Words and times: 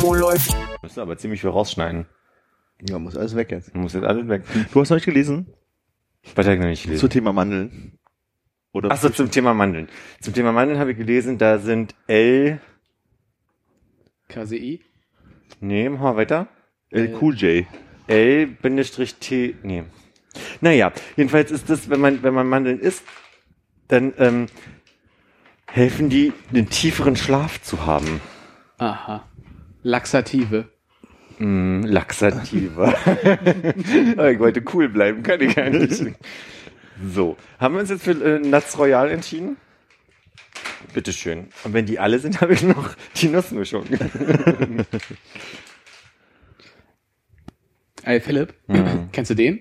Wo 0.00 0.14
läuft? 0.14 0.54
Müssen 0.82 1.00
aber 1.00 1.18
ziemlich 1.18 1.40
viel 1.40 1.50
rausschneiden. 1.50 2.06
Ja, 2.88 2.98
muss 2.98 3.16
alles 3.16 3.34
weg 3.34 3.50
jetzt. 3.50 3.74
Muss 3.74 3.94
jetzt 3.94 4.04
alles 4.04 4.28
weg. 4.28 4.44
Du 4.72 4.80
hast 4.80 4.90
noch 4.90 4.96
nicht 4.96 5.06
gelesen? 5.06 5.52
Was 6.34 6.46
ich 6.46 6.58
noch 6.58 6.66
nicht 6.66 6.84
gelesen? 6.84 7.00
Zu 7.00 7.08
Thema 7.08 7.32
Mandeln. 7.32 7.98
Oder 8.72 8.90
Achso, 8.90 9.08
zum 9.10 9.30
Thema 9.30 9.54
Mandeln. 9.54 9.88
Zum 10.20 10.34
Thema 10.34 10.52
Mandeln 10.52 10.78
habe 10.78 10.92
ich 10.92 10.98
gelesen, 10.98 11.38
da 11.38 11.58
sind 11.58 11.94
L. 12.06 12.60
KCI? 14.28 14.82
Nee, 15.60 15.88
machen 15.88 16.04
wir 16.04 16.16
weiter. 16.16 16.48
L 16.90 17.16
Cool 17.20 17.34
J. 17.34 17.66
L-T. 18.06 19.54
Nee. 19.62 19.84
Naja, 20.60 20.92
jedenfalls 21.16 21.50
ist 21.50 21.70
das, 21.70 21.88
wenn 21.90 22.00
man, 22.00 22.22
wenn 22.22 22.34
man 22.34 22.46
Mandeln 22.46 22.78
isst, 22.78 23.02
dann 23.88 24.12
ähm, 24.18 24.46
helfen 25.66 26.08
die, 26.08 26.32
einen 26.52 26.68
tieferen 26.68 27.16
Schlaf 27.16 27.60
zu 27.62 27.86
haben. 27.86 28.20
Aha. 28.78 29.24
Laxative. 29.82 30.68
Mm, 31.38 31.82
Laxative. 31.84 32.94
Aber 34.16 34.30
ich 34.32 34.38
wollte 34.38 34.62
cool 34.74 34.88
bleiben, 34.88 35.22
kann 35.22 35.40
ich 35.40 35.54
gar 35.54 35.70
nicht. 35.70 36.02
So, 37.04 37.36
haben 37.58 37.74
wir 37.74 37.80
uns 37.80 37.90
jetzt 37.90 38.04
für 38.04 38.12
äh, 38.12 38.38
Nuts 38.38 38.78
Royal 38.78 39.10
entschieden? 39.10 39.58
Bitteschön. 40.94 41.48
Und 41.64 41.74
wenn 41.74 41.84
die 41.86 41.98
alle 41.98 42.18
sind, 42.18 42.40
habe 42.42 42.54
ich 42.54 42.62
noch 42.62 42.94
die 43.16 43.28
Nussmischung. 43.28 43.84
Ey, 48.02 48.20
Philipp, 48.20 48.54
kennst 49.12 49.30
du 49.30 49.34
den? 49.34 49.60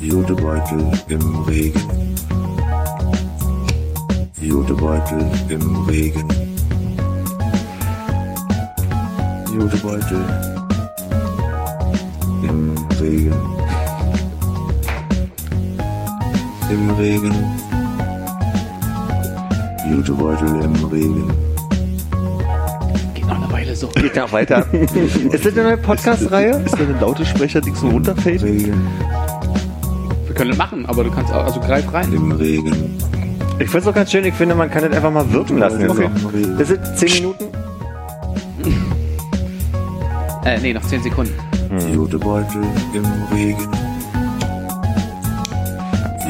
Jutebeutel 0.00 0.92
im 1.08 1.42
Regen. 1.42 2.16
Jutebeutel 4.46 5.28
im 5.48 5.76
Regen. 5.88 6.24
Jutebeutel 9.52 10.24
im 12.44 12.74
Regen. 13.00 13.34
Im 16.70 16.90
Regen. 16.90 17.34
Jutebeutel 19.90 20.60
im 20.62 20.84
Regen. 20.84 21.32
Geht 23.14 23.26
noch 23.26 23.42
eine 23.42 23.52
Weile 23.52 23.74
so. 23.74 23.88
Geht 23.88 24.14
noch 24.14 24.30
weiter. 24.30 24.64
Ist 24.72 25.44
das 25.44 25.54
eine 25.54 25.64
neue 25.64 25.78
Podcast-Reihe? 25.78 26.62
Ist 26.64 26.74
da 26.74 26.84
ein 26.84 27.00
Lautesprecher, 27.00 27.60
die 27.60 27.72
so 27.72 27.88
runterfällt? 27.88 28.44
Regen. 28.44 28.80
Wir 30.24 30.34
können 30.36 30.50
das 30.50 30.58
machen, 30.58 30.86
aber 30.86 31.02
du 31.02 31.10
kannst 31.10 31.32
auch, 31.32 31.46
also 31.46 31.58
greif 31.58 31.92
rein. 31.92 32.12
Im 32.12 32.30
Regen. 32.30 32.96
Ich 33.58 33.70
finde 33.70 33.78
es 33.78 33.86
auch 33.86 33.94
ganz 33.94 34.10
schön, 34.12 34.24
ich 34.24 34.34
finde, 34.34 34.54
man 34.54 34.70
kann 34.70 34.82
das 34.82 34.92
einfach 34.92 35.10
mal 35.10 35.30
wirken 35.32 35.56
lassen. 35.58 35.80
Jetzt 35.80 35.90
Okay. 35.90 36.10
so. 36.20 36.56
Das 36.58 36.68
sind 36.68 36.96
zehn 36.96 37.12
Minuten? 37.14 37.44
Äh, 40.44 40.60
nee, 40.60 40.72
noch 40.72 40.82
10 40.82 41.02
Sekunden. 41.02 41.34
Jutebeutel 41.92 42.62
im 42.94 43.04
Regen. 43.32 43.68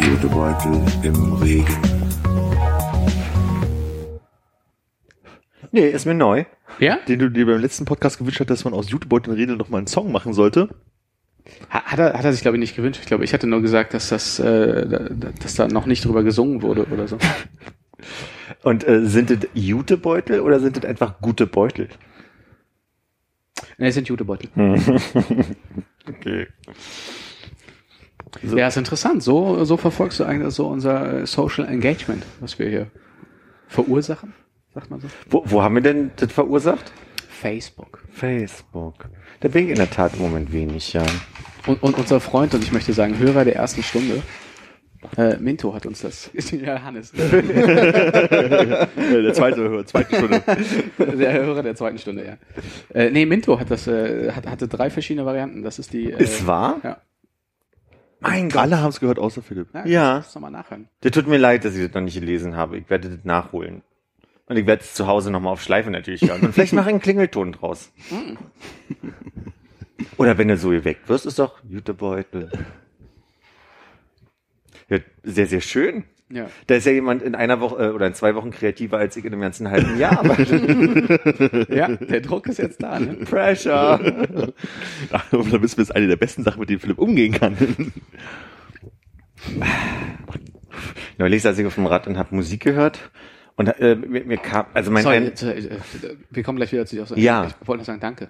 Jutebeutel 0.01 0.81
im 1.03 1.33
Regen. 1.35 1.77
Nee, 5.73 5.89
ist 5.89 6.07
mir 6.07 6.15
neu. 6.15 6.45
Ja? 6.79 6.97
Den 7.09 7.19
du 7.19 7.29
dir 7.31 7.45
beim 7.45 7.61
letzten 7.61 7.85
Podcast 7.85 8.19
gewünscht 8.19 8.41
hast, 8.41 8.49
dass 8.49 8.65
man 8.65 8.73
aus 8.73 8.89
Jutebeuteln 8.89 9.59
noch 9.59 9.69
mal 9.69 9.79
einen 9.79 9.87
Song 9.87 10.13
machen 10.13 10.33
sollte. 10.33 10.69
Ha- 11.71 11.85
Hat 11.85 11.99
er, 11.99 12.13
hat 12.15 12.25
er 12.25 12.33
sich, 12.33 12.43
glaube 12.43 12.57
ich, 12.57 12.61
nicht 12.61 12.77
gewünscht. 12.77 13.01
Ich 13.03 13.07
glaube, 13.07 13.25
ich 13.25 13.33
hatte 13.33 13.47
nur 13.47 13.63
gesagt, 13.63 13.95
dass 13.95 14.09
das, 14.09 14.39
äh, 14.39 14.87
da- 14.89 15.09
da- 15.11 15.33
dass 15.43 15.55
da 15.55 15.69
noch 15.69 15.87
nicht 15.87 16.05
drüber 16.05 16.23
gesungen 16.23 16.63
wurde 16.63 16.85
oder 16.87 17.07
so. 17.09 17.19
Und 18.63 18.87
äh, 18.87 19.05
sind 19.07 19.31
das 19.31 19.39
Jutebeutel 19.55 20.41
oder 20.41 20.61
sind 20.61 20.77
das 20.77 20.85
einfach 20.85 21.21
gute 21.21 21.47
Beutel? 21.47 21.89
Ne, 23.79 23.89
es 23.89 23.95
sind 23.95 24.09
Jutebeutel. 24.09 24.49
Okay. 26.09 26.47
Ja, 28.55 28.69
ist 28.69 28.77
interessant. 28.77 29.23
So, 29.25 29.65
so 29.65 29.77
verfolgst 29.77 30.21
du 30.21 30.25
eigentlich 30.25 30.55
so 30.55 30.69
unser 30.69 31.23
äh, 31.23 31.27
Social 31.27 31.67
Engagement, 31.67 32.25
was 32.41 32.59
wir 32.59 32.69
hier 32.69 32.87
verursachen, 33.67 34.35
sagt 34.75 34.91
man 34.91 35.01
so. 35.01 35.09
Wo, 35.29 35.43
wo 35.47 35.63
haben 35.63 35.75
wir 35.75 35.83
denn 35.83 36.11
das 36.17 36.31
verursacht? 36.33 36.93
Facebook. 37.29 38.05
Facebook. 38.13 39.09
Da 39.41 39.49
bin 39.49 39.65
ich 39.65 39.71
in 39.71 39.77
der 39.77 39.91
Tat 39.91 40.15
im 40.15 40.21
Moment 40.21 40.53
wenig, 40.53 40.93
ja. 40.93 41.05
Und, 41.67 41.83
und 41.83 41.99
unser 41.99 42.21
Freund, 42.21 42.55
und 42.55 42.63
ich 42.63 42.73
möchte 42.73 42.93
sagen, 42.93 43.19
Hörer 43.19 43.45
der 43.45 43.57
ersten 43.57 43.83
Stunde, 43.83 44.23
äh, 45.17 45.37
Minto 45.39 45.75
hat 45.75 45.87
uns 45.87 46.01
das. 46.03 46.31
Ja, 46.53 46.83
Hannes. 46.83 47.13
Äh, 49.07 49.23
der 49.23 49.35
zweite, 49.35 49.85
zweite 49.85 50.17
Stunde. 50.17 50.43
Der 50.99 51.33
Hörer 51.33 51.63
der 51.63 51.75
zweiten 51.77 51.99
Stunde, 51.99 52.25
ja. 52.25 52.37
Äh, 52.95 53.11
nee, 53.11 53.27
Minto 53.27 53.59
hat 53.59 53.71
das, 53.71 53.87
äh, 53.87 54.33
hat, 54.33 54.47
hatte 54.47 54.69
drei 54.69 54.91
verschiedene 54.91 55.27
Varianten. 55.27 55.63
Das 55.63 55.79
ist 55.79 55.93
die. 55.93 56.11
Äh, 56.13 56.23
Ist 56.23 56.47
wahr? 56.47 56.81
Ja. 56.83 56.97
Mein 58.21 58.49
Gott. 58.49 58.63
Alle 58.63 58.81
haben 58.81 58.89
es 58.89 59.01
gehört, 59.01 59.19
außer 59.19 59.43
Philipp. 59.43 59.69
Ja. 59.75 59.87
Ja. 59.87 60.13
Kannst 60.15 60.35
du 60.35 60.41
mal 60.41 60.51
nachhören. 60.51 60.89
Das 61.03 61.13
tut 61.13 61.27
mir 61.29 61.37
leid, 61.37 61.65
dass 61.65 61.75
ich 61.75 61.85
das 61.85 61.95
noch 61.95 62.01
nicht 62.01 62.19
gelesen 62.19 62.57
habe. 62.57 62.79
Ich 62.79 62.89
werde 62.91 63.11
das 63.11 63.25
nachholen. 63.25 63.83
Und 64.47 64.57
ich 64.57 64.67
werde 64.67 64.83
es 64.83 64.95
zu 64.95 65.07
Hause 65.07 65.31
nochmal 65.31 65.53
auf 65.53 65.63
Schleife 65.63 65.91
natürlich 65.91 66.23
hören. 66.23 66.41
Und 66.43 66.53
vielleicht 66.53 66.73
mache 66.73 66.89
ich 66.89 66.95
einen 66.95 67.03
Klingelton 67.03 67.53
draus. 67.53 67.93
Oder 70.17 70.37
wenn 70.39 70.49
du 70.49 70.57
so 70.57 70.71
geweckt 70.71 71.09
wirst, 71.09 71.27
ist 71.27 71.39
doch 71.39 71.63
Jutebeutel. 71.69 72.51
Ja, 74.89 74.99
sehr, 75.23 75.47
sehr 75.47 75.61
schön. 75.61 76.05
Ja. 76.29 76.49
Da 76.67 76.75
ist 76.75 76.87
ja 76.87 76.93
jemand 76.93 77.23
in 77.23 77.35
einer 77.37 77.61
Woche 77.61 77.85
äh, 77.85 77.89
oder 77.91 78.07
in 78.09 78.15
zwei 78.15 78.35
Wochen 78.35 78.51
kreativer 78.51 78.99
als 78.99 79.17
ich 79.17 79.25
in 79.25 79.33
einem 79.33 79.43
ganzen 79.43 79.71
halben 79.71 79.97
Jahr. 79.99 80.25
Ja, 81.69 81.89
der 81.89 82.21
Druck 82.21 82.49
ist 82.49 82.59
jetzt 82.59 82.83
da, 82.83 82.99
ne? 82.99 83.15
Pressure. 83.25 84.01
Und 85.31 85.53
dann 85.53 85.63
wissen 85.63 85.77
wir, 85.79 85.83
es 85.83 85.89
ist 85.91 85.95
eine 85.95 86.09
der 86.09 86.17
besten 86.17 86.43
Sachen, 86.43 86.59
mit 86.61 86.69
denen 86.69 86.81
Philipp 86.81 86.99
umgehen 86.99 87.33
kann. 87.33 87.57
Neulich 91.19 91.43
saß 91.43 91.59
ich 91.59 91.67
auf 91.67 91.75
dem 91.77 91.87
Rad 91.87 92.07
und 92.07 92.19
habe 92.19 92.35
Musik 92.35 92.63
gehört. 92.63 93.11
Und 93.57 93.69
äh, 93.81 93.95
mir, 93.95 94.25
mir 94.25 94.37
kam, 94.37 94.67
also 94.75 94.91
mein 94.91 95.03
Sorry, 95.03 95.17
ein, 95.17 95.25
jetzt, 95.25 95.43
äh, 95.43 95.79
wir 96.31 96.43
kommen 96.43 96.57
gleich 96.57 96.73
wieder 96.73 96.85
zu 96.87 96.97
dir. 96.97 97.03
auf- 97.05 97.17
Ja. 97.17 97.47
Ich 97.47 97.67
wollte 97.69 97.81
noch 97.81 97.87
sagen, 97.87 98.01
danke. 98.01 98.29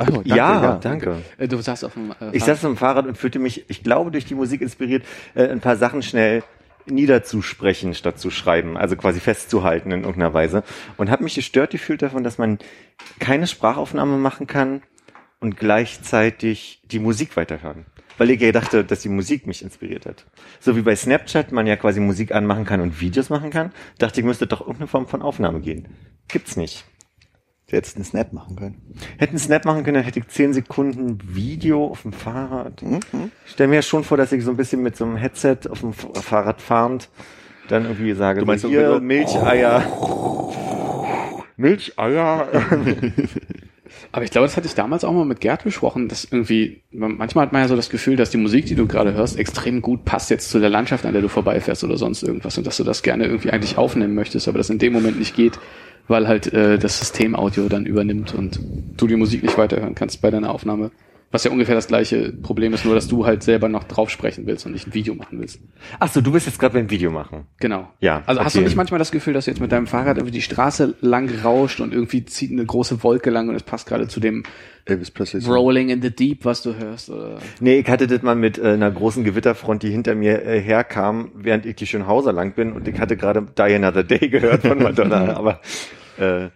Ach, 0.00 0.06
danke, 0.08 0.28
ja, 0.28 0.76
danke. 0.76 1.16
Äh, 1.38 1.46
Du 1.48 1.60
saßt 1.60 1.84
auf 1.84 1.92
dem. 1.94 2.12
Äh, 2.12 2.30
Ich 2.32 2.44
saß 2.44 2.64
auf 2.64 2.70
dem 2.70 2.76
Fahrrad 2.76 3.06
und 3.06 3.18
fühlte 3.18 3.38
mich, 3.38 3.68
ich 3.68 3.82
glaube, 3.82 4.10
durch 4.10 4.24
die 4.24 4.34
Musik 4.34 4.60
inspiriert, 4.62 5.04
äh, 5.34 5.48
ein 5.48 5.60
paar 5.60 5.76
Sachen 5.76 6.02
schnell 6.02 6.42
niederzusprechen, 6.86 7.94
statt 7.94 8.18
zu 8.18 8.30
schreiben, 8.30 8.76
also 8.76 8.96
quasi 8.96 9.20
festzuhalten 9.20 9.90
in 9.92 10.00
irgendeiner 10.00 10.32
Weise. 10.32 10.62
Und 10.96 11.10
habe 11.10 11.24
mich 11.24 11.34
gestört 11.34 11.70
gefühlt 11.70 12.02
davon, 12.02 12.24
dass 12.24 12.38
man 12.38 12.58
keine 13.18 13.46
Sprachaufnahme 13.46 14.16
machen 14.16 14.46
kann 14.46 14.82
und 15.40 15.56
gleichzeitig 15.56 16.82
die 16.84 16.98
Musik 16.98 17.36
weiterhören. 17.36 17.86
Weil 18.18 18.30
ich 18.30 18.40
ja 18.40 18.52
dachte, 18.52 18.84
dass 18.84 19.00
die 19.00 19.08
Musik 19.08 19.46
mich 19.46 19.62
inspiriert 19.62 20.04
hat. 20.04 20.26
So 20.60 20.76
wie 20.76 20.82
bei 20.82 20.94
Snapchat 20.94 21.52
man 21.52 21.66
ja 21.66 21.76
quasi 21.76 22.00
Musik 22.00 22.34
anmachen 22.34 22.64
kann 22.66 22.80
und 22.80 23.00
Videos 23.00 23.30
machen 23.30 23.50
kann, 23.50 23.72
dachte 23.98 24.20
ich, 24.20 24.26
müsste 24.26 24.46
doch 24.46 24.60
irgendeine 24.60 24.88
Form 24.88 25.06
von 25.06 25.22
Aufnahme 25.22 25.60
gehen. 25.60 25.88
Gibt's 26.28 26.56
nicht. 26.56 26.84
Du 27.70 27.76
hättest 27.76 27.96
einen 27.96 28.04
Snap 28.04 28.32
machen 28.32 28.56
können. 28.56 28.76
Hätten 29.18 29.38
Snap 29.38 29.64
machen 29.64 29.84
können, 29.84 29.94
dann 29.94 30.04
hätte 30.04 30.18
ich 30.18 30.26
10 30.26 30.54
Sekunden 30.54 31.18
Video 31.24 31.86
auf 31.86 32.02
dem 32.02 32.12
Fahrrad. 32.12 32.82
Ich 33.46 33.52
stelle 33.52 33.68
mir 33.68 33.76
ja 33.76 33.82
schon 33.82 34.02
vor, 34.02 34.16
dass 34.16 34.32
ich 34.32 34.42
so 34.44 34.50
ein 34.50 34.56
bisschen 34.56 34.82
mit 34.82 34.96
so 34.96 35.04
einem 35.04 35.16
Headset 35.16 35.58
auf 35.70 35.80
dem 35.80 35.92
Fahrrad 35.92 36.60
fahrend 36.60 37.08
dann 37.68 37.84
irgendwie 37.84 38.12
sage, 38.14 38.40
Du 38.40 38.46
meinst 38.46 38.62
so, 38.62 38.68
hier 38.68 38.94
so- 38.94 39.00
Milcheier. 39.00 39.84
Milcheier. 41.56 42.48
Aber 44.12 44.24
ich 44.24 44.30
glaube, 44.30 44.46
das 44.48 44.56
hatte 44.56 44.66
ich 44.66 44.74
damals 44.74 45.04
auch 45.04 45.12
mal 45.12 45.24
mit 45.24 45.40
Gerd 45.40 45.62
besprochen, 45.62 46.08
dass 46.08 46.24
irgendwie, 46.24 46.82
manchmal 46.90 47.46
hat 47.46 47.52
man 47.52 47.62
ja 47.62 47.68
so 47.68 47.76
das 47.76 47.90
Gefühl, 47.90 48.16
dass 48.16 48.30
die 48.30 48.38
Musik, 48.38 48.66
die 48.66 48.74
du 48.74 48.86
gerade 48.88 49.12
hörst, 49.12 49.38
extrem 49.38 49.82
gut 49.82 50.04
passt 50.04 50.30
jetzt 50.30 50.50
zu 50.50 50.58
der 50.58 50.70
Landschaft, 50.70 51.06
an 51.06 51.12
der 51.12 51.22
du 51.22 51.28
vorbeifährst 51.28 51.84
oder 51.84 51.96
sonst 51.96 52.22
irgendwas 52.24 52.56
und 52.58 52.66
dass 52.66 52.76
du 52.76 52.82
das 52.84 53.02
gerne 53.02 53.26
irgendwie 53.26 53.50
eigentlich 53.50 53.78
aufnehmen 53.78 54.14
möchtest, 54.14 54.48
aber 54.48 54.58
das 54.58 54.70
in 54.70 54.78
dem 54.78 54.92
Moment 54.92 55.18
nicht 55.18 55.36
geht, 55.36 55.60
weil 56.10 56.28
halt 56.28 56.52
äh, 56.52 56.78
das 56.78 56.98
Systemaudio 56.98 57.68
dann 57.68 57.86
übernimmt 57.86 58.34
und 58.34 58.60
du 58.96 59.06
die 59.06 59.16
Musik 59.16 59.42
nicht 59.42 59.56
weiterhören 59.56 59.94
kannst 59.94 60.20
bei 60.20 60.30
deiner 60.30 60.52
Aufnahme 60.52 60.90
Was 61.32 61.44
ja 61.44 61.52
ungefähr 61.52 61.76
das 61.76 61.86
gleiche 61.86 62.32
Problem 62.32 62.74
ist, 62.74 62.84
nur 62.84 62.96
dass 62.96 63.06
du 63.06 63.24
halt 63.24 63.44
selber 63.44 63.68
noch 63.68 63.84
drauf 63.84 64.10
sprechen 64.10 64.46
willst 64.46 64.66
und 64.66 64.72
nicht 64.72 64.88
ein 64.88 64.94
Video 64.94 65.14
machen 65.14 65.38
willst. 65.38 65.60
Ach 66.00 66.08
so, 66.08 66.20
du 66.20 66.32
bist 66.32 66.46
jetzt 66.46 66.58
gerade 66.58 66.74
beim 66.74 66.90
Video 66.90 67.12
machen. 67.12 67.46
Genau. 67.60 67.88
Ja, 68.00 68.24
Also 68.26 68.42
hast 68.42 68.56
du 68.56 68.58
okay. 68.58 68.66
nicht 68.66 68.76
manchmal 68.76 68.98
das 68.98 69.12
Gefühl, 69.12 69.32
dass 69.32 69.44
du 69.44 69.52
jetzt 69.52 69.60
mit 69.60 69.70
deinem 69.70 69.86
Fahrrad 69.86 70.16
irgendwie 70.16 70.32
die 70.32 70.42
Straße 70.42 70.96
lang 71.00 71.30
rauscht 71.44 71.80
und 71.80 71.94
irgendwie 71.94 72.24
zieht 72.24 72.50
eine 72.50 72.66
große 72.66 73.04
Wolke 73.04 73.30
lang 73.30 73.48
und 73.48 73.54
es 73.54 73.62
passt 73.62 73.86
gerade 73.86 74.08
zu 74.08 74.18
dem 74.18 74.42
Elvis 74.86 75.12
Presley. 75.12 75.44
Rolling 75.46 75.90
in 75.90 76.02
the 76.02 76.10
Deep, 76.10 76.44
was 76.44 76.62
du 76.62 76.74
hörst? 76.74 77.10
Oder? 77.10 77.38
Nee, 77.60 77.78
ich 77.78 77.88
hatte 77.88 78.08
das 78.08 78.22
mal 78.22 78.34
mit 78.34 78.58
äh, 78.58 78.72
einer 78.72 78.90
großen 78.90 79.22
Gewitterfront, 79.22 79.84
die 79.84 79.90
hinter 79.90 80.16
mir 80.16 80.44
äh, 80.44 80.60
herkam, 80.60 81.30
während 81.36 81.64
ich 81.64 81.76
die 81.76 81.86
Schönhauser 81.86 82.32
lang 82.32 82.54
bin 82.54 82.72
und 82.72 82.88
ich 82.88 82.98
hatte 82.98 83.16
gerade 83.16 83.46
Die 83.56 83.62
Another 83.62 84.02
Day 84.02 84.28
gehört 84.28 84.62
von 84.62 84.82
Madonna, 84.82 85.34
aber 85.36 85.60
äh, 86.18 86.50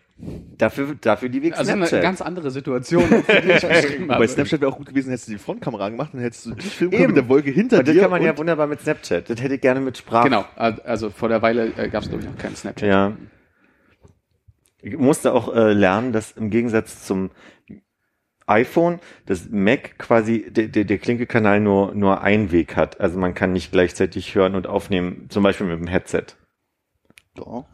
dafür, 0.58 0.94
dafür 1.00 1.28
liebe 1.28 1.48
ich 1.48 1.56
Also 1.56 1.72
eine 1.72 1.86
Snapchat. 1.86 2.02
ganz 2.02 2.20
andere 2.22 2.50
Situation, 2.50 3.04
die 3.08 4.04
Bei. 4.06 4.26
Snapchat 4.26 4.60
wäre 4.60 4.70
auch 4.72 4.76
gut 4.76 4.88
gewesen, 4.88 5.10
hättest 5.10 5.28
du 5.28 5.32
die 5.32 5.38
Frontkamera 5.38 5.88
gemacht, 5.88 6.10
dann 6.12 6.20
hättest 6.20 6.46
du 6.46 6.54
dich 6.54 6.66
filmen 6.74 6.92
können 6.92 7.02
Eben. 7.04 7.12
mit 7.14 7.22
der 7.24 7.28
Wolke 7.28 7.50
hinter 7.50 7.78
und 7.80 7.88
das 7.88 7.94
dir. 7.94 8.02
kann 8.02 8.10
man 8.10 8.22
ja 8.22 8.30
und- 8.30 8.38
wunderbar 8.38 8.66
mit 8.66 8.80
Snapchat. 8.80 9.28
Das 9.30 9.40
hätte 9.42 9.54
ich 9.56 9.60
gerne 9.60 9.80
mit 9.80 9.96
Sprache. 9.98 10.28
Genau, 10.28 10.44
also 10.56 11.10
vor 11.10 11.28
der 11.28 11.42
Weile 11.42 11.66
äh, 11.76 11.88
gab 11.88 12.02
es 12.02 12.08
glaube 12.08 12.24
ich 12.24 12.30
noch 12.30 12.38
keinen 12.38 12.56
Snapchat. 12.56 12.88
Ja. 12.88 13.16
Ich 14.82 14.96
musste 14.98 15.32
auch 15.32 15.54
äh, 15.54 15.72
lernen, 15.72 16.12
dass 16.12 16.32
im 16.32 16.50
Gegensatz 16.50 17.06
zum 17.06 17.30
iPhone 18.46 19.00
das 19.24 19.48
Mac 19.50 19.96
quasi 19.98 20.50
der, 20.50 20.68
der, 20.68 20.84
der 20.84 20.98
Klinkekanal 20.98 21.60
nur 21.60 21.94
nur 21.94 22.20
einen 22.20 22.52
Weg 22.52 22.76
hat. 22.76 23.00
Also 23.00 23.18
man 23.18 23.32
kann 23.34 23.52
nicht 23.54 23.72
gleichzeitig 23.72 24.34
hören 24.34 24.54
und 24.54 24.66
aufnehmen, 24.66 25.26
zum 25.30 25.42
Beispiel 25.42 25.66
mit 25.66 25.78
dem 25.78 25.86
Headset. 25.86 26.24
Doch. 27.34 27.64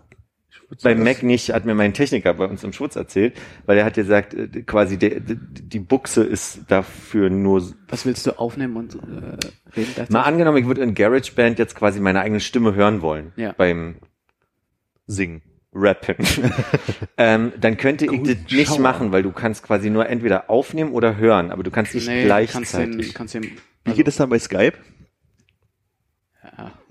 Beim 0.83 1.03
Mac 1.03 1.23
nicht, 1.23 1.53
hat 1.53 1.65
mir 1.65 1.75
mein 1.75 1.95
Techniker 1.95 2.35
bei 2.35 2.47
uns 2.47 2.63
im 2.63 2.73
Schutz 2.73 2.95
erzählt, 2.95 3.37
weil 3.67 3.77
er 3.79 3.85
hat 3.85 3.95
gesagt, 3.95 4.35
äh, 4.35 4.47
quasi 4.63 4.99
der, 4.99 5.21
die, 5.21 5.37
die 5.37 5.81
Buchse 5.81 6.23
ist 6.23 6.61
dafür 6.69 7.29
nur. 7.29 7.63
Was 7.89 8.07
willst 8.07 8.27
du 8.27 8.39
aufnehmen 8.39 8.77
und 8.77 8.95
äh, 8.95 8.99
reden? 8.99 9.41
gleichzeitig? 9.75 10.11
Mal 10.11 10.23
angenommen, 10.23 10.59
ich 10.59 10.67
würde 10.67 10.83
in 10.83 10.95
GarageBand 10.95 11.59
jetzt 11.59 11.75
quasi 11.75 12.01
meine 12.01 12.21
eigene 12.21 12.41
Stimme 12.41 12.75
hören 12.75 13.03
wollen. 13.03 13.33
Ja. 13.37 13.53
Beim 13.53 13.97
Singen. 15.07 15.43
Rappen. 15.73 16.17
ähm, 17.17 17.53
dann 17.61 17.77
könnte 17.77 18.07
ich 18.07 18.23
das 18.23 18.51
nicht 18.51 18.69
Schauer. 18.69 18.81
machen, 18.81 19.13
weil 19.13 19.23
du 19.23 19.31
kannst 19.31 19.63
quasi 19.63 19.89
nur 19.89 20.09
entweder 20.09 20.51
aufnehmen 20.51 20.93
oder 20.93 21.17
hören, 21.17 21.53
aber 21.53 21.63
du 21.63 21.71
kannst 21.71 21.95
nicht 21.95 22.09
nee, 22.09 22.25
du 22.25 22.29
kannst 22.29 22.75
den, 22.75 22.91
gleichzeitig. 22.91 23.15
kannst 23.15 23.35
den, 23.35 23.43
Wie 23.45 23.51
also, 23.87 23.97
geht 23.97 24.09
es 24.09 24.17
dann 24.17 24.31
bei 24.31 24.39
Skype? 24.39 24.77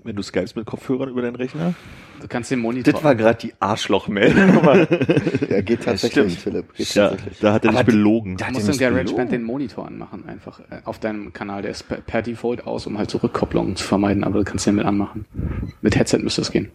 Ja, 0.00 0.04
Wenn 0.04 0.16
du 0.16 0.22
Skypes 0.22 0.54
mit 0.54 0.66
Kopfhörern 0.66 1.08
über 1.08 1.22
deinen 1.22 1.36
Rechner? 1.36 1.74
du 2.20 2.28
kannst 2.28 2.50
den 2.50 2.58
Monitor. 2.58 2.92
das 2.92 3.02
war 3.04 3.14
gerade 3.14 3.38
die 3.38 3.52
Arschlochmeldung. 3.60 4.58
aber 4.58 4.76
Ja, 5.50 5.60
geht 5.62 5.84
tatsächlich, 5.84 6.32
stimmt. 6.38 6.40
Philipp. 6.42 6.74
Geht 6.74 6.94
Ja, 6.94 7.08
tatsächlich. 7.10 7.38
da 7.40 7.52
hat 7.54 7.64
er 7.64 7.72
dich 7.72 7.82
belogen. 7.82 8.36
da- 8.36 8.46
Du 8.48 8.52
musst 8.52 8.66
im 8.66 8.70
mich 8.72 8.78
GarageBand 8.80 9.32
den 9.32 9.42
Monitor 9.42 9.86
anmachen, 9.86 10.28
einfach 10.28 10.60
äh, 10.70 10.80
auf 10.84 10.98
deinem 10.98 11.32
Kanal. 11.32 11.62
Der 11.62 11.70
ist 11.70 11.84
per, 12.06 12.22
Default 12.22 12.66
aus, 12.66 12.86
um 12.86 12.98
halt 12.98 13.10
so 13.10 13.18
Rückkopplungen 13.18 13.76
zu 13.76 13.84
vermeiden, 13.86 14.24
aber 14.24 14.38
du 14.40 14.44
kannst 14.44 14.66
den 14.66 14.74
mit 14.74 14.84
anmachen. 14.84 15.24
Mit 15.80 15.96
Headset 15.96 16.18
müsste 16.18 16.42
das 16.42 16.50
gehen. 16.52 16.70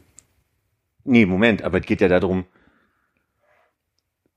nee, 1.04 1.25
Moment, 1.25 1.62
aber 1.63 1.80
es 1.80 1.86
geht 1.86 2.01
ja 2.01 2.07
darum. 2.07 2.45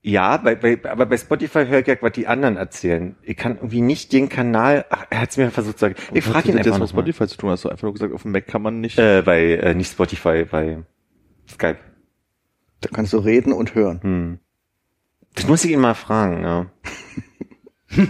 Ja, 0.00 0.36
bei, 0.36 0.54
bei, 0.54 0.78
aber 0.88 1.06
bei 1.06 1.16
Spotify 1.16 1.66
höre 1.66 1.80
ich 1.80 1.86
ja, 1.86 1.96
was 2.00 2.12
die 2.12 2.26
anderen 2.28 2.56
erzählen. 2.56 3.16
Ich 3.22 3.36
kann 3.36 3.56
irgendwie 3.56 3.80
nicht 3.80 4.12
den 4.12 4.28
Kanal. 4.28 4.84
Ach, 4.90 5.06
er 5.10 5.22
hat 5.22 5.30
es 5.30 5.36
mir 5.36 5.50
versucht 5.50 5.78
zu 5.78 5.86
sagen. 5.86 5.96
Ich 6.14 6.24
Was 6.26 6.32
frage 6.32 6.50
ihn 6.50 6.58
hat 6.58 6.66
das 6.66 6.74
einfach 6.74 6.80
mit. 6.80 6.90
Spotify 6.90 7.26
zu 7.26 7.36
tun? 7.36 7.50
Hast 7.50 7.64
du 7.64 7.68
einfach 7.68 7.82
nur 7.82 7.94
gesagt, 7.94 8.14
auf 8.14 8.22
dem 8.22 8.30
Mac 8.32 8.46
kann 8.46 8.62
man 8.62 8.80
nicht. 8.80 8.98
Äh, 8.98 9.22
bei 9.22 9.54
äh, 9.54 9.74
nicht 9.74 9.90
Spotify, 9.92 10.44
bei 10.44 10.78
Skype. 11.48 11.78
Da 12.80 12.90
kannst 12.92 13.12
du 13.12 13.18
reden 13.18 13.52
und 13.52 13.74
hören. 13.74 14.00
Hm. 14.02 14.38
Das 15.34 15.48
muss 15.48 15.64
ich 15.64 15.72
ihn 15.72 15.80
mal 15.80 15.94
fragen. 15.94 16.42
Ja. 16.42 16.66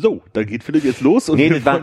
So, 0.00 0.22
dann 0.32 0.46
geht 0.46 0.64
Philipp 0.64 0.84
jetzt 0.84 1.02
los 1.02 1.28
und 1.28 1.36
Nee, 1.36 1.50
das 1.50 1.64
war, 1.66 1.82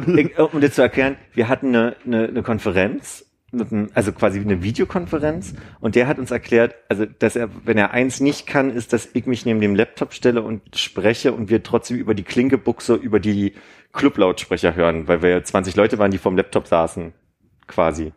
um 0.53 0.59
das 0.59 0.73
zu 0.73 0.81
erklären, 0.81 1.17
wir 1.33 1.47
hatten 1.49 1.67
eine, 1.67 1.95
eine, 2.03 2.27
eine 2.27 2.41
Konferenz, 2.41 3.26
einem, 3.53 3.89
also 3.93 4.11
quasi 4.11 4.39
eine 4.39 4.61
Videokonferenz 4.63 5.53
und 5.79 5.95
der 5.95 6.07
hat 6.07 6.19
uns 6.19 6.31
erklärt, 6.31 6.75
also 6.89 7.05
dass 7.05 7.35
er, 7.35 7.49
wenn 7.63 7.77
er 7.77 7.91
eins 7.91 8.19
nicht 8.19 8.45
kann, 8.47 8.71
ist, 8.71 8.91
dass 8.93 9.09
ich 9.13 9.25
mich 9.25 9.45
neben 9.45 9.61
dem 9.61 9.73
Laptop 9.75 10.13
stelle 10.13 10.41
und 10.41 10.75
spreche 10.75 11.31
und 11.33 11.49
wir 11.49 11.63
trotzdem 11.63 11.97
über 11.97 12.13
die 12.13 12.23
Klinkebuchse, 12.23 12.95
über 12.95 13.19
die 13.19 13.53
Clublautsprecher 13.93 14.75
hören, 14.75 15.07
weil 15.07 15.21
wir 15.21 15.29
ja 15.29 15.43
20 15.43 15.75
Leute 15.75 15.97
waren, 15.97 16.11
die 16.11 16.17
vorm 16.17 16.35
Laptop 16.35 16.67
saßen, 16.67 17.13
quasi. 17.67 18.11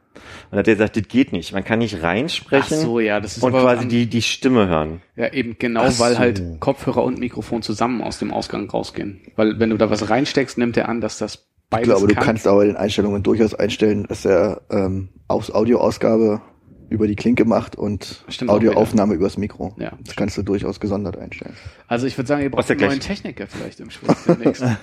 Und 0.50 0.58
hat 0.58 0.66
er 0.68 0.74
gesagt, 0.74 0.96
das 0.96 1.06
geht 1.08 1.32
nicht, 1.32 1.52
man 1.52 1.64
kann 1.64 1.78
nicht 1.78 2.02
reinsprechen 2.02 2.78
Ach 2.80 2.82
so, 2.84 3.00
ja, 3.00 3.20
das 3.20 3.36
ist 3.36 3.42
und 3.42 3.52
quasi 3.52 3.82
an- 3.84 3.88
die, 3.88 4.06
die 4.06 4.22
Stimme 4.22 4.66
hören. 4.68 5.00
Ja, 5.16 5.32
eben 5.32 5.56
genau, 5.58 5.82
Ach 5.84 5.98
weil 6.00 6.14
so. 6.14 6.18
halt 6.18 6.42
Kopfhörer 6.58 7.04
und 7.04 7.18
Mikrofon 7.18 7.62
zusammen 7.62 8.02
aus 8.02 8.18
dem 8.18 8.32
Ausgang 8.32 8.68
rausgehen. 8.68 9.20
Weil 9.36 9.58
wenn 9.60 9.70
du 9.70 9.76
da 9.76 9.88
was 9.90 10.10
reinsteckst, 10.10 10.58
nimmt 10.58 10.76
er 10.76 10.88
an, 10.88 11.00
dass 11.00 11.18
das 11.18 11.46
Ich 11.72 11.82
glaube, 11.82 12.08
du 12.08 12.14
kann. 12.14 12.24
kannst 12.24 12.46
aber 12.46 12.62
in 12.62 12.68
den 12.68 12.76
Einstellungen 12.76 13.22
durchaus 13.22 13.54
einstellen, 13.54 14.04
dass 14.08 14.24
er 14.24 14.62
ähm, 14.70 15.08
aus 15.28 15.52
Audioausgabe 15.52 16.40
über 16.88 17.06
die 17.06 17.14
Klinke 17.14 17.44
macht 17.44 17.76
und 17.76 18.24
Stimmt 18.28 18.50
Audioaufnahme 18.50 19.14
übers 19.14 19.38
Mikro. 19.38 19.74
Ja. 19.78 19.92
Das 20.00 20.16
kannst 20.16 20.36
du 20.36 20.42
durchaus 20.42 20.80
gesondert 20.80 21.16
einstellen. 21.16 21.54
Also 21.86 22.06
ich 22.08 22.18
würde 22.18 22.26
sagen, 22.26 22.42
ihr 22.42 22.50
braucht 22.50 22.68
einen 22.68 22.80
neuen 22.80 23.00
Techniker 23.00 23.46
vielleicht 23.46 23.78
im 23.78 23.90
Schwutz 23.90 24.24
demnächst. 24.24 24.64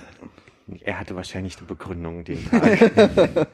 Er 0.82 1.00
hatte 1.00 1.16
wahrscheinlich 1.16 1.56
eine 1.56 1.66
Begründung 1.66 2.24
den 2.24 2.44
Tag. 2.50 2.90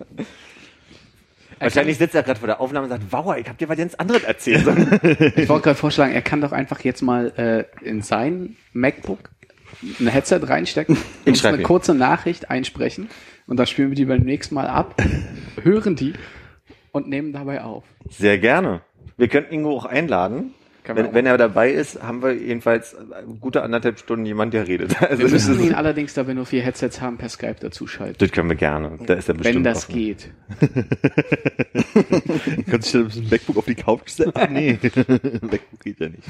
wahrscheinlich 1.60 1.98
sitzt 1.98 2.14
er 2.14 2.22
gerade 2.22 2.38
vor 2.38 2.46
der 2.46 2.60
Aufnahme 2.60 2.84
und 2.84 2.90
sagt, 2.90 3.04
wow, 3.10 3.36
ich 3.36 3.48
hab 3.48 3.58
dir 3.58 3.68
was 3.68 3.78
ganz 3.78 3.94
anderes 3.94 4.24
erzählt. 4.24 4.66
Ich 5.36 5.48
wollte 5.48 5.64
gerade 5.64 5.74
vorschlagen, 5.74 6.12
er 6.12 6.22
kann 6.22 6.40
doch 6.40 6.52
einfach 6.52 6.80
jetzt 6.80 7.02
mal 7.02 7.32
äh, 7.36 7.88
in 7.88 8.02
sein 8.02 8.56
MacBook 8.72 9.30
ein 9.82 10.06
Headset 10.06 10.40
reinstecken, 10.42 10.96
uns 11.26 11.44
eine 11.44 11.62
kurze 11.62 11.94
Nachricht 11.94 12.50
einsprechen 12.50 13.08
und 13.46 13.58
dann 13.58 13.66
spielen 13.66 13.90
wir 13.90 13.96
die 13.96 14.04
beim 14.04 14.22
nächsten 14.22 14.54
Mal 14.54 14.66
ab, 14.66 15.00
hören 15.62 15.96
die 15.96 16.14
und 16.92 17.08
nehmen 17.08 17.32
dabei 17.32 17.62
auf. 17.62 17.84
Sehr 18.08 18.38
gerne. 18.38 18.82
Wir 19.16 19.28
könnten 19.28 19.54
Ingo 19.54 19.76
auch 19.76 19.84
einladen. 19.84 20.54
Wenn, 20.86 21.14
wenn 21.14 21.24
er 21.24 21.38
dabei 21.38 21.70
ist, 21.72 22.02
haben 22.02 22.22
wir 22.22 22.34
jedenfalls 22.34 22.94
eine 22.94 23.24
gute 23.40 23.62
anderthalb 23.62 23.98
Stunden 23.98 24.26
jemand, 24.26 24.52
der 24.52 24.68
redet. 24.68 25.00
Also 25.02 25.22
Wir 25.22 25.30
müssen 25.30 25.58
ihn 25.62 25.72
allerdings, 25.74 26.12
da 26.12 26.26
wir 26.26 26.34
nur 26.34 26.44
vier 26.44 26.60
Headsets 26.62 27.00
haben, 27.00 27.16
per 27.16 27.30
Skype 27.30 27.56
dazuschalten. 27.60 28.16
das 28.18 28.30
können 28.32 28.50
wir 28.50 28.56
gerne. 28.56 28.98
Da 29.06 29.14
ist 29.14 29.26
er 29.28 29.34
bestimmt 29.34 29.56
Wenn 29.56 29.64
das 29.64 29.84
offen. 29.88 29.94
geht. 29.94 30.30
Kannst 32.70 32.92
du 32.92 33.04
dich 33.04 33.16
ein 33.22 33.28
MacBook 33.30 33.56
auf 33.56 33.64
die 33.64 33.76
Couch 33.76 34.10
setzen? 34.10 34.32
Ach 34.34 34.48
nee, 34.50 34.78
MacBook 34.82 35.80
geht 35.82 36.00
ja 36.00 36.08
nicht. 36.10 36.22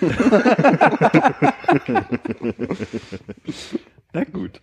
Na 4.12 4.24
gut. 4.24 4.60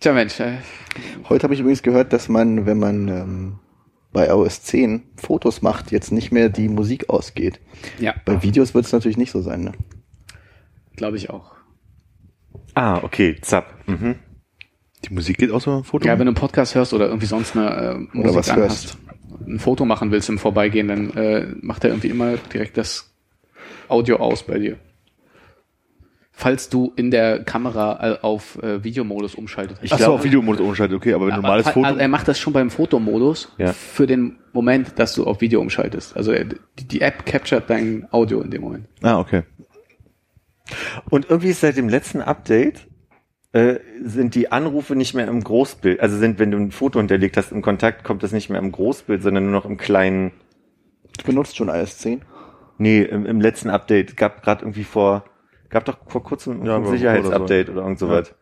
Tja 0.00 0.12
Mensch, 0.12 0.38
äh, 0.40 0.58
Heute 1.28 1.44
habe 1.44 1.54
ich 1.54 1.60
übrigens 1.60 1.82
gehört, 1.82 2.12
dass 2.12 2.28
man, 2.28 2.66
wenn 2.66 2.78
man 2.78 3.08
ähm, 3.08 3.58
bei 4.18 4.26
iOS 4.26 4.62
10 4.64 5.02
Fotos 5.14 5.62
macht, 5.62 5.92
jetzt 5.92 6.10
nicht 6.10 6.32
mehr 6.32 6.48
die 6.48 6.68
Musik 6.68 7.08
ausgeht. 7.08 7.60
ja, 8.00 8.16
Bei 8.24 8.42
Videos 8.42 8.74
wird 8.74 8.84
es 8.84 8.90
natürlich 8.92 9.16
nicht 9.16 9.30
so 9.30 9.40
sein. 9.40 9.62
Ne? 9.62 9.72
glaube 10.96 11.16
ich 11.16 11.30
auch. 11.30 11.52
Ah, 12.74 12.98
okay, 13.04 13.36
zapp. 13.40 13.72
Mhm. 13.86 14.16
Die 15.04 15.14
Musik 15.14 15.38
geht 15.38 15.52
aus, 15.52 15.66
wenn 15.66 15.74
man 15.74 15.82
ein 15.82 15.84
Foto 15.84 16.04
Ja, 16.04 16.18
wenn 16.18 16.26
du 16.26 16.30
einen 16.30 16.34
Podcast 16.34 16.74
hörst 16.74 16.92
oder 16.92 17.06
irgendwie 17.06 17.26
sonst 17.26 17.56
eine 17.56 17.70
äh, 17.70 17.94
Musik 18.16 18.34
was 18.34 18.50
anhast, 18.50 18.98
ein 19.46 19.60
Foto 19.60 19.84
machen 19.84 20.10
willst 20.10 20.28
im 20.28 20.40
Vorbeigehen, 20.40 20.88
dann 20.88 21.10
äh, 21.10 21.46
macht 21.60 21.84
er 21.84 21.90
irgendwie 21.90 22.08
immer 22.08 22.36
direkt 22.52 22.76
das 22.76 23.14
Audio 23.86 24.16
aus 24.16 24.42
bei 24.42 24.58
dir. 24.58 24.78
Falls 26.40 26.68
du 26.68 26.92
in 26.94 27.10
der 27.10 27.42
Kamera 27.42 28.12
äh, 28.12 28.18
auf 28.22 28.62
äh, 28.62 28.84
Videomodus 28.84 29.34
umschaltet. 29.34 29.78
Ach 29.90 29.98
so, 29.98 30.12
auf 30.12 30.22
Videomodus 30.22 30.60
umschaltet, 30.60 30.96
okay, 30.96 31.12
aber 31.12 31.26
wenn 31.26 31.34
du 31.34 31.40
normales 31.42 31.66
Aber- 31.66 31.72
Foto... 31.74 31.86
Also 31.88 31.98
er 31.98 32.06
macht 32.06 32.28
das 32.28 32.38
schon 32.38 32.52
beim 32.52 32.70
Fotomodus 32.70 33.52
Ja. 33.58 33.72
für 33.72 34.06
den 34.06 34.36
Moment, 34.52 35.00
dass 35.00 35.16
du 35.16 35.24
auf 35.24 35.40
Video 35.40 35.60
umschaltest. 35.60 36.16
Also 36.16 36.30
er, 36.30 36.44
die, 36.44 36.86
die 36.86 37.00
App 37.00 37.26
capturet 37.26 37.64
dein 37.68 38.06
Audio 38.12 38.40
in 38.40 38.52
dem 38.52 38.62
Moment. 38.62 38.86
ah, 39.02 39.18
okay. 39.18 39.42
Und 41.10 41.28
irgendwie 41.28 41.48
ist 41.48 41.60
seit 41.60 41.76
dem 41.76 41.88
letzten 41.88 42.20
Update 42.22 42.86
äh, 43.52 43.80
sind 44.04 44.36
die 44.36 44.52
Anrufe 44.52 44.94
nicht 44.94 45.14
mehr 45.14 45.26
im 45.26 45.42
Großbild. 45.42 45.98
Also 45.98 46.18
sind, 46.18 46.38
wenn 46.38 46.52
du 46.52 46.58
ein 46.58 46.70
Foto 46.70 47.00
hinterlegt 47.00 47.36
hast 47.36 47.50
im 47.50 47.62
Kontakt, 47.62 48.04
kommt 48.04 48.22
das 48.22 48.30
nicht 48.30 48.48
mehr 48.48 48.60
im 48.60 48.70
Großbild, 48.70 49.24
sondern 49.24 49.42
nur 49.44 49.52
noch 49.54 49.64
im 49.64 49.76
kleinen. 49.76 50.30
Du 51.18 51.24
benutzt 51.24 51.56
schon 51.56 51.68
iOS 51.68 51.98
10. 51.98 52.22
Nee, 52.78 53.02
im, 53.02 53.26
im 53.26 53.40
letzten 53.40 53.70
Update 53.70 54.16
gab 54.16 54.42
gerade 54.44 54.62
irgendwie 54.62 54.84
vor, 54.84 55.24
gab 55.70 55.84
doch 55.84 55.98
vor 56.06 56.22
kurzem 56.22 56.64
Ja, 56.64 56.76
ein 56.76 56.86
Sicherheitsupdate 56.86 57.70
oder, 57.70 57.82
irgend 57.82 57.98
sowas. 57.98 58.34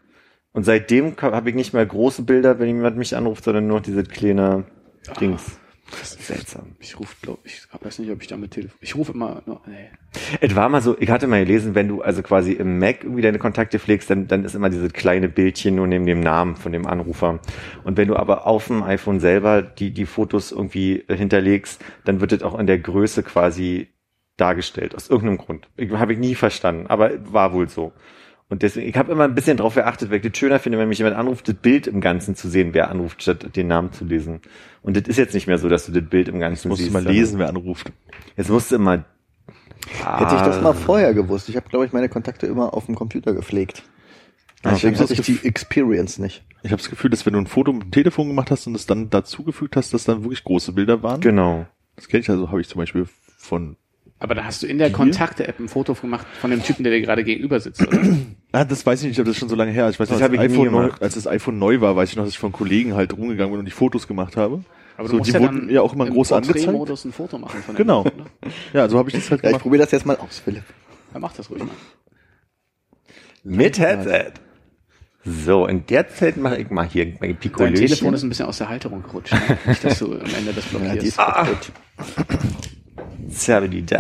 Und 0.52 0.64
seitdem 0.64 1.14
habe 1.20 1.50
ich 1.50 1.54
nicht 1.54 1.74
mehr 1.74 1.84
große 1.84 2.22
Bilder, 2.22 2.58
wenn 2.58 2.68
jemand 2.68 2.96
mich 2.96 3.14
anruft, 3.14 3.44
sondern 3.44 3.66
nur 3.66 3.80
diese 3.80 4.02
kleine 4.04 4.64
Dings. 5.20 5.58
Das 5.90 6.14
ist 6.14 6.26
seltsam. 6.26 6.74
Ich 6.80 6.98
rufe, 6.98 7.14
glaube 7.22 7.38
ich, 7.44 7.62
weiß 7.80 8.00
nicht, 8.00 8.10
ob 8.10 8.20
ich 8.20 8.26
damit 8.26 8.50
telefon. 8.52 8.76
Ich 8.80 8.96
rufe 8.96 9.12
immer. 9.12 9.42
nur- 9.46 9.60
Nee. 9.66 9.88
Es 10.40 10.56
war 10.56 10.68
mal 10.68 10.82
so, 10.82 10.96
ich 10.98 11.10
hatte 11.10 11.28
mal 11.28 11.44
gelesen, 11.44 11.76
wenn 11.76 11.86
du 11.86 12.02
also 12.02 12.22
quasi 12.22 12.52
im 12.54 12.80
Mac 12.80 13.04
irgendwie 13.04 13.22
deine 13.22 13.38
Kontakte 13.38 13.78
pflegst, 13.78 14.10
dann, 14.10 14.26
dann 14.26 14.44
ist 14.44 14.56
immer 14.56 14.68
dieses 14.68 14.92
kleine 14.92 15.28
Bildchen 15.28 15.76
nur 15.76 15.86
neben 15.86 16.04
dem 16.06 16.18
Namen 16.18 16.56
von 16.56 16.72
dem 16.72 16.86
Anrufer. 16.86 17.38
Und 17.84 17.96
wenn 17.98 18.08
du 18.08 18.16
aber 18.16 18.48
auf 18.48 18.66
dem 18.66 18.82
iPhone 18.82 19.20
selber 19.20 19.62
die, 19.62 19.92
die 19.92 20.06
Fotos 20.06 20.50
irgendwie 20.50 21.04
hinterlegst, 21.08 21.80
dann 22.04 22.20
wird 22.20 22.32
es 22.32 22.42
auch 22.42 22.58
in 22.58 22.66
der 22.66 22.78
Größe 22.80 23.22
quasi 23.22 23.86
dargestellt, 24.36 24.94
aus 24.94 25.08
irgendeinem 25.08 25.38
Grund. 25.38 25.68
Ich, 25.76 25.90
Habe 25.92 26.12
ich 26.12 26.18
nie 26.18 26.34
verstanden, 26.34 26.86
aber 26.88 27.10
war 27.32 27.52
wohl 27.52 27.68
so. 27.68 27.92
Und 28.48 28.62
deswegen, 28.62 28.88
ich 28.88 28.96
habe 28.96 29.10
immer 29.10 29.24
ein 29.24 29.34
bisschen 29.34 29.56
drauf 29.56 29.74
geachtet, 29.74 30.10
weil 30.10 30.18
ich 30.24 30.30
das 30.30 30.38
schöner 30.38 30.60
finde, 30.60 30.78
wenn 30.78 30.88
mich 30.88 30.98
jemand 30.98 31.16
anruft, 31.16 31.48
das 31.48 31.56
Bild 31.56 31.88
im 31.88 32.00
Ganzen 32.00 32.36
zu 32.36 32.48
sehen, 32.48 32.74
wer 32.74 32.90
anruft, 32.90 33.22
statt 33.22 33.56
den 33.56 33.66
Namen 33.66 33.92
zu 33.92 34.04
lesen. 34.04 34.40
Und 34.82 34.96
das 34.96 35.08
ist 35.08 35.16
jetzt 35.16 35.34
nicht 35.34 35.48
mehr 35.48 35.58
so, 35.58 35.68
dass 35.68 35.86
du 35.86 35.92
das 35.92 36.08
Bild 36.08 36.28
im 36.28 36.38
Ganzen 36.38 36.68
Musst 36.68 36.78
du 36.80 36.84
siehst. 36.84 36.92
mal 36.92 37.00
sondern- 37.00 37.14
lesen, 37.16 37.38
wer 37.40 37.48
anruft. 37.48 37.90
Jetzt 38.36 38.50
musst 38.50 38.70
du 38.70 38.76
immer. 38.76 39.04
Hätte 39.88 40.34
ich 40.36 40.40
das 40.42 40.58
Ah, 40.58 40.62
mal 40.62 40.72
vorher 40.74 41.12
gewusst. 41.14 41.48
Ich 41.48 41.56
habe, 41.56 41.68
glaube 41.68 41.86
ich, 41.86 41.92
meine 41.92 42.08
Kontakte 42.08 42.46
immer 42.46 42.72
auf 42.74 42.86
dem 42.86 42.94
Computer 42.94 43.32
gepflegt. 43.34 43.82
Ah, 44.62 44.70
Deswegen 44.70 44.94
ich 44.94 45.00
hab 45.00 45.10
hatte 45.10 45.20
ich 45.20 45.26
die 45.40 45.46
Experience 45.46 46.18
nicht. 46.18 46.44
Ich 46.62 46.70
habe 46.72 46.80
das 46.80 46.90
Gefühl, 46.90 47.10
dass 47.10 47.26
wenn 47.26 47.32
du 47.34 47.38
ein 47.40 47.46
Foto 47.46 47.72
mit 47.72 47.82
dem 47.84 47.90
Telefon 47.90 48.28
gemacht 48.28 48.50
hast 48.50 48.66
und 48.66 48.74
es 48.74 48.86
dann 48.86 49.10
dazugefügt 49.10 49.76
hast, 49.76 49.92
dass 49.94 50.04
dann 50.04 50.22
wirklich 50.24 50.42
große 50.44 50.72
Bilder 50.72 51.02
waren. 51.02 51.20
Genau. 51.20 51.66
Das 51.96 52.08
kenne 52.08 52.20
ich 52.20 52.30
also, 52.30 52.48
habe 52.50 52.60
ich 52.60 52.68
zum 52.68 52.78
Beispiel 52.80 53.06
von. 53.38 53.76
Aber 54.18 54.34
da 54.34 54.44
hast 54.44 54.62
du 54.62 54.66
in 54.66 54.78
der? 54.78 54.90
Kontakte-App 54.90 55.58
ein 55.60 55.68
Foto 55.68 55.92
gemacht 55.94 56.26
von 56.40 56.50
dem 56.50 56.62
Typen, 56.62 56.84
der 56.84 56.92
dir 56.92 57.02
gerade 57.02 57.22
gegenüber 57.22 57.60
sitzt, 57.60 57.86
oder? 57.86 57.98
Ah, 58.52 58.64
das 58.64 58.86
weiß 58.86 59.02
ich 59.02 59.08
nicht, 59.08 59.18
aber 59.18 59.26
das 59.26 59.34
ist 59.36 59.40
schon 59.40 59.50
so 59.50 59.56
lange 59.56 59.70
her. 59.72 59.90
Ich 59.90 60.00
weiß 60.00 60.08
Das 60.08 60.18
noch, 60.18 60.30
als, 60.30 60.38
iPhone 60.38 60.70
neu, 60.72 60.84
gemacht. 60.86 61.02
als 61.02 61.14
das 61.14 61.26
iPhone 61.26 61.58
neu 61.58 61.80
war, 61.82 61.94
weiß 61.94 62.08
ich 62.08 62.16
noch, 62.16 62.24
dass 62.24 62.32
ich 62.32 62.38
von 62.38 62.52
Kollegen 62.52 62.94
halt 62.94 63.12
rumgegangen 63.14 63.50
bin 63.52 63.58
und 63.58 63.66
die 63.66 63.70
Fotos 63.70 64.08
gemacht 64.08 64.38
habe. 64.38 64.64
Aber 64.96 65.08
So, 65.08 65.20
die 65.20 65.34
wurden 65.34 65.68
ja 65.68 65.82
auch 65.82 65.92
immer 65.92 66.06
im 66.06 66.14
groß 66.14 66.32
angezeigt. 66.32 66.64
Porträtmodus 66.64 67.04
ein 67.04 67.12
Foto 67.12 67.36
machen 67.36 67.60
von 67.60 67.74
dem 67.74 67.78
Genau. 67.78 68.04
Typen, 68.04 68.20
ne? 68.22 68.50
Ja, 68.72 68.88
so 68.88 68.96
habe 68.96 69.10
ich 69.10 69.14
das 69.14 69.30
halt 69.30 69.42
Ja, 69.42 69.48
ich 69.48 69.52
gemacht. 69.52 69.62
probiere 69.62 69.82
das 69.82 69.90
jetzt 69.90 70.06
mal 70.06 70.16
aus, 70.16 70.38
Philipp. 70.42 70.62
Ja, 71.12 71.18
mach 71.18 71.34
das 71.34 71.50
ruhig 71.50 71.64
mal. 71.64 71.70
Mit 73.44 73.78
Headset. 73.78 74.32
So, 75.24 75.66
in 75.66 75.84
der 75.86 76.08
Zeit 76.08 76.38
mache 76.38 76.56
ich 76.56 76.70
mal 76.70 76.86
hier 76.88 77.04
mein 77.04 77.18
Dein 77.32 77.36
Pikolöchen. 77.36 77.74
Telefon 77.76 78.14
ist 78.14 78.22
ein 78.22 78.30
bisschen 78.30 78.46
aus 78.46 78.56
der 78.56 78.70
Halterung 78.70 79.02
gerutscht. 79.02 79.34
Ne? 79.34 79.58
Nicht, 79.66 79.84
dass 79.84 79.98
du 79.98 80.14
am 80.14 80.20
Ende 80.38 80.54
das 80.54 80.64
Ja, 80.72 80.78
die 80.78 80.84
blockierst. 80.84 81.06
ist 81.06 81.18
Zerridi-da. 83.28 83.98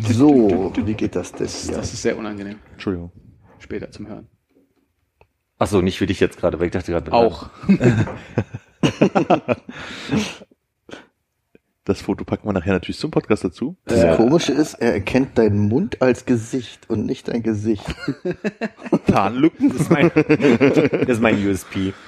So, 0.00 0.72
wie 0.76 0.94
geht 0.94 1.16
das 1.16 1.32
denn 1.32 1.46
hier? 1.46 1.76
Das 1.76 1.92
ist 1.92 2.02
sehr 2.02 2.18
unangenehm. 2.18 2.58
Entschuldigung. 2.72 3.12
Später 3.58 3.90
zum 3.90 4.08
Hören. 4.08 4.28
Ach 5.58 5.66
so, 5.66 5.80
nicht 5.80 5.98
für 5.98 6.06
dich 6.06 6.20
jetzt 6.20 6.38
gerade, 6.38 6.58
weil 6.58 6.66
ich 6.66 6.72
dachte 6.72 6.92
gerade. 6.92 7.12
Auch. 7.12 7.50
Das 11.86 12.00
Foto 12.00 12.24
packen 12.24 12.48
wir 12.48 12.54
nachher 12.54 12.72
natürlich 12.72 12.98
zum 12.98 13.10
Podcast 13.10 13.44
dazu. 13.44 13.76
Das 13.84 14.16
Komische 14.16 14.52
ist, 14.52 14.72
er 14.72 14.94
erkennt 14.94 15.36
deinen 15.36 15.68
Mund 15.68 16.00
als 16.00 16.24
Gesicht 16.24 16.88
und 16.88 17.04
nicht 17.04 17.28
dein 17.28 17.42
Gesicht. 17.42 17.84
Tarnlücken. 19.06 19.68
Das 19.68 19.80
ist 19.82 19.90
mein, 19.90 20.10
das 20.14 21.08
ist 21.08 21.20
mein 21.20 21.46
USP. 21.46 21.92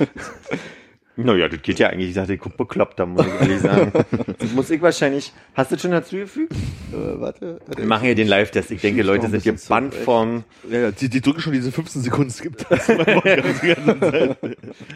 Naja, 1.16 1.48
das 1.48 1.62
geht 1.62 1.78
ja 1.78 1.88
eigentlich. 1.88 2.10
Ich 2.10 2.14
dachte, 2.14 2.34
ich 2.34 2.40
guck 2.40 2.56
bekloppt, 2.56 2.98
da 2.98 3.06
muss 3.06 3.26
ich 3.26 3.40
ehrlich 3.40 3.60
sagen. 3.60 3.92
Das 4.38 4.52
muss 4.52 4.68
ich 4.70 4.82
wahrscheinlich. 4.82 5.32
Hast 5.54 5.70
du 5.70 5.76
das 5.76 5.82
schon 5.82 5.90
dazugefügt? 5.90 6.52
Äh, 6.52 7.20
warte. 7.20 7.58
Wir 7.74 7.86
machen 7.86 8.04
hier 8.04 8.14
den 8.14 8.28
Live-Test. 8.28 8.70
Ich 8.70 8.82
denke, 8.82 9.02
Leute 9.02 9.28
sind 9.28 9.42
hier 9.42 9.52
bisschen 9.52 9.68
Band 9.68 9.92
zurück. 9.92 10.04
vom. 10.04 10.44
Ja, 10.70 10.78
ja, 10.78 10.90
die, 10.90 11.08
die 11.08 11.20
drücken 11.22 11.40
schon 11.40 11.52
diese 11.54 11.72
15 11.72 12.02
Sekunden 12.02 12.30
Skip. 12.30 12.56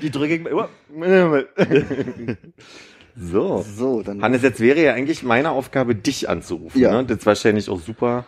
Die 0.02 0.10
drücke 0.10 0.34
ich. 0.34 0.46
So. 3.16 3.64
So, 3.76 4.02
dann. 4.02 4.22
Hannes, 4.22 4.42
jetzt 4.42 4.60
wäre 4.60 4.80
ja 4.80 4.94
eigentlich 4.94 5.22
meine 5.22 5.50
Aufgabe, 5.50 5.94
dich 5.94 6.28
anzurufen. 6.28 6.80
Ja. 6.80 6.92
Ne? 6.92 7.04
Das 7.04 7.18
ist 7.18 7.26
wahrscheinlich 7.26 7.68
auch 7.68 7.80
super. 7.80 8.24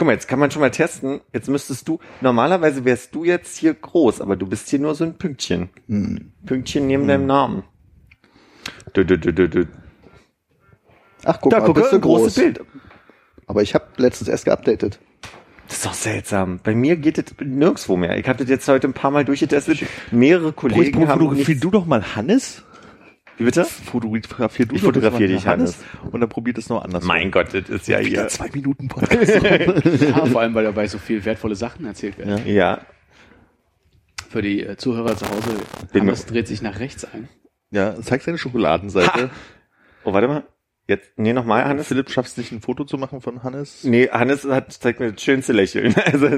Guck 0.00 0.06
mal, 0.06 0.12
jetzt 0.14 0.28
kann 0.28 0.38
man 0.38 0.50
schon 0.50 0.60
mal 0.60 0.70
testen. 0.70 1.20
Jetzt 1.30 1.50
müsstest 1.50 1.86
du, 1.86 1.98
normalerweise 2.22 2.86
wärst 2.86 3.14
du 3.14 3.22
jetzt 3.24 3.58
hier 3.58 3.74
groß, 3.74 4.22
aber 4.22 4.34
du 4.34 4.46
bist 4.46 4.70
hier 4.70 4.78
nur 4.78 4.94
so 4.94 5.04
ein 5.04 5.18
Pünktchen. 5.18 5.68
Hm. 5.88 6.32
Pünktchen 6.46 6.86
neben 6.86 7.06
deinem 7.06 7.26
Namen. 7.26 7.64
Du, 8.94 9.04
du, 9.04 9.18
du. 9.18 9.68
Ach, 11.26 11.38
guck 11.38 11.50
Da, 11.50 11.60
mal, 11.60 11.66
guck 11.66 11.74
bist 11.74 11.92
du 11.92 11.96
ein 11.96 12.00
großes 12.00 12.34
groß. 12.34 12.42
Bild. 12.42 12.64
Aber 13.46 13.60
ich 13.60 13.74
habe 13.74 13.88
letztens 13.98 14.28
erst 14.28 14.46
geupdatet. 14.46 15.00
Das 15.68 15.76
ist 15.76 15.84
doch 15.84 15.92
seltsam. 15.92 16.60
Bei 16.64 16.74
mir 16.74 16.96
geht 16.96 17.18
es 17.18 17.26
nirgendwo 17.38 17.98
mehr. 17.98 18.16
Ich 18.16 18.26
habe 18.26 18.38
das 18.38 18.48
jetzt 18.48 18.66
heute 18.68 18.88
ein 18.88 18.94
paar 18.94 19.10
Mal 19.10 19.26
durchgetestet. 19.26 19.80
Mehrere 20.10 20.54
Kollegen 20.54 21.08
haben 21.08 21.20
Fotografier 21.20 21.60
du 21.60 21.70
doch 21.70 21.84
mal 21.84 22.16
Hannes. 22.16 22.64
Wie 23.40 23.44
bitte? 23.44 23.64
Fotografier 23.64 24.66
du 24.66 24.74
Ich 24.76 24.82
fotografiere 24.82 25.32
dich, 25.32 25.46
Hannes. 25.46 25.78
Und 26.12 26.20
dann 26.20 26.28
probiert 26.28 26.58
es 26.58 26.68
noch 26.68 26.84
anders. 26.84 27.04
Mein 27.04 27.30
Gott, 27.30 27.54
das 27.54 27.70
ist 27.70 27.88
ja 27.88 27.96
hier. 27.98 28.28
zwei 28.28 28.50
Minuten 28.52 28.88
Podcast. 28.88 29.42
Ja, 30.02 30.26
vor 30.26 30.42
allem, 30.42 30.52
weil 30.54 30.64
dabei 30.64 30.86
so 30.86 30.98
viel 30.98 31.24
wertvolle 31.24 31.54
Sachen 31.54 31.86
erzählt 31.86 32.18
werden. 32.18 32.46
Ja. 32.46 32.82
Für 34.28 34.42
die 34.42 34.62
äh, 34.62 34.76
Zuhörer 34.76 35.16
zu 35.16 35.26
Hause, 35.26 35.56
Bin 35.90 36.02
Hannes 36.02 36.26
dreht 36.26 36.48
sich 36.48 36.60
nach 36.60 36.78
rechts 36.80 37.06
ein. 37.06 37.30
ja, 37.70 37.94
zeig 38.02 38.20
seine 38.20 38.36
Schokoladenseite. 38.36 39.30
Oh, 40.04 40.12
warte 40.12 40.28
mal. 40.28 40.44
Jetzt, 40.86 41.12
nee, 41.16 41.32
nochmal, 41.32 41.64
Hannes. 41.64 41.86
Philipp, 41.86 42.10
schaffst 42.10 42.36
du 42.36 42.42
nicht 42.42 42.52
ein 42.52 42.60
Foto 42.60 42.84
zu 42.84 42.98
machen 42.98 43.22
von 43.22 43.42
Hannes? 43.42 43.84
Nee, 43.84 44.08
Hannes 44.10 44.44
hat, 44.44 44.70
zeigt 44.72 45.00
mir 45.00 45.12
das 45.12 45.22
schönste 45.22 45.54
Lächeln. 45.54 45.94
Also, 46.04 46.28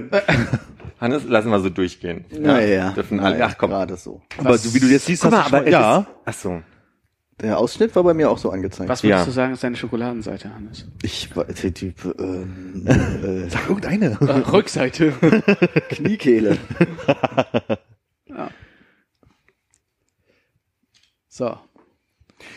Hannes, 1.01 1.25
lassen 1.25 1.51
wir 1.51 1.59
so 1.59 1.69
durchgehen. 1.69 2.27
Dürfen 2.31 3.19
alle, 3.19 3.35
naja, 3.35 3.49
ach 3.51 3.59
komm. 3.59 3.71
gerade 3.71 3.97
so. 3.97 4.23
Aber 4.39 4.57
du, 4.57 4.73
wie 4.73 4.79
du 4.79 4.87
jetzt 4.87 5.07
siehst, 5.07 5.23
Guck 5.23 5.33
hast 5.33 5.51
mal, 5.51 5.65
du 5.65 5.71
schon, 5.71 5.75
aber 5.75 5.83
ja. 5.83 5.99
ja. 6.01 6.07
Ach 6.27 6.33
so. 6.33 6.63
Der 7.41 7.59
Ausschnitt 7.59 7.97
war 7.97 8.05
bei 8.05 8.15
mir 8.15 8.31
auch 8.31 8.39
so 8.39 8.51
angezeigt. 8.51 8.89
Was 8.89 9.03
würdest 9.03 9.21
Ja. 9.21 9.25
du 9.25 9.31
sagen, 9.33 9.53
ist 9.55 9.65
deine 9.65 9.77
Schokoladenseite, 9.77 10.55
Hannes? 10.55 10.87
Ich 11.03 11.35
war 11.35 11.45
die, 11.45 11.71
die 11.73 11.95
ähm, 12.19 12.87
äh, 12.87 13.49
Sag 13.49 13.69
irgendeine. 13.69 14.19
Äh, 14.21 14.49
Rückseite. 14.51 15.13
Kniekehle. 15.89 16.59
ja. 18.29 18.51
So. 21.29 21.57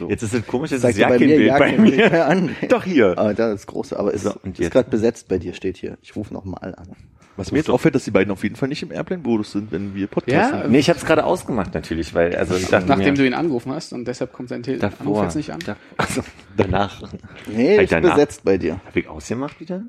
Jetzt 0.10 0.24
ist 0.24 0.34
es 0.34 0.46
komisch, 0.46 0.72
es 0.72 0.78
ist 0.78 0.82
Zeigt 0.82 0.98
ja 0.98 1.18
dir 1.18 1.54
bei 1.58 1.78
mir 1.78 1.78
bei 1.78 1.78
mir. 1.78 2.68
Doch 2.68 2.84
hier. 2.84 3.18
Ah, 3.18 3.34
da 3.34 3.54
ist 3.54 3.68
große, 3.68 3.98
aber 3.98 4.14
es 4.14 4.24
So, 4.24 4.32
ist 4.44 4.58
jetzt? 4.60 4.72
gerade 4.72 4.90
besetzt 4.90 5.28
bei 5.30 5.38
dir, 5.38 5.54
steht 5.54 5.78
hier. 5.78 5.98
Ich 6.02 6.16
rufe 6.16 6.34
nochmal 6.34 6.76
an. 6.76 6.96
Was 7.38 7.52
mir 7.52 7.58
jetzt 7.58 7.70
auffällt, 7.70 7.96
dass 7.96 8.06
die 8.06 8.12
beiden 8.12 8.32
auf 8.32 8.44
jeden 8.44 8.56
Fall 8.56 8.70
nicht 8.70 8.82
im 8.82 8.92
Airplane-Modus 8.92 9.52
sind, 9.52 9.72
wenn 9.72 9.94
wir 9.94 10.08
Podcasten. 10.08 10.60
Ja, 10.62 10.68
Nee, 10.68 10.80
ich 10.80 10.90
habe 10.90 10.98
es 10.98 11.06
gerade 11.06 11.26
ausgemacht 11.26 11.74
natürlich, 11.74 12.14
weil, 12.14 12.36
also 12.36 12.56
ich 12.56 12.68
dachte 12.68 12.88
Nachdem 12.88 13.14
mir, 13.14 13.20
du 13.20 13.28
ihn 13.28 13.34
angerufen 13.34 13.74
hast 13.74 13.92
und 13.92 14.06
deshalb 14.08 14.32
kommt 14.32 14.50
sein 14.50 14.64
Telefon 14.64 15.24
jetzt 15.24 15.36
nicht 15.36 15.52
an. 15.52 15.60
Da, 15.66 15.76
also, 15.98 16.22
danach. 16.56 17.04
Nee, 17.48 17.78
Halt 17.78 17.84
ist 17.86 17.92
danach. 17.92 18.16
besetzt 18.16 18.44
bei 18.46 18.58
dir. 18.58 18.80
Habe 18.86 19.00
ich 19.00 19.08
ausgemacht 19.10 19.60
wieder? 19.60 19.84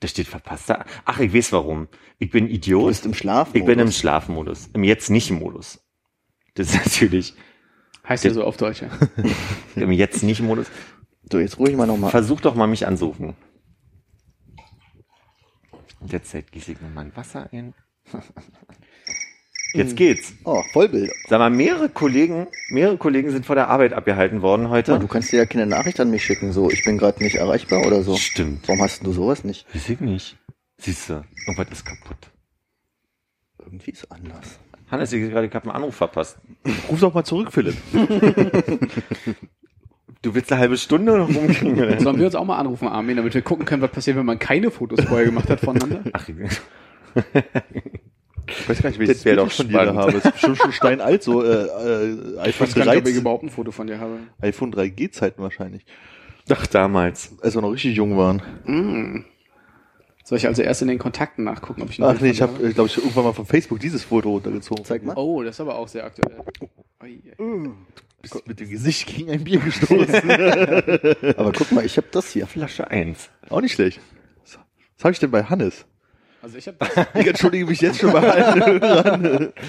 Da 0.00 0.08
steht 0.08 0.26
verpasster. 0.26 0.84
Ach, 1.04 1.20
ich 1.20 1.32
weiß 1.32 1.52
warum. 1.52 1.86
Ich 2.18 2.30
bin 2.30 2.46
Du 2.46 2.54
Idiot. 2.54 2.88
bist 2.88 3.06
im 3.06 3.14
Schlaf. 3.14 3.50
Ich 3.52 3.64
bin 3.64 3.78
im 3.78 3.92
Schlafmodus. 3.92 4.70
Im 4.72 4.82
jetzt 4.82 5.10
nicht 5.10 5.30
Modus. 5.30 5.80
Das 6.54 6.74
ist 6.74 6.74
natürlich 6.86 7.34
Heißt 8.08 8.24
ja 8.24 8.32
so 8.32 8.42
auf 8.44 8.56
Deutsch. 8.56 8.82
Ja. 8.82 8.88
im 9.76 9.92
jetzt 9.92 10.22
nicht 10.22 10.40
Modus. 10.42 10.66
So, 11.30 11.38
jetzt 11.38 11.60
ich 11.60 11.76
mal 11.76 11.86
nochmal. 11.86 12.10
Versuch 12.10 12.40
doch 12.40 12.54
mal 12.56 12.66
mich 12.66 12.86
anzurufen. 12.86 13.34
Und 16.00 16.12
jetzt 16.12 16.34
gieße 16.50 16.72
ich 16.72 16.80
nochmal 16.80 17.04
ein 17.04 17.16
Wasser 17.16 17.48
ein. 17.52 17.74
Jetzt 19.72 19.94
geht's. 19.94 20.32
Oh, 20.44 20.62
Vollbild. 20.72 21.12
Sag 21.28 21.38
mal, 21.38 21.48
mehrere 21.48 21.88
Kollegen, 21.88 22.48
mehrere 22.70 22.96
Kollegen 22.96 23.30
sind 23.30 23.46
vor 23.46 23.54
der 23.54 23.68
Arbeit 23.68 23.92
abgehalten 23.92 24.42
worden 24.42 24.68
heute. 24.68 24.94
Oh, 24.94 24.98
du 24.98 25.06
kannst 25.06 25.30
dir 25.30 25.36
ja 25.36 25.46
keine 25.46 25.66
Nachricht 25.66 26.00
an 26.00 26.10
mich 26.10 26.24
schicken, 26.24 26.52
so, 26.52 26.70
ich 26.70 26.84
bin 26.84 26.98
gerade 26.98 27.22
nicht 27.22 27.36
erreichbar 27.36 27.86
oder 27.86 28.02
so. 28.02 28.16
Stimmt. 28.16 28.66
Warum 28.66 28.82
hast 28.82 29.06
du 29.06 29.12
sowas 29.12 29.44
nicht? 29.44 29.72
Weiß 29.72 29.88
ich 29.88 30.00
nicht. 30.00 30.36
Siehst 30.78 31.08
du, 31.10 31.24
irgendwas 31.46 31.68
ist 31.70 31.86
kaputt. 31.86 32.30
Irgendwie 33.58 33.92
ist 33.92 34.10
anders. 34.10 34.58
Hannes, 34.90 35.12
ich 35.12 35.30
gerade, 35.30 35.46
ich 35.46 35.54
habe 35.54 35.66
einen 35.66 35.76
Anruf 35.76 35.94
verpasst. 35.94 36.38
Ruf 36.88 36.98
doch 36.98 37.14
mal 37.14 37.22
zurück, 37.22 37.52
Philipp. 37.52 37.76
Du 40.22 40.34
willst 40.34 40.52
eine 40.52 40.60
halbe 40.60 40.76
Stunde 40.76 41.16
noch 41.16 41.28
rumkriegen? 41.34 41.82
oder? 41.82 41.98
Sollen 42.00 42.18
wir 42.18 42.26
uns 42.26 42.34
auch 42.34 42.44
mal 42.44 42.58
anrufen, 42.58 42.88
Armin, 42.88 43.16
damit 43.16 43.32
wir 43.32 43.42
gucken 43.42 43.64
können, 43.64 43.80
was 43.82 43.90
passiert, 43.90 44.16
wenn 44.16 44.26
man 44.26 44.38
keine 44.38 44.70
Fotos 44.70 45.02
vorher 45.04 45.24
gemacht 45.24 45.48
hat 45.48 45.60
voneinander? 45.60 46.02
Ach, 46.12 46.28
Ich 48.46 48.68
weiß 48.68 48.82
gar 48.82 48.90
nicht, 48.90 48.98
welches 48.98 49.18
Das 49.18 49.24
Bild 49.24 49.46
ich 49.46 49.54
von 49.54 49.68
dir 49.68 49.94
habe. 49.94 50.16
Es 50.18 50.24
ist 50.24 50.32
bestimmt 50.32 50.58
schon 50.58 50.72
steinalt, 50.72 51.22
so 51.22 51.42
äh, 51.42 51.46
äh, 51.64 52.12
Ich 52.12 52.40
iPhone 52.40 52.66
weiß 52.68 52.74
gar 52.74 52.84
nicht, 52.84 52.96
ob 53.02 53.06
ich 53.08 53.14
3, 53.14 53.20
überhaupt 53.20 53.44
ein 53.44 53.50
Foto 53.50 53.70
von 53.70 53.86
dir 53.86 53.98
habe. 53.98 54.18
iPhone 54.42 54.74
3G-Zeiten 54.74 55.42
wahrscheinlich. 55.42 55.86
Ach, 56.50 56.66
damals. 56.66 57.36
Als 57.42 57.54
wir 57.54 57.62
noch 57.62 57.72
richtig 57.72 57.96
jung 57.96 58.16
waren. 58.18 58.42
Mm. 58.64 59.24
Soll 60.24 60.38
ich 60.38 60.46
also 60.46 60.62
erst 60.62 60.82
in 60.82 60.88
den 60.88 60.98
Kontakten 60.98 61.44
nachgucken, 61.44 61.82
ob 61.82 61.90
ich 61.90 62.02
Ach 62.02 62.20
nee, 62.20 62.30
ich 62.30 62.42
habe, 62.42 62.72
glaube 62.72 62.88
ich, 62.88 62.98
irgendwann 62.98 63.24
mal 63.24 63.32
von 63.32 63.46
Facebook 63.46 63.80
dieses 63.80 64.04
Foto 64.04 64.30
runtergezogen. 64.30 64.84
Zeig 64.84 65.04
mal. 65.04 65.14
Oh, 65.16 65.42
das 65.42 65.56
ist 65.56 65.60
aber 65.60 65.76
auch 65.76 65.88
sehr 65.88 66.04
aktuell. 66.04 66.36
Ui, 67.02 67.22
ui. 67.38 67.70
Bist 68.22 68.46
mit 68.46 68.60
dem 68.60 68.68
Gesicht 68.68 69.06
gegen 69.06 69.30
ein 69.30 69.44
Bier 69.44 69.60
gestoßen. 69.60 70.30
Aber 71.36 71.52
guck 71.52 71.72
mal, 71.72 71.84
ich 71.84 71.96
habe 71.96 72.08
das 72.10 72.30
hier. 72.30 72.46
Flasche 72.46 72.90
1. 72.90 73.30
Auch 73.48 73.60
nicht 73.60 73.72
schlecht. 73.72 74.00
Was 75.00 75.04
habe 75.04 75.12
ich 75.12 75.18
denn 75.18 75.30
bei 75.30 75.44
Hannes? 75.44 75.86
Also 76.42 76.58
ich 76.58 76.68
habe 76.68 76.76
Ich 77.14 77.26
entschuldige 77.26 77.64
mich 77.64 77.80
jetzt 77.80 78.00
schon 78.00 78.12
bei 78.12 78.20
allen 78.20 78.62
Hörern. 78.62 79.52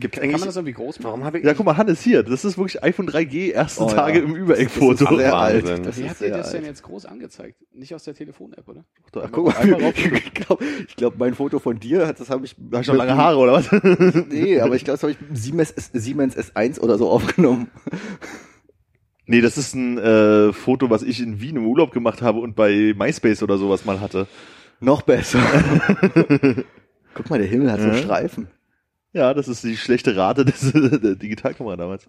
Gibt's 0.00 0.20
Kann 0.20 0.30
man 0.30 0.40
das 0.42 0.54
irgendwie 0.56 0.74
groß 0.74 0.98
machen? 1.00 1.04
warum 1.08 1.24
habe 1.24 1.38
ich, 1.38 1.44
Ja, 1.44 1.54
guck 1.54 1.66
mal, 1.66 1.76
Hannes 1.76 2.00
hier. 2.00 2.22
Das 2.22 2.44
ist 2.44 2.56
wirklich 2.56 2.82
iPhone 2.82 3.08
3G, 3.08 3.50
erste 3.52 3.82
Oh, 3.84 3.88
ja. 3.88 3.94
Tage 3.94 4.20
im 4.20 4.34
Übereck-Foto. 4.36 5.16
Sehr 5.16 5.36
alt. 5.36 5.64
Wie 5.98 6.08
habt 6.08 6.20
ihr 6.20 6.30
das 6.30 6.52
denn 6.52 6.64
jetzt 6.64 6.82
groß 6.82 7.06
angezeigt? 7.06 7.56
Nicht 7.72 7.94
aus 7.94 8.04
der 8.04 8.14
Telefon-App, 8.14 8.68
oder? 8.68 8.84
Da, 9.12 9.28
Guck 9.30 9.46
mal, 9.46 9.92
ich 9.96 10.34
glaube, 10.34 10.64
glaub, 10.96 11.18
mein 11.18 11.34
Foto 11.34 11.58
von 11.58 11.80
dir, 11.80 12.06
hat- 12.06 12.20
das 12.20 12.30
habe 12.30 12.44
ich. 12.44 12.54
Hast 12.72 12.88
du 12.88 12.92
noch 12.92 12.98
lange 12.98 13.16
Haare, 13.16 13.38
oder 13.38 13.52
was? 13.54 13.70
Nee, 14.30 14.60
aber 14.60 14.76
ich 14.76 14.84
glaube, 14.84 14.98
das 14.98 15.02
habe 15.02 15.12
ich 15.12 15.18
Siemens, 15.32 15.74
Siemens 15.92 16.36
S1 16.36 16.78
oder 16.80 16.96
so 16.98 17.08
aufgenommen. 17.10 17.68
Nee, 19.26 19.40
das 19.40 19.58
ist 19.58 19.74
ein 19.74 19.98
äh, 19.98 20.52
Foto, 20.52 20.90
was 20.90 21.02
ich 21.02 21.20
in 21.20 21.40
Wien 21.40 21.56
im 21.56 21.66
Urlaub 21.66 21.92
gemacht 21.92 22.22
habe 22.22 22.38
und 22.40 22.56
bei 22.56 22.94
MySpace 22.96 23.42
oder 23.42 23.58
sowas 23.58 23.84
mal 23.84 24.00
hatte. 24.00 24.26
Noch 24.80 25.02
besser. 25.02 25.40
Guck 27.14 27.30
mal, 27.30 27.38
der 27.38 27.48
Himmel 27.48 27.72
hat 27.72 27.80
so 27.80 27.88
Ja. 27.88 27.94
Streifen. 27.94 28.48
Ja, 29.12 29.34
das 29.34 29.48
ist 29.48 29.64
die 29.64 29.76
schlechte 29.76 30.16
Rate 30.16 30.44
des, 30.44 30.72
der 30.72 31.14
Digitalkamera 31.16 31.76
damals. 31.76 32.06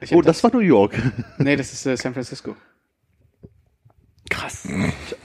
Ich 0.00 0.12
Oh, 0.12 0.18
hab 0.18 0.24
das 0.24 0.42
war 0.42 0.52
New 0.52 0.60
York. 0.60 0.94
Nee, 1.38 1.56
das 1.56 1.72
ist 1.72 1.86
äh, 1.86 1.96
San 1.96 2.12
Francisco. 2.12 2.56
Krass. 4.30 4.66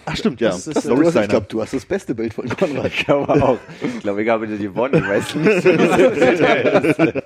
Ach 0.05 0.15
stimmt, 0.17 0.41
ja. 0.41 0.49
Das 0.49 0.67
ist, 0.67 0.75
Das 0.75 0.85
äh, 0.85 0.89
hast, 0.95 1.15
ich 1.15 1.29
glaube, 1.29 1.45
du 1.47 1.61
hast 1.61 1.73
das 1.73 1.85
beste 1.85 2.13
Bild 2.13 2.33
von 2.33 2.47
Konrad. 2.49 2.87
Ich 2.93 3.05
glaube 3.05 3.41
auch. 3.43 3.57
Ich 3.81 3.99
glaube, 4.01 4.23
ich 4.23 4.29
habe 4.29 4.47
dir 4.47 4.57
gewonnen. 4.57 5.01
Ich 5.01 5.07
weiß 5.07 5.35
nicht. 5.35 7.23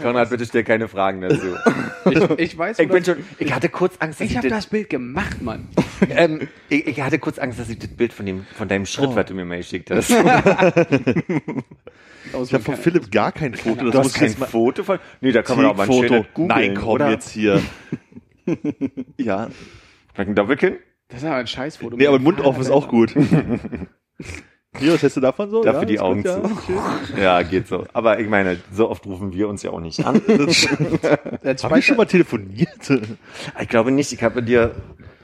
Konrad, 0.00 0.30
bitte 0.30 0.46
stell 0.46 0.64
keine 0.64 0.88
Fragen 0.88 1.20
dazu. 1.20 1.54
Ich, 2.08 2.30
ich 2.38 2.56
weiß, 2.58 2.78
Ich 2.78 2.88
bin 2.88 3.04
schon, 3.04 3.16
ich 3.38 3.52
hatte 3.52 3.68
kurz 3.68 3.96
Angst, 3.98 4.20
dass 4.20 4.26
Ich 4.26 4.30
ich, 4.32 4.36
habe 4.38 4.48
das, 4.48 4.68
Bild 4.68 4.88
gemacht, 4.88 5.42
Mann. 5.42 5.66
ähm, 6.08 6.46
ich, 6.68 6.86
ich 6.86 7.00
hatte 7.00 7.18
kurz 7.18 7.38
Angst, 7.40 7.58
dass 7.58 7.68
ich 7.68 7.80
das 7.80 7.88
Bild 7.88 8.12
von 8.12 8.26
dem, 8.26 8.46
von 8.56 8.68
deinem 8.68 8.86
Schritt, 8.86 9.16
was 9.16 9.26
du 9.26 9.34
mir 9.34 9.44
mal 9.44 9.56
geschickt 9.58 9.90
hast. 9.90 10.10
Ich 12.42 12.52
habe 12.52 12.64
von 12.64 12.76
Philipp 12.76 13.12
gar 13.12 13.30
kein 13.30 13.54
Foto. 13.54 13.84
Du 13.84 13.90
Das 13.90 13.98
hast 14.00 14.20
muss 14.20 14.30
ich 14.30 14.38
kein 14.38 14.48
Foto 14.48 14.82
von, 14.82 14.98
nee, 15.20 15.30
da 15.30 15.42
kann 15.42 15.56
man 15.58 15.66
auch 15.66 15.76
mal 15.76 15.84
ein 15.84 15.86
Foto. 15.86 16.26
googeln, 16.34 16.48
Nein, 16.48 16.74
komm 16.74 16.88
oder? 16.88 17.10
jetzt 17.10 17.30
hier. 17.30 17.62
ja. 19.16 19.48
Vielleicht 20.12 20.30
ein 20.30 20.34
Doppelkinn? 20.34 20.76
Das 21.08 21.20
ist 21.22 21.24
aber 21.24 21.36
ein 21.36 21.46
Scheißfoto. 21.46 21.96
Nee, 21.96 22.06
aber 22.08 22.18
Mund 22.18 22.40
offen 22.40 22.60
ist 22.60 22.70
auch 22.70 22.88
gut. 22.88 23.14
Hier, 24.78 24.94
was 24.94 25.02
hältst 25.02 25.16
du 25.16 25.20
davon 25.20 25.50
so? 25.50 25.62
Dafür 25.62 25.80
ja, 25.80 25.86
die 25.86 26.00
Augen 26.00 26.22
ja, 26.22 26.42
zu. 26.42 26.48
schön. 26.66 26.78
Ja, 27.20 27.42
geht 27.42 27.68
so. 27.68 27.86
Aber 27.92 28.20
ich 28.20 28.28
meine, 28.28 28.58
so 28.72 28.90
oft 28.90 29.06
rufen 29.06 29.32
wir 29.32 29.48
uns 29.48 29.62
ja 29.62 29.70
auch 29.70 29.80
nicht 29.80 30.04
an. 30.04 30.20
Hab 31.62 31.76
ich 31.76 31.86
schon 31.86 31.96
mal 31.96 32.06
telefoniert? 32.06 32.68
Ich 33.60 33.68
glaube 33.68 33.90
nicht. 33.90 34.12
Ich 34.12 34.22
habe 34.22 34.42
dir, 34.42 34.74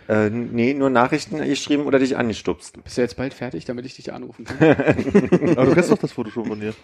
äh, 0.09 0.31
nee, 0.31 0.75
nur 0.75 0.91
Nachrichten 0.91 1.39
geschrieben 1.39 1.87
oder 1.87 1.99
dich 1.99 2.17
angestupst. 2.17 2.83
Bist 2.83 2.97
du 2.97 3.03
jetzt 3.03 3.17
bald 3.17 3.35
fertig, 3.35 3.65
damit 3.65 3.87
ich 3.87 3.97
dich 3.97 4.13
anrufen 4.13 4.45
kann? 4.45 4.59
Aber 5.57 5.67
du 5.67 5.75
kennst 5.75 5.91
doch 5.91 5.99
das 5.99 6.13
Foto 6.13 6.31
schon 6.31 6.47
von 6.47 6.61
dir. 6.61 6.75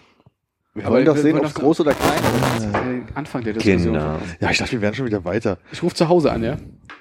Wir 0.75 0.85
wollen 0.85 1.05
doch 1.05 1.15
wir 1.15 1.21
sehen, 1.21 1.37
ob 1.37 1.45
es 1.45 1.53
groß 1.55 1.81
oder 1.81 1.93
klein 1.93 2.19
ist. 2.57 3.15
Anfang 3.15 3.43
der 3.43 3.53
Diskussion. 3.53 3.93
Genau. 3.93 4.19
Ja, 4.39 4.51
ich 4.51 4.57
dachte, 4.59 4.73
wir 4.73 4.81
wären 4.81 4.93
schon 4.93 5.07
wieder 5.07 5.25
weiter. 5.25 5.57
Ich 5.71 5.81
rufe 5.81 5.95
zu 5.95 6.07
Hause 6.07 6.31
an, 6.31 6.43
ja? 6.43 6.57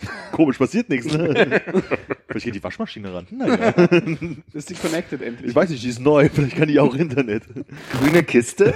Komisch, 0.32 0.58
passiert 0.58 0.90
nichts, 0.90 1.12
ne? 1.12 1.62
Vielleicht 2.28 2.46
geht 2.46 2.56
die 2.56 2.64
Waschmaschine 2.64 3.14
ran. 3.14 3.28
Naja. 3.32 3.56
Ist 4.54 4.70
die 4.70 4.76
connected 4.76 5.22
endlich? 5.22 5.50
Ich 5.50 5.56
weiß 5.56 5.70
nicht, 5.70 5.84
die 5.84 5.90
ist 5.90 6.00
neu, 6.00 6.30
vielleicht 6.30 6.56
kann 6.56 6.68
die 6.70 6.80
auch 6.80 6.96
Internet. 6.96 7.44
Grüne 7.92 8.24
Kiste? 8.24 8.74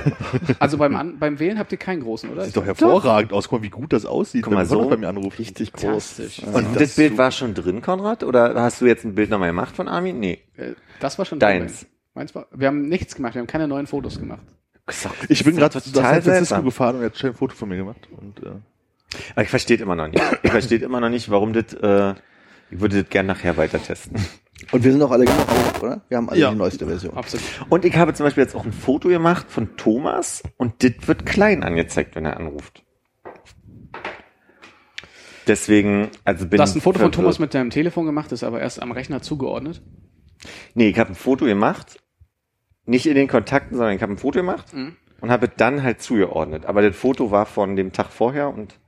Also 0.60 0.78
beim, 0.78 0.96
An 0.96 1.18
beim 1.20 1.40
Wählen 1.40 1.58
habt 1.58 1.72
ihr 1.72 1.78
keinen 1.78 2.02
großen, 2.02 2.30
oder? 2.30 2.44
Sieht 2.44 2.58
doch 2.58 2.66
hervorragend 2.66 3.32
aus. 3.32 3.48
Guck 3.48 3.60
mal, 3.60 3.64
wie 3.66 3.70
gut 3.70 3.94
das 3.94 4.06
aussieht, 4.06 4.44
Guck 4.44 4.54
mal, 4.54 4.66
so 4.66 4.88
bei 4.90 4.98
mir 4.98 5.08
anruft. 5.08 5.40
Richtig 5.40 5.72
groß. 5.72 6.20
Und 6.52 6.76
das, 6.80 6.96
Bild 6.96 7.18
war 7.18 7.32
schon 7.32 7.54
drin, 7.54 7.82
Konrad? 7.82 8.24
Oder 8.24 8.54
hast 8.56 8.82
du 8.82 8.86
jetzt 8.86 9.06
ein 9.06 9.16
Bild 9.16 9.30
nochmal 9.30 9.50
gemacht 9.50 9.76
von 9.76 9.88
Armin? 9.88 10.20
Nee. 10.20 10.40
Äh, 10.58 10.74
Das 11.00 11.18
war 11.18 11.26
schon 11.26 11.40
Deins. 11.40 11.80
drin. 11.80 11.90
Meins 12.16 12.36
war, 12.36 12.48
wir 12.52 12.68
haben 12.68 12.84
nichts 12.88 13.16
gemacht, 13.16 13.36
wir 13.36 13.42
haben 13.42 13.48
keine 13.48 13.68
neuen 13.68 13.88
Fotos 13.88 14.20
gemacht. 14.20 14.42
Ich 15.30 15.44
bin 15.44 15.56
gerade 15.56 15.76
nach 15.78 15.84
San 15.84 15.94
total 15.94 16.22
Francisco 16.22 16.62
gefahren 16.62 16.96
und 16.98 17.02
er 17.02 17.06
hat 17.08 17.24
ein 17.24 17.34
Foto 17.34 17.56
von 17.56 17.70
mir 17.70 17.78
gemacht. 17.78 18.08
Und, 18.16 18.40
äh, 18.44 18.52
Aber 19.34 19.44
ich 19.44 19.50
verstehe 19.50 19.78
immer 19.78 19.96
noch 19.96 20.08
nicht. 20.08 20.24
Ich 20.44 20.52
verstehe 20.52 20.80
immer 20.80 21.00
noch 21.00 21.10
nicht, 21.10 21.30
warum 21.30 21.54
das, 21.54 21.74
äh, 21.74 22.16
ich 22.72 22.80
würde 22.80 23.02
das 23.02 23.10
gerne 23.10 23.28
nachher 23.28 23.56
weiter 23.58 23.82
testen. 23.82 24.18
Und 24.72 24.84
wir 24.84 24.92
sind 24.92 25.02
auch 25.04 25.12
alle 25.12 25.26
genau, 25.26 25.46
oder? 25.82 26.02
Wir 26.10 26.18
haben 26.18 26.30
alle 26.30 26.40
Ja. 26.40 26.50
die 26.52 26.58
neueste 26.58 26.86
Version. 26.88 27.16
Absolut. 27.16 27.46
Und 27.70 27.86
ich 27.86 27.96
habe 27.96 28.14
zum 28.14 28.26
Beispiel 28.26 28.44
jetzt 28.44 28.56
auch 28.56 28.66
ein 28.66 28.74
Foto 28.74 29.10
gemacht 29.10 29.46
von 29.50 29.76
Thomas 29.78 30.44
und 30.58 30.84
das 30.84 30.94
wird 31.08 31.26
klein 31.26 31.64
angezeigt, 31.64 32.16
wenn 32.16 32.26
er 32.26 32.38
anruft. 32.38 32.84
Deswegen, 35.48 36.10
also 36.24 36.48
bin 36.48 36.58
Du 36.58 36.64
hast 36.64 36.76
ein 36.76 36.82
Foto 36.82 37.00
von. 37.00 37.12
Thomas 37.12 37.38
mit 37.38 37.54
deinem 37.54 37.70
Telefon 37.70 38.06
gemacht, 38.06 38.32
ist 38.32 38.44
aber 38.44 38.62
erst 38.62 38.82
am 38.82 38.92
Rechner 38.92 39.22
zugeordnet. 39.22 39.82
Nee, 40.74 40.90
ich 40.90 40.98
habe 41.00 41.12
ein 41.12 41.16
Foto 41.16 41.46
gemacht, 41.46 42.00
nicht 42.86 43.06
in 43.06 43.16
den 43.16 43.28
Kontakten, 43.28 43.78
sondern 43.78 43.96
ich 43.96 44.02
habe 44.02 44.14
ein 44.14 44.18
Foto 44.18 44.40
gemacht 44.40 44.74
Mhm. 44.74 44.96
und 45.22 45.30
habe 45.30 45.46
es 45.48 45.52
dann 45.58 45.84
halt 45.84 46.02
zugeordnet. 46.02 46.66
Aber 46.66 46.82
das 46.82 46.96
Foto 46.96 47.30
war 47.30 47.46
von 47.46 47.76
dem 47.76 47.92
Tag 47.92 48.08
vorher 48.08 48.50
und 48.50 48.80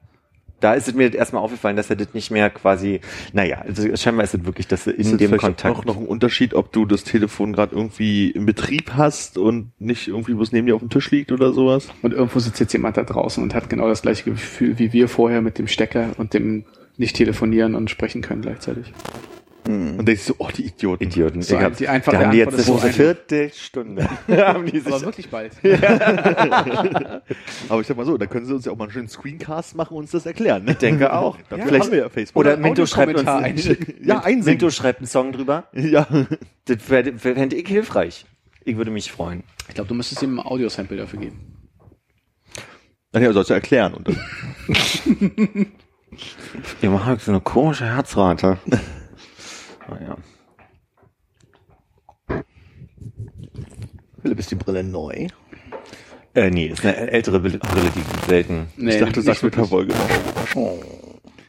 da 0.59 0.73
ist 0.73 0.87
es 0.87 0.93
mir 0.93 1.13
erstmal 1.13 1.43
aufgefallen, 1.43 1.75
dass 1.75 1.89
er 1.89 1.95
das 1.95 2.13
nicht 2.13 2.31
mehr 2.31 2.49
quasi, 2.49 3.01
naja, 3.33 3.61
also 3.67 3.95
scheinbar 3.95 4.23
ist 4.23 4.33
es 4.33 4.45
wirklich, 4.45 4.67
dass 4.67 4.87
er 4.87 4.93
ist 4.93 5.05
in 5.05 5.11
das 5.13 5.19
dem 5.19 5.29
vielleicht 5.29 5.41
Kontakt. 5.41 5.75
auch 5.75 5.85
noch 5.85 5.97
ein 5.97 6.05
Unterschied, 6.05 6.53
ob 6.53 6.71
du 6.71 6.85
das 6.85 7.03
Telefon 7.03 7.53
gerade 7.53 7.75
irgendwie 7.75 8.31
im 8.31 8.45
Betrieb 8.45 8.93
hast 8.93 9.37
und 9.37 9.71
nicht 9.79 10.07
irgendwie, 10.07 10.37
wo 10.37 10.41
es 10.41 10.51
neben 10.51 10.67
dir 10.67 10.75
auf 10.75 10.81
dem 10.81 10.89
Tisch 10.89 11.11
liegt 11.11 11.31
oder 11.31 11.53
sowas? 11.53 11.89
Und 12.01 12.13
irgendwo 12.13 12.39
sitzt 12.39 12.59
jetzt 12.59 12.73
jemand 12.73 12.97
da 12.97 13.03
draußen 13.03 13.43
und 13.43 13.53
hat 13.53 13.69
genau 13.69 13.87
das 13.87 14.01
gleiche 14.01 14.23
Gefühl 14.31 14.79
wie 14.79 14.93
wir 14.93 15.07
vorher 15.07 15.41
mit 15.41 15.59
dem 15.59 15.67
Stecker 15.67 16.09
und 16.17 16.33
dem 16.33 16.65
nicht 16.97 17.15
telefonieren 17.15 17.75
und 17.75 17.89
sprechen 17.89 18.21
können 18.21 18.41
gleichzeitig. 18.41 18.91
Und 19.67 20.05
denkst 20.05 20.27
du, 20.27 20.35
oh, 20.37 20.47
die 20.55 20.65
Idioten. 20.67 21.03
Idioten. 21.03 21.41
So 21.41 21.55
ich 21.57 21.61
hab, 21.61 21.75
die 21.75 21.87
einfache 21.89 22.15
da 22.17 22.23
haben 22.23 22.31
die 22.31 22.37
jetzt 22.37 22.57
so 22.59 22.79
eine. 22.79 22.93
Viertelstunde. 22.93 24.07
haben 24.29 24.65
die 24.65 24.79
sich 24.79 25.01
wirklich 25.01 25.29
bald. 25.29 25.51
Aber 27.69 27.81
ich 27.81 27.87
sag 27.87 27.97
mal 27.97 28.05
so, 28.05 28.17
da 28.17 28.25
können 28.27 28.45
sie 28.45 28.53
uns 28.55 28.65
ja 28.65 28.71
auch 28.71 28.77
mal 28.77 28.85
einen 28.85 28.93
schönen 28.93 29.09
Screencast 29.09 29.75
machen 29.75 29.95
und 29.95 30.03
uns 30.03 30.11
das 30.11 30.25
erklären. 30.25 30.65
Ich 30.67 30.77
denke 30.77 31.11
auch. 31.11 31.37
Dafür 31.49 31.65
Vielleicht- 31.65 31.83
haben 31.85 31.91
wir 31.91 31.99
ja 31.99 32.09
Facebook. 32.09 32.39
Oder 32.39 32.55
Minto 32.57 32.85
schreibt 32.85 33.17
uns 33.17 33.27
einschicken. 33.27 33.95
ja, 34.05 34.19
einsingen. 34.19 34.45
Minto 34.45 34.69
schreibt 34.69 34.99
einen 34.99 35.07
Song 35.07 35.31
drüber. 35.33 35.65
Ja. 35.73 36.07
Das 36.65 36.81
fände 36.81 37.17
fänd 37.17 37.53
ich 37.53 37.67
hilfreich. 37.67 38.25
Ich 38.63 38.77
würde 38.77 38.91
mich 38.91 39.11
freuen. 39.11 39.43
Ich 39.67 39.75
glaube, 39.75 39.87
du 39.89 39.93
müsstest 39.95 40.23
ihm 40.23 40.39
ein 40.39 40.45
Audiosample 40.45 40.95
dafür 40.97 41.19
geben. 41.19 41.53
Ach 43.13 43.19
ja, 43.19 43.31
sollst 43.33 43.49
du 43.49 43.53
erklären. 43.53 43.93
Und 43.93 44.07
dann, 44.07 44.17
Ihr 46.81 46.89
macht 46.89 47.21
so 47.21 47.31
eine 47.31 47.41
komische 47.41 47.85
Herzrate. 47.85 48.57
Naja. 49.89 50.17
Philipp, 54.21 54.39
ist 54.39 54.51
die 54.51 54.55
Brille 54.55 54.83
neu? 54.83 55.27
Äh, 56.33 56.49
nee, 56.51 56.67
ist 56.67 56.85
eine 56.85 57.11
ältere 57.11 57.39
Brille, 57.39 57.59
die 57.95 58.01
gibt 58.01 58.25
selten. 58.25 58.67
Nee, 58.77 58.91
ich 58.91 58.99
dachte, 58.99 59.13
du 59.13 59.21
sagst 59.21 59.43
mit 59.43 59.55
wirklich. 59.57 59.69
per 59.69 60.55
Wolke. 60.55 60.85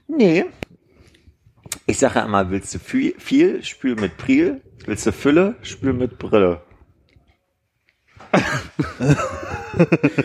Nee. 0.07 0.45
Ich 1.87 1.99
sage 1.99 2.21
ja 2.21 2.25
immer, 2.25 2.51
willst 2.51 2.75
du 2.75 2.79
viel, 2.79 3.15
viel, 3.19 3.63
spül 3.65 3.97
mit 3.97 4.17
Priel. 4.17 4.63
Willst 4.87 5.07
du 5.07 5.13
Fülle, 5.13 5.57
spül 5.63 5.93
mit 5.93 6.19
Brille. 6.19 6.63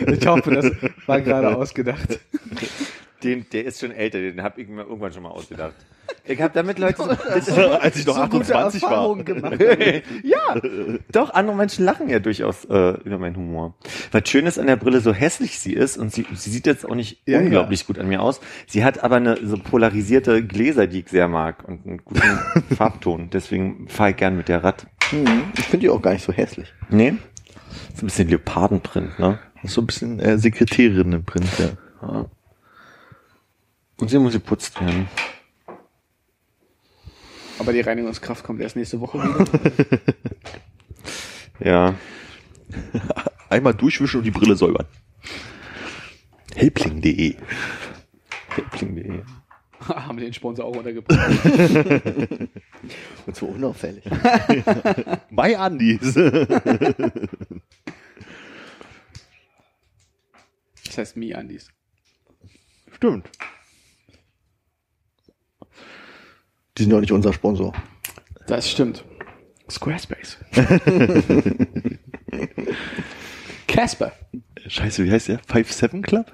Ich 0.08 0.26
hoffe, 0.26 0.50
das 0.50 0.70
war 1.06 1.20
gerade 1.20 1.56
ausgedacht. 1.56 2.18
Den, 3.24 3.46
der 3.52 3.64
ist 3.64 3.80
schon 3.80 3.90
älter, 3.90 4.18
den 4.18 4.42
habe 4.42 4.60
ich 4.60 4.68
mir 4.68 4.82
irgendwann 4.82 5.12
schon 5.12 5.22
mal 5.22 5.30
ausgedacht. 5.30 5.74
Ich 6.26 6.40
habe 6.40 6.52
damit 6.54 6.78
Leute... 6.78 7.02
Als 7.80 7.96
ich 7.96 8.06
noch 8.06 8.16
28 8.16 8.82
war. 8.82 9.16
gemacht. 9.16 9.56
ja, 10.22 10.60
doch, 11.10 11.30
andere 11.34 11.56
Menschen 11.56 11.84
lachen 11.84 12.08
ja 12.08 12.18
durchaus 12.18 12.64
äh, 12.66 12.90
über 13.04 13.18
meinen 13.18 13.36
Humor. 13.36 13.74
Was 14.12 14.28
schön 14.28 14.46
ist 14.46 14.58
an 14.58 14.66
der 14.66 14.76
Brille, 14.76 15.00
so 15.00 15.12
hässlich 15.12 15.58
sie 15.58 15.72
ist, 15.72 15.96
und 15.96 16.12
sie, 16.12 16.26
sie 16.34 16.50
sieht 16.50 16.66
jetzt 16.66 16.86
auch 16.86 16.94
nicht 16.94 17.22
Ja, 17.26 17.38
unglaublich 17.38 17.86
gut 17.86 17.98
an 17.98 18.08
mir 18.08 18.22
aus, 18.22 18.40
sie 18.66 18.84
hat 18.84 19.02
aber 19.02 19.16
eine 19.16 19.38
so 19.46 19.56
polarisierte 19.56 20.44
Gläser, 20.44 20.86
die 20.86 21.00
ich 21.00 21.08
sehr 21.08 21.28
mag 21.28 21.66
und 21.66 21.86
einen 21.86 22.04
guten 22.04 22.20
Farbton. 22.76 23.30
Deswegen 23.30 23.88
fahre 23.88 24.10
ich 24.10 24.16
gern 24.16 24.36
mit 24.36 24.48
der 24.48 24.64
Rad. 24.64 24.86
Hm, 25.10 25.44
ich 25.56 25.64
finde 25.64 25.86
die 25.86 25.90
auch 25.90 26.00
gar 26.02 26.12
nicht 26.12 26.24
so 26.24 26.32
hässlich. 26.32 26.72
Nee? 26.88 27.14
So 27.94 28.02
ein 28.02 28.06
bisschen 28.06 28.28
Leopardenprint, 28.28 29.18
ne? 29.18 29.38
So 29.64 29.80
ein 29.80 29.86
bisschen 29.86 30.20
äh, 30.20 30.38
Sekretärin 30.38 31.12
im 31.12 31.24
Print, 31.24 31.48
ja. 31.58 31.68
Ja. 32.02 32.26
Und 33.98 34.08
sie 34.08 34.18
muss 34.18 34.32
geputzt 34.32 34.80
werden. 34.80 35.08
Aber 37.58 37.72
die 37.72 37.80
Reinigungskraft 37.80 38.44
kommt 38.44 38.60
erst 38.60 38.76
nächste 38.76 39.00
Woche 39.00 39.22
wieder. 39.22 40.00
Ja. 41.60 41.94
Einmal 43.48 43.74
durchwischen 43.74 44.18
und 44.18 44.24
die 44.24 44.30
Brille 44.30 44.56
säubern. 44.56 44.86
Helpling.de 46.54 47.36
Helpling.de. 48.48 49.22
Haben 49.80 50.18
den 50.18 50.32
Sponsor 50.32 50.64
auch 50.64 50.76
untergebracht. 50.76 51.30
Und 53.26 53.36
so 53.36 53.46
unauffällig. 53.46 54.04
Bei 55.30 55.58
Andis. 55.58 56.14
Das 60.84 60.98
heißt 60.98 61.16
Mi 61.16 61.34
Andis. 61.34 61.68
Stimmt. 62.92 63.30
Die 66.76 66.82
sind 66.82 66.90
doch 66.92 67.00
nicht 67.00 67.12
unser 67.12 67.32
Sponsor. 67.32 67.72
Das 68.46 68.70
stimmt. 68.70 69.04
Squarespace. 69.70 70.38
Casper. 73.66 74.12
Scheiße, 74.66 75.04
wie 75.04 75.10
heißt 75.10 75.28
der? 75.28 75.40
Five 75.46 75.72
Seven 75.72 76.02
Club? 76.02 76.32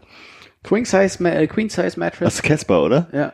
Queen 0.63 0.85
Size, 0.85 1.23
Ma 1.23 1.31
äh, 1.31 1.47
Queen 1.47 1.69
Size 1.69 1.83
Das 1.85 1.97
Mattress. 1.97 2.35
ist 2.35 2.43
Casper, 2.43 2.83
oder? 2.83 3.09
Ja. 3.13 3.33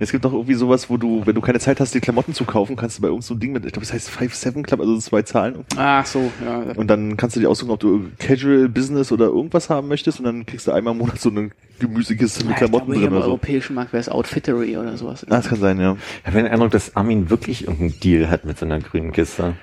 Es 0.00 0.12
gibt 0.12 0.24
doch 0.24 0.32
irgendwie 0.32 0.54
sowas, 0.54 0.88
wo 0.88 0.96
du, 0.96 1.26
wenn 1.26 1.34
du 1.34 1.40
keine 1.40 1.58
Zeit 1.58 1.80
hast, 1.80 1.92
die 1.94 2.00
Klamotten 2.00 2.32
zu 2.32 2.44
kaufen, 2.44 2.76
kannst 2.76 2.98
du 2.98 3.02
bei 3.02 3.08
irgendeinem 3.08 3.26
so 3.26 3.34
einem 3.34 3.40
Ding 3.40 3.52
mit, 3.52 3.64
ich 3.66 3.72
glaube, 3.72 3.84
das 3.86 3.92
heißt 3.92 4.10
5-7 4.10 4.62
Club, 4.62 4.80
also 4.80 4.96
zwei 4.98 5.22
Zahlen. 5.22 5.54
irgendwie. 5.54 5.76
Ach 5.76 6.06
so, 6.06 6.30
ja. 6.44 6.72
Und 6.76 6.86
dann 6.88 7.16
kannst 7.16 7.34
du 7.36 7.40
dir 7.40 7.50
aussuchen, 7.50 7.70
ob 7.70 7.80
du 7.80 8.08
Casual 8.18 8.68
Business 8.68 9.10
oder 9.10 9.26
irgendwas 9.26 9.70
haben 9.70 9.88
möchtest 9.88 10.20
und 10.20 10.24
dann 10.26 10.46
kriegst 10.46 10.66
du 10.68 10.72
einmal 10.72 10.92
im 10.92 10.98
Monat 10.98 11.20
so 11.20 11.30
eine 11.30 11.50
Gemüsekiste 11.80 12.40
mit 12.44 12.50
Ja, 12.50 12.52
ich 12.52 12.58
Klamotten 12.58 12.86
glaube, 12.92 13.00
drin 13.00 13.08
im 13.08 13.12
oder 13.14 13.22
so. 13.22 13.28
europäischen 13.30 13.74
Markt 13.74 13.92
wäre 13.92 14.00
es 14.00 14.08
Outfittery 14.08 14.76
oder 14.76 14.96
sowas. 14.96 15.24
Ah, 15.24 15.36
das 15.36 15.48
kann 15.48 15.58
sein, 15.58 15.80
ja. 15.80 15.96
Ich 16.20 16.26
habe 16.26 16.42
den 16.42 16.46
Eindruck, 16.52 16.70
dass 16.70 16.94
Armin 16.96 17.28
wirklich 17.30 17.62
irgendeinen 17.66 17.98
Deal 18.00 18.30
hat 18.30 18.44
mit 18.44 18.58
so 18.58 18.66
einer 18.66 18.78
grünen 18.80 19.10
Kiste. 19.12 19.54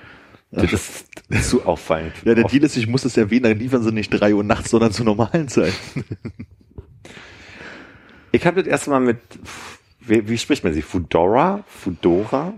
Das 0.51 0.71
ist 0.71 1.07
zu 1.49 1.65
auffallend. 1.65 2.13
Ja, 2.23 2.33
der 2.35 2.45
Deal 2.45 2.63
ist, 2.63 2.77
ich 2.77 2.87
muss 2.87 3.03
es 3.03 3.17
erwähnen, 3.17 3.43
dann 3.43 3.59
liefern 3.59 3.83
sie 3.83 3.91
nicht 3.91 4.09
drei 4.09 4.33
Uhr 4.33 4.43
nachts, 4.43 4.69
sondern 4.69 4.91
zur 4.91 5.05
normalen 5.05 5.47
Zeit. 5.49 5.73
Ich 8.31 8.45
habe 8.45 8.61
das 8.61 8.67
erste 8.69 8.89
Mal 8.89 8.99
mit, 8.99 9.17
wie, 10.07 10.27
wie 10.29 10.37
spricht 10.37 10.63
man 10.63 10.73
sie? 10.73 10.81
Foodora? 10.81 11.63
Foodora? 11.67 12.53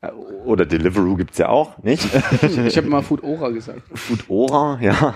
Äh, 0.00 0.10
Oder 0.44 0.66
Deliveroo 0.66 1.16
gibt's 1.16 1.38
ja 1.38 1.48
auch, 1.48 1.78
nicht? 1.82 2.04
Ich 2.42 2.76
habe 2.76 2.86
immer 2.86 3.02
Food 3.02 3.22
Ora 3.22 3.50
gesagt. 3.50 3.82
Foodora, 3.94 4.78
ja. 4.80 5.14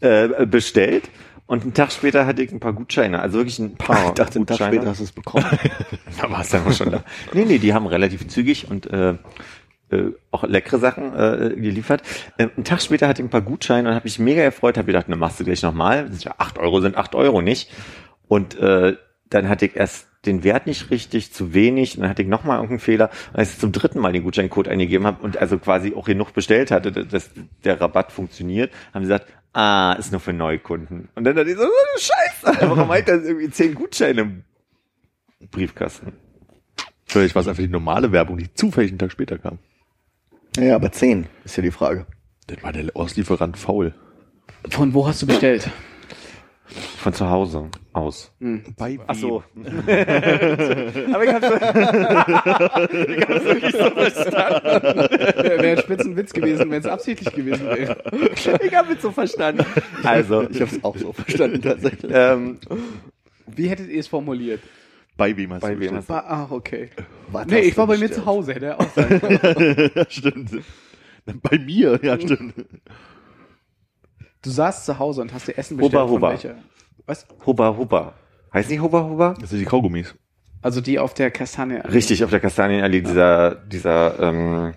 äh, 0.00 0.46
bestellt. 0.46 1.10
Und 1.46 1.62
einen 1.62 1.74
Tag 1.74 1.90
später 1.90 2.26
hatte 2.26 2.42
ich 2.42 2.52
ein 2.52 2.60
paar 2.60 2.72
Gutscheine, 2.72 3.20
also 3.20 3.38
wirklich 3.38 3.58
ein 3.58 3.74
paar 3.74 4.06
Ich 4.08 4.10
dachte, 4.12 4.36
einen 4.36 4.46
Tag 4.46 4.58
Gutscheine. 4.58 4.76
später 4.76 4.90
hast 4.90 5.00
du 5.00 5.04
es 5.04 5.12
bekommen. 5.12 5.44
Da 6.20 6.30
war 6.30 6.42
es 6.42 6.50
dann 6.50 6.66
auch 6.66 6.72
schon 6.72 6.90
da. 6.90 7.02
Nee, 7.32 7.44
nee, 7.46 7.58
die 7.58 7.72
haben 7.74 7.86
relativ 7.86 8.28
zügig 8.28 8.70
und 8.70 8.86
äh, 8.90 9.14
äh, 9.90 10.12
auch 10.30 10.44
leckere 10.44 10.78
Sachen 10.78 11.14
äh, 11.14 11.54
geliefert. 11.56 12.02
Äh, 12.36 12.48
einen 12.54 12.64
Tag 12.64 12.82
später 12.82 13.08
hatte 13.08 13.22
ich 13.22 13.26
ein 13.26 13.30
paar 13.30 13.40
Gutscheine 13.40 13.88
und 13.88 13.94
habe 13.94 14.04
mich 14.04 14.18
mega 14.18 14.44
gefreut, 14.44 14.76
habe 14.76 14.86
gedacht, 14.86 15.06
na 15.08 15.16
machst 15.16 15.40
du 15.40 15.44
gleich 15.44 15.62
nochmal. 15.62 16.10
Ja, 16.20 16.34
acht 16.38 16.58
Euro 16.58 16.80
sind 16.80 16.96
acht 16.96 17.14
Euro 17.14 17.42
nicht. 17.42 17.70
Und 18.28 18.56
äh, 18.58 18.96
dann 19.30 19.48
hatte 19.48 19.66
ich 19.66 19.76
erst 19.76 20.08
den 20.26 20.44
Wert 20.44 20.66
nicht 20.66 20.90
richtig, 20.90 21.32
zu 21.32 21.54
wenig, 21.54 21.96
und 21.96 22.02
dann 22.02 22.10
hatte 22.10 22.22
ich 22.22 22.28
nochmal 22.28 22.56
irgendeinen 22.56 22.80
Fehler. 22.80 23.10
Und 23.32 23.38
als 23.38 23.52
ich 23.54 23.58
zum 23.58 23.72
dritten 23.72 24.00
Mal 24.00 24.12
den 24.12 24.24
Gutscheincode 24.24 24.68
eingegeben 24.68 25.06
habe 25.06 25.22
und 25.22 25.38
also 25.38 25.58
quasi 25.58 25.94
auch 25.94 26.04
genug 26.04 26.34
bestellt 26.34 26.70
hatte, 26.70 26.92
dass 26.92 27.30
der 27.64 27.80
Rabatt 27.80 28.12
funktioniert, 28.12 28.70
haben 28.92 29.04
sie 29.04 29.08
gesagt, 29.08 29.32
ah, 29.52 29.94
ist 29.98 30.10
nur 30.12 30.20
für 30.20 30.32
Neukunden. 30.32 31.08
Und 31.14 31.24
dann 31.24 31.36
dachte 31.36 31.50
ich 31.50 31.56
so, 31.56 31.64
oh, 31.64 31.98
Scheiße, 31.98 32.60
warum 32.68 32.88
hat 32.90 33.08
das 33.08 33.24
irgendwie 33.24 33.50
zehn 33.50 33.74
Gutscheine 33.74 34.20
im 34.20 34.44
Briefkasten? 35.50 36.12
Vielleicht 37.06 37.34
war 37.34 37.42
es 37.42 37.48
einfach 37.48 37.62
die 37.62 37.68
normale 37.68 38.12
Werbung, 38.12 38.36
die 38.36 38.52
zufällig 38.52 38.90
einen 38.90 38.98
Tag 38.98 39.10
später 39.12 39.38
kam. 39.38 39.58
ja, 40.56 40.74
aber 40.76 40.92
10 40.92 41.26
ist 41.44 41.56
ja 41.56 41.62
die 41.62 41.70
Frage. 41.70 42.06
Dann 42.46 42.62
war 42.62 42.72
der 42.72 42.94
Auslieferant 42.94 43.56
faul. 43.56 43.94
Von 44.68 44.92
wo 44.92 45.06
hast 45.06 45.22
du 45.22 45.26
bestellt? 45.26 45.70
Von 46.98 47.12
zu 47.12 47.28
Hause 47.28 47.68
aus. 47.92 48.32
Bei 48.76 48.98
Ach 49.06 49.14
so. 49.14 49.42
Aber 49.56 51.24
ich 51.24 51.32
hab's, 51.32 51.46
ich 52.92 53.28
hab's 53.28 53.44
wirklich 53.44 53.72
so 53.72 53.90
verstanden. 53.90 54.64
Wäre 55.42 55.62
wär 55.62 55.72
ein 55.72 55.78
Spitzenwitz 55.78 56.32
gewesen, 56.32 56.70
wenn 56.70 56.80
es 56.80 56.86
absichtlich 56.86 57.32
gewesen 57.34 57.66
wäre. 57.66 57.96
Ich 58.62 58.74
hab 58.74 58.90
es 58.90 59.02
so 59.02 59.10
verstanden. 59.10 59.64
Also, 60.04 60.48
Ich 60.48 60.60
habe 60.60 60.70
es 60.70 60.84
auch 60.84 60.96
so 60.96 61.12
verstanden 61.12 61.60
tatsächlich. 61.62 62.10
ähm, 62.14 62.58
Wie 63.46 63.68
hättet 63.68 63.88
ihr 63.90 64.00
es 64.00 64.06
formuliert? 64.06 64.60
Bei 65.16 65.36
wem 65.36 65.52
hast 65.52 65.62
Bei 65.62 65.74
du 65.74 65.80
wem 65.80 66.02
Ach, 66.08 66.50
okay. 66.50 66.90
Was 67.32 67.46
Nee, 67.46 67.60
ich 67.60 67.76
war 67.76 67.86
bei 67.86 67.98
mir 67.98 68.10
zu 68.10 68.24
Hause, 68.24 68.54
hätte 68.54 68.66
er 68.66 68.80
auch 68.80 68.90
sein 68.94 69.20
stimmt. 70.08 70.50
Bei 71.42 71.58
mir, 71.58 72.00
ja, 72.02 72.18
stimmt. 72.18 72.54
Du 74.42 74.50
saßt 74.50 74.86
zu 74.86 74.98
Hause 74.98 75.20
und 75.20 75.32
hast 75.32 75.48
dir 75.48 75.58
Essen 75.58 75.76
bestellt. 75.76 75.92
Hubba, 75.92 76.06
von 76.06 76.16
hubba. 76.16 76.30
welcher? 76.30 76.54
Was? 77.06 77.26
Hubba 77.44 77.76
Hubba. 77.76 78.14
Heißt 78.52 78.70
nicht 78.70 78.80
Hubba 78.80 79.04
Hubba? 79.04 79.34
Das 79.40 79.50
sind 79.50 79.58
die 79.58 79.64
Kaugummis. 79.64 80.14
Also 80.62 80.80
die 80.80 80.98
auf 80.98 81.14
der 81.14 81.30
Kastanie. 81.30 81.80
Richtig, 81.84 82.24
auf 82.24 82.30
der 82.30 82.40
Kastanienallee, 82.40 83.00
dieser, 83.00 83.54
dieser, 83.54 84.18
ähm, 84.20 84.74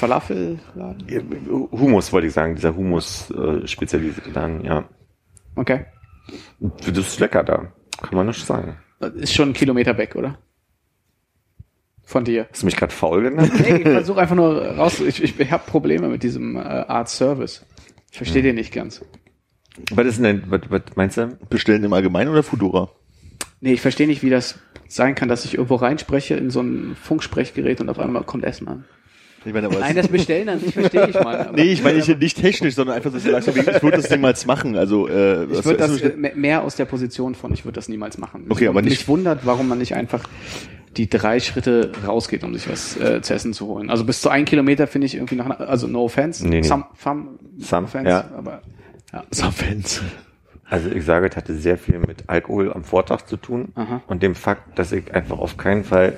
Falafelladen? 0.00 1.68
Humus 1.72 2.12
wollte 2.12 2.28
ich 2.28 2.32
sagen, 2.32 2.54
dieser 2.54 2.74
Humus, 2.74 3.30
äh, 3.30 3.66
spezialisierte 3.66 4.30
Laden, 4.30 4.64
ja. 4.64 4.88
Okay. 5.56 5.84
Das 6.58 6.96
ist 6.96 7.20
lecker 7.20 7.44
da. 7.44 7.72
Kann 8.00 8.14
man 8.16 8.26
nicht 8.26 8.44
sagen. 8.44 8.78
Das 8.98 9.12
Ist 9.14 9.34
schon 9.34 9.50
ein 9.50 9.52
Kilometer 9.52 9.98
weg, 9.98 10.16
oder? 10.16 10.38
Von 12.02 12.24
dir. 12.24 12.46
Hast 12.50 12.62
du 12.62 12.66
mich 12.66 12.76
gerade 12.76 12.92
faul 12.92 13.22
genannt? 13.22 13.52
Nee, 13.60 13.76
ich 13.76 13.82
versuche 13.82 14.20
einfach 14.20 14.34
nur 14.34 14.62
raus. 14.62 15.00
Ich, 15.00 15.22
ich, 15.22 15.38
ich 15.38 15.52
habe 15.52 15.62
Probleme 15.66 16.08
mit 16.08 16.22
diesem 16.22 16.56
äh, 16.56 16.60
Art 16.60 17.08
Service. 17.08 17.64
Ich 18.10 18.16
verstehe 18.16 18.42
den 18.42 18.56
nicht 18.56 18.72
ganz. 18.72 19.00
was 19.92 20.06
ist 20.06 20.22
denn, 20.22 20.42
was, 20.48 20.60
was 20.68 20.82
meinst 20.96 21.16
du? 21.16 21.38
Bestellen 21.48 21.84
im 21.84 21.92
Allgemeinen 21.92 22.30
oder 22.30 22.42
Fudora? 22.42 22.90
Nee, 23.60 23.74
ich 23.74 23.80
verstehe 23.80 24.06
nicht, 24.06 24.22
wie 24.22 24.30
das 24.30 24.58
sein 24.88 25.14
kann, 25.14 25.28
dass 25.28 25.44
ich 25.44 25.54
irgendwo 25.54 25.76
reinspreche 25.76 26.34
in 26.34 26.50
so 26.50 26.60
ein 26.60 26.96
Funksprechgerät 27.00 27.80
und 27.80 27.88
auf 27.88 27.98
einmal 27.98 28.24
kommt 28.24 28.44
Essen 28.44 28.66
an. 28.68 28.84
Ich 29.44 29.54
meine, 29.54 29.68
aber 29.68 29.78
Nein, 29.78 29.96
das 29.96 30.08
Bestellen 30.08 30.48
an 30.50 30.60
sich 30.60 30.74
verstehe 30.74 31.08
ich 31.08 31.14
mal. 31.14 31.38
aber- 31.46 31.52
nee, 31.56 31.72
ich 31.72 31.82
meine 31.82 31.96
nicht, 31.98 32.18
nicht 32.18 32.36
technisch, 32.38 32.74
sondern 32.74 32.96
einfach 32.96 33.10
so, 33.10 33.16
dass 33.16 33.24
du 33.46 33.52
sagst, 33.52 33.68
ich 33.76 33.82
würde 33.82 33.96
das 33.96 34.10
niemals 34.10 34.44
machen. 34.44 34.76
Also, 34.76 35.08
äh, 35.08 35.44
Ich 35.44 35.64
würde 35.64 35.76
das 35.78 35.98
äh, 36.02 36.14
me- 36.16 36.32
mehr 36.34 36.62
aus 36.62 36.76
der 36.76 36.84
Position 36.84 37.34
von, 37.34 37.52
ich 37.54 37.64
würde 37.64 37.76
das 37.76 37.88
niemals 37.88 38.18
machen. 38.18 38.44
Okay, 38.50 38.66
aber 38.68 38.82
nicht- 38.82 38.90
Mich 38.90 39.08
wundert, 39.08 39.46
warum 39.46 39.68
man 39.68 39.78
nicht 39.78 39.94
einfach 39.94 40.24
die 40.96 41.08
drei 41.08 41.38
Schritte 41.40 41.92
rausgeht, 42.06 42.42
um 42.44 42.52
sich 42.54 42.68
was 42.68 42.96
äh, 42.96 43.22
zu 43.22 43.32
essen 43.34 43.52
zu 43.52 43.66
holen. 43.66 43.90
Also 43.90 44.04
bis 44.04 44.20
zu 44.20 44.28
ein 44.28 44.44
Kilometer 44.44 44.86
finde 44.86 45.06
ich 45.06 45.14
irgendwie 45.14 45.36
nach, 45.36 45.60
also 45.60 45.86
no 45.86 46.04
offense, 46.04 46.46
Nee, 46.46 46.60
nee. 46.60 46.66
some, 46.66 46.84
some, 47.00 47.38
Some, 47.58 47.86
offense, 47.86 48.10
ja. 48.10 48.24
aber 48.36 48.62
ja. 49.12 49.24
Fans. 49.52 50.02
Also 50.64 50.90
ich 50.90 51.04
sage, 51.04 51.28
es 51.28 51.36
hatte 51.36 51.54
sehr 51.54 51.78
viel 51.78 51.98
mit 51.98 52.24
Alkohol 52.28 52.72
am 52.72 52.84
Vortag 52.84 53.22
zu 53.26 53.36
tun 53.36 53.68
Aha. 53.74 54.02
und 54.06 54.22
dem 54.22 54.34
Fakt, 54.34 54.78
dass 54.78 54.92
ich 54.92 55.12
einfach 55.14 55.38
auf 55.38 55.56
keinen 55.56 55.84
Fall 55.84 56.16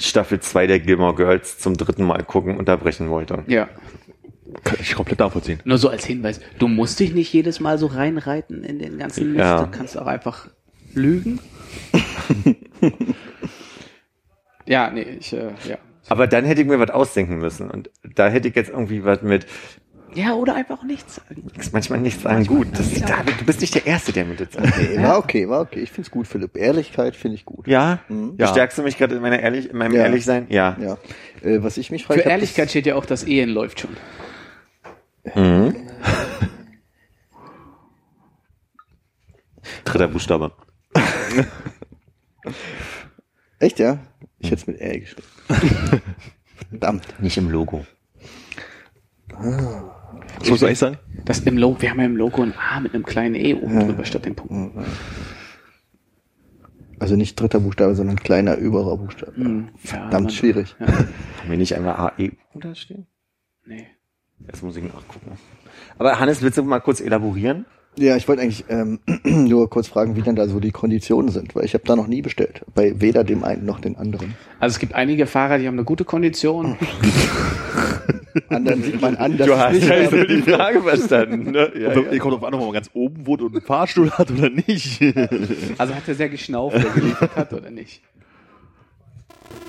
Staffel 0.00 0.40
2 0.40 0.66
der 0.66 0.80
Gilmore 0.80 1.14
Girls 1.14 1.58
zum 1.58 1.76
dritten 1.76 2.04
Mal 2.04 2.22
gucken 2.24 2.56
unterbrechen 2.56 3.08
wollte. 3.10 3.42
ja. 3.46 3.68
Kann 4.62 4.76
ich 4.80 4.94
komplett 4.94 5.18
nachvollziehen. 5.18 5.58
Nur 5.64 5.78
so 5.78 5.88
als 5.88 6.04
Hinweis, 6.04 6.38
du 6.58 6.68
musst 6.68 7.00
dich 7.00 7.12
nicht 7.12 7.32
jedes 7.32 7.58
Mal 7.60 7.76
so 7.78 7.86
reinreiten 7.86 8.62
in 8.62 8.78
den 8.78 8.98
ganzen 8.98 9.28
Mist, 9.32 9.38
Ja. 9.40 9.62
du 9.64 9.70
kannst 9.70 9.98
auch 9.98 10.06
einfach 10.06 10.48
lügen. 10.92 11.40
ja, 14.66 14.90
nee, 14.90 15.02
ich, 15.20 15.32
äh, 15.32 15.50
ja. 15.68 15.78
Aber 16.08 16.26
dann 16.26 16.44
hätte 16.44 16.60
ich 16.62 16.66
mir 16.68 16.78
was 16.78 16.90
ausdenken 16.90 17.38
müssen 17.38 17.70
und 17.70 17.90
da 18.14 18.28
hätte 18.28 18.48
ich 18.48 18.54
jetzt 18.56 18.68
irgendwie 18.70 19.04
was 19.04 19.22
mit 19.22 19.46
Ja, 20.14 20.34
oder 20.34 20.54
einfach 20.54 20.82
nichts 20.84 21.14
sagen. 21.16 21.46
ist 21.58 21.72
manchmal 21.72 21.98
nicht 22.00 22.20
sagen 22.20 22.46
gut. 22.46 22.68
Das, 22.72 22.92
David, 23.00 23.40
du 23.40 23.44
bist 23.46 23.60
nicht 23.62 23.74
der 23.74 23.86
Erste, 23.86 24.12
der 24.12 24.26
mir 24.26 24.36
das 24.36 24.52
sagt. 24.52 24.76
Nee, 24.78 25.02
war 25.02 25.18
okay, 25.18 25.48
war 25.48 25.62
okay. 25.62 25.80
Ich 25.80 25.90
find's 25.92 26.10
gut, 26.10 26.26
Philipp. 26.28 26.56
Ehrlichkeit 26.56 27.16
finde 27.16 27.36
ich 27.36 27.44
gut. 27.46 27.66
Ja? 27.66 28.00
Mhm. 28.08 28.34
Ja. 28.38 28.46
Bestärkst 28.46 28.76
du 28.78 28.82
mich 28.82 28.98
gerade 28.98 29.14
in 29.16 29.22
meiner 29.22 29.40
ehrlich, 29.40 29.70
in 29.70 29.76
meinem 29.78 29.92
Ja. 29.94 30.02
Ehrlichsein? 30.02 30.46
Ja. 30.50 30.76
Ja. 30.80 30.98
Äh, 31.42 31.62
was 31.62 31.78
ich 31.78 31.90
mich 31.90 32.04
frage, 32.04 32.22
Für 32.22 32.28
Ehrlichkeit 32.28 32.68
steht 32.70 32.84
ja 32.86 32.96
auch, 32.96 33.06
das 33.06 33.24
Ehen 33.24 33.48
läuft 33.50 33.80
schon. 33.80 33.96
Dritter 39.84 40.08
Buchstabe. 40.08 40.52
Echt, 43.58 43.78
ja? 43.78 43.98
Ich 44.44 44.50
hätte 44.50 44.60
es 44.62 44.66
mit 44.66 44.80
R 44.80 44.98
geschrieben. 45.00 45.26
Verdammt. 46.70 47.20
Nicht 47.20 47.36
im 47.38 47.50
Logo. 47.50 47.86
Was 50.38 50.48
musst 50.50 50.62
du 50.62 50.66
eigentlich 50.66 50.78
sagen? 50.78 50.98
Das 51.24 51.40
im 51.40 51.56
Logo, 51.58 51.80
wir 51.82 51.90
haben 51.90 51.98
ja 52.00 52.06
im 52.06 52.16
Logo 52.16 52.42
ein 52.42 52.54
A 52.58 52.80
mit 52.80 52.94
einem 52.94 53.04
kleinen 53.04 53.34
E 53.34 53.54
oben 53.54 53.80
drüber 53.80 54.04
statt 54.04 54.24
dem 54.26 54.34
Punkt. 54.34 54.76
Also 57.00 57.16
nicht 57.16 57.40
dritter 57.40 57.60
Buchstabe, 57.60 57.94
sondern 57.94 58.16
kleiner 58.16 58.56
überer 58.56 58.96
Buchstabe. 58.96 59.32
Mhm. 59.40 59.68
Ja, 59.72 59.78
Verdammt 59.90 60.12
man- 60.26 60.30
schwierig. 60.30 60.76
Ja, 60.78 60.86
Haben 60.88 61.08
wir 61.50 61.56
nicht 61.56 61.74
einmal 61.74 61.96
AE 61.96 62.32
da 62.54 62.74
stehen? 62.74 63.06
nee. 63.66 63.86
Das 64.46 64.60
muss 64.62 64.76
ich 64.76 64.82
nachgucken. 64.84 65.38
Aber 65.96 66.18
Hannes, 66.20 66.42
willst 66.42 66.58
du 66.58 66.62
mal 66.64 66.80
kurz 66.80 67.00
elaborieren? 67.00 67.64
Ja, 67.96 68.16
ich 68.16 68.26
wollte 68.26 68.42
eigentlich 68.42 68.64
ähm, 68.68 68.98
nur 69.24 69.70
kurz 69.70 69.86
fragen, 69.86 70.16
wie 70.16 70.22
denn 70.22 70.34
da 70.34 70.48
so 70.48 70.58
die 70.58 70.72
Konditionen 70.72 71.30
sind, 71.30 71.54
weil 71.54 71.64
ich 71.64 71.74
habe 71.74 71.84
da 71.86 71.94
noch 71.94 72.08
nie 72.08 72.22
bestellt. 72.22 72.62
Bei 72.74 73.00
weder 73.00 73.22
dem 73.22 73.44
einen 73.44 73.64
noch 73.64 73.78
dem 73.80 73.96
anderen. 73.96 74.34
Also 74.58 74.74
es 74.74 74.78
gibt 74.80 74.94
einige 74.94 75.26
Fahrer, 75.26 75.58
die 75.58 75.68
haben 75.68 75.74
eine 75.74 75.84
gute 75.84 76.04
Kondition. 76.04 76.76
Anderen 78.48 78.82
sieht 78.82 79.00
man 79.00 79.14
an, 79.16 79.36
dass 79.36 79.46
Du 79.46 79.56
hast 79.56 79.74
nicht 79.74 79.88
also 79.88 80.16
mehr- 80.16 80.26
die 80.26 80.42
Frage 80.42 80.82
verstanden. 80.82 81.52
Ne? 81.52 81.70
Ja, 81.76 81.92
Ja, 81.92 82.00
Ihr 82.10 82.18
kommt 82.18 82.34
auf 82.34 82.42
an, 82.42 82.52
ob 82.54 82.60
man 82.62 82.72
ganz 82.72 82.90
oben 82.92 83.24
wohnt 83.28 83.42
und 83.42 83.54
einen 83.54 83.64
Fahrstuhl 83.64 84.10
hat 84.10 84.28
oder 84.32 84.50
nicht. 84.50 85.00
Also 85.78 85.94
hat 85.94 86.02
er 86.08 86.14
sehr 86.16 86.28
geschnauft, 86.28 86.74
der 86.76 86.90
geliefert 86.90 87.36
hat 87.36 87.52
oder 87.52 87.70
nicht? 87.70 88.02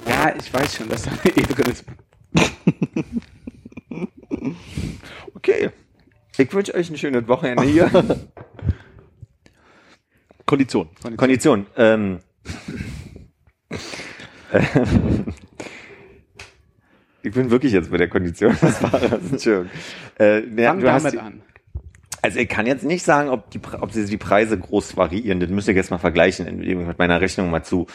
Ja, 0.08 0.34
ich 0.40 0.52
weiß 0.52 0.78
schon, 0.78 0.90
dass 0.90 1.04
da 1.04 1.12
eine 1.12 1.38
E 1.38 1.72
ist. 1.72 1.86
Okay. 5.36 5.70
Ich 6.38 6.52
wünsche 6.54 6.74
euch 6.74 6.90
ein 6.90 6.98
schönes 6.98 7.28
Wochenende 7.28 7.64
hier. 7.64 7.90
Kondition. 10.46 10.90
Kondition. 11.18 11.66
Ähm, 11.76 12.20
ich 17.24 17.32
bin 17.34 17.50
wirklich 17.50 17.74
jetzt 17.74 17.90
bei 17.90 17.98
der 17.98 18.08
Kondition 18.10 18.56
des 18.62 18.78
Fahrers. 18.78 19.32
Entschuldigung. 19.32 19.70
Äh, 20.20 20.42
ne, 20.42 20.66
Fang 20.66 20.80
du 20.80 20.86
damit 20.86 21.14
die- 21.14 21.20
an. 21.20 21.42
Also 22.22 22.40
ich 22.40 22.50
kann 22.50 22.66
jetzt 22.66 22.84
nicht 22.84 23.04
sagen, 23.04 23.30
ob, 23.30 23.52
die, 23.52 23.60
ob 23.80 23.92
sie 23.92 24.04
die 24.06 24.18
Preise 24.18 24.58
groß 24.58 24.98
variieren. 24.98 25.40
Das 25.40 25.50
müsst 25.50 25.68
ihr 25.68 25.76
jetzt 25.76 25.92
mal 25.92 26.00
vergleichen 26.00 26.58
mit 26.58 26.98
meiner 26.98 27.22
Rechnung 27.22 27.52
mal 27.52 27.62
zu. 27.64 27.86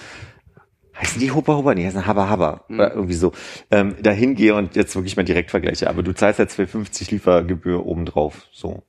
Heißen 1.01 1.21
die 1.21 1.31
Huppa 1.31 1.57
Huppa? 1.57 1.75
Nee, 1.75 1.87
heißen 1.87 2.07
Habba 2.07 2.29
Habba. 2.29 2.65
Oder 2.69 2.95
irgendwie 2.95 3.15
so. 3.15 3.33
Ähm, 3.71 3.97
da 4.03 4.11
hingehe 4.11 4.55
und 4.55 4.77
jetzt 4.77 4.95
wirklich 4.95 5.17
mal 5.17 5.25
direkt 5.25 5.51
vergleiche. 5.51 5.89
Aber 5.89 6.03
du 6.03 6.13
zahlst 6.13 6.39
ja 6.39 6.45
2,50 6.45 7.11
Liefergebühr 7.11 7.87
obendrauf. 7.87 8.49
So. 8.53 8.83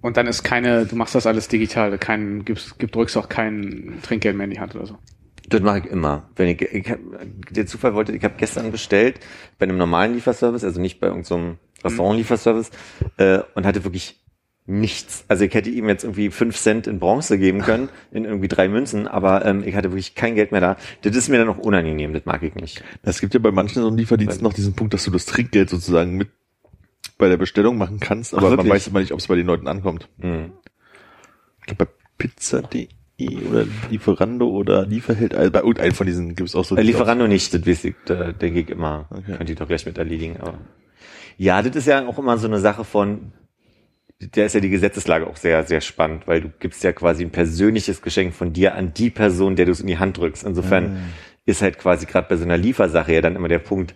Und 0.00 0.16
dann 0.16 0.26
ist 0.26 0.42
keine, 0.42 0.86
du 0.86 0.96
machst 0.96 1.14
das 1.14 1.26
alles 1.26 1.48
digital, 1.48 1.96
kein, 1.98 2.44
gibst, 2.44 2.78
gib, 2.78 2.90
drückst 2.92 3.16
auch 3.16 3.28
kein 3.28 3.98
Trinkgeld 4.02 4.36
mehr 4.36 4.44
in 4.44 4.50
die 4.50 4.60
Hand 4.60 4.74
oder 4.74 4.86
so. 4.86 4.98
Das 5.48 5.60
mache 5.60 5.80
ich 5.80 5.86
immer. 5.86 6.30
Wenn 6.36 6.48
ich, 6.48 6.62
ich 6.62 6.90
hab, 6.90 6.98
der 7.50 7.66
Zufall 7.66 7.94
wollte, 7.94 8.12
ich 8.12 8.24
habe 8.24 8.34
gestern 8.36 8.72
bestellt 8.72 9.20
bei 9.58 9.64
einem 9.64 9.76
normalen 9.76 10.14
Lieferservice, 10.14 10.64
also 10.64 10.80
nicht 10.80 11.00
bei 11.00 11.08
irgendeinem 11.08 11.58
Restaurant-Lieferservice, 11.84 12.70
äh, 13.18 13.40
und 13.54 13.66
hatte 13.66 13.84
wirklich 13.84 14.21
nichts. 14.66 15.24
Also 15.28 15.44
ich 15.44 15.54
hätte 15.54 15.70
ihm 15.70 15.88
jetzt 15.88 16.04
irgendwie 16.04 16.30
fünf 16.30 16.56
Cent 16.56 16.86
in 16.86 16.98
Bronze 16.98 17.38
geben 17.38 17.60
können, 17.62 17.88
in 18.12 18.24
irgendwie 18.24 18.48
drei 18.48 18.68
Münzen, 18.68 19.08
aber 19.08 19.44
ähm, 19.44 19.64
ich 19.64 19.74
hatte 19.74 19.90
wirklich 19.90 20.14
kein 20.14 20.34
Geld 20.34 20.52
mehr 20.52 20.60
da. 20.60 20.76
Das 21.02 21.16
ist 21.16 21.28
mir 21.28 21.38
dann 21.38 21.48
auch 21.48 21.58
unangenehm, 21.58 22.12
das 22.12 22.24
mag 22.24 22.42
ich 22.42 22.54
nicht. 22.54 22.82
Es 23.02 23.20
gibt 23.20 23.34
ja 23.34 23.40
bei 23.40 23.50
manchen 23.50 23.82
so 23.82 23.90
Lieferdiensten 23.90 24.44
noch 24.44 24.52
diesen 24.52 24.74
Punkt, 24.74 24.94
dass 24.94 25.04
du 25.04 25.10
das 25.10 25.26
Trinkgeld 25.26 25.68
sozusagen 25.70 26.16
mit 26.16 26.28
bei 27.18 27.28
der 27.28 27.36
Bestellung 27.36 27.76
machen 27.76 28.00
kannst, 28.00 28.34
aber 28.34 28.48
man 28.48 28.58
wirklich? 28.58 28.72
weiß 28.72 28.86
immer 28.88 29.00
nicht, 29.00 29.12
ob 29.12 29.18
es 29.18 29.26
bei 29.26 29.36
den 29.36 29.46
Leuten 29.46 29.68
ankommt. 29.68 30.08
Mhm. 30.18 30.52
Ich 31.60 31.66
glaube, 31.66 31.86
bei 31.86 31.90
pizza.de 32.18 32.88
oder 33.48 33.66
Lieferando 33.90 34.48
oder 34.48 34.86
Lieferheld, 34.86 35.34
also 35.34 35.50
bei 35.50 35.60
irgendeinem 35.60 35.92
von 35.92 36.06
diesen 36.06 36.34
gibt 36.34 36.48
es 36.48 36.56
auch 36.56 36.64
so. 36.64 36.74
Bei 36.74 36.82
Lieferando 36.82 37.28
nicht, 37.28 37.54
das 37.54 37.66
weiß 37.66 37.84
ich, 37.84 37.94
da 38.06 38.32
denke 38.32 38.60
ich 38.60 38.70
immer, 38.70 39.06
Okay. 39.10 39.36
könnt 39.36 39.50
ihr 39.50 39.56
doch 39.56 39.68
gleich 39.68 39.86
mit 39.86 39.98
erledigen. 39.98 40.38
Aber 40.40 40.58
ja, 41.36 41.62
das 41.62 41.76
ist 41.76 41.86
ja 41.86 42.06
auch 42.06 42.18
immer 42.18 42.38
so 42.38 42.46
eine 42.46 42.58
Sache 42.58 42.84
von, 42.84 43.32
der 44.28 44.46
ist 44.46 44.54
ja 44.54 44.60
die 44.60 44.70
Gesetzeslage 44.70 45.26
auch 45.26 45.36
sehr, 45.36 45.64
sehr 45.64 45.80
spannend, 45.80 46.26
weil 46.26 46.40
du 46.40 46.52
gibst 46.58 46.84
ja 46.84 46.92
quasi 46.92 47.24
ein 47.24 47.30
persönliches 47.30 48.02
Geschenk 48.02 48.34
von 48.34 48.52
dir 48.52 48.74
an 48.74 48.92
die 48.94 49.10
Person, 49.10 49.56
der 49.56 49.66
du 49.66 49.72
es 49.72 49.80
in 49.80 49.86
die 49.86 49.98
Hand 49.98 50.18
drückst. 50.18 50.44
Insofern 50.44 51.12
ist 51.44 51.62
halt 51.62 51.78
quasi 51.78 52.06
gerade 52.06 52.28
bei 52.28 52.36
so 52.36 52.44
einer 52.44 52.56
Liefersache 52.56 53.12
ja 53.12 53.20
dann 53.20 53.36
immer 53.36 53.48
der 53.48 53.58
Punkt, 53.58 53.94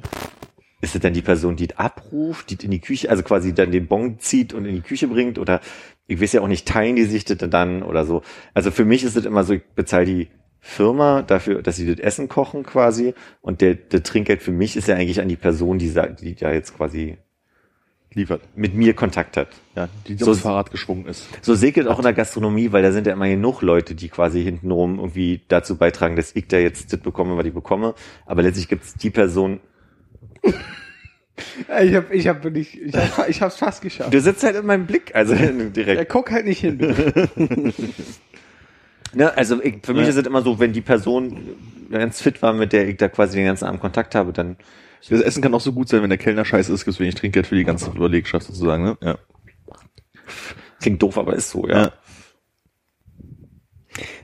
ist 0.80 0.94
es 0.94 1.00
dann 1.00 1.14
die 1.14 1.22
Person, 1.22 1.56
die 1.56 1.68
es 1.70 1.78
abruft, 1.78 2.50
die 2.50 2.56
es 2.56 2.64
in 2.64 2.70
die 2.70 2.80
Küche, 2.80 3.10
also 3.10 3.22
quasi 3.22 3.54
dann 3.54 3.70
den 3.70 3.86
Bon 3.86 4.18
zieht 4.18 4.52
und 4.52 4.64
in 4.64 4.74
die 4.74 4.82
Küche 4.82 5.08
bringt 5.08 5.38
oder 5.38 5.60
ich 6.06 6.20
weiß 6.20 6.34
ja 6.34 6.40
auch 6.42 6.48
nicht, 6.48 6.68
teilen 6.68 6.96
die 6.96 7.04
sich 7.04 7.24
das 7.24 7.38
dann 7.38 7.82
oder 7.82 8.04
so. 8.04 8.22
Also 8.54 8.70
für 8.70 8.84
mich 8.84 9.02
ist 9.02 9.16
es 9.16 9.24
immer 9.24 9.44
so, 9.44 9.54
ich 9.54 9.62
bezahle 9.74 10.04
die 10.04 10.28
Firma 10.60 11.22
dafür, 11.22 11.62
dass 11.62 11.76
sie 11.76 11.86
das 11.86 12.04
Essen 12.04 12.28
kochen 12.28 12.62
quasi 12.62 13.14
und 13.40 13.60
der, 13.60 13.74
der 13.74 14.02
Trinkgeld 14.02 14.42
für 14.42 14.52
mich 14.52 14.76
ist 14.76 14.88
ja 14.88 14.96
eigentlich 14.96 15.20
an 15.20 15.28
die 15.28 15.36
Person, 15.36 15.78
die, 15.78 15.92
die 16.20 16.36
ja 16.38 16.52
jetzt 16.52 16.76
quasi 16.76 17.18
liefert. 18.16 18.40
mit 18.56 18.74
mir 18.74 18.94
Kontakt 18.94 19.36
hat. 19.36 19.48
Ja, 19.76 19.88
die 20.08 20.16
So- 20.16 20.30
aufs 20.32 20.40
Fahrrad 20.40 20.70
geschwungen 20.72 21.06
ist. 21.06 21.24
So 21.42 21.54
segelt 21.54 21.86
auch 21.86 21.98
in 21.98 22.02
der 22.04 22.12
Gastronomie, 22.14 22.72
weil 22.72 22.82
da 22.82 22.90
sind 22.90 23.06
ja 23.06 23.12
immer 23.12 23.28
genug 23.28 23.62
Leute, 23.62 23.94
die 23.94 24.08
quasi 24.08 24.42
hintenrum 24.42 24.98
irgendwie 24.98 25.42
dazu 25.48 25.76
beitragen, 25.76 26.16
dass 26.16 26.34
ich 26.34 26.48
da 26.48 26.56
jetzt 26.58 26.92
das 26.92 26.98
bekomme, 27.00 27.36
was 27.36 27.46
ich 27.46 27.54
bekomme. 27.54 27.94
Aber 28.24 28.42
letztlich 28.42 28.68
gibt's 28.68 28.94
die 28.94 29.10
Person, 29.10 29.60
Ich 31.82 31.94
hab, 31.94 32.10
ich 32.12 32.26
hab 32.28 32.42
nicht, 32.46 32.74
ich 32.80 32.94
hab, 32.96 33.28
ich 33.28 33.42
hab's 33.42 33.56
fast 33.56 33.82
geschafft. 33.82 34.12
du 34.14 34.20
sitzt 34.22 34.42
halt 34.42 34.56
in 34.56 34.64
meinem 34.64 34.86
Blick, 34.86 35.14
also 35.14 35.34
direkt. 35.76 36.08
guck 36.10 36.30
halt 36.30 36.46
nicht 36.46 36.60
hin. 36.60 36.78
Ne, 39.14 39.34
also 39.36 39.62
ich, 39.62 39.76
für 39.82 39.94
mich 39.94 40.02
Ja. 40.02 40.08
ist 40.08 40.16
es 40.16 40.26
immer 40.26 40.42
so, 40.42 40.58
wenn 40.58 40.72
die 40.72 40.80
Person 40.80 41.38
ganz 41.90 42.20
fit 42.20 42.42
war, 42.42 42.52
mit 42.52 42.72
der 42.72 42.88
ich 42.88 42.96
da 42.96 43.08
quasi 43.08 43.36
den 43.36 43.46
ganzen 43.46 43.64
Abend 43.64 43.80
Kontakt 43.80 44.14
habe, 44.14 44.32
dann 44.32 44.56
Das 45.08 45.20
Essen 45.20 45.42
kann 45.42 45.54
auch 45.54 45.60
so 45.60 45.72
gut 45.72 45.88
sein, 45.88 46.02
wenn 46.02 46.10
der 46.10 46.18
Kellner 46.18 46.44
scheiße 46.44 46.72
ist, 46.72 46.84
gibt's 46.84 46.98
wenig 47.00 47.14
Trinkgeld 47.14 47.46
für 47.46 47.54
die 47.54 47.64
ganze 47.64 47.90
Überlegschaft 47.90 48.46
sozusagen, 48.46 48.82
ne? 48.82 48.98
Ja. 49.02 49.18
klingt 50.80 51.02
doof, 51.02 51.16
aber 51.18 51.34
ist 51.34 51.50
so, 51.50 51.66
ja. 51.68 51.82
Ja. 51.84 51.92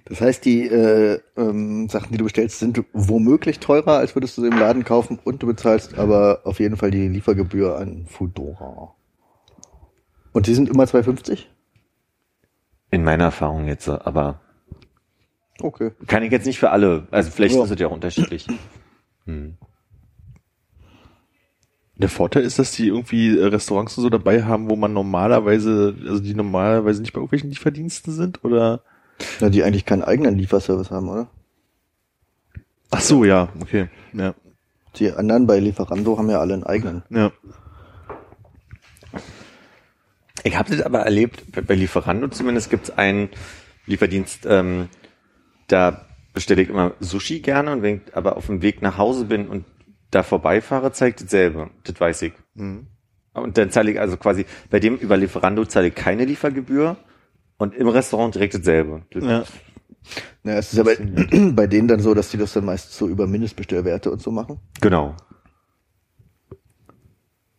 Das 0.04 0.20
heißt, 0.20 0.44
die 0.44 0.66
äh, 0.66 1.20
ähm, 1.36 1.88
Sachen, 1.88 2.12
die 2.12 2.18
du 2.18 2.24
bestellst, 2.24 2.58
sind 2.58 2.84
womöglich 2.92 3.60
teurer, 3.60 3.98
als 3.98 4.14
würdest 4.14 4.36
du 4.36 4.42
sie 4.42 4.48
im 4.48 4.58
Laden 4.58 4.84
kaufen 4.84 5.18
und 5.24 5.42
du 5.42 5.46
bezahlst 5.46 5.96
aber 5.98 6.40
auf 6.44 6.60
jeden 6.60 6.76
Fall 6.76 6.90
die 6.90 7.08
Liefergebühr 7.08 7.78
an 7.78 8.06
Foodora. 8.06 8.94
Und 10.32 10.46
die 10.46 10.54
sind 10.54 10.68
immer 10.68 10.84
2,50? 10.84 11.44
In 12.90 13.04
meiner 13.04 13.24
Erfahrung 13.24 13.68
jetzt, 13.68 13.84
so, 13.84 13.98
aber 14.00 14.40
Okay. 15.60 15.92
kann 16.08 16.22
ich 16.24 16.32
jetzt 16.32 16.46
nicht 16.46 16.58
für 16.58 16.70
alle, 16.70 17.06
also 17.10 17.30
vielleicht 17.30 17.54
Ja. 17.54 17.64
ist 17.64 17.70
es 17.70 17.78
ja 17.80 17.86
auch 17.86 17.92
unterschiedlich. 17.92 18.46
Hm. 19.24 19.56
Der 22.02 22.08
Vorteil 22.08 22.42
ist, 22.42 22.58
dass 22.58 22.72
die 22.72 22.88
irgendwie 22.88 23.38
äh, 23.38 23.44
Restaurants 23.46 23.96
und 23.96 24.02
so 24.02 24.10
dabei 24.10 24.42
haben, 24.42 24.68
wo 24.68 24.76
man 24.76 24.92
normalerweise, 24.92 25.94
also 26.06 26.20
die 26.20 26.34
normalerweise 26.34 27.00
nicht 27.00 27.12
bei 27.12 27.18
irgendwelchen 27.18 27.50
Lieferdiensten 27.50 28.12
sind, 28.12 28.44
oder? 28.44 28.82
Na, 29.40 29.48
die 29.48 29.62
eigentlich 29.62 29.86
keinen 29.86 30.02
eigenen 30.02 30.36
Lieferservice 30.36 30.90
haben, 30.90 31.08
oder? 31.08 31.28
Ach 32.90 33.00
so, 33.00 33.24
ja, 33.24 33.48
okay, 33.60 33.88
ja, 34.12 34.34
Die 34.96 35.10
anderen 35.12 35.46
bei 35.46 35.58
Lieferando 35.60 36.18
haben 36.18 36.28
ja 36.28 36.40
alle 36.40 36.54
einen 36.54 36.64
eigenen. 36.64 37.02
ja. 37.08 37.30
Ich 40.44 40.56
habe 40.58 40.74
das 40.74 40.84
aber 40.84 41.00
erlebt, 41.00 41.44
bei- 41.66 41.74
Lieferando 41.74 42.26
zumindest 42.28 42.68
gibt's 42.68 42.90
einen 42.90 43.28
Lieferdienst, 43.86 44.44
ähm, 44.48 44.88
da 45.68 46.04
bestelle 46.34 46.62
ich 46.62 46.68
immer 46.68 46.94
Sushi 46.98 47.40
gerne 47.40 47.70
und 47.72 47.82
wenn 47.82 48.00
ich 48.04 48.16
aber 48.16 48.36
auf 48.36 48.46
dem 48.46 48.60
Weg 48.60 48.82
nach 48.82 48.98
Hause 48.98 49.24
bin 49.26 49.46
und 49.46 49.64
da 50.12 50.22
vorbeifahre, 50.22 50.92
zeigt 50.92 51.22
dasselbe. 51.22 51.70
Das 51.84 52.00
weiß 52.00 52.22
ich. 52.22 52.34
Mhm. 52.54 52.86
Und 53.34 53.58
dann 53.58 53.70
zahle 53.70 53.90
ich 53.90 53.98
also 53.98 54.16
quasi, 54.16 54.44
bei 54.70 54.78
dem 54.78 54.96
über 54.96 55.16
Lieferando 55.16 55.64
zahle 55.64 55.88
ich 55.88 55.94
keine 55.94 56.24
Liefergebühr 56.24 56.96
und 57.56 57.74
im 57.74 57.88
Restaurant 57.88 58.34
direkt 58.34 58.54
dasselbe. 58.54 59.02
Das, 59.10 59.24
ja. 59.24 59.44
Ja, 60.44 60.54
es 60.54 60.72
ist 60.72 60.78
ja 60.78 60.82
bei, 60.82 60.96
bei 61.52 61.66
denen 61.66 61.88
dann 61.88 62.00
so, 62.00 62.12
dass 62.14 62.30
die 62.30 62.36
das 62.36 62.52
dann 62.52 62.64
meist 62.64 62.92
so 62.92 63.08
über 63.08 63.26
Mindestbestellwerte 63.26 64.10
und 64.10 64.20
so 64.20 64.30
machen. 64.30 64.60
Genau. 64.80 65.16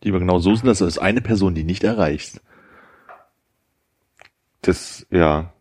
Die 0.04 0.10
aber 0.10 0.20
genau 0.20 0.39
so 0.39 0.54
sind, 0.54 0.68
dass 0.68 0.80
du 0.80 0.86
als 0.86 0.98
eine 0.98 1.22
Person 1.22 1.56
die 1.56 1.63
nicht 1.63 1.84
erreichst. 1.84 2.42
Das, 4.62 5.08
ja. 5.10 5.54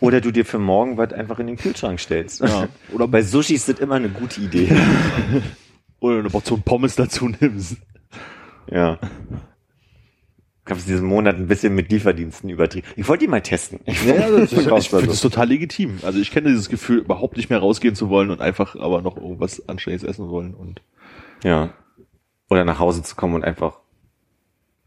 Oder 0.00 0.20
du 0.20 0.30
dir 0.30 0.44
für 0.44 0.58
morgen 0.58 0.98
was 0.98 1.12
einfach 1.12 1.38
in 1.38 1.46
den 1.46 1.56
Kühlschrank 1.56 1.98
stellst. 1.98 2.40
Ja. 2.40 2.68
Oder 2.92 3.08
bei 3.08 3.22
Sushi 3.22 3.54
ist 3.54 3.68
das 3.68 3.78
immer 3.80 3.96
eine 3.96 4.10
gute 4.10 4.40
Idee. 4.40 4.70
Oder 6.00 6.18
eine 6.20 6.30
Portion 6.30 6.62
Pommes 6.62 6.96
dazu 6.96 7.28
nimmst. 7.28 7.76
Ja. 8.70 8.98
Ich 10.64 10.70
habe 10.70 10.80
diesen 10.86 11.06
Monat 11.06 11.36
ein 11.36 11.48
bisschen 11.48 11.74
mit 11.74 11.90
Lieferdiensten 11.90 12.48
übertrieben. 12.48 12.86
Ich 12.96 13.08
wollte 13.08 13.24
die 13.24 13.30
mal 13.30 13.40
testen. 13.40 13.80
Ich 13.86 14.04
Ja, 14.04 14.30
das 14.30 14.52
ist 14.52 14.54
Ich 14.58 14.88
finde 14.90 15.06
das 15.08 15.20
total 15.20 15.48
legitim. 15.48 15.98
Also 16.02 16.20
ich 16.20 16.30
kenne 16.30 16.48
dieses 16.48 16.68
Gefühl, 16.68 16.98
überhaupt 16.98 17.36
nicht 17.36 17.50
mehr 17.50 17.58
rausgehen 17.58 17.94
zu 17.94 18.08
wollen 18.08 18.30
und 18.30 18.40
einfach 18.40 18.76
aber 18.76 19.02
noch 19.02 19.16
irgendwas 19.16 19.68
Anständiges 19.68 20.08
essen 20.08 20.28
wollen 20.28 20.54
und 20.54 20.80
Ja. 21.42 21.70
Oder 22.48 22.64
nach 22.64 22.78
Hause 22.78 23.02
zu 23.02 23.16
kommen 23.16 23.34
und 23.34 23.44
einfach. 23.44 23.80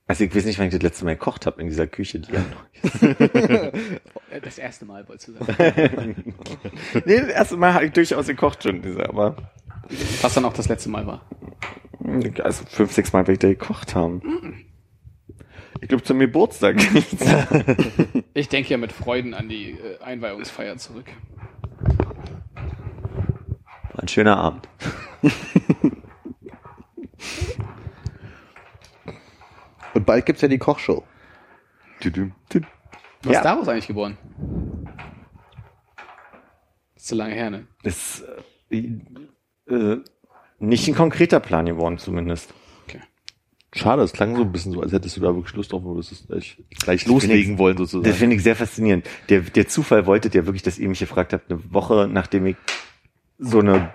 Also 0.07 0.23
ich 0.25 0.35
weiß 0.35 0.45
nicht, 0.45 0.59
wann 0.59 0.67
ich 0.67 0.73
das 0.73 0.81
letzte 0.81 1.05
Mal 1.05 1.15
gekocht 1.15 1.45
habe 1.45 1.61
in 1.61 1.67
dieser 1.67 1.87
Küche. 1.87 2.19
Die 2.19 2.31
ja 2.31 2.39
noch- 2.39 4.41
Das 4.41 4.57
erste 4.57 4.85
Mal, 4.85 5.07
wolltest 5.07 5.29
du 5.29 5.33
sagen. 5.33 5.55
nee, 7.05 7.19
das 7.19 7.29
erste 7.29 7.57
Mal 7.57 7.73
habe 7.73 7.85
ich 7.85 7.91
durchaus 7.93 8.27
gekocht 8.27 8.63
schon, 8.63 8.81
diese, 8.81 9.07
aber 9.07 9.35
Was 10.21 10.33
dann 10.33 10.45
auch 10.45 10.53
das 10.53 10.67
letzte 10.69 10.89
Mal 10.89 11.05
war. 11.07 11.21
also 12.43 12.65
fünf, 12.65 12.91
sechs 12.93 13.13
Mal 13.13 13.19
werde 13.19 13.33
ich 13.33 13.39
da 13.39 13.47
gekocht 13.49 13.95
haben. 13.95 14.65
Ich 15.81 15.87
glaube 15.89 16.03
zum 16.03 16.19
Geburtstag. 16.19 16.77
Ich 18.35 18.49
denke 18.49 18.69
ja 18.71 18.77
mit 18.77 18.91
Freuden 18.91 19.35
an 19.35 19.47
die 19.47 19.71
äh, 19.73 19.99
Einweihungsfeier 20.01 20.75
zurück. 20.77 21.05
War 23.93 24.01
ein 24.01 24.07
schöner 24.07 24.37
Abend. 24.37 24.67
Und 29.93 30.05
bald 30.05 30.25
gibt's 30.25 30.41
ja 30.41 30.47
die 30.47 30.57
Kochshow. 30.57 31.03
Was 32.01 32.11
Ja. 33.25 33.31
ist 33.39 33.43
daraus 33.45 33.67
eigentlich 33.67 33.85
geboren? 33.87 34.17
Ist 36.95 37.07
zu 37.07 37.15
lange 37.15 37.35
her, 37.35 37.51
ne? 37.51 37.67
Ist 37.83 38.23
äh, 38.71 38.89
äh, 39.73 39.97
nicht 40.59 40.87
ein 40.87 40.95
konkreter 40.95 41.39
Plan 41.39 41.65
geworden 41.65 41.97
zumindest. 41.97 42.53
schade, 43.75 44.03
es 44.03 44.13
klang 44.13 44.35
so 44.35 44.43
ein 44.43 44.51
bisschen 44.51 44.71
so, 44.71 44.81
als 44.81 44.91
hättest 44.91 45.17
du 45.17 45.21
da 45.21 45.33
wirklich 45.33 45.55
Lust 45.55 45.71
drauf, 45.71 45.83
würdest 45.83 46.11
es 46.11 46.27
gleich, 46.27 46.57
gleich 46.69 47.05
loslegen 47.07 47.57
wollen 47.57 47.75
Das 47.77 47.91
sozusagen. 47.91 48.15
finde 48.17 48.35
ich 48.35 48.43
sehr 48.43 48.55
faszinierend. 48.55 49.09
Der, 49.29 49.41
der 49.41 49.67
Zufall 49.67 50.05
wollte 50.05 50.29
der 50.29 50.45
wirklich, 50.45 50.63
dass 50.63 50.77
ihr 50.77 50.87
mich 50.89 50.99
gefragt 50.99 51.33
habt, 51.33 51.51
eine 51.51 51.73
Woche 51.73 52.07
nachdem 52.11 52.45
ich 52.45 52.55
so 53.39 53.59
eine 53.59 53.93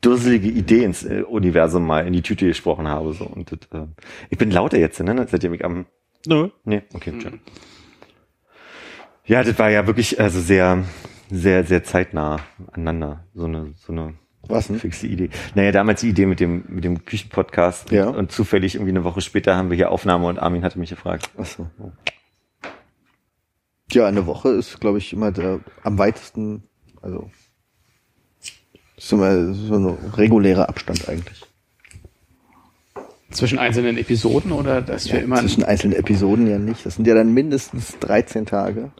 dusselige 0.00 0.48
Idee 0.48 0.84
ins 0.84 1.04
äh, 1.04 1.22
Universum 1.22 1.86
mal 1.86 2.06
in 2.06 2.12
die 2.12 2.22
Tüte 2.22 2.46
gesprochen 2.46 2.88
habe. 2.88 3.12
So. 3.12 3.24
Und 3.24 3.50
das, 3.50 3.58
äh, 3.80 3.86
ich 4.30 4.38
bin 4.38 4.50
lauter 4.50 4.78
jetzt, 4.78 5.00
ne? 5.00 5.26
Seitdem 5.30 5.54
ich 5.54 5.64
am. 5.64 5.86
Nö. 6.26 6.50
Nee, 6.64 6.82
okay, 6.92 7.12
schön. 7.20 7.40
Ja, 9.26 9.42
das 9.42 9.58
war 9.58 9.70
ja 9.70 9.86
wirklich 9.86 10.20
also 10.20 10.40
sehr, 10.40 10.84
sehr, 11.30 11.64
sehr 11.64 11.82
zeitnah 11.84 12.40
aneinander. 12.72 13.24
So 13.34 13.46
eine, 13.46 13.72
so 13.76 13.92
eine 13.92 14.14
Was 14.48 14.68
denn? 14.68 14.78
Fixe 14.78 15.06
Idee. 15.06 15.30
Naja, 15.54 15.72
damals 15.72 16.00
die 16.00 16.08
Idee 16.08 16.26
mit 16.26 16.40
dem, 16.40 16.64
mit 16.68 16.84
dem 16.84 17.04
Küchenpodcast. 17.04 17.90
Ja. 17.90 18.08
Und 18.08 18.32
zufällig 18.32 18.74
irgendwie 18.74 18.92
eine 18.92 19.04
Woche 19.04 19.20
später 19.20 19.56
haben 19.56 19.70
wir 19.70 19.76
hier 19.76 19.90
Aufnahme 19.90 20.26
und 20.26 20.38
Armin 20.38 20.64
hatte 20.64 20.78
mich 20.78 20.90
gefragt. 20.90 21.30
Ach 21.38 21.46
so. 21.46 21.68
Ja, 23.92 24.06
eine 24.06 24.26
Woche 24.26 24.50
ist, 24.50 24.80
glaube 24.80 24.98
ich, 24.98 25.12
immer 25.12 25.30
der 25.30 25.60
am 25.82 25.98
weitesten, 25.98 26.64
also 27.00 27.30
ist 28.96 29.12
immer 29.12 29.52
so 29.54 29.74
ein 29.74 29.86
regulärer 30.16 30.68
Abstand 30.68 31.08
eigentlich. 31.08 31.42
Zwischen 33.30 33.58
einzelnen 33.58 33.98
Episoden 33.98 34.52
oder 34.52 34.80
dass 34.80 35.12
wir 35.12 35.20
immer. 35.20 35.40
Zwischen 35.40 35.64
einzelnen 35.64 35.96
Episoden 35.96 36.46
ja 36.48 36.58
nicht. 36.58 36.86
Das 36.86 36.94
sind 36.94 37.06
ja 37.06 37.14
dann 37.14 37.34
mindestens 37.34 37.98
13 37.98 38.46
Tage. 38.46 38.92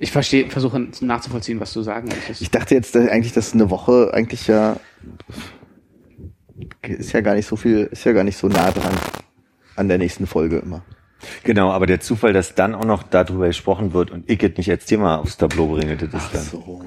Ich 0.00 0.12
verstehe, 0.12 0.50
versuche 0.50 0.88
nachzuvollziehen, 1.00 1.60
was 1.60 1.72
du 1.72 1.82
sagen 1.82 2.08
möchtest. 2.08 2.40
Ich 2.40 2.50
dachte 2.50 2.74
jetzt 2.74 2.94
dass 2.94 3.08
eigentlich, 3.08 3.32
dass 3.32 3.54
eine 3.54 3.70
Woche 3.70 4.12
eigentlich 4.14 4.46
ja 4.46 4.76
ist 6.82 7.12
ja 7.12 7.20
gar 7.20 7.34
nicht 7.34 7.46
so 7.46 7.56
viel, 7.56 7.88
ist 7.90 8.04
ja 8.04 8.12
gar 8.12 8.24
nicht 8.24 8.36
so 8.36 8.48
nah 8.48 8.70
dran 8.70 8.94
an 9.76 9.88
der 9.88 9.98
nächsten 9.98 10.26
Folge 10.26 10.58
immer. 10.58 10.84
Genau, 11.42 11.70
aber 11.70 11.86
der 11.86 12.00
Zufall, 12.00 12.32
dass 12.32 12.54
dann 12.54 12.74
auch 12.74 12.84
noch 12.84 13.02
darüber 13.02 13.46
gesprochen 13.46 13.92
wird 13.92 14.10
und 14.10 14.28
ich 14.30 14.42
es 14.42 14.56
nicht 14.56 14.70
als 14.70 14.84
Thema 14.84 15.18
aufs 15.18 15.36
Tableau 15.36 15.68
bringe, 15.68 15.96
das 15.96 16.12
ist 16.12 16.34
dann. 16.34 16.42
so. 16.42 16.82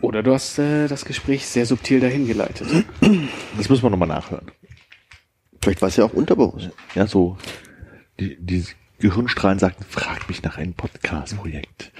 Oder 0.00 0.22
du 0.22 0.32
hast 0.32 0.58
äh, 0.58 0.86
das 0.86 1.04
Gespräch 1.04 1.46
sehr 1.46 1.66
subtil 1.66 2.00
dahin 2.00 2.26
geleitet. 2.26 2.68
Das 3.56 3.68
müssen 3.68 3.82
wir 3.82 3.90
nochmal 3.90 4.08
nachhören. 4.08 4.50
Vielleicht 5.62 5.80
war 5.80 5.88
es 5.88 5.96
ja 5.96 6.04
auch 6.04 6.12
unterbewusst. 6.12 6.70
Ja, 6.94 7.06
so. 7.06 7.38
Die, 8.20 8.36
die 8.38 8.64
Gehirnstrahlen 8.98 9.58
sagten, 9.58 9.84
frag 9.84 10.28
mich 10.28 10.42
nach 10.42 10.56
einem 10.58 10.74
Podcast-Projekt. 10.74 11.92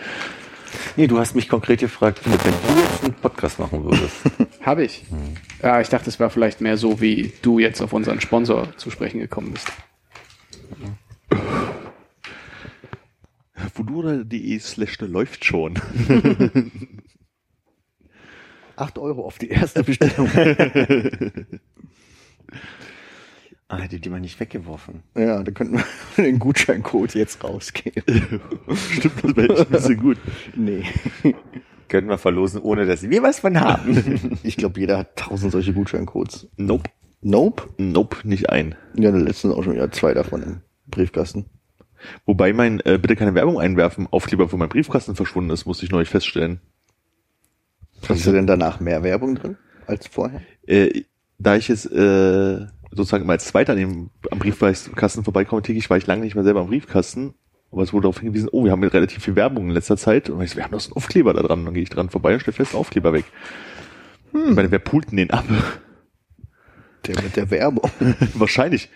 Nee, 0.96 1.06
du 1.06 1.18
hast 1.18 1.34
mich 1.34 1.48
konkret 1.48 1.80
gefragt, 1.80 2.20
wenn 2.24 2.32
du 2.32 2.38
jetzt 2.80 3.04
einen 3.04 3.14
Podcast 3.14 3.58
machen 3.58 3.84
würdest. 3.84 4.16
Habe 4.62 4.84
ich. 4.84 5.04
Ja, 5.62 5.80
ich 5.80 5.88
dachte, 5.88 6.08
es 6.08 6.20
war 6.20 6.30
vielleicht 6.30 6.60
mehr 6.60 6.76
so, 6.76 7.00
wie 7.00 7.32
du 7.42 7.58
jetzt 7.58 7.80
auf 7.80 7.92
unseren 7.92 8.20
Sponsor 8.20 8.76
zu 8.76 8.90
sprechen 8.90 9.20
gekommen 9.20 9.52
bist. 9.52 9.72
Fudora.de 13.74 14.58
slash 14.58 15.00
läuft 15.00 15.44
schon. 15.44 15.74
8 18.76 18.98
Euro 18.98 19.24
auf 19.24 19.38
die 19.38 19.48
erste 19.48 19.84
Bestellung. 19.84 20.28
ah, 23.68 23.78
hätte 23.78 24.00
die 24.00 24.10
mal 24.10 24.20
nicht 24.20 24.38
weggeworfen. 24.40 25.02
ja, 25.16 25.42
da 25.42 25.52
könnten 25.52 25.78
wir 25.78 25.84
den 26.24 26.38
Gutscheincode 26.38 27.14
jetzt 27.14 27.42
rausgeben. 27.42 28.02
Stimmt, 28.74 29.24
das 29.24 29.36
wäre 29.36 29.60
ein 29.60 29.66
bisschen 29.66 29.96
gut. 29.96 30.18
Nee. 30.54 30.84
Könnten 31.88 32.08
wir 32.10 32.18
verlosen, 32.18 32.60
ohne 32.62 32.86
dass 32.86 33.08
wir 33.08 33.22
was 33.22 33.40
von 33.40 33.60
haben. 33.60 34.38
Ich 34.42 34.56
glaube, 34.56 34.80
jeder 34.80 34.98
hat 34.98 35.16
tausend 35.16 35.52
solche 35.52 35.74
Gutscheincodes. 35.74 36.48
Nope. 36.56 36.90
Nope. 37.20 37.68
Nope, 37.76 38.16
nicht 38.24 38.50
ein. 38.50 38.74
Ja, 38.94 39.10
der 39.12 39.20
letzten 39.20 39.52
auch 39.52 39.62
schon 39.62 39.74
wieder 39.74 39.92
zwei 39.92 40.14
davon 40.14 40.42
im 40.42 40.60
Briefkasten. 40.86 41.46
Wobei 42.26 42.52
mein 42.52 42.80
äh, 42.80 42.98
bitte 43.00 43.16
keine 43.16 43.34
Werbung 43.34 43.60
einwerfen 43.60 44.08
Aufkleber 44.10 44.48
von 44.48 44.58
meinem 44.58 44.70
Briefkasten 44.70 45.14
verschwunden 45.14 45.50
ist, 45.50 45.66
musste 45.66 45.84
ich 45.84 45.92
neulich 45.92 46.08
feststellen. 46.08 46.60
Hast 48.08 48.26
du 48.26 48.32
denn 48.32 48.46
danach 48.46 48.80
mehr 48.80 49.02
Werbung 49.02 49.34
drin 49.36 49.56
als 49.86 50.06
vorher? 50.06 50.40
Äh, 50.66 51.04
da 51.38 51.56
ich 51.56 51.68
jetzt 51.68 51.86
äh, 51.90 52.66
sozusagen 52.94 53.24
immer 53.24 53.32
als 53.34 53.46
Zweiter 53.46 53.72
an 53.72 53.78
dem, 53.78 54.10
am 54.30 54.38
Briefkasten 54.38 55.24
vorbeikomme, 55.24 55.62
täglich 55.62 55.90
war 55.90 55.96
ich 55.96 56.06
lange 56.06 56.22
nicht 56.22 56.34
mehr 56.34 56.44
selber 56.44 56.60
am 56.60 56.68
Briefkasten. 56.68 57.34
Aber 57.70 57.82
es 57.82 57.92
wurde 57.92 58.02
darauf 58.02 58.20
hingewiesen, 58.20 58.48
oh, 58.52 58.64
wir 58.64 58.70
haben 58.70 58.82
jetzt 58.84 58.94
relativ 58.94 59.24
viel 59.24 59.34
Werbung 59.34 59.64
in 59.68 59.72
letzter 59.72 59.96
Zeit. 59.96 60.30
Und 60.30 60.40
ich 60.42 60.50
so, 60.50 60.56
wir 60.56 60.64
haben 60.64 60.70
doch 60.70 60.80
so 60.80 60.90
einen 60.90 60.96
Aufkleber 60.96 61.32
da 61.34 61.42
dran. 61.42 61.60
Und 61.60 61.64
dann 61.66 61.74
gehe 61.74 61.82
ich 61.82 61.90
dran 61.90 62.08
vorbei 62.08 62.34
und 62.34 62.40
stelle 62.40 62.54
fest, 62.54 62.74
Aufkleber 62.74 63.12
weg. 63.12 63.24
Hm. 64.32 64.50
Ich 64.50 64.54
meine, 64.54 64.70
wer 64.70 64.78
pult 64.78 65.10
denn 65.10 65.16
den 65.16 65.30
ab? 65.30 65.44
Der 67.06 67.20
mit 67.22 67.36
der 67.36 67.50
Werbung. 67.50 67.90
Wahrscheinlich. 68.34 68.90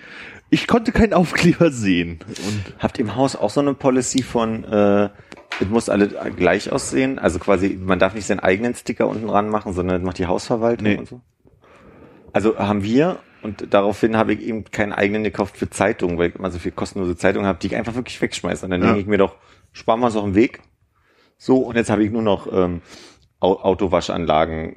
Ich 0.51 0.67
konnte 0.67 0.93
keinen 0.93 1.13
Aufkleber 1.13 1.71
sehen. 1.71 2.21
Und 2.29 2.75
Habt 2.79 2.99
ihr 2.99 3.05
im 3.05 3.17
Haus 3.17 3.37
auch 3.37 3.51
so 3.51 3.61
eine 3.61 3.75
Policy 3.75 4.23
von, 4.23 4.65
äh, 4.65 5.11
es 5.61 5.69
muss 5.69 5.89
alle 5.89 6.09
gleich 6.09 6.71
aussehen? 6.73 7.19
Also 7.19 7.39
quasi, 7.39 7.79
man 7.81 7.99
darf 7.99 8.15
nicht 8.15 8.27
seinen 8.27 8.41
eigenen 8.41 8.75
Sticker 8.75 9.09
unten 9.09 9.27
dran 9.27 9.51
machen, 9.51 9.73
sondern 9.75 10.03
macht 10.05 10.19
die 10.19 10.27
Hausverwaltung 10.27 10.87
Nee. 10.87 10.97
und 10.97 11.09
so? 11.09 11.21
Also 12.33 12.57
haben 12.59 12.83
wir, 12.83 13.19
und 13.43 13.73
daraufhin 13.73 14.17
habe 14.17 14.33
ich 14.35 14.41
eben 14.41 14.65
keinen 14.65 14.93
eigenen 14.93 15.25
gekauft 15.25 15.57
für 15.57 15.71
Zeitungen, 15.71 16.19
weil 16.19 16.31
ich 16.31 16.37
immer 16.37 16.51
so 16.51 16.59
viel 16.59 16.73
kostenlose 16.73 17.17
Zeitungen 17.17 17.47
habe, 17.47 17.59
die 17.61 17.69
ich 17.69 17.77
einfach 17.77 17.95
wirklich 17.95 18.21
wegschmeiße. 18.21 18.65
Und 18.67 18.71
dann 18.71 18.81
Ja. 18.81 18.87
denke 18.89 19.01
ich 19.01 19.07
mir 19.07 19.19
doch, 19.19 19.37
sparen 19.73 20.01
wir 20.01 20.07
uns 20.07 20.17
auf 20.17 20.25
den 20.25 20.35
Weg. 20.35 20.61
So, 21.37 21.59
und 21.59 21.77
jetzt 21.77 21.91
habe 21.91 22.03
ich 22.05 22.11
nur 22.11 22.23
noch 22.23 22.53
ähm, 22.53 22.83
Au- 23.41 23.61
Autowaschanlagen, 23.61 24.77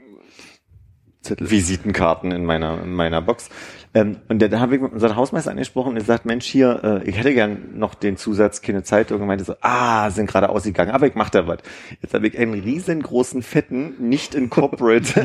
Zettel. 1.22 1.50
Visitenkarten 1.52 2.32
in 2.32 2.46
meiner, 2.46 2.82
in 2.84 2.94
meiner 2.94 3.22
Box. 3.22 3.50
Ähm, 3.94 4.18
und 4.30 4.42
da 4.42 4.60
habe 4.60 4.76
ich 4.76 4.82
mit 4.82 4.94
unserem 4.94 5.18
Hausmeister 5.18 5.52
angesprochen 5.52 5.90
und 5.90 5.98
er 5.98 6.04
sagt, 6.04 6.26
Mensch, 6.26 6.46
hier, 6.46 7.02
äh, 7.06 7.10
ich 7.10 7.18
hätte 7.18 7.34
gern 7.34 7.78
noch 7.78 7.94
den 7.94 8.16
Zusatz, 8.16 8.62
keine 8.62 8.84
Zeitung. 8.84 9.20
Und 9.20 9.28
meinte 9.28 9.44
so, 9.44 9.56
ah, 9.62 10.10
sind 10.12 10.28
gerade 10.28 10.48
ausgegangen, 10.50 10.92
aber 10.92 11.08
ich 11.08 11.16
mach 11.16 11.30
da 11.30 11.46
was. 11.48 11.60
Jetzt 12.02 12.14
habe 12.14 12.28
ich 12.28 12.38
einen 12.38 12.54
riesengroßen, 12.54 13.42
fetten, 13.44 13.96
nicht 14.00 14.34
in 14.34 14.50
Corporate 14.50 15.20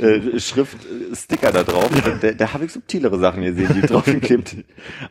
äh, 0.00 0.40
Schrift 0.40 0.78
äh, 0.84 1.14
Sticker 1.14 1.52
da 1.52 1.62
drauf. 1.62 1.90
Und 1.90 2.22
Da, 2.22 2.32
da 2.32 2.52
habe 2.54 2.64
ich 2.64 2.72
subtilere 2.72 3.18
Sachen 3.18 3.42
gesehen, 3.42 3.68
die 3.74 3.82
drauf 3.86 4.04
geklebt. 4.06 4.56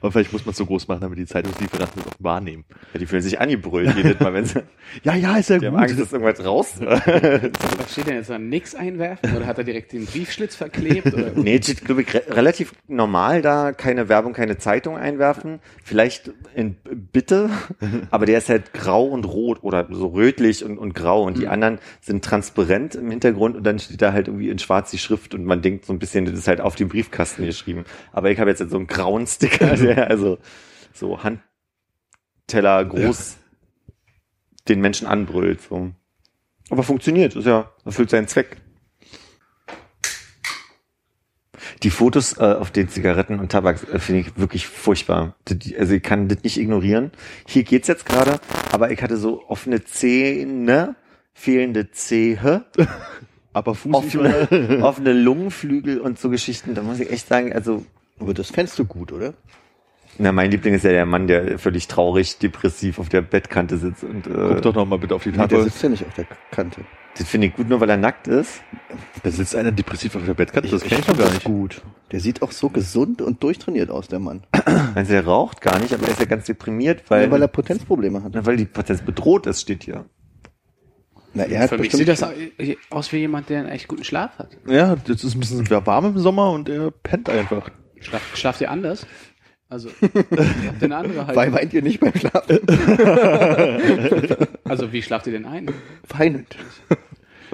Aber 0.01 0.11
vielleicht 0.11 0.33
muss 0.33 0.45
man 0.45 0.51
es 0.51 0.57
so 0.57 0.65
groß 0.65 0.87
machen, 0.87 1.01
damit 1.01 1.19
die 1.19 1.27
Zeitungslieferanten 1.27 2.01
das 2.03 2.11
auch 2.13 2.17
wahrnehmen. 2.19 2.65
Ja, 2.93 2.99
die 2.99 3.05
fühlen 3.05 3.21
sich 3.21 3.39
angebrüllt 3.39 3.95
jedes 3.95 4.19
Mal, 4.19 4.33
wenn 4.33 4.45
sie, 4.45 4.63
Ja, 5.03 5.15
ja, 5.15 5.37
ist 5.37 5.49
ja 5.51 5.59
die 5.59 5.67
haben 5.67 5.75
Angst, 5.75 5.99
dass 5.99 6.11
irgendwas 6.11 6.43
raus. 6.43 6.73
Was 6.79 7.91
steht 7.91 8.07
denn 8.07 8.15
jetzt 8.15 8.29
da? 8.31 8.39
Nix 8.39 8.73
einwerfen? 8.73 9.35
Oder 9.35 9.45
hat 9.45 9.59
er 9.59 9.63
direkt 9.63 9.93
den 9.93 10.05
Briefschlitz 10.05 10.55
verklebt? 10.55 11.13
Oder? 11.13 11.31
Nee, 11.35 11.59
steht, 11.61 11.85
glaube 11.85 12.01
ich, 12.01 12.13
re 12.15 12.46
relativ 12.47 12.71
normal 12.87 13.41
da, 13.41 13.73
keine 13.73 14.07
Werbung, 14.07 14.31
keine 14.31 14.57
Zeitung 14.57 14.95
einwerfen. 14.95 15.59
Vielleicht 15.83 16.31
in 16.55 16.77
Bitte, 17.11 17.49
aber 18.09 18.25
der 18.25 18.37
ist 18.37 18.47
halt 18.47 18.73
grau 18.73 19.05
und 19.05 19.25
rot 19.25 19.63
oder 19.63 19.85
so 19.91 20.07
rötlich 20.07 20.63
und, 20.63 20.77
und 20.77 20.93
grau 20.93 21.23
und 21.23 21.37
die 21.37 21.49
anderen 21.49 21.79
sind 21.99 22.23
transparent 22.23 22.95
im 22.95 23.11
Hintergrund 23.11 23.57
und 23.57 23.65
dann 23.65 23.79
steht 23.79 24.01
da 24.01 24.13
halt 24.13 24.29
irgendwie 24.29 24.47
in 24.47 24.59
schwarz 24.59 24.91
die 24.91 24.97
Schrift 24.97 25.35
und 25.35 25.43
man 25.43 25.61
denkt 25.61 25.85
so 25.85 25.91
ein 25.91 25.99
bisschen, 25.99 26.23
das 26.23 26.35
ist 26.35 26.47
halt 26.47 26.61
auf 26.61 26.75
dem 26.75 26.87
Briefkasten 26.87 27.43
geschrieben. 27.43 27.83
Aber 28.13 28.31
ich 28.31 28.39
habe 28.39 28.49
jetzt 28.49 28.59
so 28.69 28.77
einen 28.77 28.87
grauen 28.87 29.27
Sticker, 29.27 29.75
der 29.75 30.09
also 30.09 30.37
so 30.93 31.19
Handteller 31.21 32.85
groß 32.85 33.37
den 34.69 34.79
Menschen 34.79 35.05
anbrüllt. 35.05 35.61
So. 35.61 35.91
Aber 36.69 36.83
funktioniert, 36.83 37.35
ist 37.35 37.45
ja, 37.45 37.71
erfüllt 37.83 38.09
seinen 38.09 38.29
Zweck. 38.29 38.57
Die 41.83 41.89
Fotos 41.89 42.37
äh, 42.37 42.43
auf 42.43 42.71
den 42.71 42.89
Zigaretten 42.89 43.39
und 43.39 43.51
Tabak 43.51 43.77
äh, 43.91 43.99
finde 43.99 44.21
ich 44.21 44.37
wirklich 44.37 44.67
furchtbar. 44.67 45.35
Also 45.77 45.93
ich 45.93 46.03
kann 46.03 46.27
das 46.27 46.43
nicht 46.43 46.57
ignorieren. 46.57 47.11
Hier 47.45 47.63
geht's 47.63 47.87
jetzt 47.87 48.05
gerade, 48.05 48.39
aber 48.71 48.91
ich 48.91 49.01
hatte 49.01 49.17
so 49.17 49.43
offene 49.47 49.83
Zähne, 49.83 50.95
fehlende 51.33 51.91
Zehe, 51.91 52.65
Aber 53.57 53.73
Fuß 53.73 53.95
offene, 53.95 54.81
offene 54.83 55.13
Lungenflügel 55.13 55.99
und 55.99 56.19
so 56.19 56.29
Geschichten. 56.29 56.75
Da 56.75 56.83
muss 56.83 56.99
ich 56.99 57.09
echt 57.11 57.27
sagen, 57.27 57.53
also 57.53 57.83
Aber 58.19 58.35
das 58.35 58.51
fändst 58.51 58.77
du 58.77 58.85
gut, 58.85 59.11
oder? 59.11 59.33
na, 60.19 60.31
mein 60.31 60.51
Liebling 60.51 60.73
ist 60.73 60.83
ja 60.83 60.91
der 60.91 61.05
Mann, 61.05 61.27
der 61.27 61.59
völlig 61.59 61.87
traurig, 61.87 62.37
depressiv 62.39 62.99
auf 62.99 63.09
der 63.09 63.21
Bettkante 63.21 63.77
sitzt 63.77 64.03
und 64.03 64.27
äh, 64.27 64.31
Guck 64.31 64.61
doch 64.61 64.75
noch 64.75 64.85
mal 64.85 64.97
bitte 64.97 65.15
auf 65.15 65.23
die 65.23 65.31
Nee, 65.31 65.47
der 65.47 65.63
sitzt 65.63 65.81
ja 65.83 65.89
nicht 65.89 66.05
auf 66.05 66.13
der 66.13 66.25
Kante. 66.51 66.81
Das 67.17 67.27
finde 67.27 67.47
ich 67.47 67.55
gut, 67.55 67.67
nur 67.69 67.79
weil 67.81 67.89
er 67.89 67.97
nackt 67.97 68.27
ist. 68.27 68.61
Da 69.23 69.29
sitzt 69.31 69.55
einer 69.55 69.71
depressiv 69.71 70.15
auf 70.15 70.25
der 70.25 70.33
Bettkante, 70.33 70.69
das 70.69 70.81
kenn 70.83 70.99
ich 70.99 71.05
fand 71.05 71.19
doch 71.19 71.25
gar 71.25 71.31
nicht. 71.33 71.43
gut. 71.43 71.81
Der 72.11 72.19
sieht 72.19 72.41
auch 72.41 72.51
so 72.51 72.69
gesund 72.69 73.21
und 73.21 73.41
durchtrainiert 73.43 73.89
aus, 73.89 74.07
der 74.07 74.19
Mann. 74.19 74.43
Also 74.95 75.13
er 75.13 75.25
raucht 75.25 75.61
gar 75.61 75.79
nicht, 75.79 75.93
aber 75.93 76.03
er 76.05 76.11
ist 76.11 76.19
ja 76.19 76.25
ganz 76.25 76.45
deprimiert, 76.45 77.03
weil, 77.09 77.25
Ja, 77.25 77.31
weil 77.31 77.41
er 77.41 77.47
Potenzprobleme 77.47 78.23
hat. 78.23 78.31
na, 78.33 78.45
weil 78.45 78.57
die 78.57 78.65
Potenz 78.65 79.01
bedroht 79.01 79.45
ist, 79.47 79.61
steht 79.61 79.83
hier. 79.83 80.05
Na, 81.33 81.43
er 81.43 81.61
hat 81.61 81.69
Für 81.69 81.77
mich 81.77 81.91
sieht 81.91 82.07
das 82.07 82.23
au- 82.23 82.31
aus 82.89 83.11
wie 83.11 83.17
jemand, 83.17 83.49
der 83.49 83.59
einen 83.59 83.69
echt 83.69 83.87
guten 83.87 84.03
Schlaf 84.03 84.37
hat. 84.39 84.57
Ja, 84.67 84.95
das 84.95 85.23
ist 85.23 85.35
ein 85.35 85.39
bisschen 85.39 85.69
warm 85.69 86.05
im 86.05 86.17
Sommer 86.19 86.51
und 86.51 86.69
er 86.69 86.89
pennt 86.91 87.29
einfach. 87.29 87.69
Schlaf, 87.99 88.21
schlaft 88.35 88.61
ihr 88.61 88.71
anders? 88.71 89.05
Also, 89.69 89.89
ihr 90.01 90.07
habt 90.69 90.81
eine 90.83 90.95
andere 90.95 91.27
Weil 91.27 91.35
Haltung. 91.37 91.53
weint 91.55 91.73
ihr 91.73 91.81
nicht 91.81 91.99
beim 91.99 92.13
Schlafen? 92.15 92.59
Also, 94.63 94.91
wie 94.93 95.01
schlaft 95.01 95.27
ihr 95.27 95.33
denn 95.33 95.45
ein? 95.45 95.69
Weinend. 96.07 96.55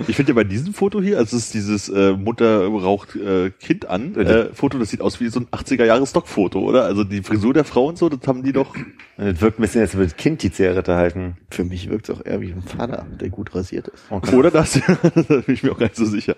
Ich 0.07 0.15
finde 0.15 0.31
ja 0.31 0.35
bei 0.35 0.43
diesem 0.43 0.73
Foto 0.73 1.01
hier, 1.01 1.17
also 1.17 1.37
es 1.37 1.45
ist 1.45 1.53
dieses 1.53 1.89
äh, 1.89 2.13
Mutter 2.13 2.65
raucht 2.65 3.15
äh, 3.15 3.51
Kind 3.51 3.85
an 3.85 4.15
äh, 4.15 4.53
Foto, 4.53 4.79
das 4.79 4.89
sieht 4.89 5.01
aus 5.01 5.19
wie 5.19 5.27
so 5.29 5.39
ein 5.39 5.47
80er 5.47 5.85
Jahre 5.85 6.07
Stockfoto, 6.07 6.59
oder? 6.59 6.85
Also 6.85 7.03
die 7.03 7.21
Frisur 7.21 7.53
der 7.53 7.63
Frau 7.63 7.87
und 7.87 7.97
so, 7.97 8.09
das 8.09 8.27
haben 8.27 8.43
die 8.43 8.53
doch. 8.53 8.75
Und 8.75 8.85
das 9.17 9.41
wirkt 9.41 9.59
ein 9.59 9.61
bisschen, 9.61 9.81
als 9.81 9.93
würde 9.93 10.07
das 10.07 10.17
Kind 10.17 10.41
die 10.41 10.51
Zigarette 10.51 10.95
halten. 10.95 11.37
Für 11.49 11.63
mich 11.63 11.89
wirkt 11.89 12.09
es 12.09 12.15
auch 12.15 12.25
eher 12.25 12.41
wie 12.41 12.51
ein 12.51 12.63
Vater, 12.63 13.05
der 13.19 13.29
gut 13.29 13.53
rasiert 13.53 13.87
ist. 13.89 14.33
Oder 14.33 14.51
das? 14.51 14.73
da 15.01 15.21
bin 15.41 15.53
ich 15.53 15.63
mir 15.63 15.71
auch 15.71 15.77
gar 15.77 15.85
nicht 15.85 15.95
so 15.95 16.05
sicher. 16.05 16.35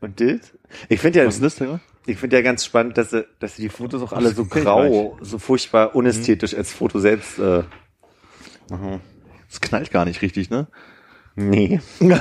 Und 0.00 0.20
das? 0.20 0.52
Ich 0.90 1.00
finde 1.00 1.20
ja, 1.20 1.26
Was 1.26 1.36
ist 1.36 1.42
das 1.42 1.54
denn? 1.56 1.80
ich 2.06 2.18
finde 2.18 2.36
ja 2.36 2.42
ganz 2.42 2.64
spannend, 2.64 2.98
dass 2.98 3.10
sie, 3.10 3.26
dass 3.38 3.56
sie 3.56 3.62
die 3.62 3.68
Fotos 3.68 4.02
auch 4.02 4.12
alle 4.12 4.30
so 4.30 4.44
grau, 4.44 5.16
so 5.22 5.38
furchtbar 5.38 5.94
unästhetisch 5.94 6.54
als 6.54 6.72
Foto 6.72 6.98
selbst 6.98 7.38
äh, 7.38 7.62
machen. 8.68 9.00
Es 9.54 9.60
knallt 9.60 9.92
gar 9.92 10.04
nicht 10.04 10.20
richtig, 10.20 10.50
ne? 10.50 10.66
Nee. 11.36 11.80
Ein 12.00 12.18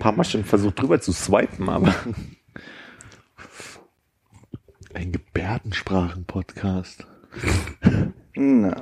paar 0.00 0.10
Mal 0.10 0.24
schon 0.24 0.44
versucht 0.44 0.80
drüber 0.80 1.00
zu 1.00 1.12
swipen, 1.12 1.68
aber 1.68 1.94
Ein 4.92 5.12
Gebärdensprachen-Podcast. 5.12 7.06
Nein. 8.34 8.74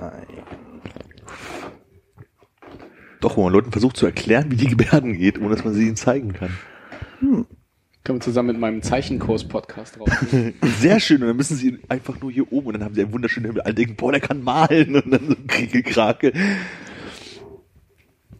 Doch, 3.20 3.36
wo 3.36 3.44
man 3.44 3.52
Leuten 3.52 3.70
versucht 3.72 3.98
zu 3.98 4.06
erklären, 4.06 4.50
wie 4.50 4.56
die 4.56 4.68
Gebärden 4.68 5.12
geht, 5.12 5.38
ohne 5.38 5.56
dass 5.56 5.66
man 5.66 5.74
sie 5.74 5.88
ihnen 5.88 5.96
zeigen 5.96 6.32
kann. 6.32 6.56
Können 8.08 8.20
wir 8.20 8.24
zusammen 8.24 8.52
mit 8.52 8.58
meinem 8.58 8.80
Zeichenkurs-Podcast 8.80 9.98
drauf. 9.98 10.08
Sehr 10.80 10.98
schön. 10.98 11.20
Und 11.20 11.28
dann 11.28 11.36
müssen 11.36 11.58
sie 11.58 11.78
einfach 11.90 12.18
nur 12.22 12.32
hier 12.32 12.50
oben 12.50 12.68
und 12.68 12.72
dann 12.72 12.84
haben 12.84 12.94
sie 12.94 13.02
einen 13.02 13.12
wunderschönen 13.12 13.50
Himmel. 13.50 13.60
Alle 13.60 13.74
denken, 13.74 13.96
boah, 13.96 14.12
der 14.12 14.22
kann 14.22 14.42
malen 14.42 14.96
und 14.96 15.10
dann 15.10 15.28
so 15.28 15.36
Kriekel, 15.46 15.82
Krake. 15.82 16.32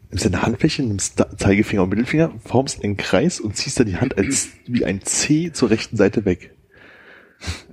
Nimmst 0.09 0.25
deine 0.25 0.41
Handfläche, 0.41 0.83
nimmst 0.83 1.23
Zeigefinger 1.37 1.83
und 1.83 1.91
Mittelfinger, 1.91 2.33
formst 2.43 2.83
einen 2.83 2.97
Kreis 2.97 3.41
und 3.41 3.59
ziehst 3.59 3.79
dann 3.79 3.89
die 3.89 3.99
Hand 3.99 4.17
als, 4.17 4.49
wie 4.67 4.87
ein 4.87 5.03
C 5.03 5.53
zur 5.53 5.69
rechten 5.69 5.99
Seite 5.99 6.25
weg. 6.25 6.55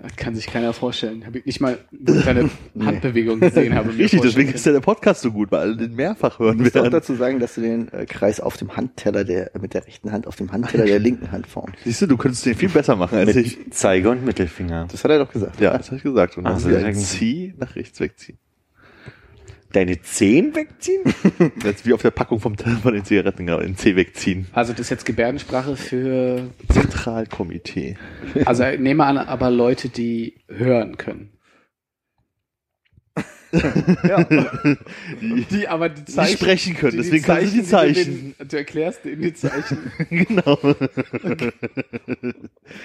Das 0.02 0.16
kann 0.16 0.36
sich 0.36 0.46
keiner 0.46 0.74
vorstellen. 0.74 1.26
Habe 1.26 1.40
ich 1.40 1.46
nicht 1.46 1.60
mal 1.60 1.80
deine 1.92 2.50
Handbewegung 2.80 3.40
gesehen 3.40 3.74
habe. 3.74 3.92
mir 3.92 4.04
Richtig, 4.04 4.22
deswegen 4.22 4.52
ist 4.54 4.66
ja 4.66 4.72
der 4.72 4.80
Podcast 4.80 5.22
so 5.22 5.32
gut, 5.32 5.52
weil 5.52 5.62
alle 5.62 5.78
den 5.78 5.96
mehrfach 5.96 6.38
hören 6.38 6.58
Du 6.58 6.64
musst 6.64 6.78
auch 6.78 6.84
werden. 6.84 6.92
dazu 6.94 7.16
sagen, 7.16 7.40
dass 7.40 7.56
du 7.56 7.62
den 7.62 7.92
äh, 7.92 8.06
Kreis 8.06 8.40
auf 8.40 8.58
dem 8.58 8.78
Handteller 8.78 9.24
der, 9.24 9.50
mit 9.60 9.74
der 9.74 9.88
rechten 9.88 10.12
Hand 10.12 10.28
auf 10.28 10.36
dem 10.36 10.52
Handteller 10.52 10.86
der 10.86 11.00
linken 11.00 11.32
Hand 11.32 11.48
formst. 11.48 11.80
Siehst 11.84 12.04
du, 12.04 12.08
du 12.08 12.18
könntest 12.18 12.46
den 12.46 12.54
viel 12.56 12.70
besser 12.70 12.96
machen 12.96 13.18
als 13.18 13.36
ich. 13.36 13.58
mit 13.58 13.74
Zeige 13.74 14.12
und 14.12 14.24
Mittelfinger. 14.24 14.88
Das 14.92 15.04
hat 15.04 15.10
er 15.10 15.20
doch 15.20 15.32
gesagt. 15.32 15.60
Ja, 15.60 15.76
das 15.76 15.88
habe 15.88 15.98
ich 15.98 16.04
gesagt. 16.04 16.38
Und 16.38 16.44
dann 16.44 16.54
Ach 16.54 16.60
so, 16.60 16.70
wie 16.70 16.76
ein 16.76 16.94
C 16.94 17.56
nach 17.58 17.76
rechts 17.76 18.00
wegziehen. 18.00 18.38
Deine 19.76 20.02
Zehen 20.02 20.56
wegziehen? 20.56 21.02
Jetzt 21.64 21.86
wie 21.86 21.92
auf 21.94 22.02
der 22.02 22.12
Packung 22.12 22.40
vom, 22.40 22.58
von 22.58 22.94
den 22.94 23.04
Zigaretten, 23.04 23.46
genau, 23.46 23.60
den 23.60 23.76
C 23.76 23.98
wegziehen. 23.98 24.48
Also 24.54 24.72
das 24.72 24.80
ist 24.82 24.90
jetzt 24.92 25.06
Gebärdensprache 25.06 25.76
für, 25.76 26.50
Zentralkomitee. 26.72 27.98
also 28.46 28.64
ich 28.64 28.80
nehme 28.80 29.04
an, 29.04 29.18
aber 29.18 29.52
Leute, 29.52 29.90
die 29.90 30.36
hören 30.48 30.96
können. 30.98 31.32
Die 35.52 35.68
aber 35.68 35.90
die 35.90 36.04
Die 36.04 36.26
sprechen 36.28 36.76
können, 36.76 36.98
deswegen 36.98 37.24
kannst 37.24 37.48
du 37.48 37.50
die 37.52 37.62
die 37.62 37.64
Zeichen. 37.64 38.36
den- 38.38 38.48
Du 38.50 38.58
erklärst 38.58 39.06
denen 39.06 39.22
die 39.22 39.34
Zeichen. 39.34 39.78
genau. 40.10 40.60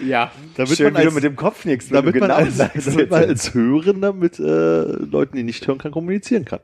Ja. 0.06 0.30
Damit 0.56 0.76
Schön, 0.76 0.92
man 0.92 1.04
als, 1.04 1.14
mit 1.14 1.24
dem 1.24 1.34
Kopf 1.36 1.64
nichts 1.64 1.88
damit 1.88 2.14
man 2.16 2.30
als, 2.30 2.58
damit 2.58 3.10
man 3.10 3.24
als 3.24 3.52
Hörender 3.54 4.12
mit 4.12 4.38
äh, 4.38 4.42
Leuten, 4.42 5.36
die 5.36 5.42
nicht 5.42 5.66
hören 5.66 5.78
kann, 5.78 5.90
kommunizieren 5.92 6.44
kann. 6.44 6.60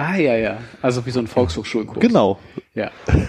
Ah, 0.00 0.16
ja, 0.16 0.34
ja. 0.34 0.58
Also 0.80 1.04
wie 1.04 1.10
so 1.10 1.20
ein 1.20 1.26
Volkshochschulkurs. 1.26 2.00
Genau. 2.00 2.38
Ja. 2.74 2.90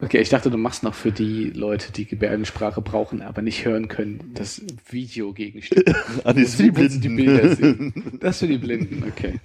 Okay, 0.00 0.18
ich 0.18 0.28
dachte, 0.28 0.48
du 0.48 0.56
machst 0.58 0.84
noch 0.84 0.94
für 0.94 1.10
die 1.10 1.50
Leute, 1.50 1.90
die 1.90 2.04
Gebärdensprache 2.04 2.80
brauchen, 2.80 3.20
aber 3.20 3.42
nicht 3.42 3.64
hören 3.64 3.88
können, 3.88 4.30
das 4.32 4.62
Videogegenstück. 4.88 5.84
Ah, 6.24 6.32
nee, 6.34 6.42
das 6.42 6.50
ist 6.50 6.54
für 6.54 6.62
die 6.62 7.00
die 7.00 7.08
Blinden. 7.08 7.16
Bilder 7.16 7.56
sehen. 7.56 8.18
Das 8.20 8.38
für 8.38 8.46
die 8.46 8.58
Blinden, 8.58 9.02
okay. 9.08 9.40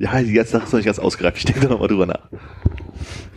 Ja, 0.00 0.20
die 0.20 0.32
ganze 0.32 0.50
Sache 0.50 0.64
ist 0.64 0.72
noch 0.72 0.78
nicht 0.80 0.86
ganz 0.86 0.98
ausgereift. 0.98 1.38
Ich 1.38 1.44
denke 1.44 1.60
da 1.60 1.68
nochmal 1.68 1.86
drüber 1.86 2.06
nach. 2.06 2.30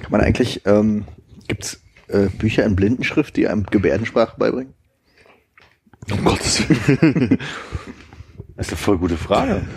Kann 0.02 0.12
man 0.12 0.22
eigentlich, 0.22 0.66
ähm, 0.66 1.06
gibt's 1.48 1.84
äh, 2.08 2.30
Bücher 2.30 2.66
in 2.66 2.76
Blindenschrift, 2.76 3.38
die 3.38 3.48
einem 3.48 3.68
Gebärdensprache 3.68 4.40
beibringen? 4.40 4.74
Um 6.10 6.26
Gottes 6.26 6.68
Willen. 6.68 7.38
Das 8.56 8.66
ist 8.66 8.74
eine 8.74 8.78
voll 8.78 8.98
gute 8.98 9.18
Frage. 9.18 9.68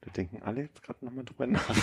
Da 0.00 0.10
denken 0.16 0.42
alle 0.42 0.62
jetzt 0.62 0.82
gerade 0.82 1.04
nochmal 1.04 1.24
drüber 1.24 1.46
nach. 1.46 1.74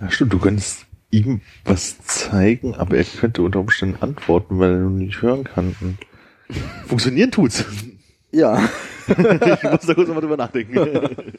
Ja, 0.00 0.10
stimmt, 0.10 0.32
du 0.32 0.38
könntest 0.40 0.86
ihm 1.12 1.42
was 1.64 2.02
zeigen, 2.02 2.74
aber 2.74 2.96
er 2.96 3.04
könnte 3.04 3.42
unter 3.42 3.60
Umständen 3.60 4.02
antworten, 4.02 4.58
weil 4.58 4.72
er 4.72 4.78
nur 4.78 4.90
nicht 4.90 5.22
hören 5.22 5.44
kann. 5.44 5.76
Und 5.80 5.98
funktionieren 6.86 7.30
tut's. 7.30 7.64
Ja. 8.32 8.68
ich 9.06 9.16
muss 9.62 9.86
da 9.86 9.94
kurz 9.94 10.08
nochmal 10.08 10.22
drüber 10.22 10.36
nachdenken. 10.36 11.30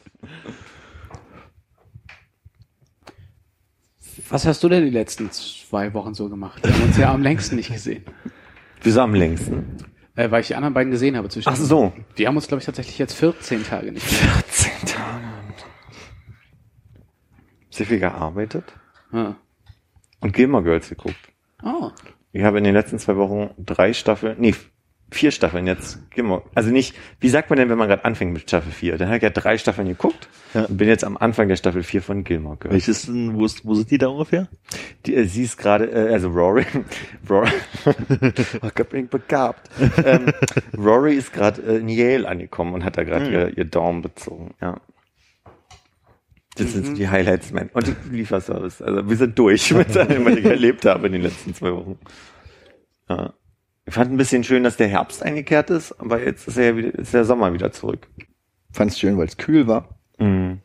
Was 4.30 4.46
hast 4.46 4.62
du 4.62 4.68
denn 4.70 4.84
die 4.84 4.90
letzten 4.90 5.30
zwei 5.30 5.92
Wochen 5.92 6.14
so 6.14 6.30
gemacht? 6.30 6.64
Wir 6.64 6.72
haben 6.72 6.84
uns 6.84 6.96
ja 6.96 7.12
am 7.12 7.22
längsten 7.22 7.56
nicht 7.56 7.70
gesehen. 7.70 8.04
Wieso 8.82 9.02
am 9.02 9.14
längsten? 9.14 9.76
Äh, 10.16 10.30
weil 10.30 10.42
ich 10.42 10.46
die 10.48 10.54
anderen 10.54 10.74
beiden 10.74 10.90
gesehen 10.92 11.16
habe 11.16 11.28
zwischen. 11.28 11.48
Ach 11.48 11.56
so. 11.56 11.92
Wir 12.14 12.28
haben 12.28 12.36
uns, 12.36 12.46
glaube 12.46 12.60
ich, 12.60 12.66
tatsächlich 12.66 12.98
jetzt 12.98 13.14
14 13.14 13.64
Tage 13.64 13.90
nicht 13.92 14.06
gesehen. 14.08 14.28
14 14.28 14.70
Tage. 14.86 15.24
Sehr 17.70 17.86
viel 17.86 17.98
gearbeitet 17.98 18.72
Ah. 19.12 19.34
und 20.20 20.32
Gilmore 20.32 20.62
Girls 20.62 20.88
geguckt. 20.88 21.16
Oh. 21.62 21.90
Ich 22.32 22.42
habe 22.42 22.58
in 22.58 22.64
den 22.64 22.74
letzten 22.74 22.98
zwei 22.98 23.16
Wochen 23.16 23.50
drei 23.58 23.92
Staffeln, 23.92 24.36
nee, 24.38 24.54
vier 25.14 25.30
Staffeln 25.30 25.66
jetzt. 25.66 25.98
Also 26.54 26.70
nicht, 26.70 26.94
wie 27.20 27.28
sagt 27.28 27.48
man 27.50 27.58
denn, 27.58 27.68
wenn 27.70 27.78
man 27.78 27.88
gerade 27.88 28.04
anfängt 28.04 28.32
mit 28.32 28.42
Staffel 28.42 28.70
4? 28.72 28.98
Dann 28.98 29.08
habe 29.08 29.16
ich 29.16 29.22
ja 29.22 29.30
drei 29.30 29.56
Staffeln 29.56 29.88
geguckt 29.88 30.28
Ja. 30.52 30.64
und 30.64 30.76
bin 30.76 30.88
jetzt 30.88 31.04
am 31.04 31.16
Anfang 31.16 31.48
der 31.48 31.56
Staffel 31.56 31.82
4 31.82 32.02
von 32.02 32.24
Gilmore 32.24 32.56
Girls. 32.56 32.72
Welches 32.74 33.06
denn, 33.06 33.34
wo, 33.34 33.44
ist, 33.46 33.64
wo 33.64 33.74
sind 33.74 33.90
die 33.90 33.98
da 33.98 34.08
ungefähr? 34.08 34.48
Die, 35.06 35.14
äh, 35.14 35.24
sie 35.24 35.44
ist 35.44 35.56
gerade, 35.56 35.90
äh, 35.90 36.12
also 36.12 36.28
Rory, 36.28 36.66
Rory, 37.30 37.48
oh 38.62 38.68
Gott, 38.74 38.90
bin 38.90 39.04
ich 39.04 39.10
begabt. 39.10 39.70
ähm, 40.04 40.32
Rory 40.76 41.14
ist 41.14 41.32
gerade 41.32 41.62
äh, 41.62 41.76
in 41.78 41.88
Yale 41.88 42.28
angekommen 42.28 42.74
und 42.74 42.84
hat 42.84 42.96
da 42.98 43.04
gerade 43.04 43.30
ihr, 43.30 43.56
ihr 43.58 43.64
Daumen 43.64 44.02
bezogen, 44.02 44.54
ja. 44.60 44.80
Das 46.56 46.72
sind 46.72 46.86
so 46.86 46.94
die 46.94 47.08
Highlights, 47.08 47.50
man. 47.52 47.68
Und 47.72 47.88
die 47.88 48.16
Lieferservice. 48.16 48.80
Also 48.80 49.08
wir 49.08 49.16
sind 49.16 49.36
durch 49.36 49.70
mit 49.74 49.96
allem, 49.96 50.24
was 50.24 50.36
ich 50.36 50.44
erlebt 50.44 50.84
habe 50.84 51.08
in 51.08 51.14
den 51.14 51.22
letzten 51.22 51.52
zwei 51.52 51.72
Wochen. 51.72 51.98
Ja. 53.08 53.34
Ich 53.86 53.94
fand 53.94 54.10
ein 54.10 54.16
bisschen 54.16 54.44
schön, 54.44 54.64
dass 54.64 54.76
der 54.76 54.88
Herbst 54.88 55.22
eingekehrt 55.22 55.68
ist, 55.70 55.92
aber 56.00 56.22
jetzt 56.24 56.48
ist, 56.48 56.56
er 56.56 56.64
ja 56.70 56.76
wieder, 56.76 56.94
ist 56.98 57.12
der 57.12 57.24
Sommer 57.24 57.52
wieder 57.52 57.70
zurück. 57.72 58.08
Fand's 58.72 58.98
schön, 58.98 59.18
weil 59.18 59.26
es 59.26 59.36
kühl 59.36 59.66
war. 59.66 59.98
Mhm. 60.18 60.60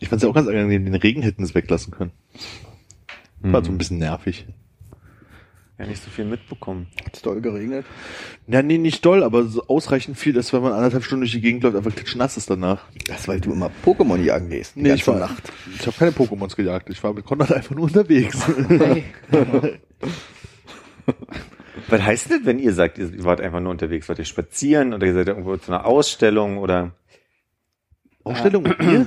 Ich 0.00 0.08
fand 0.08 0.18
es 0.20 0.24
ja 0.24 0.28
auch 0.30 0.34
ganz 0.34 0.48
angenehm, 0.48 0.84
den 0.84 0.94
Regen 0.94 1.22
hätten 1.22 1.42
es 1.44 1.54
weglassen 1.54 1.92
können. 1.92 2.12
War 3.40 3.60
Mhm. 3.60 3.64
so 3.64 3.72
ein 3.72 3.78
bisschen 3.78 3.98
nervig. 3.98 4.46
Ja, 5.78 5.86
nicht 5.86 6.02
so 6.02 6.10
viel 6.10 6.24
mitbekommen. 6.24 6.86
Hat's 7.04 7.20
doll 7.22 7.40
geregnet. 7.40 7.84
Ja, 8.46 8.62
nee, 8.62 8.78
nicht 8.78 9.04
doll, 9.04 9.24
aber 9.24 9.44
so 9.44 9.66
ausreichend 9.66 10.16
viel, 10.16 10.32
dass 10.32 10.52
wenn 10.52 10.62
man 10.62 10.72
anderthalb 10.72 11.02
Stunden 11.04 11.22
durch 11.22 11.32
die 11.32 11.40
Gegend 11.40 11.64
läuft, 11.64 11.76
einfach 11.76 11.94
klitschnass 11.94 12.36
ist 12.36 12.48
danach. 12.48 12.82
Das, 13.08 13.26
weil 13.26 13.40
du 13.40 13.52
immer 13.52 13.70
Pokémon 13.84 14.20
jagen 14.22 14.50
gehst. 14.50 14.76
Die 14.76 14.82
Nee, 14.82 14.90
ganze 14.90 15.00
ich 15.02 15.06
war, 15.08 15.18
Nacht. 15.18 15.52
ich 15.74 15.84
habe 15.86 15.96
keine 15.96 16.10
Pokémons 16.12 16.54
gejagt. 16.54 16.90
Ich 16.90 17.02
war 17.02 17.12
mit 17.12 17.24
Konrad 17.24 17.52
einfach 17.52 17.74
nur 17.74 17.84
unterwegs. 17.84 18.38
Hey. 18.68 19.04
Was 21.94 22.02
heißt 22.02 22.30
das, 22.32 22.40
wenn 22.42 22.58
ihr 22.58 22.72
sagt, 22.72 22.98
ihr 22.98 23.22
wart 23.22 23.40
einfach 23.40 23.60
nur 23.60 23.70
unterwegs? 23.70 24.08
Wart 24.08 24.18
ihr 24.18 24.24
spazieren 24.24 24.94
oder 24.94 25.06
ihr 25.06 25.14
seid 25.14 25.28
irgendwo 25.28 25.56
zu 25.56 25.70
einer 25.70 25.86
Ausstellung 25.86 26.58
oder? 26.58 26.90
Ausstellung 28.24 28.64
mit 28.64 28.80
mir? 28.80 29.06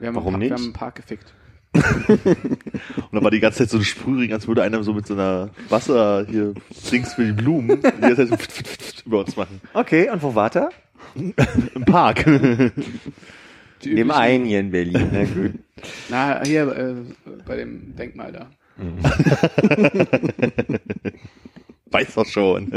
Wir 0.00 0.08
haben, 0.08 0.16
Warum 0.16 0.34
einen, 0.34 0.40
nicht? 0.40 0.50
wir 0.50 0.56
haben 0.56 0.64
einen 0.64 0.72
Park 0.74 0.96
gefickt. 0.96 1.32
Und 1.72 3.08
dann 3.12 3.24
war 3.24 3.30
die 3.30 3.40
ganze 3.40 3.60
Zeit 3.60 3.70
so 3.70 3.78
ein 3.78 3.84
Sprühring, 3.84 4.34
als 4.34 4.46
würde 4.46 4.62
einer 4.62 4.82
so 4.82 4.92
mit 4.92 5.06
so 5.06 5.14
einer 5.14 5.48
Wasser 5.70 6.26
hier 6.28 6.52
links 6.90 7.14
für 7.14 7.24
die 7.24 7.32
Blumen 7.32 7.80
die 7.80 8.00
ganze 8.02 8.16
Zeit 8.16 8.28
so 8.28 8.36
pft, 8.36 8.68
pft 8.68 9.06
über 9.06 9.20
uns 9.20 9.34
machen. 9.38 9.62
Okay, 9.72 10.10
und 10.10 10.22
wo 10.22 10.34
wart 10.34 10.56
ihr? 10.56 10.68
Im 11.74 11.86
Park. 11.86 12.22
Dem 13.82 14.10
einen 14.10 14.44
hier 14.44 14.60
in 14.60 14.72
Berlin. 14.72 15.08
Na 15.10 15.24
gut. 15.24 15.52
Na, 16.10 16.42
hier 16.44 16.68
äh, 16.76 16.96
bei 17.46 17.56
dem 17.56 17.96
Denkmal 17.96 18.32
da. 18.32 18.50
Weiß 21.96 22.14
doch 22.14 22.26
schon. 22.26 22.70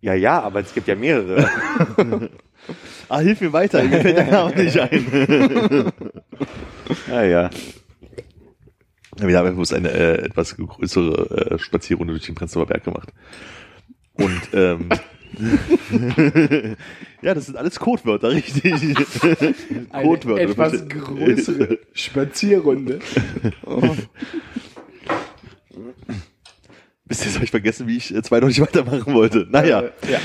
Ja, 0.00 0.14
ja, 0.14 0.42
aber 0.42 0.60
es 0.60 0.74
gibt 0.74 0.88
ja 0.88 0.96
mehrere. 0.96 1.48
ah, 3.08 3.20
hilf 3.20 3.40
mir 3.40 3.52
weiter, 3.52 3.84
mir 3.84 4.00
fällt 4.00 4.16
der 4.16 4.30
Name 4.30 4.54
nicht 4.56 4.78
ein. 4.78 5.92
ja, 7.08 7.22
ja. 7.22 7.50
Ja, 9.20 9.28
Wir 9.28 9.38
haben 9.38 9.54
bloß 9.54 9.74
eine 9.74 9.90
äh, 9.92 10.24
etwas 10.24 10.56
größere 10.56 11.52
äh, 11.52 11.58
Spazierrunde 11.58 12.14
durch 12.14 12.26
den 12.26 12.34
Prenzlauer 12.34 12.66
Berg 12.66 12.82
gemacht. 12.82 13.12
Und 14.14 14.42
ähm, 14.52 14.88
ja, 17.22 17.34
das 17.34 17.46
sind 17.46 17.56
alles 17.56 17.78
Codewörter, 17.78 18.30
richtig. 18.30 18.72
Eine 19.90 20.06
Codewörter. 20.06 20.42
etwas 20.42 20.88
größere 20.88 21.78
Spazierrunde. 21.92 23.00
Bis 27.06 27.24
jetzt 27.24 27.34
habe 27.34 27.44
ich 27.44 27.50
vergessen, 27.50 27.86
wie 27.86 27.96
ich 27.96 28.14
äh, 28.14 28.22
zweideutig 28.22 28.60
weitermachen 28.60 29.12
wollte. 29.12 29.46
Naja. 29.50 29.82
Äh, 29.82 30.12
ja. 30.12 30.20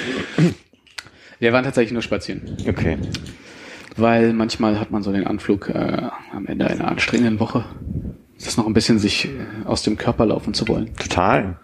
Wir 1.39 1.53
waren 1.53 1.63
tatsächlich 1.63 1.93
nur 1.93 2.01
spazieren. 2.01 2.57
Okay. 2.67 2.97
Weil 3.95 4.33
manchmal 4.33 4.79
hat 4.79 4.91
man 4.91 5.03
so 5.03 5.11
den 5.11 5.27
Anflug 5.27 5.69
äh, 5.69 6.09
am 6.31 6.47
Ende 6.47 6.67
einer 6.67 6.87
anstrengenden 6.87 7.39
Woche. 7.39 7.65
Ist 8.37 8.47
das 8.47 8.57
noch 8.57 8.65
ein 8.65 8.73
bisschen 8.73 8.99
sich 8.99 9.25
äh, 9.25 9.29
aus 9.65 9.83
dem 9.83 9.97
Körper 9.97 10.25
laufen 10.25 10.53
zu 10.53 10.67
wollen? 10.67 10.95
Total. 10.95 11.59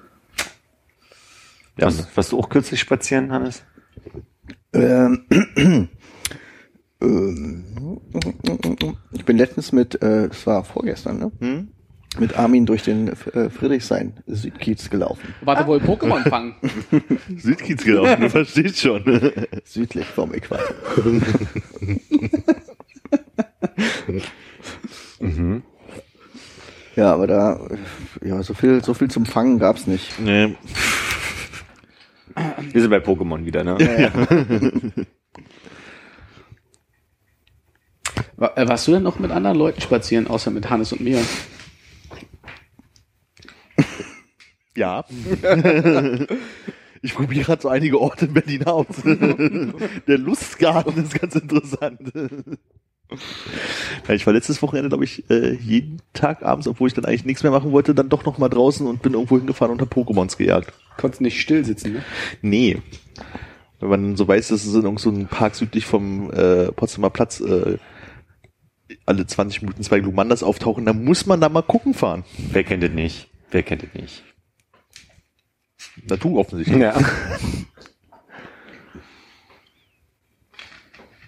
Ja, 1.78 1.88
Was, 1.88 2.08
warst 2.16 2.32
du 2.32 2.40
auch 2.40 2.50
kürzlich 2.50 2.80
spazieren, 2.80 3.32
Hannes? 3.32 3.64
Ähm, 4.74 5.26
ähm, 7.02 7.64
ich 9.12 9.26
bin 9.26 9.38
letztens 9.38 9.72
mit, 9.72 10.02
äh, 10.02 10.30
das 10.30 10.46
war 10.48 10.64
vorgestern, 10.64 11.20
ne? 11.20 11.32
Hm? 11.40 11.68
Mit 12.18 12.40
Armin 12.40 12.66
durch 12.66 12.84
den 12.84 13.10
äh, 13.10 13.50
Friedrichshain 13.50 14.14
Südkiez 14.26 14.90
gelaufen. 14.90 15.34
Warte 15.42 15.68
wohl 15.68 15.80
Pokémon 15.80 16.28
fangen. 16.30 16.56
Südkiez 17.38 17.84
gelaufen, 17.84 18.22
du 18.22 18.30
verstehst 18.30 18.80
schon. 18.80 19.04
Südlich 19.66 20.06
vom 20.06 20.34
Äquator. 20.34 20.76
Ja, 26.96 27.14
aber 27.14 27.28
da, 27.28 27.68
ja, 28.24 28.42
so 28.42 28.54
viel, 28.54 28.84
so 28.84 28.94
viel 28.94 29.10
zum 29.10 29.26
Fangen 29.26 29.60
gab's 29.60 29.86
nicht. 29.86 30.20
nee. 30.20 30.56
Wir 32.72 32.82
sind 32.82 32.90
bei 32.90 32.98
Pokémon 32.98 33.46
wieder, 33.46 33.64
ne? 33.64 33.78
War, 38.38 38.58
äh, 38.58 38.68
warst 38.68 38.88
du 38.88 38.92
denn 38.92 39.04
noch 39.04 39.18
mit 39.20 39.32
anderen 39.32 39.58
Leuten 39.58 39.80
spazieren, 39.80 40.28
außer 40.28 40.52
mit 40.52 40.70
Hannes 40.70 40.92
und 40.92 41.02
mir? 41.02 41.22
Ja. 44.76 45.06
Ich 47.02 47.14
probiere 47.14 47.46
gerade 47.46 47.62
so 47.62 47.70
einige 47.70 48.02
Orte 48.02 48.26
in 48.26 48.34
Berlin 48.34 48.66
aus. 48.66 48.88
Der 50.08 50.18
Lustgarten 50.18 51.04
ist 51.04 51.20
ganz 51.20 51.36
interessant. 51.36 52.00
Ja, 54.08 54.14
ich 54.16 54.26
war 54.26 54.34
letztes 54.34 54.62
Wochenende, 54.62 54.90
glaube 54.90 55.04
ich, 55.04 55.30
äh, 55.30 55.54
jeden 55.54 56.02
Tag 56.14 56.44
abends, 56.44 56.68
obwohl 56.68 56.88
ich 56.88 56.96
dann 56.96 57.06
eigentlich 57.06 57.24
nichts 57.24 57.44
mehr 57.44 57.52
machen 57.52 57.72
wollte, 57.72 57.94
dann 57.94 58.10
doch 58.10 58.26
noch 58.26 58.40
mal 58.40 58.50
draußen 58.50 58.88
und 58.88 59.04
bin 59.04 59.14
irgendwo 59.14 59.38
hingefahren 59.38 59.72
und 59.72 59.82
hab 59.82 59.94
Pokémons 59.94 60.36
gejagt. 60.36 60.74
Konntest 60.98 61.22
nicht 61.22 61.40
still 61.40 61.66
sitzen, 61.66 61.94
ne? 61.94 62.04
Nee. 62.42 62.82
Wenn 63.80 63.90
man 63.90 64.16
so 64.16 64.28
weiß, 64.28 64.48
dass 64.50 64.62
es 64.66 64.74
in 64.74 64.84
irgendeinem 64.84 64.98
so 64.98 65.10
einem 65.10 65.28
Park 65.28 65.56
südlich 65.56 65.86
vom 65.86 66.32
äh, 66.32 66.72
Potsdamer 66.72 67.10
Platz 67.10 67.42
äh, 67.42 67.78
alle 69.06 69.26
20 69.28 69.62
Minuten 69.62 69.84
zwei 69.84 70.00
Glumandas 70.00 70.44
auftauchen, 70.44 70.86
dann 70.86 71.04
muss 71.04 71.26
man 71.26 71.42
da 71.42 71.50
mal 71.50 71.62
gucken 71.62 71.94
fahren. 71.94 72.24
Wer 72.38 72.64
kennt 72.64 72.84
es 72.84 72.92
nicht? 72.92 73.30
Wer 73.52 73.64
kennt 73.64 73.84
es 73.84 73.94
nicht? 73.94 74.24
Natur 76.08 76.40
offensichtlich. 76.40 76.80
Ja. 76.80 76.96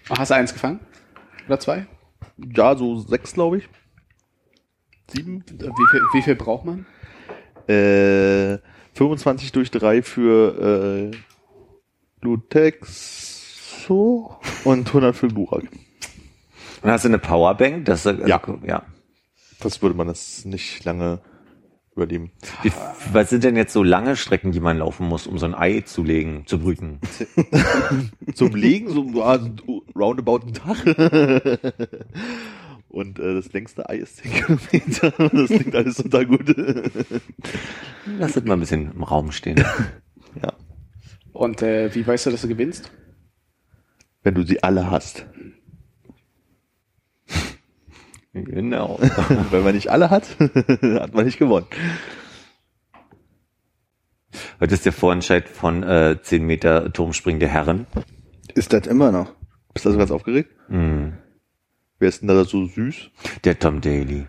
Hast 0.08 0.30
du 0.30 0.34
eins 0.34 0.52
gefangen? 0.54 0.80
Oder 1.46 1.60
zwei? 1.60 1.86
Ja, 2.54 2.74
so 2.76 2.98
sechs, 3.00 3.34
glaube 3.34 3.58
ich. 3.58 3.68
Sieben. 5.10 5.44
Wie 5.46 5.86
viel, 5.90 6.00
wie 6.12 6.22
viel 6.22 6.34
braucht 6.36 6.64
man? 6.64 6.86
Äh, 7.68 8.58
25 8.98 9.52
durch 9.52 9.70
drei 9.70 10.02
für 10.02 11.12
äh, 11.12 11.16
Glutexo 12.20 13.96
und 14.64 14.88
100 14.88 15.14
für 15.14 15.28
Glurak. 15.28 15.62
Und 16.82 16.90
hast 16.90 17.04
du 17.04 17.08
eine 17.08 17.20
Powerbank? 17.20 17.84
Das, 17.84 18.04
also, 18.08 18.26
Ja. 18.26 18.42
ja. 18.66 18.82
Das 19.60 19.82
würde 19.82 19.96
man 19.96 20.08
das 20.08 20.44
nicht 20.44 20.84
lange 20.84 21.20
überleben. 21.94 22.32
Wie, 22.62 22.72
was 23.12 23.30
sind 23.30 23.44
denn 23.44 23.54
jetzt 23.54 23.72
so 23.72 23.84
lange 23.84 24.16
Strecken, 24.16 24.50
die 24.50 24.58
man 24.60 24.78
laufen 24.78 25.06
muss, 25.06 25.28
um 25.28 25.38
so 25.38 25.46
ein 25.46 25.54
Ei 25.54 25.82
zu 25.82 26.02
legen, 26.02 26.42
zu 26.46 26.58
brüten? 26.58 27.00
Zum 28.34 28.54
Legen 28.56 28.88
so 28.90 29.22
ah, 29.22 29.38
so 29.38 29.84
roundabout 29.96 30.40
einen 30.42 30.54
Tag. 30.54 30.76
Und 32.88 33.18
äh, 33.18 33.34
das 33.34 33.52
längste 33.52 33.88
Ei 33.88 33.96
ist 33.96 34.16
10 34.16 34.32
Kilometer. 34.70 35.10
Das 35.10 35.48
klingt 35.48 35.74
alles 35.74 35.96
total 35.96 36.26
gut. 36.26 36.54
Lass 38.18 38.32
das 38.32 38.44
mal 38.44 38.54
ein 38.54 38.60
bisschen 38.60 38.92
im 38.92 39.02
Raum 39.02 39.30
stehen. 39.30 39.62
ja. 40.42 40.52
Und 41.32 41.62
äh, 41.62 41.94
wie 41.94 42.06
weißt 42.06 42.26
du, 42.26 42.30
dass 42.30 42.42
du 42.42 42.48
gewinnst? 42.48 42.90
Wenn 44.22 44.34
du 44.34 44.42
sie 44.42 44.62
alle 44.62 44.90
hast. 44.90 45.26
genau. 48.32 48.98
Wenn 49.50 49.64
man 49.64 49.74
nicht 49.74 49.90
alle 49.90 50.10
hat, 50.10 50.38
hat 50.38 51.14
man 51.14 51.24
nicht 51.24 51.38
gewonnen. 51.38 51.66
Heute 54.60 54.74
ist 54.74 54.84
der 54.84 54.92
Vorentscheid 54.92 55.48
von 55.48 55.82
äh, 55.82 56.18
10 56.20 56.44
Meter 56.44 56.92
Turmspringen 56.92 57.40
der 57.40 57.48
Herren. 57.48 57.86
Ist 58.54 58.72
das 58.72 58.86
immer 58.86 59.12
noch? 59.12 59.32
Bist 59.72 59.84
du 59.84 59.90
also 59.90 59.98
ganz 59.98 60.10
aufgeregt? 60.10 60.50
Hm. 60.68 60.97
Wer 61.98 62.08
ist 62.08 62.20
denn 62.20 62.28
da 62.28 62.44
so 62.44 62.64
süß? 62.66 63.10
Der 63.44 63.58
Tom 63.58 63.80
Daly. 63.80 64.26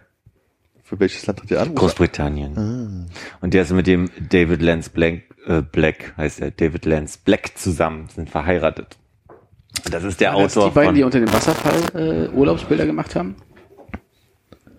Für 0.83 0.99
welches 0.99 1.27
Land 1.27 1.41
hat 1.43 1.49
der 1.51 1.61
an? 1.61 1.75
Großbritannien. 1.75 3.07
Und 3.41 3.53
der 3.53 3.61
ist 3.61 3.71
mit 3.71 3.85
dem 3.85 4.09
David 4.29 4.61
Lance 4.61 4.89
Black, 4.89 5.21
äh, 5.45 5.61
Black 5.61 6.13
heißt 6.17 6.41
er, 6.41 6.49
David 6.51 6.85
Lance 6.85 7.19
Black 7.23 7.57
zusammen, 7.57 8.07
sind 8.13 8.29
verheiratet. 8.29 8.97
Das 9.91 10.03
ist 10.03 10.19
der 10.19 10.31
das 10.31 10.57
Autor 10.57 10.69
die 10.69 10.75
beiden, 10.75 10.87
von, 10.89 10.95
die 10.95 11.03
unter 11.03 11.19
dem 11.19 11.31
Wasserfall 11.31 11.79
äh, 11.93 12.29
Urlaubsbilder 12.35 12.85
gemacht 12.87 13.15
haben? 13.15 13.35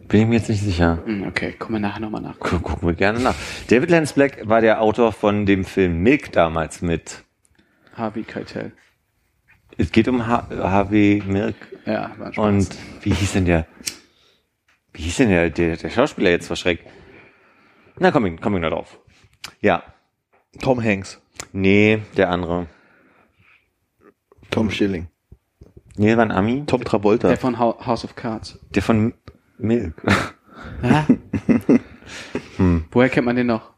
bin 0.08 0.22
ich 0.22 0.26
mir 0.26 0.34
jetzt 0.38 0.48
nicht 0.48 0.62
sicher. 0.64 0.98
Hm, 1.04 1.22
okay, 1.28 1.52
kommen 1.52 1.76
wir 1.76 1.80
nachher 1.88 2.00
nochmal 2.00 2.20
nach. 2.20 2.36
Gu- 2.40 2.58
Gucken 2.58 2.88
wir 2.88 2.94
gerne 2.96 3.20
nach. 3.20 3.36
David 3.68 3.90
Lance 3.90 4.12
Black 4.12 4.40
war 4.48 4.60
der 4.60 4.80
Autor 4.82 5.12
von 5.12 5.46
dem 5.46 5.64
Film 5.64 5.98
Milk 6.02 6.32
damals 6.32 6.82
mit. 6.82 7.22
Harvey 7.94 8.24
Keitel. 8.24 8.72
Es 9.78 9.92
geht 9.92 10.08
um 10.08 10.26
H 10.26 10.48
Harvey 10.50 11.22
Milk 11.24 11.54
Ja, 11.86 12.12
war 12.18 12.26
ein 12.28 12.32
Spaß. 12.32 12.44
und 12.46 12.76
wie 13.02 13.12
hieß 13.14 13.32
denn 13.32 13.44
der? 13.44 13.66
Wie 14.92 15.02
hieß 15.02 15.16
denn 15.18 15.28
der, 15.30 15.50
der, 15.50 15.76
der 15.76 15.90
Schauspieler 15.90 16.30
jetzt 16.30 16.46
verschreckt? 16.46 16.86
Na, 17.98 18.10
komm 18.10 18.26
ich, 18.26 18.40
komm 18.40 18.56
ich 18.56 18.62
noch 18.62 18.70
drauf. 18.70 18.98
Ja, 19.60 19.82
Tom 20.60 20.82
Hanks. 20.82 21.20
nee, 21.52 22.02
der 22.16 22.30
andere. 22.30 22.66
Tom 24.50 24.70
Schilling. 24.70 25.08
Nee, 25.96 26.16
war 26.16 26.24
ein 26.24 26.32
Ami. 26.32 26.64
Tom 26.66 26.82
Travolta. 26.84 27.28
der 27.28 27.36
von 27.36 27.58
House 27.58 28.04
of 28.04 28.16
Cards. 28.16 28.58
Der 28.70 28.82
von 28.82 29.14
Milk. 29.58 30.02
Ja? 30.82 31.06
Woher 32.90 33.08
kennt 33.08 33.26
man 33.26 33.36
den 33.36 33.46
noch? 33.46 33.70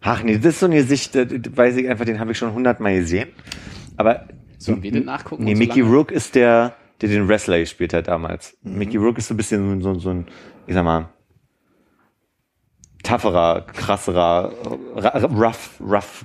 Ach 0.00 0.22
nee, 0.22 0.36
das 0.36 0.54
ist 0.54 0.60
so 0.60 0.66
eine 0.66 0.82
Sicht, 0.84 1.16
äh, 1.16 1.26
weiß 1.56 1.76
ich 1.76 1.88
einfach, 1.88 2.04
den 2.04 2.20
habe 2.20 2.32
ich 2.32 2.38
schon 2.38 2.52
hundertmal 2.52 2.94
gesehen. 2.96 3.30
Aber 3.96 4.28
Sollen 4.58 4.82
wir 4.82 4.92
den 4.92 5.04
nachgucken? 5.04 5.44
nee, 5.44 5.54
Mickey 5.54 5.80
lange? 5.80 5.94
Rook 5.94 6.10
ist 6.10 6.34
der, 6.34 6.74
der 7.00 7.08
den 7.08 7.28
Wrestler 7.28 7.58
gespielt 7.60 7.92
hat 7.94 8.08
damals. 8.08 8.56
Mickey 8.62 8.96
Rook 8.96 9.18
ist 9.18 9.28
so 9.28 9.34
ein 9.34 9.36
bisschen 9.36 9.80
so, 9.80 9.94
so, 9.94 10.00
so 10.00 10.10
ein, 10.10 10.26
ich 10.66 10.74
sag 10.74 10.84
mal, 10.84 11.08
tougherer, 13.02 13.62
krasserer, 13.62 14.52
ra- 14.96 15.18
rough, 15.26 15.80
rough 15.80 16.24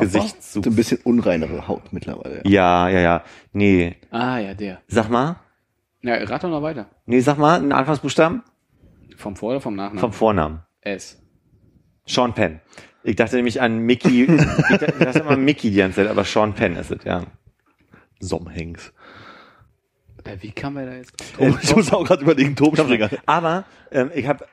Gesichtszug. 0.00 0.64
So 0.64 0.70
ein 0.70 0.76
bisschen 0.76 0.98
unreinere 1.04 1.66
Haut 1.68 1.92
mittlerweile. 1.92 2.42
Ja, 2.46 2.88
ja, 2.88 3.00
ja. 3.00 3.24
Nee, 3.52 3.96
Ah, 4.10 4.38
ja, 4.38 4.54
der. 4.54 4.80
sag 4.86 5.10
mal. 5.10 5.36
Ja, 6.02 6.14
rat 6.24 6.44
doch 6.44 6.50
noch 6.50 6.62
weiter. 6.62 6.86
Nee, 7.06 7.20
sag 7.20 7.38
mal, 7.38 7.58
einen 7.58 7.72
Anfangsbuchstaben 7.72 8.42
Vom 9.16 9.36
Vor- 9.36 9.50
oder 9.50 9.60
vom 9.60 9.74
Nachnamen? 9.74 9.98
vom 9.98 10.12
Vornamen. 10.12 10.62
S. 10.82 11.20
Sean 12.06 12.32
Penn. 12.34 12.60
Ich 13.04 13.16
dachte 13.16 13.36
nämlich 13.36 13.60
an 13.60 13.78
Mickey, 13.78 14.24
ich 14.70 14.78
dachte, 14.78 15.18
immer 15.20 15.32
an 15.32 15.44
Mickey 15.44 15.70
die 15.70 15.76
ganze 15.76 15.96
Zeit, 15.96 16.08
aber 16.08 16.24
Sean 16.24 16.54
Penn 16.54 16.76
ist 16.76 16.90
es, 16.90 17.04
ja. 17.04 17.22
Tom 18.26 18.48
Hanks. 18.48 18.92
Äh, 20.24 20.38
wie 20.40 20.52
kam 20.52 20.78
er 20.78 20.86
da 20.86 20.94
jetzt? 20.96 21.12
ich 21.62 21.76
muss 21.76 21.92
auch 21.92 22.04
gerade 22.04 22.22
überlegen, 22.22 22.56
Turmspringer. 22.56 23.10
Aber 23.26 23.64
ähm, 23.90 24.10
ich 24.14 24.26
habe, 24.26 24.46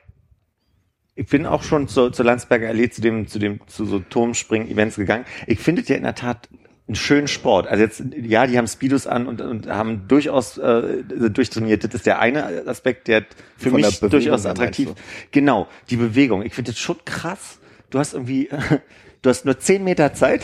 ich 1.14 1.26
bin 1.26 1.46
auch 1.46 1.62
schon 1.62 1.88
zur, 1.88 2.12
zur 2.12 2.26
Landsberger 2.26 2.68
Allee 2.68 2.90
zu 2.90 3.00
dem, 3.00 3.26
zu 3.26 3.38
dem, 3.38 3.66
zu 3.66 3.86
so 3.86 3.98
Turmspringen-Events 4.00 4.96
gegangen. 4.96 5.24
Ich 5.46 5.58
finde 5.58 5.80
es 5.80 5.88
ja 5.88 5.96
in 5.96 6.02
der 6.02 6.14
Tat 6.14 6.48
einen 6.88 6.96
schönen 6.96 7.28
Sport. 7.28 7.68
Also 7.68 7.82
jetzt, 7.82 8.02
ja, 8.14 8.46
die 8.46 8.58
haben 8.58 8.66
Speedos 8.66 9.06
an 9.06 9.26
und, 9.26 9.40
und 9.40 9.66
haben 9.68 10.08
durchaus 10.08 10.58
äh, 10.58 11.02
durchtrainiert. 11.04 11.84
Das 11.84 11.94
ist 11.94 12.06
der 12.06 12.18
eine 12.18 12.66
Aspekt, 12.66 13.08
der 13.08 13.24
für 13.56 13.70
Von 13.70 13.80
der 13.80 13.90
mich 13.90 14.00
Bewegung 14.00 14.10
durchaus 14.10 14.44
attraktiv. 14.44 14.90
Genau, 15.30 15.68
die 15.88 15.96
Bewegung. 15.96 16.42
Ich 16.42 16.54
finde 16.54 16.72
das 16.72 16.78
schon 16.78 16.96
krass. 17.06 17.60
Du 17.92 17.98
hast 17.98 18.14
irgendwie, 18.14 18.48
du 19.22 19.30
hast 19.30 19.44
nur 19.44 19.60
zehn 19.60 19.84
Meter 19.84 20.12
Zeit. 20.14 20.42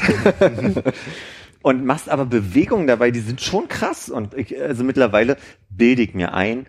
und 1.63 1.85
machst 1.85 2.09
aber 2.09 2.25
Bewegungen 2.25 2.87
dabei, 2.87 3.11
die 3.11 3.21
sind 3.21 3.41
schon 3.41 3.67
krass. 3.67 4.09
Und 4.09 4.35
ich, 4.35 4.61
also 4.61 4.85
mittlerweile 4.85 5.37
bilde 5.69 6.03
ich 6.03 6.15
mir 6.15 6.33
ein, 6.35 6.67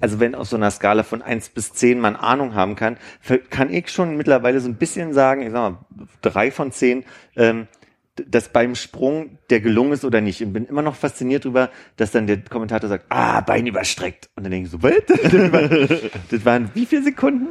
also 0.00 0.18
wenn 0.18 0.34
auf 0.34 0.48
so 0.48 0.56
einer 0.56 0.70
Skala 0.70 1.02
von 1.02 1.22
eins 1.22 1.48
bis 1.48 1.72
zehn 1.72 2.00
man 2.00 2.16
Ahnung 2.16 2.54
haben 2.54 2.74
kann, 2.74 2.96
kann 3.50 3.72
ich 3.72 3.90
schon 3.90 4.16
mittlerweile 4.16 4.60
so 4.60 4.68
ein 4.68 4.76
bisschen 4.76 5.12
sagen, 5.12 5.42
ich 5.42 5.52
sag 5.52 5.72
mal, 5.72 5.78
drei 6.22 6.50
von 6.50 6.72
zehn, 6.72 7.04
ähm, 7.36 7.68
dass 8.16 8.48
beim 8.48 8.74
Sprung 8.74 9.38
der 9.48 9.60
gelungen 9.60 9.92
ist 9.92 10.04
oder 10.04 10.20
nicht. 10.20 10.42
Und 10.42 10.52
bin 10.52 10.66
immer 10.66 10.82
noch 10.82 10.96
fasziniert 10.96 11.44
darüber, 11.44 11.70
dass 11.96 12.10
dann 12.10 12.26
der 12.26 12.42
Kommentator 12.42 12.88
sagt, 12.88 13.06
ah, 13.08 13.40
Bein 13.40 13.66
überstreckt. 13.66 14.28
Und 14.34 14.44
dann 14.44 14.50
denke 14.50 14.66
ich 14.66 14.72
so, 14.72 14.82
was? 14.82 14.92
Das 15.30 15.52
waren, 15.52 16.10
das 16.30 16.44
waren 16.44 16.70
wie 16.74 16.86
viele 16.86 17.02
Sekunden? 17.02 17.46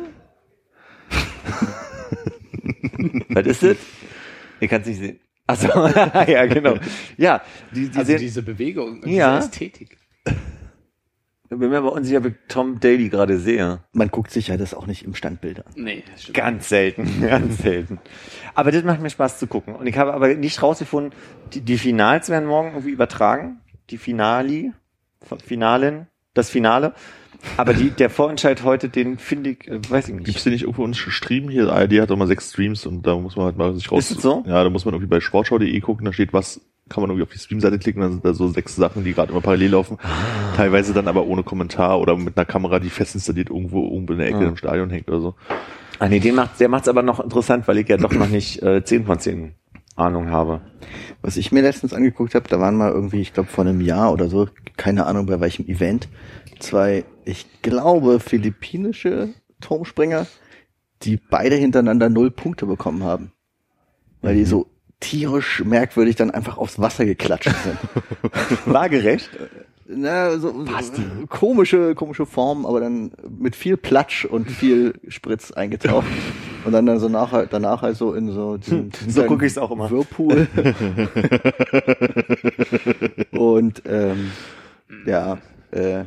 was 3.29 3.45
ist 3.47 3.63
das? 3.63 3.77
Ich 4.59 4.69
kann 4.69 4.81
es 4.81 4.87
nicht 4.87 4.99
sehen. 4.99 5.19
Achso, 5.47 5.67
ja, 5.87 6.45
genau. 6.45 6.75
Ja, 7.17 7.41
die, 7.73 7.89
die 7.89 7.97
Also 7.97 8.11
sehen, 8.11 8.19
diese 8.19 8.41
Bewegung, 8.43 9.01
und 9.01 9.07
Ja. 9.09 9.37
diese 9.37 9.47
Ästhetik. 9.49 9.97
Bin 11.49 11.71
mir 11.71 11.79
aber 11.79 11.93
unsicher, 11.93 12.19
ob 12.19 12.27
ich 12.27 12.33
Tom 12.47 12.79
Daly 12.79 13.09
gerade 13.09 13.39
sehe. 13.39 13.79
Man 13.91 14.09
guckt 14.09 14.29
sich 14.29 14.49
ja 14.49 14.57
das 14.57 14.75
auch 14.75 14.85
nicht 14.85 15.03
im 15.03 15.15
Standbild 15.15 15.65
an. 15.65 15.73
Nee, 15.75 16.03
das 16.11 16.21
stimmt. 16.21 16.37
Ganz 16.37 16.69
selten, 16.69 17.21
ganz 17.27 17.57
selten. 17.57 17.99
Aber 18.53 18.71
das 18.71 18.83
macht 18.83 19.01
mir 19.01 19.09
Spaß 19.09 19.39
zu 19.39 19.47
gucken. 19.47 19.73
Und 19.75 19.87
ich 19.87 19.97
habe 19.97 20.13
aber 20.13 20.35
nicht 20.35 20.61
rausgefunden, 20.61 21.11
die, 21.53 21.61
die 21.61 21.79
Finals 21.79 22.29
werden 22.29 22.47
morgen 22.47 22.69
irgendwie 22.69 22.91
übertragen. 22.91 23.61
Die 23.89 23.97
Finali, 23.97 24.73
Finalen, 25.43 26.05
das 26.35 26.51
Finale. 26.51 26.93
Aber 27.57 27.73
die, 27.73 27.89
der 27.89 28.09
Vorentscheid 28.09 28.63
heute, 28.63 28.89
den 28.89 29.17
finde 29.17 29.51
ich, 29.51 29.67
äh, 29.67 29.79
weiß 29.89 30.09
ich 30.09 30.15
Gibt's 30.17 30.33
nicht. 30.33 30.45
den 30.45 30.53
nicht 30.53 30.63
irgendwo 30.63 30.83
uns 30.83 30.97
Stream 30.97 31.49
hier? 31.49 31.71
ARD 31.71 32.01
hat 32.01 32.09
doch 32.09 32.17
mal 32.17 32.27
sechs 32.27 32.51
Streams 32.51 32.85
und 32.85 33.05
da 33.07 33.15
muss 33.15 33.35
man 33.35 33.45
halt 33.45 33.57
mal 33.57 33.73
sich 33.73 33.91
raus. 33.91 34.09
Ist 34.11 34.17
es 34.17 34.23
so? 34.23 34.43
Ja, 34.47 34.63
da 34.63 34.69
muss 34.69 34.85
man 34.85 34.93
irgendwie 34.93 35.09
bei 35.09 35.19
sportschau.de 35.19 35.79
gucken, 35.79 36.05
da 36.05 36.13
steht 36.13 36.33
was, 36.33 36.59
kann 36.89 37.01
man 37.01 37.09
irgendwie 37.11 37.23
auf 37.23 37.31
die 37.31 37.39
Streamseite 37.39 37.79
klicken, 37.79 38.01
dann 38.01 38.11
sind 38.13 38.25
da 38.25 38.33
so 38.33 38.47
sechs 38.49 38.75
Sachen, 38.75 39.03
die 39.03 39.13
gerade 39.13 39.31
immer 39.31 39.41
parallel 39.41 39.71
laufen. 39.71 39.97
Ah. 40.01 40.55
Teilweise 40.57 40.93
dann 40.93 41.07
aber 41.07 41.25
ohne 41.25 41.43
Kommentar 41.43 41.99
oder 41.99 42.17
mit 42.17 42.35
einer 42.37 42.45
Kamera, 42.45 42.79
die 42.79 42.89
fest 42.89 43.15
installiert 43.15 43.49
irgendwo 43.49 43.83
irgendwo 43.85 44.13
in 44.13 44.19
der 44.19 44.27
Ecke 44.27 44.39
Ah. 44.39 44.47
im 44.49 44.57
Stadion 44.57 44.89
hängt 44.89 45.07
oder 45.07 45.21
so. 45.21 45.35
Ah 45.99 46.07
nee, 46.09 46.19
den 46.19 46.35
macht, 46.35 46.59
der 46.59 46.69
macht's 46.69 46.87
aber 46.87 47.03
noch 47.03 47.19
interessant, 47.19 47.67
weil 47.67 47.77
ich 47.77 47.87
ja 47.89 47.97
doch 47.97 48.11
noch 48.13 48.29
nicht 48.29 48.61
äh, 48.63 48.83
10 48.83 49.05
von 49.05 49.19
10 49.19 49.53
Ahnung 49.97 50.29
habe. 50.31 50.61
Was 51.21 51.35
ich 51.35 51.51
mir 51.51 51.61
letztens 51.61 51.93
angeguckt 51.93 52.33
habe, 52.33 52.47
da 52.47 52.57
waren 52.59 52.77
mal 52.77 52.89
irgendwie, 52.89 53.19
ich 53.19 53.33
glaube 53.33 53.49
vor 53.49 53.65
einem 53.65 53.81
Jahr 53.81 54.13
oder 54.13 54.29
so, 54.29 54.47
keine 54.77 55.05
Ahnung 55.05 55.25
bei 55.25 55.41
welchem 55.41 55.67
Event, 55.67 56.07
zwei, 56.59 57.05
ich 57.25 57.61
glaube, 57.61 58.19
philippinische 58.19 59.33
Turmspringer, 59.61 60.27
die 61.03 61.17
beide 61.17 61.55
hintereinander 61.55 62.09
null 62.09 62.31
Punkte 62.31 62.65
bekommen 62.65 63.03
haben. 63.03 63.31
Weil 64.21 64.35
die 64.35 64.45
so 64.45 64.67
tierisch 64.99 65.63
merkwürdig 65.63 66.15
dann 66.15 66.31
einfach 66.31 66.57
aufs 66.57 66.79
Wasser 66.79 67.05
geklatscht 67.05 67.55
sind. 67.63 67.77
Waagerecht? 68.65 69.29
Na, 69.91 70.37
so, 70.37 70.65
so 70.65 71.01
komische, 71.29 71.95
komische 71.95 72.27
Form, 72.27 72.67
aber 72.67 72.79
dann 72.79 73.11
mit 73.27 73.55
viel 73.55 73.75
Platsch 73.75 74.23
und 74.23 74.51
viel 74.51 74.93
Spritz 75.07 75.51
eingetaucht. 75.51 76.05
Und 76.63 76.73
dann, 76.73 76.85
dann 76.85 76.99
so 76.99 77.09
nachher, 77.09 77.47
danach 77.47 77.81
halt 77.81 77.97
so 77.97 78.13
in 78.13 78.31
so 78.31 78.57
diesen, 78.57 78.91
So 79.07 79.23
gucke 79.23 79.47
ich's 79.47 79.57
auch 79.57 79.71
immer. 79.71 79.89
Whirlpool. 79.89 80.47
und 83.31 83.81
ähm, 83.87 84.31
ja, 85.07 85.39
äh, 85.71 86.03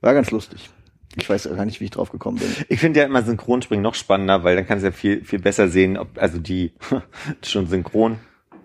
war 0.00 0.14
ganz 0.14 0.30
lustig. 0.30 0.70
Ich 1.16 1.28
weiß 1.28 1.48
gar 1.56 1.64
nicht, 1.64 1.80
wie 1.80 1.84
ich 1.86 1.90
drauf 1.90 2.12
gekommen 2.12 2.38
bin. 2.38 2.48
Ich 2.68 2.78
finde 2.78 3.00
ja 3.00 3.06
immer 3.06 3.22
Synchronspringen 3.22 3.82
noch 3.82 3.94
spannender, 3.96 4.44
weil 4.44 4.54
dann 4.54 4.66
kannst 4.66 4.84
du 4.84 4.88
ja 4.88 4.92
viel, 4.92 5.24
viel 5.24 5.40
besser 5.40 5.68
sehen, 5.68 5.96
ob, 5.96 6.08
also 6.16 6.38
die 6.38 6.72
schon 7.44 7.66
synchron 7.66 8.16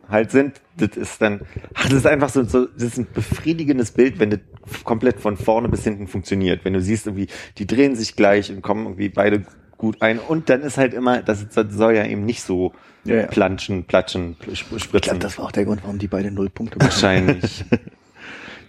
halt 0.07 0.29
sind. 0.29 0.61
Das 0.77 0.95
ist 0.95 1.19
dann, 1.21 1.41
ach, 1.73 1.85
das 1.85 1.93
ist 1.93 2.05
einfach 2.07 2.29
so, 2.29 2.43
so, 2.43 2.65
das 2.67 2.83
ist 2.83 2.97
ein 2.99 3.07
befriedigendes 3.11 3.91
Bild, 3.91 4.19
wenn 4.19 4.29
das 4.29 4.39
komplett 4.83 5.19
von 5.19 5.37
vorne 5.37 5.69
bis 5.69 5.83
hinten 5.83 6.07
funktioniert. 6.07 6.63
Wenn 6.63 6.73
du 6.73 6.81
siehst 6.81 7.07
irgendwie, 7.07 7.27
die 7.57 7.65
drehen 7.65 7.95
sich 7.95 8.15
gleich 8.15 8.51
und 8.51 8.61
kommen 8.61 8.85
irgendwie 8.85 9.09
beide 9.09 9.43
gut 9.77 10.03
ein. 10.03 10.19
Und 10.19 10.47
dann 10.49 10.61
ist 10.61 10.77
halt 10.77 10.93
immer, 10.93 11.23
das 11.23 11.47
soll 11.69 11.95
ja 11.95 12.05
eben 12.05 12.25
nicht 12.25 12.43
so 12.43 12.73
Ja, 13.05 13.15
ja. 13.15 13.25
planschen, 13.25 13.85
platschen, 13.85 14.37
sp- 14.53 14.77
Ich 14.77 14.83
spritzen. 14.83 14.99
glaube, 15.01 15.19
das 15.19 15.39
war 15.39 15.45
auch 15.45 15.51
der 15.51 15.65
Grund, 15.65 15.81
warum 15.83 15.97
die 15.97 16.07
beide 16.07 16.29
null 16.29 16.49
Punkte 16.51 16.77
bekommen. 16.77 16.91
Wahrscheinlich. 16.91 17.65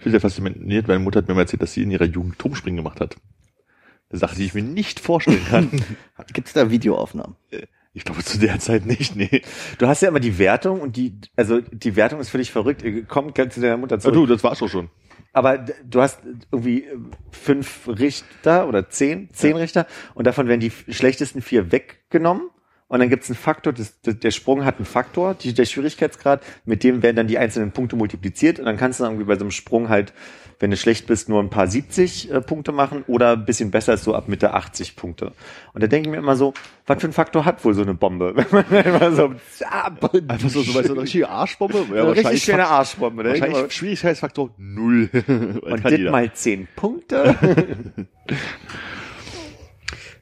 Ich 0.07 0.11
bin 0.13 0.21
sehr 0.21 0.29
fasziniert, 0.29 0.87
meine 0.87 0.99
Mutter 0.99 1.19
hat 1.19 1.27
mir 1.27 1.33
mal 1.33 1.41
erzählt, 1.41 1.61
dass 1.61 1.73
sie 1.73 1.83
in 1.83 1.91
ihrer 1.91 2.05
Jugend 2.05 2.39
Turmspringen 2.39 2.77
gemacht 2.77 3.01
hat. 3.01 3.17
Eine 4.09 4.19
Sache, 4.19 4.37
die 4.37 4.45
ich 4.45 4.53
mir 4.53 4.63
nicht 4.63 5.01
vorstellen 5.01 5.45
kann. 5.49 5.69
Gibt's 6.33 6.53
da 6.53 6.69
Videoaufnahmen? 6.69 7.35
ich 7.93 8.05
glaube 8.05 8.23
zu 8.23 8.37
der 8.37 8.59
Zeit 8.59 8.85
nicht, 8.85 9.15
nee. 9.15 9.41
Du 9.79 9.87
hast 9.87 10.01
ja 10.03 10.07
immer 10.07 10.19
die 10.19 10.37
Wertung 10.37 10.81
und 10.81 10.95
die, 10.95 11.19
also 11.35 11.59
die 11.59 11.95
Wertung 11.95 12.19
ist 12.19 12.29
völlig 12.29 12.51
verrückt. 12.51 12.85
Komm, 13.07 13.33
kannst 13.33 13.57
du 13.57 13.61
deiner 13.61 13.75
Mutter 13.75 13.99
zurück. 13.99 14.13
du, 14.13 14.25
das 14.27 14.43
war's 14.43 14.59
doch 14.59 14.69
schon. 14.69 14.89
Aber 15.33 15.57
du 15.57 16.01
hast 16.01 16.19
irgendwie 16.51 16.83
äh, 16.83 16.97
fünf 17.31 17.87
Richter 17.87 18.67
oder 18.67 18.89
zehn, 18.89 19.29
zehn 19.33 19.57
Richter 19.57 19.87
und 20.13 20.27
davon 20.27 20.47
werden 20.47 20.61
die 20.61 20.71
schlechtesten 20.71 21.41
vier 21.41 21.71
weggenommen. 21.71 22.49
Und 22.89 22.99
dann 22.99 23.09
gibt's 23.09 23.29
einen 23.29 23.35
Faktor, 23.35 23.73
das, 23.73 23.99
das, 24.01 24.17
der 24.19 24.31
Sprung 24.31 24.63
hat 24.63 24.77
einen 24.77 24.85
Faktor, 24.85 25.33
die, 25.33 25.53
der 25.53 25.65
Schwierigkeitsgrad, 25.65 26.41
mit 26.63 26.85
dem 26.85 27.03
werden 27.03 27.17
dann 27.17 27.27
die 27.27 27.37
einzelnen 27.37 27.73
Punkte 27.73 27.97
multipliziert 27.97 28.59
und 28.59 28.65
dann 28.65 28.77
kannst 28.77 28.99
du 28.99 29.03
dann 29.03 29.11
irgendwie 29.13 29.27
bei 29.27 29.35
so 29.35 29.41
einem 29.41 29.51
Sprung 29.51 29.89
halt, 29.89 30.13
wenn 30.59 30.71
du 30.71 30.77
schlecht 30.77 31.05
bist, 31.05 31.27
nur 31.27 31.41
ein 31.43 31.49
paar 31.49 31.67
70 31.67 32.31
äh, 32.31 32.39
Punkte 32.39 32.71
machen 32.71 33.03
oder 33.07 33.33
ein 33.33 33.43
bisschen 33.45 33.71
besser 33.71 33.93
ist 33.93 34.05
so 34.05 34.15
ab 34.15 34.29
Mitte 34.29 34.53
80 34.53 34.95
Punkte. 34.95 35.33
Und 35.73 35.83
da 35.83 35.87
denke 35.87 36.07
ich 36.07 36.11
mir 36.11 36.17
immer 36.19 36.37
so, 36.37 36.53
was 36.85 37.01
für 37.01 37.07
ein 37.09 37.13
Faktor 37.13 37.43
hat 37.43 37.65
wohl 37.65 37.73
so 37.73 37.81
eine 37.81 37.93
Bombe? 37.93 38.33
Wenn 38.51 38.65
man 38.71 38.85
immer 38.85 39.11
so, 39.11 39.33
Einfach 39.69 40.49
so, 40.49 40.61
so, 40.61 40.73
weißt 40.73 40.87
du, 40.87 40.93
eine 40.93 41.01
richtige 41.01 41.27
Arschbombe. 41.27 41.85
Ja, 41.93 42.03
eine 42.03 42.15
richtig 42.15 42.43
schöne 42.43 42.59
Fakt- 42.59 42.71
Arschbombe. 42.71 43.23
ne? 43.23 43.29
Wahrscheinlich 43.31 43.73
Schwierigkeitsfaktor 43.73 44.51
null. 44.57 45.09
Und 45.61 45.83
das 45.83 45.99
mal 45.99 46.31
10 46.31 46.67
Punkte. 46.73 47.35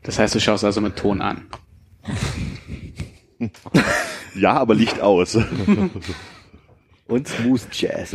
Das 0.01 0.17
heißt, 0.17 0.33
du 0.33 0.39
schaust 0.39 0.63
also 0.63 0.81
mit 0.81 0.95
Ton 0.95 1.21
an. 1.21 1.45
Ja, 4.35 4.53
aber 4.53 4.75
Licht 4.75 4.99
aus. 4.99 5.37
Und 7.07 7.27
Smooth 7.27 7.67
Jazz. 7.71 8.11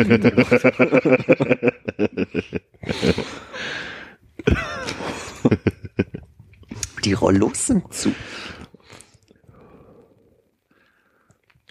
Die 7.05 7.13
Rollos 7.15 7.67
sind 7.67 7.93
zu. 7.93 8.15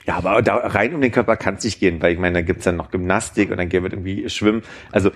Ja, 0.06 0.16
aber 0.18 0.42
da 0.42 0.56
rein 0.56 0.96
um 0.96 1.02
den 1.02 1.12
Körper 1.12 1.38
kann 1.38 1.56
es 1.56 1.64
nicht 1.64 1.80
gehen, 1.80 2.02
weil 2.02 2.14
ich 2.14 2.20
meine, 2.20 2.40
da 2.40 2.42
gibt's 2.42 2.64
dann 2.64 2.78
noch 2.78 2.90
Gymnastik 2.90 3.52
und 3.52 3.58
dann 3.58 3.72
wird 3.72 3.94
irgendwie 3.94 4.28
Schwimmen. 4.30 4.64
Also 4.92 5.12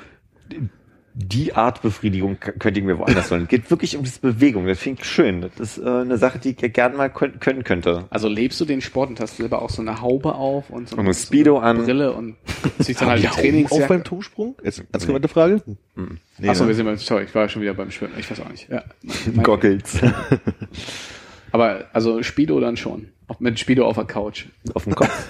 die 1.15 1.53
Art 1.53 1.81
Befriedigung 1.81 2.39
könnte 2.39 2.79
ich 2.79 2.85
mir 2.85 2.97
woanders 2.97 3.29
holen. 3.29 3.47
Geht 3.47 3.69
wirklich 3.69 3.95
um 3.95 4.03
diese 4.03 4.19
Bewegung. 4.19 4.65
Das 4.65 4.79
finde 4.79 5.01
ich 5.01 5.07
schön. 5.07 5.41
Das 5.41 5.59
ist 5.59 5.77
äh, 5.77 5.87
eine 5.87 6.17
Sache, 6.17 6.39
die 6.39 6.55
ich 6.59 6.73
gerne 6.73 6.97
mal 6.97 7.09
können, 7.09 7.39
können 7.39 7.63
könnte. 7.63 8.05
Also 8.09 8.27
lebst 8.27 8.59
du 8.59 8.65
den 8.65 8.81
Sport 8.81 9.09
und 9.09 9.19
hast 9.19 9.37
selber 9.37 9.61
auch 9.61 9.69
so 9.69 9.81
eine 9.81 10.01
Haube 10.01 10.33
auf 10.33 10.69
und 10.71 10.89
so 10.89 10.95
Und 10.95 11.05
eine 11.05 11.13
Speedo 11.13 11.55
so 11.55 11.59
eine 11.59 11.79
an. 11.79 11.85
Brille 11.85 12.13
und 12.13 12.35
ziehst 12.79 13.01
dann 13.01 13.09
halt 13.09 13.21
die 13.21 13.27
Auf 13.27 13.35
Trainingsjacke. 13.35 13.87
beim 13.87 14.03
Turmsprung? 14.03 14.55
Jetzt, 14.63 14.91
ganz 14.91 15.05
gemeinte 15.05 15.27
Frage? 15.27 15.61
Nee, 16.39 16.49
Achso, 16.49 16.63
ne? 16.63 16.69
wir 16.69 16.75
sind 16.75 16.85
beim, 16.85 16.97
sorry, 16.97 17.25
ich 17.25 17.35
war 17.35 17.47
schon 17.47 17.61
wieder 17.61 17.75
beim 17.75 17.91
Schwimmen. 17.91 18.13
Ich 18.17 18.29
weiß 18.29 18.39
auch 18.41 18.49
nicht. 18.49 18.67
Ja. 18.69 18.83
Goggles 19.43 19.99
Aber 21.51 21.85
also 21.93 22.23
Speedo 22.23 22.59
dann 22.59 22.77
schon. 22.77 23.09
Auch 23.27 23.39
mit 23.39 23.59
Speedo 23.59 23.85
auf 23.85 23.95
der 23.95 24.05
Couch. 24.05 24.45
auf 24.73 24.83
dem 24.85 24.95
Kopf. 24.95 25.27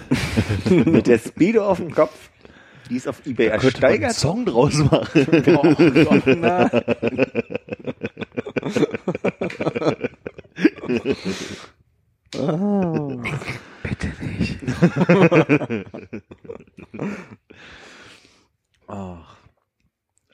Mit 0.70 1.08
der 1.08 1.20
Speedo 1.20 1.66
auf 1.66 1.78
dem 1.78 1.94
Kopf. 1.94 2.30
Die 2.90 2.98
ist 2.98 3.08
auf 3.08 3.26
Ebay 3.26 3.50
Könnte 3.50 3.82
man 3.82 3.92
einen 3.92 4.04
ersteigert. 4.04 4.14
Song 4.14 4.46
draus 4.46 4.78
machen. 4.78 5.24
Oh, 5.56 5.62
Gott, 6.06 6.38
na. 6.38 6.70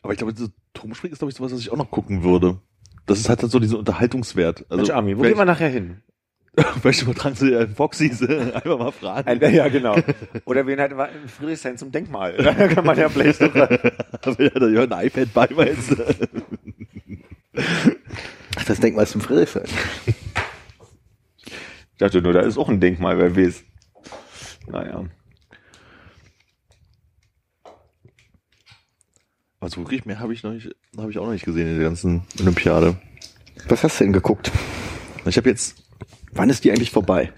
Aber 0.10 0.14
ich 0.14 0.18
glaube, 0.18 0.34
so 0.36 0.48
Turmspringen 0.74 1.14
ist, 1.14 1.20
glaube 1.20 1.30
ich, 1.30 1.38
sowas, 1.38 1.52
was 1.52 1.60
ich 1.60 1.72
auch 1.72 1.78
noch 1.78 1.92
gucken 1.92 2.24
würde. 2.24 2.60
Das 3.06 3.20
ist 3.20 3.30
halt 3.30 3.42
so 3.42 3.60
dieser 3.60 3.78
Unterhaltungswert. 3.78 4.66
Also, 4.70 4.78
Mensch, 4.78 4.90
Ami, 4.90 5.18
wo 5.18 5.22
gehen 5.22 5.38
wir 5.38 5.46
nachher 5.46 5.70
hin? 5.70 6.02
Vielleicht 6.82 7.04
übertragen 7.04 7.36
sie 7.36 7.52
ja 7.52 7.68
Foxys, 7.68 8.22
einfach 8.22 8.78
mal 8.78 8.92
fragen. 8.92 9.54
Ja, 9.54 9.68
genau. 9.68 9.96
Oder 10.46 10.66
wen 10.66 10.80
halt 10.80 10.92
in 10.92 11.30
Friedrichshain 11.30 11.78
zum 11.78 11.92
Denkmal. 11.92 12.34
Da 12.38 12.68
kann 12.68 12.86
man 12.86 12.98
ja 12.98 13.08
vielleicht 13.10 13.42
noch, 13.42 13.56
ja, 14.40 14.50
da 14.50 14.68
ja 14.68 14.84
ein 14.84 15.06
iPad 15.06 15.34
bei, 15.34 15.48
meinst 15.56 15.92
du? 15.92 15.96
Ach, 18.56 18.66
das 18.66 18.80
Denkmal 18.80 19.08
zum 19.08 19.22
Friedrichshain. 19.22 19.66
Ich 20.06 21.98
dachte 21.98 22.22
nur, 22.22 22.34
da 22.34 22.42
ist 22.42 22.58
auch 22.58 22.70
ein 22.70 22.80
Denkmal, 22.80 23.18
wer 23.18 23.36
weiß. 23.36 23.64
Naja. 24.68 25.06
Also 29.60 29.82
wirklich 29.82 30.06
mehr 30.06 30.20
habe 30.20 30.34
ich 30.34 30.44
noch 30.44 30.54
nicht, 30.54 30.74
habe 30.98 31.12
ich 31.12 31.18
auch 31.20 31.26
noch 31.26 31.34
nicht 31.34 31.44
gesehen 31.46 31.68
in 31.68 31.76
der 31.76 31.84
ganzen 31.84 32.24
Olympiade. 32.40 32.96
Was 33.68 33.84
hast 33.84 34.00
du 34.00 34.06
denn 34.06 34.14
geguckt? 34.14 34.52
Ich 35.26 35.36
habe 35.38 35.50
jetzt, 35.50 35.84
Wann 36.34 36.50
ist 36.50 36.64
die 36.64 36.72
eigentlich 36.72 36.92
vorbei? 36.92 37.32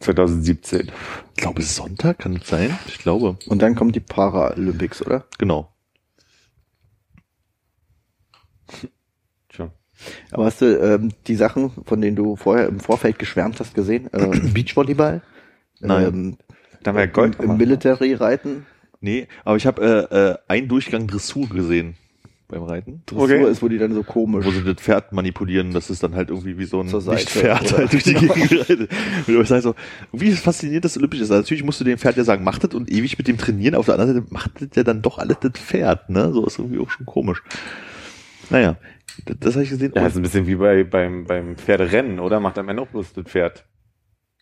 2017. 0.00 0.92
ich 1.34 1.34
glaube 1.42 1.62
Sonntag, 1.62 2.18
kann 2.18 2.36
es 2.36 2.46
sein? 2.48 2.78
Ich 2.86 2.98
glaube, 2.98 3.38
Und 3.46 3.62
dann 3.62 3.74
kommt 3.74 3.96
die 3.96 4.00
Paralympics, 4.00 5.02
oder? 5.04 5.24
genau. 5.38 5.72
Tja. 9.48 9.70
Aber 10.30 10.44
hast 10.44 10.60
du 10.60 10.66
ähm, 10.80 11.12
die 11.26 11.34
Sachen, 11.34 11.70
von 11.84 12.00
denen 12.00 12.14
du 12.16 12.36
vorher 12.36 12.68
im 12.68 12.78
Vorfeld 12.80 13.18
geschwärmt 13.18 13.58
hast, 13.58 13.74
gesehen? 13.74 14.12
Äh, 14.12 14.28
Beachvolleyball? 14.52 15.22
Nein. 15.80 16.04
Ähm, 16.06 16.36
Da 16.82 16.90
haben 16.90 16.98
wir 16.98 17.06
Gold 17.08 17.36
im, 17.36 17.40
im 17.40 17.46
gemacht. 17.46 17.58
Military-Reiten? 17.58 18.66
Nee, 19.00 19.28
aber 19.44 19.56
ich 19.56 19.66
habe 19.66 20.08
äh, 20.10 20.16
äh, 20.16 20.38
einen 20.48 20.68
Durchgang 20.68 21.06
Dressur 21.06 21.48
gesehen. 21.48 21.96
Beim 22.48 22.62
Reiten. 22.62 23.02
Dressur 23.06 23.24
Okay. 23.24 23.50
ist, 23.50 23.62
wo 23.62 23.68
die 23.68 23.78
dann 23.78 23.92
so 23.92 24.02
komisch. 24.02 24.44
Wo 24.46 24.50
sie 24.50 24.62
das 24.62 24.76
Pferd 24.76 25.12
manipulieren, 25.12 25.72
das 25.72 25.90
ist 25.90 26.02
dann 26.02 26.14
halt 26.14 26.30
irgendwie 26.30 26.58
wie 26.58 26.64
so 26.64 26.80
ein 26.80 26.86
Nicht-Pferd 26.86 27.72
halt 27.76 27.92
durch 27.92 28.04
die 28.04 28.14
Gegend 28.14 28.52
reitet. 28.52 28.90
Und 29.26 29.40
ich 29.40 29.48
sag 29.48 29.62
so, 29.62 29.74
wie 30.12 30.30
faszinierend 30.32 30.84
das 30.84 30.96
Olympisch 30.96 31.20
ist. 31.20 31.30
Also 31.30 31.42
natürlich 31.42 31.64
musst 31.64 31.80
du 31.80 31.84
dem 31.84 31.98
Pferd 31.98 32.16
ja 32.16 32.24
sagen, 32.24 32.44
mach 32.44 32.58
das 32.58 32.74
und 32.74 32.90
ewig 32.90 33.18
mit 33.18 33.26
dem 33.28 33.36
trainieren. 33.38 33.74
Auf 33.74 33.86
der 33.86 33.94
anderen 33.94 34.14
Seite 34.22 34.26
macht 34.32 34.52
das 34.60 34.68
ja 34.74 34.84
dann 34.84 35.02
doch 35.02 35.18
alles 35.18 35.38
das 35.40 35.52
Pferd, 35.54 36.08
ne? 36.10 36.32
So 36.32 36.46
ist 36.46 36.58
irgendwie 36.58 36.78
auch 36.78 36.90
schon 36.90 37.06
komisch. 37.06 37.42
Naja, 38.50 38.76
das, 39.24 39.36
das 39.40 39.54
habe 39.54 39.64
ich 39.64 39.70
gesehen. 39.70 39.92
Ja, 39.96 40.02
Und- 40.02 40.08
ist 40.08 40.16
ein 40.16 40.22
bisschen 40.22 40.46
wie 40.46 40.54
bei, 40.54 40.84
beim, 40.84 41.24
beim 41.24 41.56
Pferderennen, 41.56 42.20
oder? 42.20 42.38
Macht 42.40 42.58
am 42.58 42.68
Ende 42.68 42.82
auch 42.82 42.88
bloß 42.88 43.12
das 43.14 43.24
Pferd. 43.24 43.64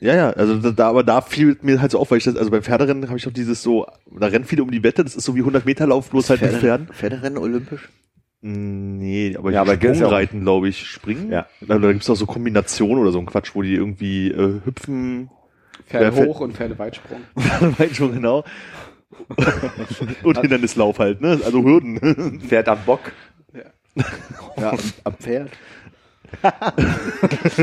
Ja, 0.00 0.14
ja, 0.14 0.30
also 0.30 0.56
da, 0.58 0.70
da, 0.72 0.88
aber 0.88 1.02
da 1.04 1.20
fiel 1.20 1.56
mir 1.62 1.80
halt 1.80 1.92
so 1.92 1.98
auf, 1.98 2.10
weil 2.10 2.18
ich 2.18 2.24
das, 2.24 2.36
also 2.36 2.50
beim 2.50 2.62
Pferderennen 2.62 3.08
habe 3.08 3.16
ich 3.16 3.24
doch 3.24 3.32
dieses 3.32 3.62
so, 3.62 3.86
da 4.10 4.26
rennen 4.26 4.44
viele 4.44 4.62
um 4.62 4.70
die 4.70 4.82
Wette, 4.82 5.04
das 5.04 5.14
ist 5.14 5.24
so 5.24 5.34
wie 5.34 5.40
100 5.40 5.64
Meter 5.64 5.86
Lauf, 5.86 6.10
bloß 6.10 6.30
halt 6.30 6.42
mit 6.42 6.52
Pferden. 6.52 6.88
Pferderennen 6.88 7.38
olympisch? 7.38 7.88
Nee, 8.42 9.36
aber, 9.38 9.52
Ja, 9.52 9.62
aber 9.62 9.76
gibt's 9.76 10.00
ja 10.00 10.06
auch- 10.06 10.10
Sprungreiten, 10.10 10.40
glaube 10.42 10.68
ich, 10.68 10.86
springen. 10.86 11.30
Ja. 11.32 11.46
Da, 11.66 11.78
da 11.78 11.92
gibt's 11.92 12.10
auch 12.10 12.16
so 12.16 12.26
Kombinationen 12.26 12.98
oder 12.98 13.12
so 13.12 13.18
ein 13.18 13.24
Quatsch, 13.26 13.52
wo 13.54 13.62
die 13.62 13.74
irgendwie 13.74 14.30
äh, 14.30 14.60
hüpfen, 14.64 15.30
Pferde 15.86 16.12
fällt- 16.12 16.28
hoch 16.28 16.40
und 16.40 16.54
Pferde 16.54 16.78
Weitsprung. 16.78 17.20
weit 17.78 17.96
schon 17.96 18.12
genau. 18.14 18.44
Und 20.24 20.40
Hindernislauf 20.40 20.98
halt, 20.98 21.20
ne? 21.20 21.38
Also 21.44 21.62
Hürden. 21.62 22.40
Pferd 22.40 22.68
am 22.68 22.78
Bock. 22.84 23.00
Ja, 24.56 24.70
am, 24.72 24.78
am 25.04 25.14
Pferd. 25.14 25.50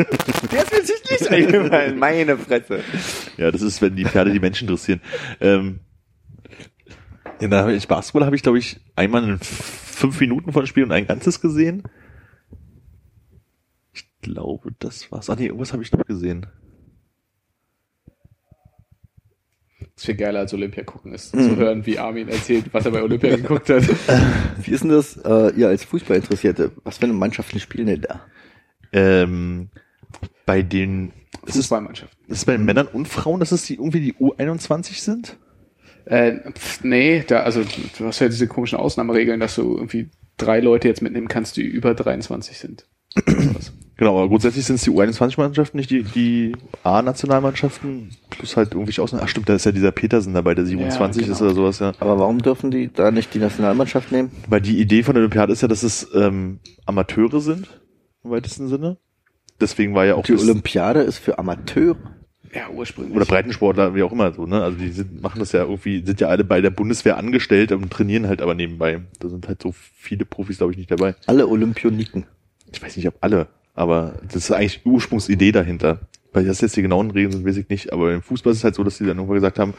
Der 0.51 0.63
ist 0.63 0.71
mir 0.71 0.83
sich 0.83 1.11
nicht 1.11 1.27
eingefallen. 1.31 1.99
Meine 1.99 2.37
Fresse. 2.37 2.81
Ja, 3.37 3.51
das 3.51 3.61
ist, 3.61 3.81
wenn 3.81 3.95
die 3.95 4.05
Pferde 4.05 4.31
die 4.31 4.39
Menschen 4.39 4.67
interessieren. 4.67 5.01
Ähm, 5.39 5.79
habe 7.41 7.73
ich 7.73 7.87
Basketball 7.87 8.25
habe 8.25 8.35
ich, 8.35 8.43
glaube 8.43 8.59
ich, 8.59 8.79
einmal 8.95 9.23
in 9.23 9.39
fünf 9.39 10.19
Minuten 10.19 10.51
von 10.51 10.67
Spiel 10.67 10.83
und 10.83 10.91
ein 10.91 11.07
ganzes 11.07 11.41
gesehen. 11.41 11.83
Ich 13.93 14.05
glaube, 14.21 14.71
das 14.79 15.11
war's. 15.11 15.29
Ah 15.29 15.35
nee, 15.35 15.47
irgendwas 15.47 15.73
habe 15.73 15.83
ich 15.83 15.91
noch 15.91 16.05
gesehen. 16.05 16.47
Das 19.79 19.89
ist 19.97 20.05
viel 20.05 20.15
geiler 20.15 20.39
als 20.39 20.53
Olympia 20.53 20.83
gucken, 20.83 21.13
ist 21.13 21.31
zu 21.31 21.55
hören, 21.55 21.85
wie 21.85 21.99
Armin 21.99 22.27
erzählt, 22.27 22.65
was 22.71 22.85
er 22.85 22.91
bei 22.91 23.03
Olympia 23.03 23.35
geguckt 23.35 23.69
hat. 23.69 23.83
Wie 24.63 24.71
ist 24.71 24.83
denn 24.83 24.89
das, 24.89 25.17
äh, 25.17 25.53
ihr 25.55 25.67
als 25.67 25.83
Fußballinteressierte, 25.83 26.71
was 26.83 26.97
für 26.97 27.03
eine 27.03 27.13
Mannschaften 27.13 27.59
spielen 27.59 27.87
denn 27.87 28.01
da? 28.01 28.21
Ähm, 28.91 29.69
bei 30.45 30.61
den 30.61 31.13
ist 31.45 31.49
es, 31.49 31.55
Fußballmannschaft. 31.55 32.17
ist 32.27 32.39
es 32.39 32.45
bei 32.45 32.53
den 32.53 32.65
Männern 32.65 32.87
und 32.87 33.07
Frauen, 33.07 33.39
dass 33.39 33.51
es 33.51 33.63
die 33.63 33.75
irgendwie 33.75 34.01
die 34.01 34.13
U21 34.13 35.01
sind? 35.01 35.37
Äh, 36.05 36.51
pf, 36.51 36.83
nee, 36.83 37.23
da, 37.27 37.41
also 37.41 37.63
du 37.97 38.05
hast 38.05 38.19
ja 38.19 38.27
diese 38.27 38.47
komischen 38.47 38.77
Ausnahmeregeln, 38.77 39.39
dass 39.39 39.55
du 39.55 39.75
irgendwie 39.75 40.09
drei 40.37 40.59
Leute 40.59 40.87
jetzt 40.87 41.01
mitnehmen 41.01 41.27
kannst, 41.27 41.57
die 41.57 41.63
über 41.63 41.93
23 41.93 42.57
sind. 42.57 42.85
Genau, 44.01 44.17
aber 44.17 44.29
grundsätzlich 44.29 44.65
sind 44.65 44.77
es 44.77 44.81
die 44.81 44.89
U21-Mannschaften, 44.89 45.77
nicht 45.77 45.91
die, 45.91 46.01
die 46.01 46.55
A-Nationalmannschaften, 46.81 48.09
plus 48.31 48.57
halt 48.57 48.71
irgendwelche 48.71 49.03
Ausnahmen. 49.03 49.25
Ach 49.25 49.29
stimmt, 49.29 49.47
da 49.47 49.53
ist 49.53 49.63
ja 49.63 49.71
dieser 49.71 49.91
Petersen 49.91 50.33
dabei, 50.33 50.55
der 50.55 50.65
27 50.65 51.21
genau. 51.21 51.35
ist 51.35 51.41
oder 51.43 51.53
sowas, 51.53 51.77
ja. 51.77 51.91
Aber 51.99 52.17
warum 52.17 52.39
dürfen 52.39 52.71
die 52.71 52.91
da 52.91 53.11
nicht 53.11 53.31
die 53.35 53.37
Nationalmannschaft 53.37 54.11
nehmen? 54.11 54.31
Weil 54.49 54.61
die 54.61 54.79
Idee 54.79 55.03
von 55.03 55.13
der 55.13 55.21
Olympiade 55.21 55.53
ist 55.53 55.61
ja, 55.61 55.67
dass 55.67 55.83
es 55.83 56.07
ähm, 56.15 56.57
Amateure 56.87 57.41
sind, 57.41 57.67
im 58.23 58.31
weitesten 58.31 58.67
Sinne. 58.67 58.97
Deswegen 59.59 59.93
war 59.93 60.05
ja 60.05 60.15
auch 60.15 60.23
Die 60.23 60.33
Olympiade 60.33 61.01
ist 61.01 61.19
für 61.19 61.37
Amateure. 61.37 61.97
Ja, 62.53 62.69
ursprünglich. 62.69 63.15
oder 63.15 63.25
Breitensportler, 63.25 63.95
wie 63.95 64.03
auch 64.03 64.11
immer 64.11 64.33
so, 64.33 64.45
ne? 64.45 64.61
Also 64.61 64.77
die 64.77 64.89
sind, 64.89 65.21
machen 65.21 65.39
das 65.39 65.53
ja 65.53 65.61
irgendwie, 65.61 66.03
sind 66.05 66.19
ja 66.19 66.27
alle 66.27 66.43
bei 66.43 66.59
der 66.59 66.69
Bundeswehr 66.69 67.15
angestellt 67.15 67.71
und 67.71 67.89
trainieren 67.89 68.27
halt 68.27 68.41
aber 68.41 68.55
nebenbei. 68.55 69.01
Da 69.19 69.29
sind 69.29 69.47
halt 69.47 69.61
so 69.61 69.73
viele 69.73 70.25
Profis, 70.25 70.57
glaube 70.57 70.73
ich, 70.73 70.77
nicht 70.77 70.91
dabei. 70.91 71.15
Alle 71.27 71.47
Olympioniken. 71.47 72.25
Ich 72.73 72.81
weiß 72.81 72.97
nicht, 72.97 73.07
ob 73.07 73.15
alle, 73.21 73.47
aber 73.73 74.19
das 74.25 74.35
ist 74.35 74.51
eigentlich 74.51 74.83
die 74.83 74.89
Ursprungsidee 74.89 75.53
dahinter. 75.53 76.01
Weil 76.33 76.45
das 76.45 76.61
jetzt 76.61 76.75
die 76.77 76.81
genauen 76.81 77.11
Regeln 77.11 77.31
sind, 77.31 77.45
weiß 77.45 77.57
ich 77.57 77.69
nicht. 77.69 77.93
Aber 77.93 78.13
im 78.13 78.21
Fußball 78.21 78.51
ist 78.51 78.59
es 78.59 78.63
halt 78.63 78.75
so, 78.75 78.83
dass 78.83 78.97
die 78.97 79.05
dann 79.05 79.17
irgendwann 79.17 79.35
gesagt 79.35 79.59
haben, 79.59 79.73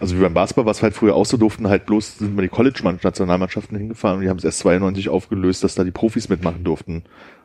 also 0.00 0.16
wie 0.16 0.20
beim 0.20 0.34
Basketball, 0.34 0.66
was 0.66 0.82
halt 0.82 0.94
früher 0.94 1.14
auch 1.14 1.26
so 1.26 1.36
durften, 1.36 1.68
halt 1.68 1.86
bloß 1.86 2.18
sind 2.18 2.34
mal 2.34 2.42
die 2.42 2.48
College-Nationalmannschaften 2.48 3.76
hingefahren 3.76 4.16
und 4.16 4.24
die 4.24 4.30
haben 4.30 4.38
es 4.38 4.44
erst 4.44 4.58
92 4.60 5.08
aufgelöst, 5.08 5.62
dass 5.62 5.74
da 5.74 5.84
die 5.84 5.92
Profis 5.92 6.28
mitmachen 6.28 6.64
durften. 6.64 7.04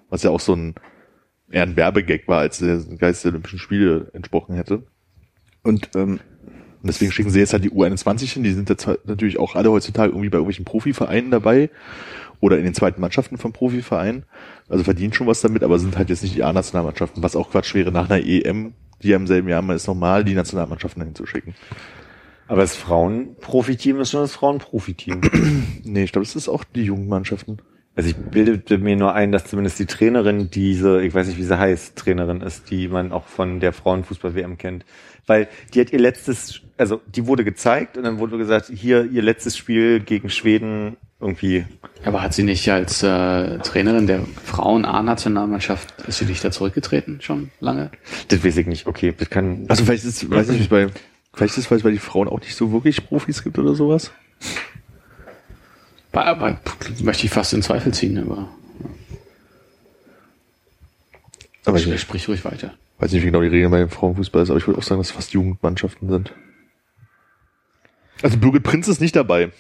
Was 0.10 0.24
ja 0.24 0.30
auch 0.30 0.40
so 0.40 0.54
ein 0.56 0.76
eher 1.50 1.64
ein 1.64 1.76
Werbegag 1.76 2.28
war, 2.28 2.40
als 2.40 2.60
der 2.60 2.78
Geist 2.98 3.24
der 3.24 3.32
Olympischen 3.32 3.60
Spiele 3.60 4.10
entsprochen 4.14 4.56
hätte. 4.56 4.84
Und 5.64 5.90
ähm, 5.96 6.20
Und 6.82 6.88
deswegen 6.88 7.12
schicken 7.12 7.30
sie 7.30 7.40
jetzt 7.40 7.54
halt 7.54 7.64
die 7.64 7.72
U21 7.72 8.32
hin. 8.34 8.44
Die 8.44 8.54
sind 8.54 8.70
jetzt 8.70 8.88
halt 8.88 9.08
natürlich 9.08 9.40
auch 9.40 9.56
alle 9.56 9.72
heutzutage 9.72 10.10
irgendwie 10.12 10.30
bei 10.30 10.38
irgendwelchen 10.38 10.66
Profivereinen 10.66 11.32
dabei 11.32 11.70
oder 12.40 12.58
in 12.58 12.64
den 12.66 12.74
zweiten 12.74 13.02
Mannschaften 13.02 13.38
von 13.38 13.52
Profivereinen. 13.52 14.26
Also 14.70 14.84
verdienen 14.84 15.14
schon 15.14 15.28
was 15.28 15.42
damit, 15.42 15.64
aber 15.64 15.80
sind 15.80 15.98
halt 15.98 16.10
jetzt 16.10 16.24
nicht 16.24 16.36
die 16.36 16.44
A-Nationalmannschaften, 16.44 17.24
was 17.24 17.36
auch 17.36 17.50
Quatsch 17.50 17.74
wäre 17.74 17.92
nach 17.92 18.10
einer 18.10 18.24
EM, 18.24 18.74
die 19.02 19.10
ja 19.10 19.16
im 19.18 19.28
selben 19.28 19.50
Jahr 19.50 19.62
mal 19.62 19.76
ist, 19.76 19.88
normal 19.88 20.24
die 20.24 20.36
Nationalmannschaften 20.36 21.00
dahin 21.00 21.16
zu 21.16 21.26
schicken. 21.26 21.56
Aber 22.48 22.62
das 22.62 22.76
Frauenprofiteam 22.76 24.00
ist 24.00 24.12
schon 24.12 24.22
das 24.22 24.34
Frauenprofiteam. 24.34 25.22
Nee, 25.84 26.04
ich 26.04 26.12
glaube, 26.12 26.26
das 26.26 26.36
ist 26.36 26.48
auch 26.48 26.64
die 26.64 26.84
Jugendmannschaften. 26.84 27.62
Also 27.98 28.12
ich 28.12 28.16
bildete 28.16 28.78
mir 28.78 28.96
nur 28.96 29.16
ein, 29.16 29.32
dass 29.32 29.46
zumindest 29.46 29.80
die 29.80 29.88
Trainerin 29.88 30.52
diese, 30.52 31.02
ich 31.02 31.16
weiß 31.16 31.26
nicht, 31.28 31.40
wie 31.40 31.44
sie 31.44 31.58
heißt, 31.58 31.96
Trainerin 31.96 32.42
ist, 32.42 32.70
die 32.70 32.88
man 32.88 33.12
auch 33.12 33.26
von 33.26 33.60
der 33.60 33.74
Frauenfußball-WM 33.74 34.60
kennt. 34.60 34.86
Weil 35.26 35.48
die 35.74 35.82
hat 35.82 35.92
ihr 35.92 35.98
letztes, 35.98 36.62
also 36.78 37.02
die 37.08 37.26
wurde 37.26 37.44
gezeigt 37.44 37.98
und 37.98 38.04
dann 38.04 38.20
wurde 38.20 38.38
gesagt, 38.38 38.72
hier 38.72 39.10
ihr 39.12 39.24
letztes 39.24 39.58
Spiel 39.58 40.00
gegen 40.00 40.30
Schweden 40.30 40.98
irgendwie. 41.20 41.66
Aber 42.06 42.22
hat 42.22 42.36
sie 42.36 42.44
nicht 42.44 42.70
als 42.70 43.02
äh, 43.02 43.58
Trainerin 43.58 44.06
der 44.06 44.20
Frauen-A-Nationalmannschaft, 44.46 45.96
ist 46.08 46.20
sie 46.20 46.26
nicht 46.26 46.44
da 46.44 46.52
zurückgetreten 46.52 47.20
schon 47.22 47.50
lange? 47.60 47.90
Das 48.28 48.46
weiß 48.46 48.58
ich 48.58 48.68
nicht. 48.68 48.86
Okay, 48.86 49.12
das 49.18 49.32
kann. 49.32 49.66
Also 49.70 49.84
vielleicht 49.84 50.06
ist, 50.06 50.30
weiß 50.30 50.50
nicht, 50.50 50.70
bei, 50.70 50.90
vielleicht 51.34 51.58
ist 51.58 51.66
es, 51.66 51.72
weil 51.72 51.80
es 51.80 51.84
bei 51.84 51.90
die 51.90 51.98
Frauen 51.98 52.28
auch 52.28 52.42
nicht 52.42 52.56
so 52.56 52.72
wirklich 52.72 53.08
Profis 53.08 53.44
gibt 53.44 53.58
oder 53.58 53.74
sowas. 53.74 54.12
Bei, 56.24 56.58
möchte 57.04 57.26
ich 57.26 57.32
fast 57.32 57.54
in 57.54 57.62
Zweifel 57.62 57.94
ziehen, 57.94 58.18
aber 58.18 58.50
Aber 61.66 61.78
sprich, 61.80 61.96
ich 61.96 62.02
sprich 62.02 62.28
ruhig 62.30 62.46
weiter. 62.46 62.74
weiß 63.00 63.12
nicht, 63.12 63.22
wie 63.22 63.28
genau 63.28 63.42
die 63.42 63.48
Regeln 63.48 63.72
bei 63.72 63.80
dem 63.80 63.90
Frauenfußball 63.90 64.42
ist, 64.44 64.50
aber 64.50 64.58
ich 64.60 64.68
würde 64.68 64.80
auch 64.80 64.84
sagen, 64.84 65.00
dass 65.00 65.08
es 65.10 65.16
fast 65.16 65.34
Jugendmannschaften 65.34 66.10
sind. 66.10 66.34
Also 68.24 68.38
Birgit 68.38 68.64
Prinz 68.64 68.88
ist 68.88 69.02
nicht 69.02 69.16
dabei. 69.16 69.52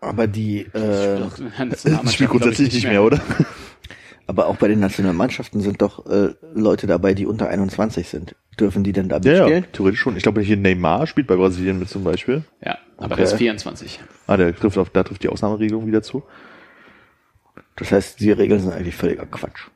aber 0.00 0.26
die, 0.26 0.62
äh, 0.62 1.20
Das 1.68 1.84
spielt 2.14 2.30
grundsätzlich 2.30 2.72
nicht 2.72 2.86
mehr, 2.86 3.02
oder? 3.02 3.20
Aber 4.26 4.46
auch 4.46 4.56
bei 4.56 4.68
den 4.68 4.80
Nationalmannschaften 4.80 5.60
sind 5.60 5.82
doch 5.82 6.06
äh, 6.06 6.34
Leute 6.54 6.86
dabei, 6.86 7.14
die 7.14 7.26
unter 7.26 7.48
21 7.48 8.08
sind. 8.08 8.34
Dürfen 8.60 8.84
die 8.84 8.92
denn 8.92 9.08
da 9.08 9.18
Ja, 9.18 9.32
ja, 9.32 9.38
mitspielen? 9.40 9.66
theoretisch 9.72 10.00
schon. 10.00 10.16
Ich 10.16 10.22
glaube, 10.22 10.40
hier 10.42 10.56
Neymar 10.56 11.06
spielt 11.06 11.26
bei 11.26 11.36
Brasilien 11.36 11.78
mit 11.78 11.88
zum 11.88 12.04
Beispiel. 12.04 12.44
Ja, 12.64 12.78
aber 12.96 13.06
Okay. 13.06 13.16
der 13.16 13.24
ist 13.24 13.34
24. 13.34 14.00
Ah, 14.26 14.36
der 14.36 14.54
trifft 14.54 14.78
auf, 14.78 14.90
da 14.90 15.02
trifft 15.02 15.22
die 15.22 15.28
Ausnahmeregelung 15.28 15.86
wieder 15.86 16.02
zu. 16.02 16.22
Das 17.76 17.90
heißt, 17.92 18.20
die 18.20 18.30
Regeln 18.30 18.60
sind 18.60 18.72
eigentlich 18.72 18.94
völliger 18.94 19.26
Quatsch. 19.26 19.68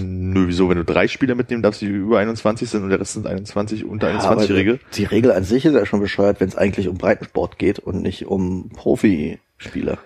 Nö, 0.00 0.46
wieso? 0.46 0.68
Wenn 0.68 0.76
du 0.76 0.84
drei 0.84 1.08
Spieler 1.08 1.34
mitnehmen 1.34 1.62
darfst, 1.62 1.80
die 1.80 1.86
über 1.86 2.18
21 2.18 2.68
sind 2.68 2.82
und 2.82 2.90
der 2.90 3.00
Rest 3.00 3.14
sind 3.14 3.26
21 3.26 3.84
unter 3.84 4.10
Ja, 4.10 4.18
aber 4.20 4.42
21-Jährige. 4.42 4.78
Die 4.94 5.04
Regel 5.04 5.32
an 5.32 5.42
sich 5.44 5.64
ist 5.64 5.72
ja 5.74 5.86
schon 5.86 6.00
bescheuert, 6.00 6.38
wenn 6.40 6.48
es 6.48 6.56
eigentlich 6.56 6.86
um 6.88 6.98
Breitensport 6.98 7.58
geht 7.58 7.78
und 7.78 8.02
nicht 8.02 8.26
um 8.26 8.68
Profispieler. 8.70 9.98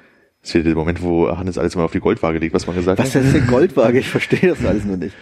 Das 0.45 0.55
ist 0.55 0.67
der 0.67 0.75
Moment, 0.75 1.03
wo 1.03 1.35
Hannes 1.37 1.57
alles 1.59 1.75
mal 1.75 1.85
auf 1.85 1.93
die 1.93 2.01
Goldwaage 2.01 2.39
legt, 2.39 2.55
was 2.55 2.67
man 2.67 2.77
gesagt 2.77 2.99
Was 2.99 3.15
hat. 3.15 3.23
ist 3.23 3.35
denn 3.35 3.47
Goldwaage? 3.47 3.99
Ich 3.99 4.09
verstehe 4.09 4.51
das 4.51 4.65
alles 4.65 4.85
nur 4.85 4.99
nicht. 4.99 5.17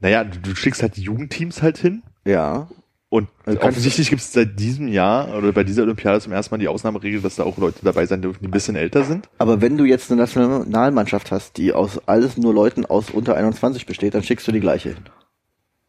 Naja, 0.00 0.24
du, 0.24 0.38
du 0.38 0.54
schickst 0.54 0.80
halt 0.82 0.96
die 0.96 1.02
Jugendteams 1.02 1.60
halt 1.62 1.78
hin 1.78 2.02
Ja. 2.24 2.68
und 3.08 3.28
Also 3.44 3.60
offensichtlich 3.62 4.08
gibt 4.10 4.22
es 4.22 4.32
seit 4.32 4.60
diesem 4.60 4.86
Jahr 4.88 5.36
oder 5.36 5.50
bei 5.52 5.64
dieser 5.64 5.82
Olympiade 5.82 6.20
zum 6.20 6.32
ersten 6.32 6.54
Mal 6.54 6.58
die 6.58 6.68
Ausnahmeregel, 6.68 7.20
dass 7.20 7.36
da 7.36 7.42
auch 7.44 7.58
Leute 7.58 7.80
dabei 7.82 8.06
sein 8.06 8.22
dürfen, 8.22 8.38
die 8.42 8.48
ein 8.48 8.52
bisschen 8.52 8.76
älter 8.76 9.02
sind. 9.04 9.28
Aber 9.38 9.60
wenn 9.60 9.76
du 9.76 9.84
jetzt 9.84 10.10
eine 10.12 10.20
Nationalmannschaft 10.20 11.32
hast, 11.32 11.56
die 11.56 11.72
aus 11.72 12.00
alles 12.06 12.36
nur 12.36 12.54
Leuten 12.54 12.86
aus 12.86 13.10
unter 13.10 13.34
21 13.36 13.86
besteht, 13.86 14.14
dann 14.14 14.22
schickst 14.22 14.46
du 14.46 14.52
die 14.52 14.60
gleiche 14.60 14.90
hin. 14.90 14.98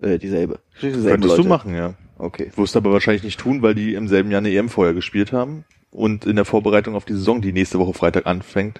Äh, 0.01 0.17
dieselbe. 0.17 0.59
Könntest 0.79 1.05
Leute. 1.05 1.41
du 1.43 1.47
machen, 1.47 1.75
ja. 1.75 1.93
Okay. 2.17 2.51
Wirst 2.55 2.73
du 2.73 2.79
aber 2.79 2.93
wahrscheinlich 2.93 3.23
nicht 3.23 3.39
tun, 3.39 3.61
weil 3.61 3.75
die 3.75 3.93
im 3.93 4.07
selben 4.07 4.31
Jahr 4.31 4.39
eine 4.39 4.49
EM 4.51 4.69
vorher 4.69 4.93
gespielt 4.95 5.31
haben 5.33 5.65
und 5.91 6.25
in 6.25 6.35
der 6.35 6.45
Vorbereitung 6.45 6.95
auf 6.95 7.05
die 7.05 7.13
Saison, 7.13 7.41
die 7.41 7.53
nächste 7.53 7.79
Woche 7.79 7.93
Freitag 7.93 8.25
anfängt, 8.27 8.79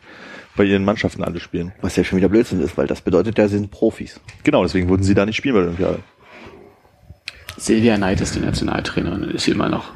bei 0.55 0.63
ihren 0.63 0.83
Mannschaften 0.85 1.23
alle 1.23 1.39
spielen. 1.39 1.71
Was 1.81 1.95
ja 1.95 2.03
schon 2.03 2.17
wieder 2.17 2.29
Blödsinn 2.29 2.61
ist, 2.61 2.77
weil 2.77 2.87
das 2.87 3.01
bedeutet 3.01 3.37
ja, 3.37 3.47
sie 3.47 3.57
sind 3.57 3.71
Profis. 3.71 4.19
Genau, 4.43 4.63
deswegen 4.63 4.89
würden 4.89 5.03
sie 5.03 5.13
da 5.13 5.25
nicht 5.25 5.35
spielen 5.37 5.53
bei 5.55 5.59
der 5.61 5.67
Olympiade. 5.69 5.99
Silvia 7.57 7.97
Neid 7.97 8.21
ist 8.21 8.35
die 8.35 8.39
Nationaltrainerin 8.39 9.23
und 9.23 9.31
ist 9.31 9.45
sie 9.45 9.51
immer 9.51 9.69
noch. 9.69 9.91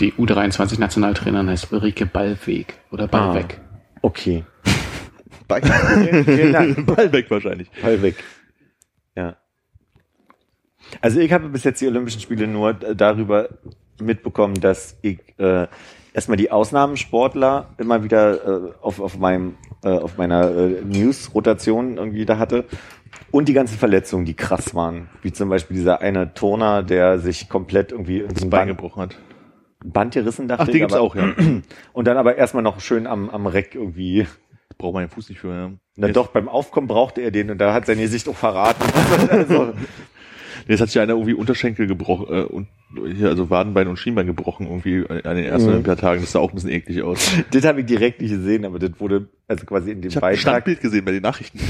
Die 0.00 0.12
U23-Nationaltrainerin 0.14 1.48
heißt 1.48 1.72
Ulrike 1.72 2.06
Ballweg 2.06 2.74
oder 2.90 3.06
Ballweg. 3.08 3.60
Okay. 4.02 4.44
Bei- 5.48 5.62
Vielen 5.62 6.52
Dank. 6.52 6.86
Ball 6.86 7.12
weg 7.12 7.30
wahrscheinlich. 7.30 7.70
Ball 7.80 8.02
weg. 8.02 8.16
Ja. 9.14 9.36
Also 11.00 11.20
ich 11.20 11.32
habe 11.32 11.48
bis 11.48 11.64
jetzt 11.64 11.80
die 11.80 11.86
Olympischen 11.86 12.20
Spiele 12.20 12.46
nur 12.46 12.74
darüber 12.74 13.48
mitbekommen, 14.00 14.60
dass 14.60 14.96
ich 15.02 15.18
äh, 15.38 15.66
erstmal 16.16 16.38
die 16.38 16.50
Ausnahmesportler 16.50 17.68
immer 17.78 18.02
wieder 18.02 18.68
äh, 18.68 18.72
auf, 18.80 19.00
auf 19.00 19.18
meinem 19.18 19.54
äh, 19.84 19.90
auf 19.90 20.16
meiner 20.16 20.50
äh, 20.50 20.82
News-Rotation 20.82 21.98
irgendwie 21.98 22.24
da 22.24 22.38
hatte. 22.38 22.64
Und 23.30 23.48
die 23.48 23.52
ganzen 23.52 23.78
Verletzungen, 23.78 24.24
die 24.24 24.34
krass 24.34 24.74
waren. 24.74 25.08
Wie 25.22 25.32
zum 25.32 25.48
Beispiel 25.48 25.76
dieser 25.76 26.00
eine 26.00 26.32
Turner, 26.34 26.82
der 26.82 27.18
sich 27.18 27.48
komplett 27.48 27.92
irgendwie 27.92 28.20
ins 28.20 28.34
Das 28.34 28.42
Bein 28.42 28.50
Band, 28.50 28.68
gebrochen 28.70 29.02
hat. 29.02 29.16
Band 29.84 30.14
gerissen, 30.14 30.48
dachte 30.48 30.62
Ach, 30.62 30.66
die 30.66 30.72
ich. 30.72 30.78
gibt's 30.78 30.94
aber- 30.94 31.04
auch, 31.04 31.14
ja. 31.14 31.32
Und 31.92 32.06
dann 32.06 32.16
aber 32.16 32.36
erstmal 32.36 32.62
noch 32.62 32.80
schön 32.80 33.06
am, 33.06 33.28
am 33.30 33.46
Reck 33.46 33.74
irgendwie. 33.74 34.26
Braucht 34.78 34.94
man 34.94 35.04
den 35.04 35.10
Fuß 35.10 35.28
nicht 35.28 35.38
für, 35.40 35.54
ja. 35.54 35.70
Na 35.96 36.08
doch, 36.08 36.28
beim 36.28 36.48
Aufkommen 36.48 36.86
brauchte 36.86 37.20
er 37.20 37.30
den 37.30 37.50
und 37.50 37.58
da 37.58 37.72
hat 37.72 37.86
sein 37.86 37.98
Gesicht 37.98 38.28
auch 38.28 38.36
verraten. 38.36 38.84
also, 39.30 39.72
Jetzt 40.68 40.80
hat 40.80 40.88
sich 40.88 41.00
einer 41.00 41.12
irgendwie 41.12 41.34
Unterschenkel 41.34 41.86
gebrochen, 41.86 42.26
äh, 42.28 42.42
und 42.42 42.66
hier, 43.16 43.28
also 43.28 43.50
Wadenbein 43.50 43.88
und 43.88 43.98
Schienbein 43.98 44.26
gebrochen, 44.26 44.66
irgendwie 44.66 45.04
an 45.08 45.36
den 45.36 45.44
ersten 45.44 45.66
Mhm. 45.68 45.74
Olympiatagen. 45.74 46.20
Das 46.22 46.32
sah 46.32 46.38
auch 46.40 46.50
ein 46.50 46.54
bisschen 46.54 46.70
eklig 46.70 47.02
aus. 47.02 47.30
das 47.52 47.64
habe 47.64 47.80
ich 47.80 47.86
direkt 47.86 48.20
nicht 48.20 48.30
gesehen, 48.32 48.64
aber 48.64 48.78
das 48.78 48.90
wurde 48.98 49.28
also 49.48 49.64
quasi 49.66 49.92
in 49.92 50.00
dem 50.02 50.08
Ich 50.08 50.16
habe 50.16 50.26
ein 50.26 50.32
Beitrag. 50.32 50.40
Standbild 50.40 50.80
gesehen 50.80 51.04
bei 51.04 51.12
den 51.12 51.22
Nachrichten. 51.22 51.58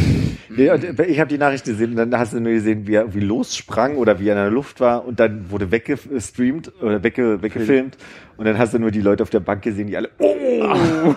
Nee, 0.49 0.70
und 0.70 0.82
ich 1.01 1.18
habe 1.20 1.28
die 1.28 1.36
Nachricht 1.38 1.64
gesehen 1.66 1.90
und 1.90 1.97
dann 1.97 2.18
hast 2.18 2.32
du 2.32 2.40
nur 2.40 2.53
gesehen, 2.53 2.86
wie 2.86 2.94
er 2.94 3.03
irgendwie 3.03 3.20
lossprang 3.20 3.97
oder 3.97 4.20
wie 4.20 4.28
er 4.28 4.36
in 4.36 4.42
der 4.42 4.51
Luft 4.51 4.80
war 4.80 5.05
und 5.05 5.20
dann 5.20 5.51
wurde 5.51 5.70
weggestreamt 5.70 6.72
oder 6.80 7.03
wegge 7.03 7.42
weggefilmt 7.42 7.99
und 8.38 8.44
dann 8.47 8.57
hast 8.57 8.72
du 8.72 8.78
nur 8.78 8.90
die 8.90 9.03
Leute 9.03 9.22
auf 9.22 9.28
der 9.28 9.40
Bank 9.40 9.61
gesehen, 9.62 9.88
die 9.88 9.97
alle 9.99 10.09
oh 10.18 10.34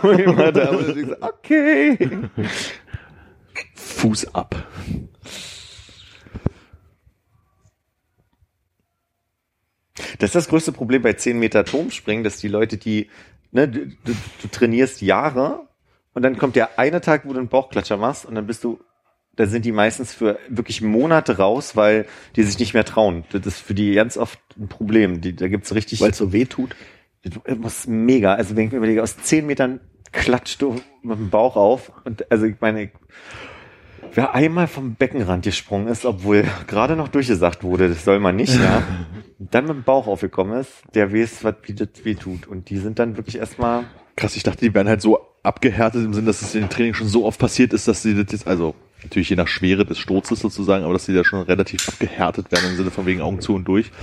okay. 1.22 1.98
Fuß 3.76 4.34
ab. 4.36 4.56
Das 10.20 10.30
ist 10.30 10.36
das 10.36 10.50
größte 10.50 10.72
Problem 10.72 11.02
bei 11.02 11.14
10 11.14 11.38
Meter 11.38 11.66
Turmspringen, 11.66 12.24
dass 12.24 12.38
die 12.38 12.48
Leute, 12.48 12.78
die, 12.78 13.10
ne, 13.52 13.68
du, 13.68 13.88
du, 13.88 14.14
du 14.42 14.48
trainierst 14.52 15.02
Jahre 15.02 15.68
und 16.14 16.24
dann 16.24 16.38
kommt 16.38 16.56
der 16.56 16.80
eine 16.80 17.02
Tag, 17.02 17.26
wo 17.26 17.34
du 17.34 17.40
einen 17.40 17.48
Bauchklatscher 17.48 17.98
machst 17.98 18.26
und 18.26 18.36
dann 18.36 18.48
bist 18.48 18.64
du, 18.64 18.80
da 19.36 19.46
sind 19.46 19.64
die 19.66 19.72
meistens 19.72 20.14
für 20.14 20.38
wirklich 20.50 20.82
Monate 20.82 21.38
raus, 21.38 21.76
weil 21.76 22.06
die 22.36 22.44
sich 22.44 22.60
nicht 22.60 22.74
mehr 22.74 22.84
trauen. 22.84 23.24
Das 23.32 23.46
ist 23.46 23.60
für 23.60 23.74
die 23.74 23.94
ganz 23.94 24.18
oft 24.18 24.40
ein 24.58 24.68
Problem. 24.68 25.22
Die, 25.22 25.36
da 25.36 25.48
gibt's 25.48 25.74
richtig, 25.74 26.02
Weil 26.02 26.12
es 26.12 26.18
so 26.18 26.34
weh 26.34 26.46
tut. 26.46 26.76
das 27.24 27.58
muss 27.58 27.88
mega, 27.88 28.34
also 28.34 28.56
wenn 28.56 28.66
ich 28.66 28.72
mir 28.72 28.80
überlege, 28.80 29.04
aus 29.04 29.18
10 29.18 29.46
Metern 29.46 29.80
klatscht 30.12 30.62
du 30.62 30.82
mit 31.04 31.18
dem 31.18 31.30
Bauch 31.30 31.56
auf 31.56 31.92
und 32.04 32.32
also 32.32 32.46
ich 32.46 32.56
meine, 32.60 32.92
wer 34.14 34.34
einmal 34.34 34.68
vom 34.68 34.96
Beckenrand 34.96 35.44
gesprungen 35.44 35.88
ist, 35.88 36.06
obwohl 36.06 36.46
gerade 36.68 36.96
noch 36.96 37.08
durchgesagt 37.08 37.64
wurde, 37.64 37.90
das 37.90 38.04
soll 38.04 38.20
man 38.20 38.36
nicht, 38.36 38.56
ja, 38.56 38.84
dann 39.40 39.66
mit 39.66 39.76
dem 39.76 39.84
Bauch 39.84 40.08
aufgekommen 40.08 40.60
ist, 40.60 40.84
der 40.94 41.14
weiß, 41.14 41.44
was 41.44 41.56
wie 41.64 41.74
das 41.74 41.90
weh 42.04 42.16
tut. 42.16 42.48
Und 42.48 42.70
die 42.70 42.78
sind 42.78 43.00
dann 43.00 43.18
wirklich 43.18 43.38
erstmal, 43.38 43.86
Krass, 44.20 44.36
ich 44.36 44.44
dachte, 44.44 44.66
die 44.66 44.74
werden 44.74 44.90
halt 44.90 45.02
so 45.02 45.26
abgehärtet 45.44 46.04
im 46.04 46.14
Sinne, 46.14 46.28
dass 46.28 46.42
es 46.42 46.54
in 46.54 46.64
den 46.64 46.70
Training 46.70 46.94
schon 46.94 47.08
so 47.08 47.26
oft 47.26 47.40
passiert 47.40 47.72
ist, 47.72 47.88
dass 47.88 48.02
sie 48.02 48.22
das 48.22 48.34
jetzt, 48.34 48.48
also 48.48 48.76
natürlich 49.02 49.30
je 49.30 49.38
nach 49.38 49.48
Schwere 49.48 49.86
des 49.86 49.98
Sturzes 49.98 50.42
sozusagen, 50.42 50.84
aber 50.84 50.92
dass 50.92 51.06
sie 51.06 51.14
da 51.14 51.24
schon 51.24 51.42
relativ 51.44 51.88
abgehärtet 51.88 52.52
werden 52.52 52.72
im 52.72 52.76
Sinne 52.76 52.92
von 52.92 53.06
wegen 53.06 53.22
Augen 53.22 53.40
zu 53.40 53.56
und 53.56 53.64
durch. 53.64 53.94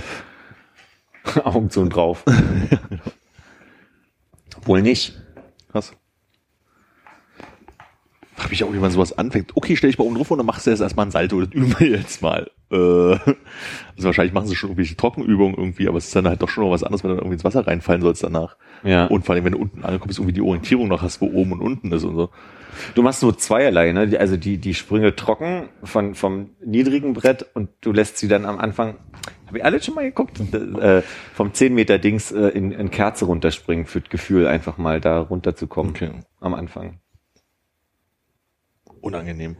Augen 1.43 1.69
zu 1.69 1.81
und 1.81 1.89
drauf. 1.89 2.25
Wohl 4.63 4.81
nicht. 4.81 5.21
Krass. 5.71 5.93
Frag 8.37 8.51
mich 8.51 8.63
auch, 8.63 8.71
wie 8.71 8.77
man 8.77 8.91
sowas 8.91 9.17
anfängt. 9.17 9.51
Okay, 9.55 9.75
stell 9.75 9.89
dich 9.89 9.97
mal 9.97 10.05
oben 10.05 10.15
drauf 10.15 10.29
und 10.29 10.37
dann 10.37 10.45
machst 10.45 10.67
du 10.67 10.71
jetzt 10.71 10.79
erstmal 10.79 11.07
ein 11.07 11.11
Salto. 11.11 11.41
Das 11.41 11.51
üben 11.53 11.75
wir 11.79 11.87
jetzt 11.89 12.21
mal. 12.21 12.49
Äh, 12.71 12.75
also 12.75 13.33
wahrscheinlich 14.03 14.33
machen 14.33 14.47
sie 14.47 14.55
schon 14.55 14.69
irgendwelche 14.69 14.95
Trockenübungen 14.95 15.55
irgendwie, 15.57 15.87
aber 15.87 15.97
es 15.97 16.05
ist 16.05 16.15
dann 16.15 16.27
halt 16.27 16.41
doch 16.43 16.49
schon 16.49 16.63
noch 16.63 16.69
was 16.71 16.83
anderes, 16.83 17.03
wenn 17.03 17.09
du 17.09 17.15
dann 17.15 17.23
irgendwie 17.23 17.35
ins 17.35 17.43
Wasser 17.43 17.65
reinfallen 17.65 18.01
sollst 18.03 18.23
danach. 18.23 18.55
Ja. 18.83 19.07
Und 19.07 19.25
vor 19.25 19.33
allem, 19.33 19.43
wenn 19.45 19.53
du 19.53 19.57
unten 19.57 19.83
ankommst, 19.83 20.19
irgendwie 20.19 20.33
die 20.33 20.41
Orientierung 20.41 20.87
noch 20.87 21.01
hast, 21.01 21.19
wo 21.19 21.25
oben 21.25 21.53
und 21.53 21.61
unten 21.61 21.91
ist 21.91 22.03
und 22.03 22.15
so. 22.15 22.29
Du 22.93 23.01
machst 23.01 23.23
nur 23.23 23.35
zweierlei, 23.39 23.91
ne? 23.91 24.07
Die- 24.07 24.19
Also 24.19 24.37
die, 24.37 24.59
die 24.59 24.75
Sprünge 24.75 25.15
trocken 25.15 25.69
von, 25.83 26.13
vom 26.13 26.51
niedrigen 26.63 27.13
Brett 27.13 27.43
und 27.55 27.69
du 27.81 27.91
lässt 27.91 28.19
sie 28.19 28.27
dann 28.27 28.45
am 28.45 28.59
Anfang, 28.59 28.97
habe 29.47 29.57
ich 29.57 29.65
alle 29.65 29.81
schon 29.81 29.95
mal 29.95 30.03
geguckt, 30.03 30.39
äh, 30.53 31.01
vom 31.33 31.53
10 31.55 31.73
Meter 31.73 31.97
Dings 31.97 32.31
äh, 32.31 32.49
in, 32.49 32.71
in 32.71 32.91
Kerze 32.91 33.25
runterspringen 33.25 33.87
für 33.87 34.01
das 34.01 34.09
Gefühl, 34.11 34.45
einfach 34.45 34.77
mal 34.77 35.01
da 35.01 35.21
runterzukommen 35.21 35.93
Okay. 35.93 36.11
am 36.39 36.53
Anfang. 36.53 36.99
Unangenehm. 39.07 39.55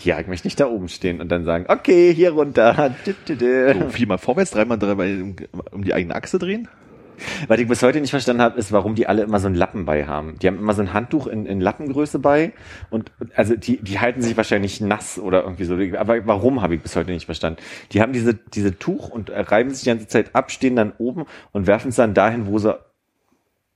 Ja, 0.00 0.20
ich 0.20 0.26
möchte 0.26 0.46
nicht 0.46 0.60
da 0.60 0.66
oben 0.66 0.88
stehen 0.88 1.20
und 1.20 1.30
dann 1.30 1.44
sagen, 1.44 1.64
okay, 1.68 2.12
hier 2.12 2.32
runter. 2.32 2.94
So, 3.26 3.88
viermal 3.90 4.18
vorwärts, 4.18 4.50
dreimal, 4.50 4.78
dreimal 4.78 5.22
um, 5.22 5.36
um 5.70 5.84
die 5.84 5.94
eigene 5.94 6.14
Achse 6.14 6.38
drehen. 6.38 6.68
Was 7.46 7.58
ich 7.58 7.68
bis 7.68 7.82
heute 7.82 8.00
nicht 8.00 8.10
verstanden 8.10 8.42
habe, 8.42 8.58
ist, 8.58 8.72
warum 8.72 8.94
die 8.94 9.06
alle 9.06 9.22
immer 9.22 9.38
so 9.38 9.46
einen 9.46 9.54
Lappen 9.54 9.84
bei 9.84 10.06
haben. 10.06 10.38
Die 10.40 10.46
haben 10.46 10.58
immer 10.58 10.74
so 10.74 10.82
ein 10.82 10.92
Handtuch 10.92 11.26
in, 11.26 11.46
in 11.46 11.60
Lappengröße 11.60 12.18
bei 12.18 12.52
und 12.90 13.12
also 13.34 13.54
die, 13.56 13.78
die 13.78 14.00
halten 14.00 14.20
sich 14.20 14.36
wahrscheinlich 14.36 14.80
nass 14.80 15.18
oder 15.18 15.44
irgendwie 15.44 15.64
so. 15.64 15.74
Aber 15.98 16.26
warum 16.26 16.60
habe 16.60 16.74
ich 16.74 16.82
bis 16.82 16.96
heute 16.96 17.12
nicht 17.12 17.26
verstanden? 17.26 17.62
Die 17.92 18.02
haben 18.02 18.12
diese, 18.12 18.34
diese 18.34 18.78
Tuch 18.78 19.08
und 19.08 19.30
reiben 19.30 19.70
sich 19.70 19.84
die 19.84 19.90
ganze 19.90 20.08
Zeit 20.08 20.34
ab, 20.34 20.50
stehen 20.50 20.76
dann 20.76 20.92
oben 20.98 21.24
und 21.52 21.66
werfen 21.66 21.88
es 21.88 21.96
dann 21.96 22.12
dahin, 22.12 22.46
wo 22.46 22.58
sie 22.58 22.76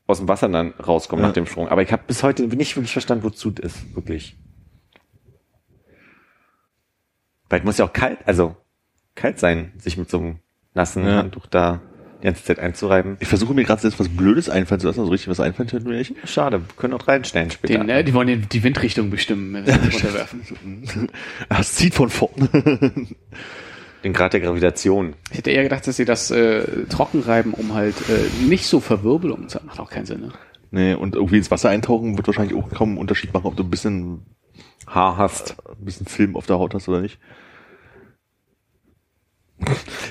aus 0.07 0.19
dem 0.19 0.29
Wasser 0.29 0.49
dann 0.49 0.71
rauskommen 0.75 1.23
Ja. 1.23 1.29
nach 1.29 1.35
dem 1.35 1.47
Sprung. 1.47 1.69
Aber 1.69 1.83
ich 1.83 1.93
habe 1.93 2.03
bis 2.07 2.23
heute 2.23 2.43
nicht 2.47 2.77
wirklich 2.77 2.93
verstanden, 2.93 3.25
wozu 3.25 3.51
das 3.51 3.75
ist, 3.75 3.95
wirklich. 3.97 4.37
Weil 7.49 7.61
es 7.61 7.65
muss 7.65 7.79
ja 7.79 7.85
auch 7.85 7.93
kalt, 7.93 8.19
also 8.27 8.57
kalt 9.15 9.39
sein, 9.39 9.73
sich 9.79 9.97
mit 9.97 10.11
so 10.11 10.19
einem 10.19 10.39
nassen 10.75 11.05
Ja. 11.07 11.17
Handtuch 11.19 11.47
da 11.47 11.81
die 12.21 12.25
ganze 12.25 12.45
Zeit 12.45 12.59
einzureiben. 12.59 13.17
Ich 13.21 13.29
versuche 13.29 13.53
mir 13.55 13.65
gerade 13.65 13.83
jetzt 13.87 14.01
was 14.01 14.09
Blödes 14.09 14.49
einfallen 14.49 14.81
zu 14.81 14.87
lassen, 14.87 15.01
also 15.01 15.13
richtig 15.13 15.29
was 15.29 15.39
einfallen 15.39 15.69
könnte 15.69 15.89
mir 15.89 15.97
nicht. 15.99 16.15
Schade, 16.25 16.61
wir 16.61 16.75
können 16.77 16.95
auch 16.95 17.07
reinstellen 17.07 17.51
später. 17.51 17.79
Den, 17.79 17.89
äh, 17.89 18.03
die 18.05 18.15
wollen 18.15 18.29
die, 18.29 18.37
die 18.39 18.63
Windrichtung 18.63 19.11
bestimmen, 19.11 19.53
wenn 19.53 19.67
sie 19.67 19.73
das 19.73 19.95
runterwerfen. 20.03 21.09
Ah, 21.49 21.59
es 21.61 21.75
zieht 21.75 21.95
von 21.95 22.09
vorne. 22.09 22.49
Den 24.07 24.13
Grad 24.13 24.35
der 24.35 24.41
Gravitation. 24.41 25.15
Ich 25.33 25.39
hätte 25.39 25.51
eher 25.51 25.65
gedacht, 25.65 25.85
dass 25.85 25.97
sie 25.97 26.05
das 26.05 26.31
äh, 26.31 26.85
trocken 26.85 27.23
reiben, 27.23 27.53
um 27.53 27.75
halt 27.75 27.97
äh, 28.09 28.45
nicht 28.45 28.69
so 28.69 28.79
Verwirbelungen 28.79 29.49
zu 29.49 29.59
haben. 29.59 29.67
Macht 29.67 29.81
auch 29.81 29.91
keinen 29.91 30.07
Sinn, 30.07 30.21
ne? 30.21 30.33
nee, 30.71 30.95
und 30.95 31.17
irgendwie 31.17 31.39
ins 31.39 31.51
Wasser 31.51 31.71
eintauchen 31.71 32.17
wird 32.17 32.29
wahrscheinlich 32.29 32.57
auch 32.57 32.71
kaum 32.71 32.91
einen 32.91 32.99
Unterschied 32.99 33.35
machen, 33.35 33.47
ob 33.47 33.57
du 33.57 33.65
ein 33.65 33.69
bisschen, 33.71 34.25
Haar 34.87 35.17
hast. 35.17 35.57
ein 35.69 35.85
bisschen 35.85 36.07
Film 36.07 36.37
auf 36.37 36.47
der 36.47 36.61
Haut 36.61 36.73
hast 36.73 36.89
oder 36.89 37.01
nicht. 37.01 37.19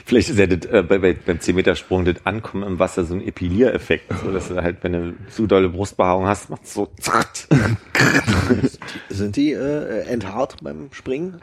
Vielleicht 0.05 0.29
ist 0.29 0.39
ja 0.39 0.47
das, 0.47 0.69
äh, 0.69 0.83
bei, 0.83 0.97
bei, 0.97 1.13
beim 1.13 1.37
10-Meter-Sprung 1.37 2.03
das 2.03 2.25
Ankommen 2.25 2.63
im 2.63 2.79
Wasser 2.79 3.05
so 3.05 3.13
ein 3.15 3.25
Epiliereffekt, 3.25 4.11
so 4.21 4.29
dass 4.29 4.49
du 4.49 4.61
halt, 4.61 4.79
wenn 4.81 4.91
du 4.91 5.15
zu 5.29 5.47
dolle 5.47 5.69
Brustbehaarung 5.69 6.27
hast, 6.27 6.49
macht 6.49 6.67
so 6.67 6.91
zack. 6.99 7.29
Sind 9.09 9.37
die 9.37 9.53
äh, 9.53 10.01
enthaart 10.01 10.57
beim 10.61 10.89
Springen? 10.91 11.39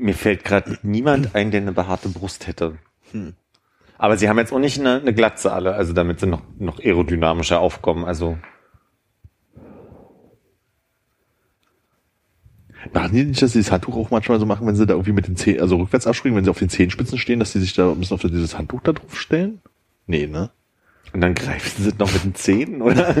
Mir 0.00 0.14
fällt 0.14 0.44
gerade 0.44 0.78
niemand 0.82 1.34
ein, 1.34 1.50
der 1.50 1.60
eine 1.60 1.72
behaarte 1.72 2.08
Brust 2.08 2.46
hätte. 2.46 2.78
Aber 3.98 4.16
sie 4.16 4.28
haben 4.28 4.38
jetzt 4.38 4.52
auch 4.52 4.58
nicht 4.58 4.80
eine, 4.80 5.00
eine 5.00 5.12
Glatze 5.12 5.52
alle, 5.52 5.74
also 5.74 5.92
damit 5.92 6.20
sie 6.20 6.26
noch, 6.26 6.42
noch 6.58 6.78
aerodynamischer 6.78 7.60
aufkommen. 7.60 8.04
Also 8.04 8.38
Machen 12.94 13.14
die 13.14 13.24
nicht, 13.24 13.42
dass 13.42 13.52
sie 13.52 13.60
das 13.60 13.70
Handtuch 13.70 13.96
auch 13.96 14.10
manchmal 14.10 14.40
so 14.40 14.46
machen, 14.46 14.66
wenn 14.66 14.74
sie 14.74 14.86
da 14.86 14.94
irgendwie 14.94 15.12
mit 15.12 15.26
den 15.26 15.36
Zehen, 15.36 15.60
also 15.60 15.76
rückwärts 15.76 16.06
abspringen, 16.06 16.36
wenn 16.36 16.44
sie 16.44 16.50
auf 16.50 16.58
den 16.58 16.70
Zehenspitzen 16.70 17.18
stehen, 17.18 17.38
dass 17.38 17.52
sie 17.52 17.60
sich 17.60 17.74
da 17.74 17.90
ein 17.90 17.98
bisschen 17.98 18.14
auf 18.14 18.22
dieses 18.22 18.56
Handtuch 18.56 18.80
da 18.82 18.92
drauf 18.92 19.20
stellen? 19.20 19.60
Nee, 20.06 20.26
ne? 20.26 20.50
Und 21.12 21.20
dann 21.20 21.34
greifen 21.34 21.82
sie 21.82 21.90
noch 21.98 22.12
mit 22.12 22.22
den 22.24 22.34
Zähnen, 22.34 22.82
oder? 22.82 23.14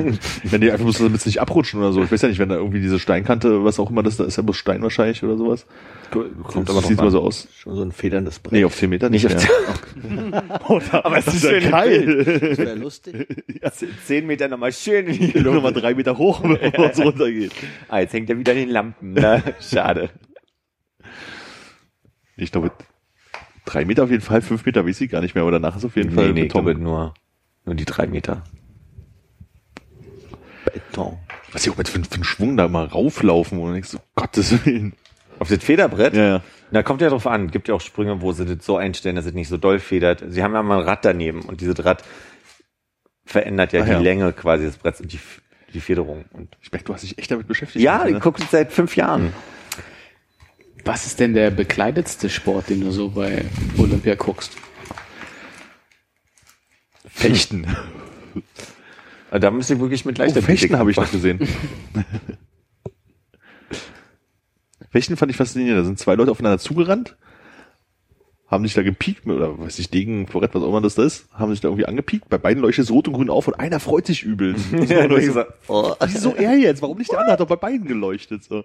Wenn 0.44 0.60
die 0.60 0.70
einfach 0.70 0.84
bloß 0.84 0.98
damit 0.98 1.20
sie 1.20 1.28
nicht 1.30 1.40
abrutschen 1.40 1.80
oder 1.80 1.92
so. 1.92 2.02
Ich 2.04 2.12
weiß 2.12 2.22
ja 2.22 2.28
nicht, 2.28 2.38
wenn 2.38 2.48
da 2.48 2.54
irgendwie 2.56 2.80
diese 2.80 2.98
Steinkante, 2.98 3.64
was 3.64 3.80
auch 3.80 3.90
immer 3.90 4.02
das 4.02 4.16
da 4.16 4.24
ist, 4.24 4.36
ja 4.36 4.42
bloß 4.42 4.56
Stein 4.56 4.82
wahrscheinlich 4.82 5.22
oder 5.24 5.36
sowas. 5.36 5.66
Kommt 6.10 6.68
das 6.68 6.86
sieht 6.86 6.98
immer 6.98 7.10
so 7.10 7.20
aus. 7.22 7.48
Schon 7.56 7.74
so 7.74 7.82
ein 7.82 7.92
federndes 7.92 8.38
Brett. 8.38 8.52
Nee, 8.52 8.64
auf 8.64 8.74
10 8.76 8.90
Meter 8.90 9.10
nicht, 9.10 9.24
Nicht 9.28 9.48
mehr. 10.02 10.42
auf 10.64 10.94
Aber 11.04 11.18
es 11.18 11.26
ist 11.28 11.40
schön 11.40 11.70
Das 11.70 12.58
wäre 12.58 12.74
lustig. 12.74 13.26
Zehn 14.06 14.26
Meter 14.26 14.48
nochmal 14.48 14.72
schön 14.72 15.06
in 15.06 15.18
die 15.18 15.38
Luft. 15.38 15.54
Nochmal 15.56 15.72
drei 15.72 15.94
Meter 15.94 16.16
hoch, 16.18 16.40
bevor 16.40 16.90
es 16.90 16.98
runtergeht. 17.04 17.52
Ah, 17.88 18.00
jetzt 18.00 18.12
hängt 18.12 18.28
er 18.30 18.38
wieder 18.38 18.52
an 18.52 18.58
den 18.58 18.70
Lampen. 18.70 19.12
Na, 19.14 19.42
schade. 19.60 20.10
Ich 22.36 22.52
glaube, 22.52 22.72
drei 23.64 23.84
Meter 23.84 24.04
auf 24.04 24.10
jeden 24.10 24.22
Fall, 24.22 24.40
fünf 24.42 24.64
Meter 24.64 24.86
weiß 24.86 25.00
ich 25.00 25.10
gar 25.10 25.20
nicht 25.20 25.34
mehr, 25.34 25.42
aber 25.42 25.52
danach 25.52 25.76
ist 25.76 25.84
auf 25.84 25.96
jeden 25.96 26.10
Fall 26.12 26.28
Nee, 26.28 26.32
nee, 26.32 26.40
ich 26.42 26.48
Beton. 26.48 26.64
glaube 26.64 26.80
nur, 26.80 27.14
nur 27.64 27.74
die 27.74 27.84
drei 27.84 28.06
Meter. 28.06 28.42
Beton. 30.64 31.18
Was 31.52 31.66
ich 31.66 31.72
auch 31.72 31.76
mit 31.76 31.88
für, 31.88 32.02
für 32.04 32.14
einen 32.14 32.24
Schwung 32.24 32.56
da 32.56 32.68
mal 32.68 32.86
rauflaufen 32.86 33.58
und 33.58 33.72
denkst 33.72 33.88
so, 33.88 33.98
Gottes 34.14 34.64
Willen. 34.64 34.94
Auf 35.38 35.48
das 35.48 35.64
Federbrett? 35.64 36.14
Ja, 36.14 36.24
ja. 36.26 36.42
Da 36.70 36.82
kommt 36.82 37.00
ja 37.00 37.08
drauf 37.08 37.26
an. 37.26 37.50
Gibt 37.50 37.66
ja 37.68 37.74
auch 37.74 37.80
Sprünge, 37.80 38.20
wo 38.20 38.32
sie 38.32 38.44
das 38.44 38.64
so 38.64 38.76
einstellen, 38.76 39.16
dass 39.16 39.24
es 39.26 39.32
nicht 39.32 39.48
so 39.48 39.56
doll 39.56 39.78
federt. 39.78 40.22
Sie 40.28 40.42
haben 40.42 40.54
ja 40.54 40.62
mal 40.62 40.78
ein 40.80 40.84
Rad 40.84 41.04
daneben 41.04 41.42
und 41.42 41.60
dieses 41.60 41.84
Rad 41.84 42.04
verändert 43.24 43.72
ja 43.72 43.82
Ah, 43.82 43.84
die 43.84 43.90
ja. 43.92 43.98
Länge 43.98 44.32
quasi 44.32 44.64
des 44.64 44.76
Bretts 44.76 45.00
und 45.00 45.12
die, 45.12 45.18
die 45.72 45.80
Federung. 45.80 46.26
Und 46.32 46.56
Ich 46.62 46.70
merke, 46.70 46.84
du 46.84 46.94
hast 46.94 47.02
dich 47.02 47.18
echt 47.18 47.30
damit 47.30 47.48
beschäftigt. 47.48 47.82
ja, 47.82 48.04
ne? 48.04 48.10
ich 48.10 48.20
gucke 48.20 48.40
das 48.40 48.50
seit 48.50 48.72
fünf 48.72 48.96
Jahren. 48.96 49.32
Was 50.84 51.06
ist 51.06 51.20
denn 51.20 51.34
der 51.34 51.50
bekleidetste 51.50 52.28
Sport, 52.28 52.68
den 52.70 52.80
du 52.82 52.90
so 52.90 53.08
bei 53.10 53.44
Olympia 53.78 54.14
guckst? 54.14 54.52
Fechten. 57.20 57.66
Da 59.30 59.50
müsste 59.50 59.74
ich 59.74 59.80
wirklich 59.80 60.04
mit 60.04 60.18
Oh, 60.18 60.22
leichter 60.22 60.42
Fechten 60.42 60.76
habe 60.78 60.90
ich 60.90 60.96
noch 60.96 61.10
gesehen. 61.10 61.38
Fechten 64.90 65.16
fand 65.16 65.30
ich 65.30 65.36
faszinierend. 65.36 65.78
Da 65.80 65.84
sind 65.84 65.98
zwei 65.98 66.14
Leute 66.14 66.30
aufeinander 66.32 66.58
zugerannt, 66.58 67.16
haben 68.48 68.64
sich 68.64 68.74
da 68.74 68.82
gepiekt, 68.82 69.26
oder 69.26 69.56
weiß 69.58 69.78
ich, 69.78 69.90
Degen, 69.90 70.26
Florett, 70.26 70.54
was 70.54 70.62
auch 70.62 70.68
immer 70.68 70.80
das 70.80 70.96
da 70.96 71.04
ist, 71.04 71.28
haben 71.32 71.52
sich 71.52 71.60
da 71.60 71.68
irgendwie 71.68 71.86
angepiekt. 71.86 72.28
Bei 72.28 72.38
beiden 72.38 72.60
leuchtet 72.62 72.86
es 72.86 72.90
rot 72.90 73.06
und 73.06 73.14
grün 73.14 73.30
auf 73.30 73.46
und 73.46 73.54
einer 73.54 73.78
freut 73.78 74.06
sich 74.06 74.24
übel. 74.24 74.56
Ja, 74.72 75.08
so, 75.08 75.16
ich 75.16 75.26
gesagt, 75.26 75.52
oh, 75.68 75.94
wieso 76.04 76.34
er 76.34 76.56
jetzt? 76.56 76.82
Warum 76.82 76.98
nicht 76.98 77.12
der 77.12 77.20
andere? 77.20 77.34
Hat 77.34 77.40
doch 77.40 77.46
bei 77.46 77.56
beiden 77.56 77.86
geleuchtet. 77.86 78.42
So. 78.42 78.64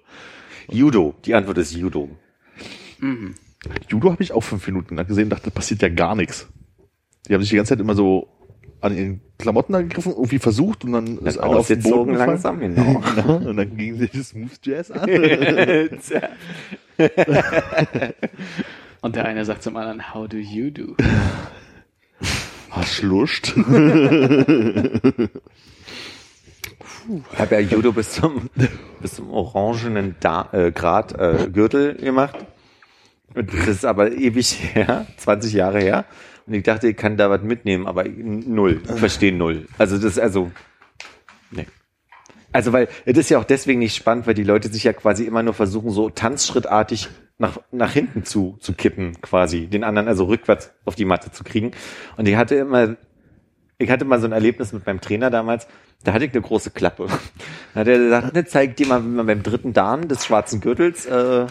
Judo. 0.72 1.14
Die 1.26 1.36
Antwort 1.36 1.60
ist 1.60 1.74
Judo. 1.74 2.10
Judo 3.90 4.12
habe 4.12 4.24
ich 4.24 4.32
auch 4.32 4.42
fünf 4.42 4.66
Minuten 4.66 4.96
lang 4.96 5.06
gesehen 5.06 5.26
und 5.26 5.30
dachte, 5.32 5.46
da 5.46 5.50
passiert 5.52 5.84
ja 5.84 5.90
gar 5.90 6.16
nichts. 6.16 6.48
Die 7.28 7.34
haben 7.34 7.42
sich 7.42 7.50
die 7.52 7.56
ganze 7.56 7.70
Zeit 7.70 7.80
immer 7.80 7.94
so 7.96 8.30
an 8.82 8.96
ihren 8.96 9.22
Klamotten 9.38 9.76
angegriffen, 9.76 10.14
irgendwie 10.14 10.40
versucht 10.40 10.84
und 10.86 10.94
dann 10.94 11.18
ist 11.20 11.38
einer 11.38 11.58
auf 11.58 11.68
den 11.68 11.82
Boden 11.82 12.14
gefallen. 12.14 12.30
langsam, 12.30 12.60
genau. 12.60 13.02
Genau, 13.16 13.36
und 13.50 13.58
dann 13.58 13.78
ging 13.78 13.98
sich 13.98 14.12
das 14.12 14.30
Smooth 14.30 14.60
Jazz 14.64 14.92
an. 14.92 15.10
Und 19.02 19.16
der 19.16 19.26
eine 19.26 19.46
sagt 19.46 19.62
zum 19.62 19.76
anderen, 19.78 20.16
how 20.16 20.28
do 20.28 20.38
you 20.38 20.72
do? 20.72 20.96
Hast 22.72 23.04
Lust? 23.04 23.54
Ich 27.32 27.40
habe 27.40 27.56
ja 27.56 27.62
Judo 27.62 27.92
bis 27.92 28.14
zum, 28.14 28.50
bis 29.02 29.16
zum 29.16 29.30
orangenen 29.30 30.16
da 30.20 30.50
äh, 30.52 30.72
Grad 30.72 31.14
äh, 31.20 31.50
Gürtel 31.52 31.96
gemacht. 31.96 32.36
Das 33.36 33.68
ist 33.68 33.86
aber 33.86 34.12
ewig 34.12 34.58
her, 34.74 35.06
20 35.18 35.54
Jahre 35.54 35.80
her. 35.80 36.06
Und 36.48 36.54
ich 36.54 36.64
dachte, 36.64 36.88
ich 36.88 36.98
kann 36.98 37.18
da 37.18 37.30
was 37.30 37.42
mitnehmen, 37.42 37.88
aber 37.88 38.04
null. 38.06 38.82
Ich 38.84 39.00
verstehe 39.00 39.34
null. 39.34 39.68
Also 39.78 39.98
das 39.98 40.20
also, 40.20 40.52
nee. 41.52 41.66
Also 42.52 42.72
weil, 42.72 42.88
das 43.06 43.18
ist 43.18 43.30
ja 43.30 43.40
auch 43.40 43.44
deswegen 43.44 43.80
nicht 43.80 43.96
spannend, 43.96 44.28
weil 44.28 44.34
die 44.34 44.44
Leute 44.44 44.70
sich 44.70 44.84
ja 44.84 44.94
quasi 44.94 45.26
immer 45.26 45.44
nur 45.44 45.54
versuchen, 45.54 45.90
so 45.90 46.10
tanzschrittartig 46.10 47.10
nach, 47.38 47.60
nach 47.72 47.92
hinten 47.92 48.24
zu, 48.24 48.58
zu 48.62 48.74
kippen, 48.74 49.20
quasi. 49.22 49.68
Den 49.68 49.84
anderen 49.84 50.08
also 50.08 50.26
rückwärts 50.26 50.72
auf 50.86 50.96
die 50.96 51.06
Matte 51.06 51.32
zu 51.32 51.44
kriegen. 51.44 51.72
Und 52.16 52.28
ich 52.28 52.36
hatte 52.36 52.56
immer, 52.56 52.96
ich 53.78 53.90
hatte 53.90 54.06
mal 54.06 54.20
so 54.20 54.28
ein 54.28 54.32
Erlebnis 54.32 54.72
mit 54.72 54.86
meinem 54.86 55.02
Trainer 55.02 55.30
damals, 55.30 55.68
da 56.04 56.14
hatte 56.14 56.26
ich 56.26 56.32
eine 56.32 56.42
große 56.42 56.72
Klappe. 56.72 57.08
Da 57.74 57.82
hat 57.82 57.88
er 57.88 57.98
gesagt, 57.98 58.34
ne, 58.34 58.46
zeig 58.46 58.78
dir 58.78 58.88
mal, 58.88 59.04
wie 59.04 59.08
man 59.08 59.26
beim 59.26 59.44
dritten 59.44 59.74
Dan 59.74 60.08
des 60.08 60.26
schwarzen 60.26 60.62
Gürtels, 60.62 61.06
äh, 61.06 61.48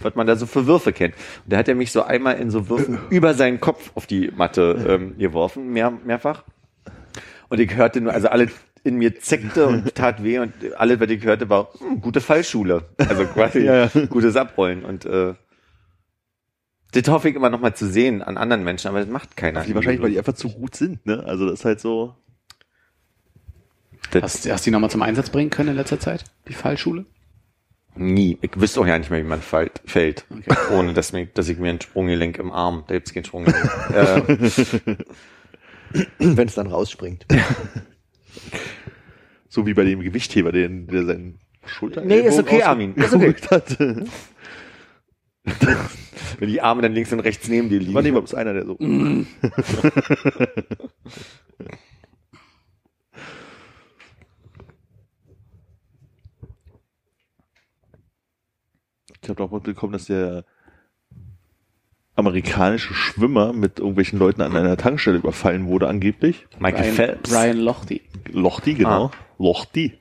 was 0.00 0.14
man 0.14 0.26
da 0.26 0.36
so 0.36 0.46
für 0.46 0.66
Würfe 0.66 0.92
kennt. 0.92 1.14
Und 1.44 1.52
da 1.52 1.58
hat 1.58 1.68
er 1.68 1.74
mich 1.74 1.92
so 1.92 2.02
einmal 2.02 2.36
in 2.36 2.50
so 2.50 2.68
Würfen 2.68 2.98
über 3.10 3.34
seinen 3.34 3.60
Kopf 3.60 3.90
auf 3.94 4.06
die 4.06 4.30
Matte 4.34 4.86
ähm, 4.88 5.18
geworfen, 5.18 5.72
mehr, 5.72 5.90
mehrfach. 5.90 6.44
Und 7.48 7.60
ich 7.60 7.74
hörte 7.74 8.00
nur, 8.00 8.12
also 8.12 8.28
alle 8.28 8.48
in 8.84 8.96
mir 8.96 9.18
zeckte 9.18 9.66
und 9.66 9.94
tat 9.94 10.22
weh 10.22 10.38
und 10.38 10.52
alles, 10.76 11.00
was 11.00 11.08
ich 11.08 11.24
hörte, 11.24 11.48
war 11.48 11.68
hm, 11.78 12.00
gute 12.00 12.20
Fallschule. 12.20 12.84
Also 12.98 13.24
quasi 13.26 13.60
Ja, 13.64 13.86
ja. 13.86 14.06
gutes 14.06 14.36
Abrollen. 14.36 14.84
Und 14.84 15.06
äh, 15.06 15.34
das 16.92 17.08
hoffe 17.08 17.28
ich 17.28 17.34
immer 17.34 17.50
noch 17.50 17.60
mal 17.60 17.74
zu 17.74 17.88
sehen 17.88 18.22
an 18.22 18.36
anderen 18.36 18.62
Menschen, 18.62 18.88
aber 18.88 19.00
das 19.00 19.08
macht 19.08 19.36
keiner. 19.36 19.62
Die 19.62 19.74
wahrscheinlich, 19.74 20.02
weil 20.02 20.10
die 20.10 20.18
einfach 20.18 20.34
zu 20.34 20.50
gut 20.50 20.76
sind, 20.76 21.04
ne? 21.06 21.24
Also 21.24 21.46
das 21.46 21.60
ist 21.60 21.64
halt 21.64 21.80
so. 21.80 22.14
das 24.12 24.22
Hast, 24.22 24.50
hast 24.50 24.64
du 24.64 24.70
die 24.70 24.72
nochmal 24.72 24.90
zum 24.90 25.02
Einsatz 25.02 25.30
bringen 25.30 25.50
können 25.50 25.70
in 25.70 25.76
letzter 25.76 25.98
Zeit? 25.98 26.24
Die 26.46 26.52
Fallschule? 26.52 27.04
Nie. 27.96 28.38
Ich 28.42 28.60
wüsste 28.60 28.80
auch 28.80 28.86
ja 28.86 28.98
nicht 28.98 29.10
mehr, 29.10 29.20
wie 29.20 29.28
man 29.28 29.40
fällt, 29.40 29.80
fällt 29.84 30.24
Okay. 30.30 30.54
ohne 30.72 30.94
dass, 30.94 31.12
mir, 31.12 31.26
dass 31.26 31.48
ich 31.48 31.58
mir 31.58 31.70
ein 31.70 31.80
Sprunggelenk 31.80 32.38
im 32.38 32.52
Arm, 32.52 32.84
da 32.86 32.94
gibt's 32.94 33.12
kein 33.12 33.24
Sprunggelenk. 33.24 33.64
äh, 33.94 34.22
Wenn 36.18 36.48
es 36.48 36.54
dann 36.54 36.66
rausspringt. 36.66 37.26
So 39.48 39.64
wie 39.66 39.74
bei 39.74 39.84
dem 39.84 40.00
Gewichtheber, 40.00 40.50
der, 40.50 40.68
der 40.68 41.04
seinen 41.04 41.38
Schulter. 41.64 42.04
Nee, 42.04 42.22
ist 42.22 42.40
okay, 42.40 42.64
Armin. 42.64 42.96
Ist 42.96 43.14
okay. 43.14 43.32
hat. 43.52 43.78
wenn 46.40 46.48
die 46.48 46.60
Arme 46.60 46.82
dann 46.82 46.92
links 46.92 47.12
und 47.12 47.20
rechts 47.20 47.46
neben 47.46 47.68
dir 47.68 47.78
liegen. 47.78 47.94
War 47.94 48.02
neben 48.02 48.16
uns 48.16 48.34
einer, 48.34 48.52
der 48.52 48.66
so. 48.66 48.76
Ich 59.24 59.30
habe 59.30 59.38
doch 59.38 59.50
mitbekommen, 59.50 59.94
dass 59.94 60.04
der 60.04 60.44
amerikanische 62.14 62.92
Schwimmer 62.92 63.54
mit 63.54 63.78
irgendwelchen 63.78 64.18
Leuten 64.18 64.42
an 64.42 64.54
einer 64.54 64.76
Tankstelle 64.76 65.16
überfallen 65.16 65.66
wurde, 65.66 65.88
angeblich. 65.88 66.46
Michael 66.58 66.82
Brian, 66.82 66.94
Phelps. 66.94 67.30
Brian 67.30 67.56
Lochte. 67.56 68.00
Lochti, 68.30 68.74
genau. 68.74 69.06
Ah. 69.06 69.10
Lochti. 69.38 69.98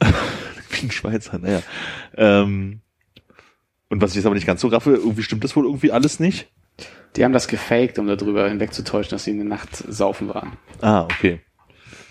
Wie 0.70 0.86
ein 0.86 0.90
Schweizer, 0.90 1.38
naja. 1.38 1.62
Ähm, 2.16 2.80
und 3.88 4.02
was 4.02 4.10
ich 4.10 4.16
jetzt 4.16 4.26
aber 4.26 4.34
nicht 4.34 4.46
ganz 4.46 4.60
so 4.60 4.66
raffe, 4.66 4.94
irgendwie 4.94 5.22
stimmt 5.22 5.44
das 5.44 5.54
wohl 5.54 5.64
irgendwie 5.64 5.92
alles 5.92 6.18
nicht. 6.18 6.48
Die 7.14 7.24
haben 7.24 7.32
das 7.32 7.46
gefaked, 7.46 8.00
um 8.00 8.08
darüber 8.08 8.48
hinwegzutäuschen, 8.48 9.10
dass 9.12 9.22
sie 9.22 9.30
in 9.30 9.38
der 9.38 9.46
Nacht 9.46 9.76
saufen 9.76 10.28
waren. 10.34 10.54
Ah, 10.80 11.04
okay. 11.04 11.40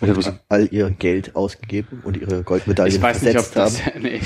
Ich 0.02 0.10
hab 0.10 0.18
bloß- 0.18 0.39
All 0.50 0.68
ihr 0.72 0.89
Geld 0.91 1.36
ausgegeben 1.36 2.02
und 2.04 2.18
ihre 2.18 2.44
Goldmedaillen 2.44 2.94
Ich 2.96 3.02
weiß 3.02 3.22
nicht, 3.22 3.38
ob 3.38 3.46
versetzt 3.46 3.86
das. 3.86 3.94
Nee, 4.02 4.16
ich, 4.16 4.24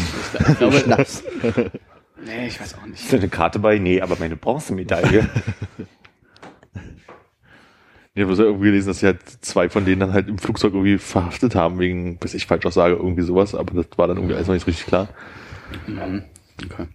ich 0.50 0.58
glaube, 0.58 0.78
Schnaps. 0.84 1.24
nee, 2.26 2.48
ich 2.48 2.60
weiß 2.60 2.76
auch 2.76 2.86
nicht. 2.86 3.02
Ist 3.04 3.14
da 3.14 3.18
eine 3.18 3.30
Karte 3.30 3.60
bei? 3.60 3.78
Nee, 3.78 4.02
aber 4.02 4.16
meine 4.20 4.36
Bronzemedaille. 4.36 5.28
Ich 8.14 8.22
habe 8.22 8.30
bloß 8.34 8.40
irgendwie 8.40 8.66
gelesen, 8.66 8.88
dass 8.88 9.00
sie 9.02 9.06
halt 9.06 9.22
zwei 9.46 9.70
von 9.70 9.86
denen 9.86 10.00
dann 10.00 10.12
halt 10.12 10.28
im 10.28 10.40
Flugzeug 10.40 10.74
irgendwie 10.74 10.98
verhaftet 10.98 11.54
haben, 11.54 11.78
wegen, 11.78 12.18
bis 12.18 12.34
ich 12.34 12.48
falsch 12.48 12.66
auch 12.66 12.72
sage, 12.72 12.96
irgendwie 12.96 13.22
sowas, 13.22 13.54
aber 13.54 13.76
das 13.76 13.96
war 13.96 14.08
dann 14.08 14.18
irgendwie 14.18 14.34
alles 14.34 14.48
noch 14.48 14.56
nicht 14.56 14.66
richtig 14.66 14.88
klar. 14.88 15.08
Mhm. 15.86 16.24
Okay. 16.66 16.88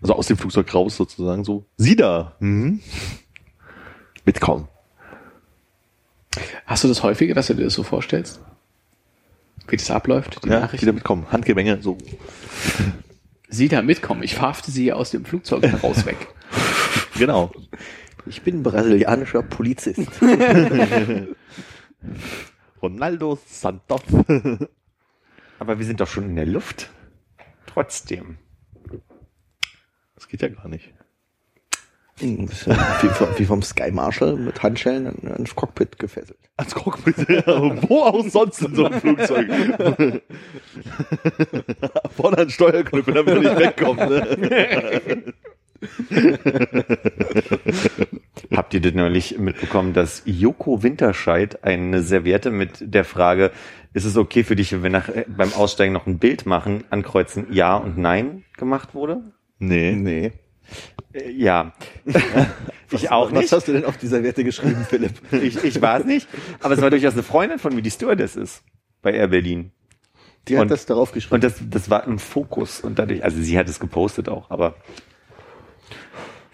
Also 0.00 0.14
aus 0.14 0.28
dem 0.28 0.36
Flugzeug 0.36 0.72
raus 0.72 0.96
sozusagen 0.96 1.42
so. 1.42 1.64
Sie 1.76 1.96
da! 1.96 2.36
Mhm. 2.38 2.78
Mitkommen. 4.24 4.68
Hast 6.66 6.84
du 6.84 6.88
das 6.88 7.02
häufiger, 7.02 7.34
dass 7.34 7.46
du 7.48 7.54
dir 7.54 7.64
das 7.64 7.74
so 7.74 7.82
vorstellst? 7.82 8.40
Wie 9.68 9.76
das 9.76 9.90
abläuft, 9.90 10.44
die 10.44 10.48
Ja, 10.48 10.60
Nachrichten? 10.60 10.86
wieder 10.86 10.92
mitkommen. 10.94 11.26
Handgemenge, 11.30 11.82
so. 11.82 11.98
Sie 13.48 13.68
da 13.68 13.82
mitkommen. 13.82 14.22
Ich 14.22 14.34
verhafte 14.34 14.70
sie 14.70 14.92
aus 14.92 15.10
dem 15.10 15.24
Flugzeug 15.24 15.62
heraus 15.64 16.04
weg. 16.06 16.16
Genau. 17.18 17.50
Ich 18.26 18.42
bin 18.42 18.62
brasilianischer 18.62 19.42
Polizist. 19.42 20.08
Ronaldo 22.80 23.38
Santos. 23.44 24.02
aber 25.58 25.78
wir 25.78 25.84
sind 25.86 26.00
doch 26.00 26.06
schon 26.06 26.24
in 26.24 26.36
der 26.36 26.46
Luft. 26.46 26.90
Trotzdem. 27.66 28.38
Das 30.14 30.28
geht 30.28 30.42
ja 30.42 30.48
gar 30.48 30.68
nicht. 30.68 30.92
Wie, 32.20 33.08
vom- 33.08 33.28
wie 33.38 33.44
vom 33.44 33.62
Sky 33.62 33.90
Marshal 33.92 34.36
mit 34.36 34.62
Handschellen 34.62 35.06
an- 35.06 35.32
ans 35.32 35.54
Cockpit 35.54 35.98
gefesselt. 35.98 36.38
Als 36.56 36.74
Cockpit. 36.74 37.16
Wo 37.88 38.00
auch 38.02 38.26
sonst 38.28 38.62
in 38.62 38.74
so 38.74 38.86
einem 38.86 39.00
Flugzeug. 39.00 39.46
Vorne 42.16 42.38
an 42.38 42.50
Steuerknüppel, 42.50 43.14
damit 43.14 43.34
er 43.34 43.40
nicht 43.40 43.58
wegkommt. 43.58 44.00
Ne? 44.00 45.22
Habt 48.54 48.74
ihr 48.74 48.80
denn 48.80 48.96
neulich 48.96 49.38
mitbekommen, 49.38 49.92
dass 49.92 50.22
Joko 50.24 50.82
Winterscheid 50.82 51.62
eine 51.64 52.02
Serviette 52.02 52.50
mit 52.50 52.78
der 52.80 53.04
Frage, 53.04 53.50
ist 53.92 54.04
es 54.04 54.16
okay 54.16 54.44
für 54.44 54.56
dich, 54.56 54.72
wenn 54.72 54.82
wir 54.82 54.90
nach, 54.90 55.08
äh, 55.08 55.24
beim 55.28 55.52
Aussteigen 55.52 55.92
noch 55.92 56.06
ein 56.06 56.18
Bild 56.18 56.46
machen, 56.46 56.84
ankreuzen 56.90 57.46
Ja 57.52 57.76
und 57.76 57.98
Nein 57.98 58.44
gemacht 58.56 58.94
wurde? 58.94 59.22
Nee. 59.58 59.92
Nee. 59.92 60.32
Äh, 61.12 61.30
ja. 61.30 61.72
ich 62.90 63.10
auch 63.10 63.32
Was 63.32 63.38
nicht. 63.40 63.52
hast 63.52 63.68
du 63.68 63.72
denn 63.72 63.84
auf 63.84 63.96
dieser 63.96 64.22
Werte 64.22 64.44
geschrieben, 64.44 64.86
Philipp? 64.88 65.12
Ich, 65.32 65.62
ich 65.62 65.80
war 65.80 66.00
es 66.00 66.06
nicht. 66.06 66.28
Aber 66.60 66.74
es 66.74 66.80
war 66.80 66.90
durchaus 66.90 67.14
eine 67.14 67.22
Freundin 67.22 67.58
von 67.58 67.74
mir, 67.74 67.82
die 67.82 67.90
Stewardess 67.90 68.36
ist. 68.36 68.62
Bei 69.02 69.12
Air 69.12 69.28
Berlin. 69.28 69.72
Die 70.48 70.56
hat 70.56 70.62
Und- 70.62 70.70
das 70.70 70.86
darauf 70.86 71.12
geschrieben. 71.12 71.36
Und 71.36 71.44
das, 71.44 71.60
das 71.68 71.90
war 71.90 72.04
im 72.06 72.18
Fokus. 72.18 72.80
Und 72.80 72.98
dadurch, 72.98 73.22
also 73.24 73.40
sie 73.40 73.58
hat 73.58 73.68
es 73.68 73.80
gepostet 73.80 74.28
auch, 74.28 74.50
aber 74.50 74.74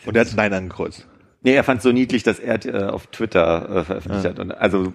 Und 0.07 0.17
er 0.17 0.25
hat 0.25 0.35
Nein 0.37 0.53
angekreuzt. 0.53 1.07
Nee, 1.43 1.55
er 1.55 1.65
fand 1.65 1.79
es 1.79 1.83
so 1.85 1.93
niedlich, 1.93 2.23
dass 2.23 2.39
er 2.39 2.65
äh, 2.65 2.85
auf 2.89 3.07
Twitter 3.09 3.69
äh, 3.81 3.85
veröffentlicht 3.85 4.25
hat. 4.25 4.39
Und 4.39 4.51
also 4.53 4.95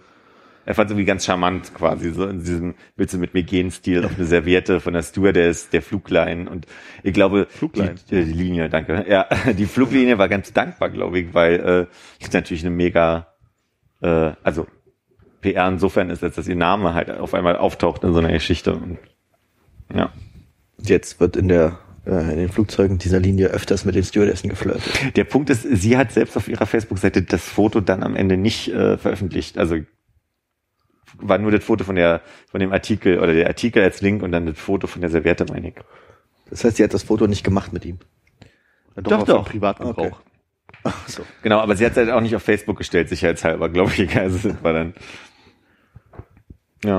er 0.70 0.76
fand 0.76 0.88
es 0.88 0.92
irgendwie 0.92 1.08
ganz 1.08 1.26
charmant 1.26 1.74
quasi, 1.74 2.12
so 2.12 2.28
in 2.28 2.44
diesem 2.44 2.76
Willst 2.96 3.16
du 3.16 3.18
mit 3.18 3.34
mir 3.34 3.42
gehen 3.42 3.72
Stil 3.72 4.06
auf 4.06 4.16
eine 4.16 4.26
Serviette 4.28 4.80
von 4.80 4.94
der 4.94 5.02
Stewardess, 5.02 5.70
der 5.70 5.82
Flugline 5.82 6.48
und 6.48 6.68
ich 7.02 7.12
glaube, 7.12 7.48
Flugline. 7.50 7.96
Die, 8.12 8.16
äh, 8.18 8.24
die 8.24 8.34
Linie, 8.34 8.70
danke. 8.70 9.04
Ja, 9.10 9.26
die 9.58 9.66
Fluglinie 9.66 10.20
war 10.20 10.30
ganz 10.30 10.54
dankbar, 10.54 10.92
glaube 10.92 11.22
ich, 11.22 11.34
weil 11.34 11.56
äh, 11.56 11.86
das 12.22 12.34
natürlich 12.34 12.64
eine 12.64 12.76
mega, 12.76 13.30
äh, 14.02 14.34
also 14.44 14.68
PR 15.42 15.68
insofern 15.68 16.12
ist, 16.12 16.24
als 16.24 16.36
dass 16.36 16.48
ihr 16.48 16.56
Name 16.56 16.94
halt 16.94 17.10
auf 17.10 17.34
einmal 17.34 17.56
auftaucht 17.58 18.04
in 18.04 18.14
so 18.14 18.20
einer 18.20 18.32
Geschichte. 18.32 18.76
Und, 18.76 19.00
ja. 19.92 20.12
Jetzt 20.78 21.20
wird 21.20 21.36
in 21.36 21.48
der 21.48 21.80
äh, 22.06 22.32
in 22.32 22.38
den 22.38 22.50
Flugzeugen 22.50 23.00
dieser 23.00 23.20
Linie 23.20 23.48
öfters 23.48 23.86
mit 23.86 23.96
den 23.96 24.04
Stewardessen 24.04 24.52
geflirtet. 24.52 25.18
Der 25.18 25.24
Punkt 25.24 25.50
ist, 25.50 25.64
sie 25.64 25.98
hat 25.98 26.12
selbst 26.12 26.38
auf 26.38 26.48
ihrer 26.48 26.68
Facebook-Seite 26.68 27.24
das 27.24 27.42
Foto 27.42 27.82
dann 27.82 28.04
am 28.04 28.16
Ende 28.16 28.38
nicht 28.38 28.68
äh, 28.68 29.00
veröffentlicht. 29.00 29.58
Also 29.58 29.78
war 31.22 31.38
nur 31.38 31.52
das 31.52 31.64
Foto 31.64 31.84
von 31.84 31.96
der, 31.96 32.22
von 32.50 32.60
dem 32.60 32.72
Artikel 32.72 33.20
oder 33.20 33.34
der 33.34 33.48
Artikel 33.48 33.84
als 33.84 34.02
Link 34.02 34.24
und 34.24 34.32
dann 34.32 34.46
das 34.46 34.58
Foto 34.58 34.88
von 34.88 35.02
der 35.02 35.10
Serviette, 35.10 35.46
meine 35.50 35.70
ich. 35.70 35.76
Das 36.50 36.64
heißt, 36.64 36.78
sie 36.78 36.84
hat 36.84 36.94
das 36.94 37.04
Foto 37.04 37.28
nicht 37.28 37.44
gemacht 37.44 37.74
mit 37.74 37.86
ihm. 37.86 38.00
Doch, 38.96 39.20
auf 39.20 39.24
doch. 39.26 39.44
den 39.44 39.52
Privatgebrauch. 39.52 40.06
Okay. 40.06 40.16
Ach 40.84 41.08
so. 41.08 41.24
Genau, 41.42 41.60
aber 41.60 41.76
sie 41.76 41.86
hat 41.86 41.92
es 41.94 41.98
halt 41.98 42.10
auch 42.10 42.22
nicht 42.22 42.36
auf 42.36 42.44
Facebook 42.44 42.78
gestellt, 42.78 43.10
sicherheitshalber, 43.10 43.70
glaube 43.70 43.92
ich. 43.98 44.16
Also 44.18 44.50
das 44.50 44.64
war 44.64 44.74
dann, 44.74 44.94
ja. 46.84 46.98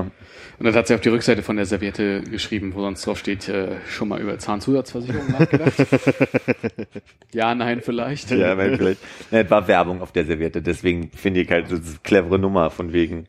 Und 0.59 0.65
dann 0.65 0.75
hat 0.75 0.87
sie 0.87 0.93
auf 0.93 1.01
die 1.01 1.09
Rückseite 1.09 1.41
von 1.41 1.55
der 1.55 1.65
Serviette 1.65 2.21
geschrieben, 2.21 2.75
wo 2.75 2.81
sonst 2.81 3.05
drauf 3.05 3.17
steht, 3.17 3.49
äh, 3.49 3.77
schon 3.87 4.09
mal 4.09 4.21
über 4.21 4.37
Zahnzusatzversicherung 4.37 5.31
nachgedacht. 5.31 5.73
ja, 7.33 7.55
nein, 7.55 7.81
vielleicht. 7.81 8.29
Ja, 8.29 8.55
weil 8.57 8.77
vielleicht, 8.77 9.01
ja, 9.31 9.39
es 9.39 9.49
war 9.49 9.67
Werbung 9.67 10.01
auf 10.01 10.11
der 10.11 10.25
Serviette, 10.25 10.61
deswegen 10.61 11.09
finde 11.09 11.41
ich 11.41 11.49
halt, 11.49 11.71
das 11.71 11.79
ist 11.79 11.87
eine 11.87 11.99
clevere 12.03 12.37
Nummer 12.37 12.69
von 12.69 12.93
wegen, 12.93 13.27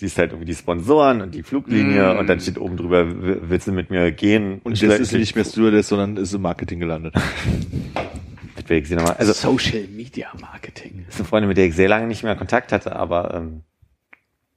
siehst 0.00 0.18
halt 0.18 0.30
irgendwie 0.32 0.46
die 0.46 0.54
Sponsoren 0.54 1.20
und 1.20 1.34
die 1.34 1.42
Fluglinie 1.42 2.14
Mm. 2.14 2.18
und 2.18 2.26
dann 2.28 2.40
steht 2.40 2.58
oben 2.58 2.76
drüber, 2.76 3.04
willst 3.48 3.66
du 3.66 3.72
mit 3.72 3.90
mir 3.90 4.10
gehen? 4.12 4.60
Und 4.64 4.80
das 4.82 4.98
ist 5.00 5.12
nicht 5.12 5.34
mehr 5.34 5.44
Stewardess, 5.44 5.88
sondern 5.88 6.16
ist 6.16 6.32
im 6.34 6.42
Marketing 6.42 6.80
gelandet. 6.80 7.14
Das 8.56 8.68
will 8.68 8.78
ich 8.82 8.88
sie 8.88 8.96
nochmal, 8.96 9.14
also, 9.16 9.32
Social 9.32 9.84
Media 9.88 10.26
Marketing. 10.42 11.04
das 11.06 11.14
ist 11.14 11.20
eine 11.22 11.28
Freundin, 11.28 11.48
mit 11.48 11.56
der 11.56 11.66
ich 11.66 11.74
sehr 11.74 11.88
lange 11.88 12.06
nicht 12.06 12.22
mehr 12.22 12.36
Kontakt 12.36 12.70
hatte, 12.72 12.94
aber, 12.96 13.32
ähm, 13.34 13.62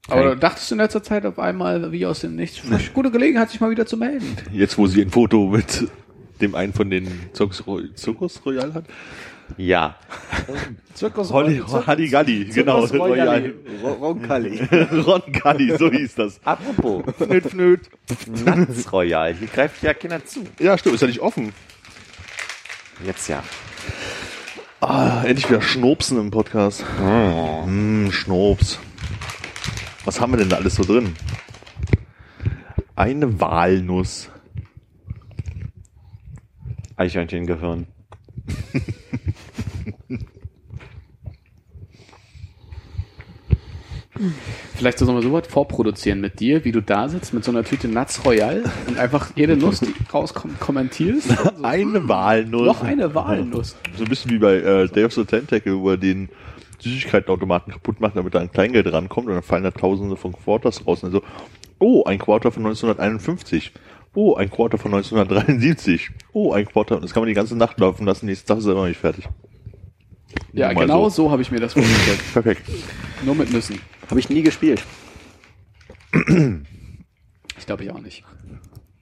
Aber 0.10 0.36
dachtest 0.36 0.70
du 0.70 0.76
in 0.76 0.82
letzter 0.82 1.02
Zeit 1.02 1.26
auf 1.26 1.40
einmal, 1.40 1.92
wie 1.94 2.06
aus 2.06 2.20
dem 2.20 2.36
Nichts, 2.36 2.62
gute 2.94 3.10
Gelegenheit, 3.12 3.52
sich 3.52 3.62
mal 3.62 3.70
wieder 3.70 3.86
zu 3.86 3.96
melden. 3.96 4.36
Jetzt, 4.52 4.78
wo 4.78 4.86
sie 4.88 5.02
ein 5.02 5.12
Foto 5.12 5.48
mit 5.48 5.88
dem 6.42 6.56
einen 6.56 6.74
von 6.74 6.90
den 6.90 7.08
Zirkus 7.32 8.46
Royal 8.46 8.74
hat. 8.74 8.86
Ja. 9.58 9.96
Zirkus 10.94 11.32
Holly, 11.32 11.62
Hadigalli, 11.88 12.46
genau. 12.46 12.86
Roncalli. 12.86 14.62
Ron 15.06 15.22
Galli, 15.32 15.78
so 15.80 15.90
hieß 15.92 16.16
das. 16.16 16.40
Apropos, 16.44 17.04
Fnöd, 17.18 17.46
fnöd. 17.46 17.90
Nuts 18.46 18.92
Royal, 18.92 19.34
hier 19.34 19.48
greift 19.48 19.82
ja 19.84 19.94
keiner 19.94 20.24
zu. 20.26 20.44
Ja, 20.60 20.78
stimmt, 20.78 20.96
ist 20.96 21.02
ja 21.02 21.08
nicht 21.08 21.22
offen. 21.22 21.54
Jetzt 23.06 23.28
ja. 23.28 23.44
Ah, 24.80 25.24
endlich 25.24 25.50
wieder 25.50 25.62
Schnopsen 25.62 26.20
im 26.20 26.32
Podcast. 26.32 26.84
Oh. 27.02 27.66
Mm, 27.66 28.12
Schnops. 28.12 28.80
Was 30.06 30.20
haben 30.20 30.34
wir 30.34 30.38
denn 30.38 30.50
da 30.50 30.58
alles 30.58 30.76
so 30.76 30.84
drin? 30.84 31.16
Eine 32.96 33.40
Walnuss. 33.40 34.30
Eichhörnchengehirn. 36.98 37.88
Vielleicht 44.76 45.00
sollen 45.00 45.16
wir 45.16 45.22
sowas 45.22 45.48
vorproduzieren 45.48 46.22
mit 46.22 46.40
dir, 46.40 46.64
wie 46.66 46.72
du 46.72 46.82
da 46.82 47.10
sitzt 47.10 47.34
mit 47.34 47.44
so 47.44 47.52
einer 47.52 47.64
Tüte 47.64 47.88
Nuts 47.88 48.24
Royal 48.26 48.64
und 48.88 48.98
einfach 48.98 49.32
jede 49.36 49.56
Nuss, 49.58 49.80
die 49.80 49.94
rauskommt, 50.14 50.60
kommentierst. 50.60 51.30
So, 51.30 51.52
Eine 51.64 52.08
Walnuss. 52.08 52.66
noch 52.66 52.84
eine 52.84 53.14
Walnuss. 53.16 53.76
So 53.98 54.04
ein 54.04 54.10
bisschen 54.10 54.32
wie 54.32 54.38
bei 54.38 54.56
äh, 54.56 54.88
Day 54.88 55.06
of 55.06 55.14
the 55.14 55.26
Tentacle, 55.26 55.80
wo 55.80 55.92
er 55.92 55.98
den 55.98 56.30
Süßigkeitenautomaten 56.80 57.74
kaputt 57.74 58.00
macht, 58.02 58.16
damit 58.16 58.34
da 58.36 58.40
ein 58.40 58.52
Kleingeld 58.52 58.92
rankommt 58.92 59.28
und 59.28 59.34
dann 59.34 59.44
fallen 59.44 59.64
da 59.64 59.72
tausende 59.72 60.16
von 60.16 60.34
Quarters 60.34 60.86
raus. 60.86 61.04
Und 61.04 61.12
so, 61.12 61.22
oh, 61.80 62.04
ein 62.06 62.20
Quarter 62.20 62.52
von 62.52 62.66
1951. 62.66 63.72
Oh, 64.14 64.36
ein 64.36 64.50
Quarter 64.50 64.78
von 64.78 64.94
1973. 64.94 66.10
Oh, 66.34 66.52
ein 66.52 66.66
Quarter. 66.66 66.96
Und 66.96 67.04
das 67.04 67.14
kann 67.14 67.22
man 67.22 67.30
die 67.30 67.34
ganze 67.34 67.56
Nacht 67.56 67.80
laufen 67.80 68.06
lassen, 68.06 68.26
nächsten 68.26 68.48
Tag 68.48 68.58
ist 68.58 68.66
er 68.66 68.74
noch 68.74 68.88
nicht 68.88 69.00
fertig. 69.00 69.28
Ja, 70.54 70.74
mal 70.74 70.82
genau 70.82 71.10
so. 71.10 71.24
so, 71.24 71.32
habe 71.32 71.42
ich 71.42 71.52
mir 71.52 71.60
das 71.60 71.74
vorgestellt. 71.74 72.20
Perfekt. 72.34 72.64
Nur 73.24 73.36
mit 73.36 73.52
Nüssen. 73.52 73.80
Habe 74.10 74.20
ich 74.20 74.30
nie 74.30 74.42
gespielt. 74.42 74.84
Ich 77.58 77.66
glaube 77.66 77.84
ich 77.84 77.92
auch 77.92 78.00
nicht. 78.00 78.24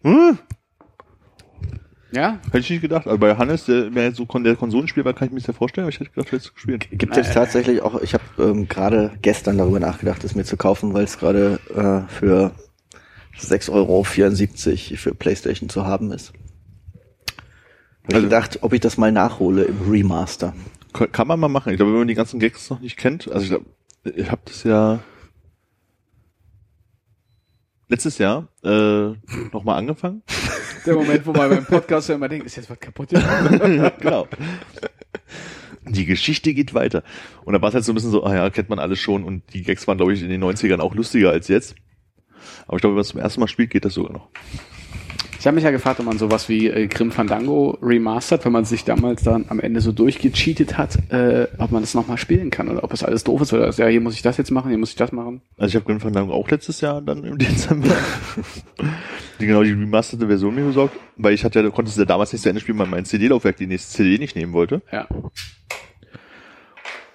Hm? 0.03 0.37
Ja? 2.11 2.39
Hätte 2.45 2.59
ich 2.59 2.69
nicht 2.69 2.81
gedacht. 2.81 3.07
Also 3.07 3.17
bei 3.19 3.35
Hannes, 3.35 3.65
der, 3.65 3.89
der 3.89 4.13
so 4.13 4.25
kon 4.25 4.43
der 4.43 4.55
Konsolenspiel 4.55 5.05
war, 5.05 5.13
kann 5.13 5.27
ich 5.27 5.33
mir 5.33 5.39
das 5.39 5.47
ja 5.47 5.53
vorstellen, 5.53 5.85
aber 5.85 5.89
ich 5.89 5.99
hätte 5.99 6.11
gedacht, 6.11 6.27
du 6.27 6.35
hättest 6.35 6.53
gespielt. 6.55 6.87
Gibt 6.91 7.17
es 7.17 7.31
tatsächlich 7.31 7.81
auch, 7.81 8.01
ich 8.01 8.13
habe 8.13 8.23
ähm, 8.39 8.67
gerade 8.67 9.11
gestern 9.21 9.57
darüber 9.57 9.79
nachgedacht, 9.79 10.23
es 10.23 10.35
mir 10.35 10.43
zu 10.43 10.57
kaufen, 10.57 10.93
weil 10.93 11.03
es 11.03 11.17
gerade 11.17 11.59
äh, 11.75 12.11
für 12.11 12.51
6,74 13.39 13.71
Euro 13.73 14.03
für 14.97 15.15
Playstation 15.15 15.69
zu 15.69 15.85
haben 15.85 16.11
ist. 16.11 16.33
Hab 18.03 18.13
Also- 18.13 18.17
ich 18.17 18.23
gedacht, 18.23 18.59
ob 18.61 18.73
ich 18.73 18.79
das 18.81 18.97
mal 18.97 19.11
nachhole 19.11 19.63
im 19.63 19.89
Remaster. 19.89 20.53
Kann 20.93 21.27
man 21.27 21.39
mal 21.39 21.47
machen. 21.49 21.71
Ich 21.71 21.77
glaube, 21.77 21.91
wenn 21.91 21.99
man 21.99 22.07
die 22.07 22.15
ganzen 22.15 22.39
Gags 22.39 22.69
noch 22.69 22.79
nicht 22.79 22.97
kennt, 22.97 23.31
also 23.31 23.43
ich 23.43 23.49
glaube, 23.49 23.65
ich 24.03 24.31
habe 24.31 24.41
das 24.45 24.63
ja 24.63 24.99
letztes 27.87 28.17
Jahr 28.17 28.47
äh, 28.63 29.11
nochmal 29.53 29.77
angefangen. 29.77 30.23
Der 30.85 30.95
Moment, 30.95 31.25
wo 31.25 31.33
man 31.33 31.49
beim 31.49 31.65
Podcast 31.65 32.09
ja 32.09 32.15
immer 32.15 32.29
denkt, 32.29 32.45
ist 32.45 32.55
jetzt 32.55 32.69
was 32.69 32.79
kaputt 32.79 33.09
genau. 33.99 34.27
Die 35.87 36.05
Geschichte 36.05 36.53
geht 36.53 36.73
weiter. 36.73 37.03
Und 37.43 37.53
da 37.53 37.61
war 37.61 37.69
es 37.69 37.75
halt 37.75 37.83
so 37.85 37.91
ein 37.91 37.95
bisschen 37.95 38.11
so, 38.11 38.23
ah 38.23 38.33
ja, 38.33 38.49
kennt 38.49 38.69
man 38.69 38.79
alles 38.79 38.99
schon. 38.99 39.23
Und 39.23 39.43
die 39.53 39.63
Gags 39.63 39.87
waren, 39.87 39.97
glaube 39.97 40.13
ich, 40.13 40.21
in 40.23 40.29
den 40.29 40.43
90ern 40.43 40.79
auch 40.79 40.95
lustiger 40.95 41.31
als 41.31 41.47
jetzt. 41.47 41.75
Aber 42.69 42.77
ich 42.77 42.81
glaube, 42.81 42.93
wenn 42.93 42.99
man 42.99 43.01
es 43.01 43.09
zum 43.09 43.19
ersten 43.19 43.39
Mal 43.41 43.47
spielt, 43.47 43.71
geht 43.71 43.83
das 43.83 43.95
sogar 43.95 44.13
noch. 44.13 44.29
Ich 45.39 45.47
habe 45.47 45.55
mich 45.55 45.63
ja 45.63 45.71
gefragt, 45.71 45.99
ob 45.99 46.05
man 46.05 46.17
sowas 46.17 46.49
wie 46.49 46.67
äh, 46.67 46.87
Grim 46.87 47.11
Fandango 47.11 47.77
remastered, 47.81 48.45
wenn 48.45 48.51
man 48.51 48.65
sich 48.65 48.83
damals 48.83 49.23
dann 49.23 49.45
am 49.49 49.59
Ende 49.59 49.81
so 49.81 49.91
durchgecheatet 49.91 50.77
hat, 50.77 51.11
äh, 51.11 51.47
ob 51.57 51.71
man 51.71 51.81
das 51.81 51.93
nochmal 51.93 52.17
spielen 52.17 52.49
kann 52.49 52.69
oder 52.69 52.83
ob 52.83 52.93
es 52.93 53.03
alles 53.03 53.23
doof 53.23 53.41
ist 53.41 53.53
oder 53.53 53.69
ja, 53.71 53.87
hier 53.87 54.01
muss 54.01 54.15
ich 54.15 54.21
das 54.21 54.37
jetzt 54.37 54.51
machen, 54.51 54.69
hier 54.69 54.77
muss 54.77 54.91
ich 54.91 54.97
das 54.97 55.11
machen. 55.11 55.41
Also 55.57 55.69
ich 55.69 55.75
habe 55.75 55.85
Grim 55.85 55.99
Fandango 55.99 56.33
auch 56.33 56.49
letztes 56.49 56.81
Jahr 56.81 57.01
dann 57.01 57.23
im 57.23 57.37
Dezember 57.39 57.95
die 59.39 59.47
genau 59.47 59.63
die 59.63 59.71
remasterte 59.71 60.27
Version 60.27 60.53
mir 60.53 60.65
besorgt, 60.65 60.95
weil 61.15 61.33
ich 61.33 61.43
hatte 61.43 61.59
ja, 61.59 61.63
du 61.63 61.71
konntest 61.71 61.97
ja 61.97 62.05
damals 62.05 62.33
nicht 62.33 62.41
zu 62.41 62.49
Ende 62.49 62.61
spielen, 62.61 62.77
weil 62.77 62.87
mein 62.87 63.05
CD-Laufwerk 63.05 63.57
die 63.57 63.67
nächste 63.67 63.95
CD 63.95 64.17
nicht 64.17 64.35
nehmen 64.35 64.53
wollte. 64.53 64.81
Ja. 64.91 65.07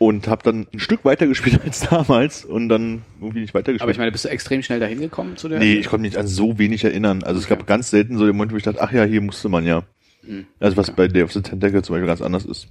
Und 0.07 0.29
habe 0.29 0.43
dann 0.43 0.67
ein 0.73 0.79
Stück 0.81 1.05
weiter 1.05 1.27
gespielt 1.27 1.61
als 1.65 1.81
damals 1.81 2.45
und 2.45 2.69
dann 2.69 3.03
irgendwie 3.21 3.41
nicht 3.41 3.55
weitergespielt. 3.55 3.83
Aber 3.83 3.91
ich 3.91 3.99
meine, 3.99 4.13
bist 4.13 4.25
du 4.25 4.29
extrem 4.29 4.63
schnell 4.63 4.81
dahin 4.81 5.01
gekommen 5.01 5.37
zu 5.37 5.49
der? 5.49 5.59
nee, 5.59 5.75
ich 5.75 5.87
konnte 5.87 6.03
mich 6.03 6.19
an 6.19 6.27
so 6.27 6.59
wenig 6.59 6.85
erinnern. 6.85 7.23
Also 7.23 7.41
es 7.41 7.49
gab 7.49 7.67
ganz 7.67 7.91
selten 7.91 8.19
so 8.19 8.27
den 8.27 8.37
Moment, 8.37 8.53
wo 8.53 8.57
ich 8.57 8.63
dachte, 8.63 8.83
ach 8.83 8.93
ja, 8.93 9.05
hier 9.05 9.21
musste 9.21 9.49
man 9.49 9.65
ja. 9.65 9.85
Hm. 10.27 10.47
Also 10.61 10.77
was 10.77 10.91
bei 10.91 11.09
Day 11.09 11.23
of 11.23 11.33
the 11.33 11.43
Tentacle 11.43 11.83
zum 11.83 11.95
Beispiel 11.95 12.07
ganz 12.07 12.23
anders 12.23 12.45
ist. 12.45 12.69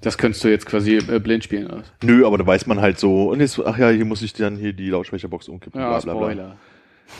Das 0.00 0.18
könntest 0.18 0.44
du 0.44 0.48
jetzt 0.48 0.66
quasi 0.66 0.96
äh, 0.96 1.18
blind 1.18 1.44
spielen. 1.44 1.66
Oder? 1.66 1.78
was? 1.78 1.86
Nö, 2.02 2.26
aber 2.26 2.38
da 2.38 2.46
weiß 2.46 2.66
man 2.66 2.80
halt 2.80 2.98
so, 2.98 3.30
und 3.30 3.40
jetzt, 3.40 3.58
ach 3.64 3.78
ja, 3.78 3.90
hier 3.90 4.04
muss 4.04 4.22
ich 4.22 4.32
dann 4.32 4.56
hier 4.56 4.72
die 4.72 4.90
Lautsprecherbox 4.90 5.48
umkippen. 5.48 5.80
Ja, 5.80 5.98
bla, 5.98 6.00
bla, 6.00 6.14
bla. 6.14 6.30
Spoiler. 6.32 6.56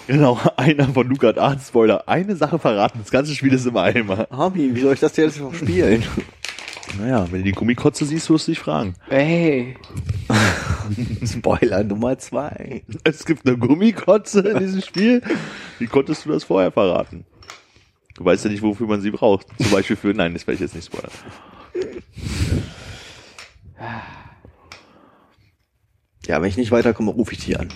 Genau, 0.07 0.40
einer 0.57 0.88
von 0.88 1.09
Lukas 1.09 1.36
Art 1.38 1.61
Spoiler. 1.61 2.09
Eine 2.09 2.36
Sache 2.36 2.59
verraten, 2.59 3.00
das 3.00 3.11
ganze 3.11 3.34
Spiel 3.34 3.52
ist 3.52 3.66
im 3.66 3.76
Eimer. 3.76 4.26
Armin, 4.30 4.74
wie 4.74 4.80
soll 4.80 4.94
ich 4.94 5.00
das 5.00 5.12
denn 5.14 5.26
jetzt 5.26 5.40
noch 5.40 5.54
spielen? 5.54 6.04
Naja, 6.99 7.26
wenn 7.30 7.41
du 7.41 7.45
die 7.45 7.53
Gummikotze 7.53 8.05
siehst, 8.05 8.30
wirst 8.30 8.49
du 8.49 8.53
dich 8.53 8.61
fragen. 8.61 8.95
Hey. 9.09 9.76
Spoiler 11.26 11.84
Nummer 11.84 12.18
zwei. 12.18 12.82
Es 13.05 13.24
gibt 13.24 13.47
eine 13.47 13.59
Gummikotze 13.59 14.41
in 14.41 14.59
diesem 14.59 14.80
Spiel. 14.80 15.22
Wie 15.78 15.87
konntest 15.87 16.24
du 16.24 16.30
das 16.30 16.45
vorher 16.45 16.70
verraten? 16.70 17.26
Du 18.14 18.24
weißt 18.24 18.45
ja 18.45 18.51
nicht, 18.51 18.62
wofür 18.62 18.87
man 18.87 19.01
sie 19.01 19.11
braucht. 19.11 19.47
Zum 19.61 19.70
Beispiel 19.70 19.97
für, 19.97 20.14
nein, 20.14 20.32
das 20.32 20.47
werde 20.47 20.55
ich 20.55 20.61
jetzt 20.61 20.74
nicht 20.74 20.87
spoilern. 20.87 21.11
Ja, 26.26 26.41
wenn 26.41 26.49
ich 26.49 26.57
nicht 26.57 26.72
weiterkomme, 26.72 27.11
rufe 27.12 27.32
ich 27.32 27.45
die 27.45 27.57
an. 27.57 27.68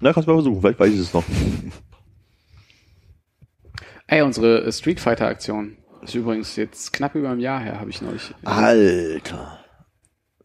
Na, 0.00 0.12
kannst 0.12 0.28
du 0.28 0.32
mal 0.32 0.36
versuchen, 0.36 0.60
vielleicht 0.60 0.78
weiß 0.78 0.92
ich 0.92 1.00
es 1.00 1.14
noch. 1.14 1.24
Ey, 4.06 4.20
unsere 4.20 4.64
äh, 4.64 4.72
Street 4.72 5.00
Fighter 5.00 5.26
Aktion 5.26 5.76
ist 6.04 6.14
übrigens 6.14 6.56
jetzt 6.56 6.92
knapp 6.92 7.14
über 7.14 7.30
ein 7.30 7.40
Jahr 7.40 7.60
her, 7.60 7.80
habe 7.80 7.90
ich 7.90 8.00
neulich. 8.02 8.34
Alter. 8.44 9.58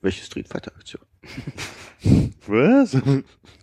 Welche 0.02 0.24
Street 0.24 0.48
Fighter 0.48 0.72
Aktion? 0.76 1.02
Was? 2.48 2.98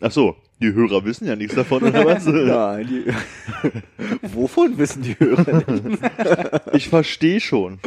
Ach 0.00 0.12
so, 0.12 0.36
die 0.60 0.72
Hörer 0.72 1.04
wissen 1.04 1.26
ja 1.26 1.34
nichts 1.36 1.54
davon, 1.54 1.82
oder 1.82 2.04
was? 2.04 2.26
Nein, 2.26 2.86
die 2.86 3.12
Wovon 4.34 4.76
wissen 4.78 5.02
die 5.02 5.18
Hörer 5.18 5.64
nicht? 5.72 6.02
Ich 6.74 6.88
verstehe 6.88 7.40
schon. 7.40 7.80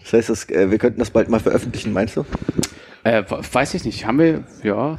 Das 0.00 0.12
heißt, 0.12 0.28
das, 0.28 0.48
äh, 0.50 0.70
wir 0.70 0.78
könnten 0.78 0.98
das 1.00 1.10
bald 1.10 1.30
mal 1.30 1.40
veröffentlichen, 1.40 1.92
meinst 1.94 2.16
du? 2.16 2.26
Äh, 3.02 3.22
we- 3.28 3.40
weiß 3.52 3.72
ich 3.74 3.84
nicht. 3.84 4.06
Haben 4.06 4.18
wir, 4.18 4.44
ja, 4.62 4.98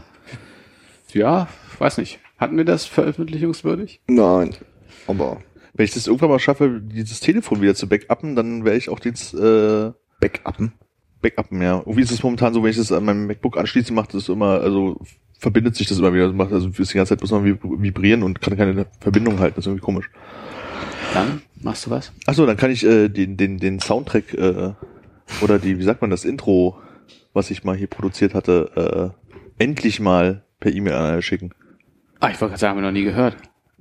ja, 1.14 1.48
weiß 1.78 2.00
nicht. 2.00 2.20
Hatten 2.38 2.58
wir 2.58 2.66
das 2.66 2.86
veröffentlichungswürdig? 2.86 4.02
Nein. 4.08 4.56
Aber 5.08 5.42
Wenn 5.78 5.84
ich 5.86 5.92
das 5.92 6.08
irgendwann 6.08 6.30
mal 6.30 6.40
schaffe, 6.40 6.82
dieses 6.82 7.20
Telefon 7.20 7.62
wieder 7.62 7.76
zu 7.76 7.88
backuppen, 7.88 8.36
dann 8.36 8.64
werde 8.64 8.78
ich 8.78 8.90
auch 8.90 9.00
den 9.00 9.14
äh, 9.14 9.92
Backuppen. 10.22 10.72
Backuppen, 11.22 11.62
ja. 11.62 11.80
Irgendwie 11.80 12.02
ist 12.02 12.12
es 12.12 12.24
momentan 12.24 12.54
so, 12.54 12.64
wenn 12.64 12.70
ich 12.72 12.78
das 12.78 12.92
an 12.92 13.04
meinem 13.04 13.28
MacBook 13.28 13.58
anschließe, 13.58 13.92
macht 13.94 14.14
das 14.14 14.30
immer, 14.30 14.62
also 14.62 15.02
verbindet 15.38 15.76
sich 15.76 15.88
das 15.88 16.00
immer 16.00 16.14
wieder. 16.14 16.28
Das 16.28 16.36
macht 16.36 16.54
also 16.54 16.70
ist 16.70 16.94
die 16.94 16.98
ganze 16.98 17.10
Zeit 17.10 17.20
bloß 17.20 17.32
noch 17.32 17.44
vib- 17.44 17.82
vibrieren 17.82 18.24
und 18.24 18.40
kann 18.40 18.56
keine 18.56 18.86
Verbindung 19.02 19.40
halten. 19.40 19.56
Das 19.58 19.64
ist 19.66 19.68
irgendwie 19.68 19.84
komisch. 19.84 20.10
Dann 21.14 21.42
machst 21.62 21.86
du 21.86 21.90
was? 21.92 22.14
Achso, 22.26 22.46
dann 22.46 22.58
kann 22.58 22.72
ich 22.72 22.86
äh, 22.86 23.10
den, 23.10 23.36
den, 23.36 23.58
den 23.58 23.80
Soundtrack 23.80 24.34
äh, 24.34 24.74
oder 25.42 25.60
die, 25.60 25.78
wie 25.78 25.84
sagt 25.84 26.02
man, 26.02 26.10
das 26.10 26.24
Intro, 26.24 26.78
was 27.34 27.52
ich 27.52 27.66
mal 27.66 27.76
hier 27.76 27.88
produziert 27.88 28.34
hatte, 28.34 29.14
äh, 29.60 29.64
endlich 29.64 30.00
mal 30.00 30.44
per 30.60 30.74
E-Mail 30.74 30.94
an 30.94 31.06
alle 31.06 31.22
schicken. 31.22 31.52
Ah, 32.22 32.30
ich 32.30 32.40
wollte 32.40 32.52
gerade 32.52 32.60
sagen, 32.60 32.72
haben 32.72 32.78
wir 32.84 32.88
noch 32.88 32.92
nie 32.94 33.04
gehört. 33.04 33.36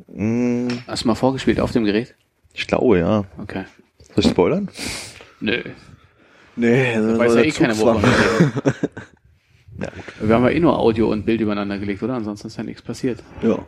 Mm, 0.09 0.69
Hast 0.87 1.05
du 1.05 1.09
mal 1.09 1.15
vorgespielt 1.15 1.61
auf 1.61 1.73
dem 1.73 1.85
Gerät? 1.85 2.15
ich 2.53 2.66
glaube, 2.66 2.99
ja. 2.99 3.25
Okay. 3.39 3.65
Soll 4.15 4.25
ich 4.25 4.31
spoilern? 4.31 4.69
Nö. 5.41 5.62
Nee, 6.57 6.95
Da 6.95 7.19
weiß 7.19 7.35
ja 7.35 7.41
eh 7.41 7.53
wir 7.53 7.69
reden. 7.69 8.53
Ja, 9.81 9.89
gut. 9.91 10.05
Wir 10.21 10.35
haben 10.37 10.45
ja 10.45 10.51
eh 10.51 10.61
nur 10.61 10.79
Audio 10.79 11.11
und 11.11 11.27
Bild 11.27 11.41
übereinander 11.41 11.79
gelegt, 11.79 12.03
oder? 12.03 12.15
Ansonsten 12.15 12.47
ist 12.47 12.57
ja 12.57 12.62
nichts 12.62 12.83
passiert. 12.83 13.23
Ja. 13.43 13.66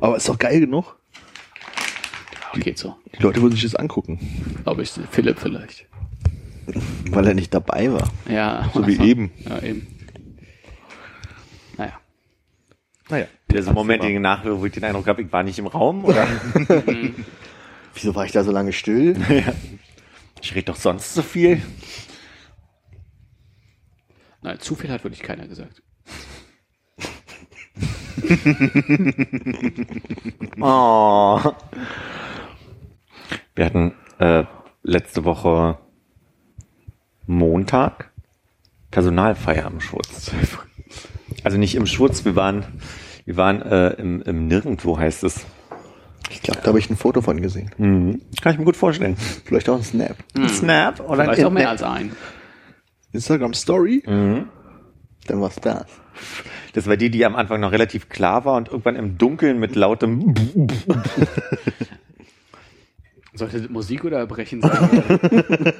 Aber 0.00 0.16
ist 0.16 0.28
doch 0.28 0.38
geil 0.38 0.60
genug. 0.60 0.96
Ja, 2.54 2.60
geht 2.60 2.78
so. 2.78 2.94
Die 3.18 3.22
Leute 3.22 3.42
wollen 3.42 3.52
sich 3.52 3.62
das 3.62 3.74
angucken. 3.74 4.20
Glaube 4.62 4.82
ich, 4.82 4.90
Philipp 5.10 5.38
vielleicht. 5.40 5.86
Weil 7.10 7.26
er 7.26 7.34
nicht 7.34 7.52
dabei 7.52 7.92
war. 7.92 8.08
Ja. 8.30 8.70
So 8.72 8.86
wie 8.86 8.98
eben. 9.00 9.32
Ja, 9.48 9.60
eben. 9.62 9.86
Naja. 11.76 11.92
Naja. 13.08 13.26
Der 13.50 13.62
so 13.62 13.72
Moment, 13.72 14.02
den 14.02 14.20
nachher, 14.20 14.58
wo 14.58 14.66
ich 14.66 14.72
den 14.72 14.84
Eindruck 14.84 15.06
habe, 15.06 15.22
ich 15.22 15.32
war 15.32 15.42
nicht 15.42 15.58
im 15.58 15.66
Raum, 15.66 16.04
oder? 16.04 16.26
Wieso 17.94 18.14
war 18.14 18.24
ich 18.24 18.32
da 18.32 18.44
so 18.44 18.52
lange 18.52 18.72
still? 18.72 19.16
Ich 20.42 20.54
rede 20.54 20.66
doch 20.66 20.76
sonst 20.76 21.14
so 21.14 21.22
viel. 21.22 21.62
Nein, 24.42 24.60
zu 24.60 24.76
viel 24.76 24.90
hat 24.90 25.02
wirklich 25.02 25.22
keiner 25.22 25.48
gesagt. 25.48 25.82
Oh. 30.60 31.40
Wir 33.54 33.64
hatten 33.64 33.94
äh, 34.18 34.44
letzte 34.82 35.24
Woche 35.24 35.78
Montag 37.26 38.12
Personalfeier 38.90 39.66
im 39.66 39.80
Schwutz. 39.80 40.32
Also 41.44 41.58
nicht 41.58 41.74
im 41.74 41.86
Schwutz, 41.86 42.24
wir 42.24 42.36
waren, 42.36 42.64
wir 43.24 43.36
waren 43.36 43.62
äh, 43.62 43.90
im, 43.94 44.22
im 44.22 44.46
Nirgendwo, 44.48 44.98
heißt 44.98 45.24
es. 45.24 45.46
Ich 46.30 46.42
glaube, 46.42 46.60
da 46.60 46.68
habe 46.68 46.78
ich 46.78 46.90
ein 46.90 46.96
Foto 46.96 47.22
von 47.22 47.40
gesehen. 47.40 47.70
Mhm. 47.78 48.20
Kann 48.40 48.52
ich 48.52 48.58
mir 48.58 48.64
gut 48.64 48.76
vorstellen. 48.76 49.16
Vielleicht 49.44 49.68
auch 49.68 49.76
ein 49.76 49.84
Snap. 49.84 50.16
Ein 50.34 50.48
Snap 50.48 51.00
oder 51.00 51.24
Vielleicht 51.24 51.44
auch 51.44 51.50
ein 51.50 51.54
mehr 51.54 51.70
als 51.70 51.82
ein. 51.82 52.12
Instagram 53.12 53.54
Story? 53.54 54.02
Dann 54.04 55.40
war's 55.40 55.56
das. 55.56 55.86
Das 56.72 56.86
war 56.86 56.96
die, 56.96 57.10
die 57.10 57.24
am 57.24 57.36
Anfang 57.36 57.60
noch 57.60 57.72
relativ 57.72 58.08
klar 58.08 58.44
war 58.44 58.56
und 58.56 58.68
irgendwann 58.68 58.96
im 58.96 59.18
Dunkeln 59.18 59.58
mit 59.58 59.76
lautem 59.76 60.34
Sollte 63.36 63.60
das 63.60 63.70
Musik 63.70 64.04
oder 64.04 64.18
Erbrechen 64.18 64.62
sein? 64.62 65.02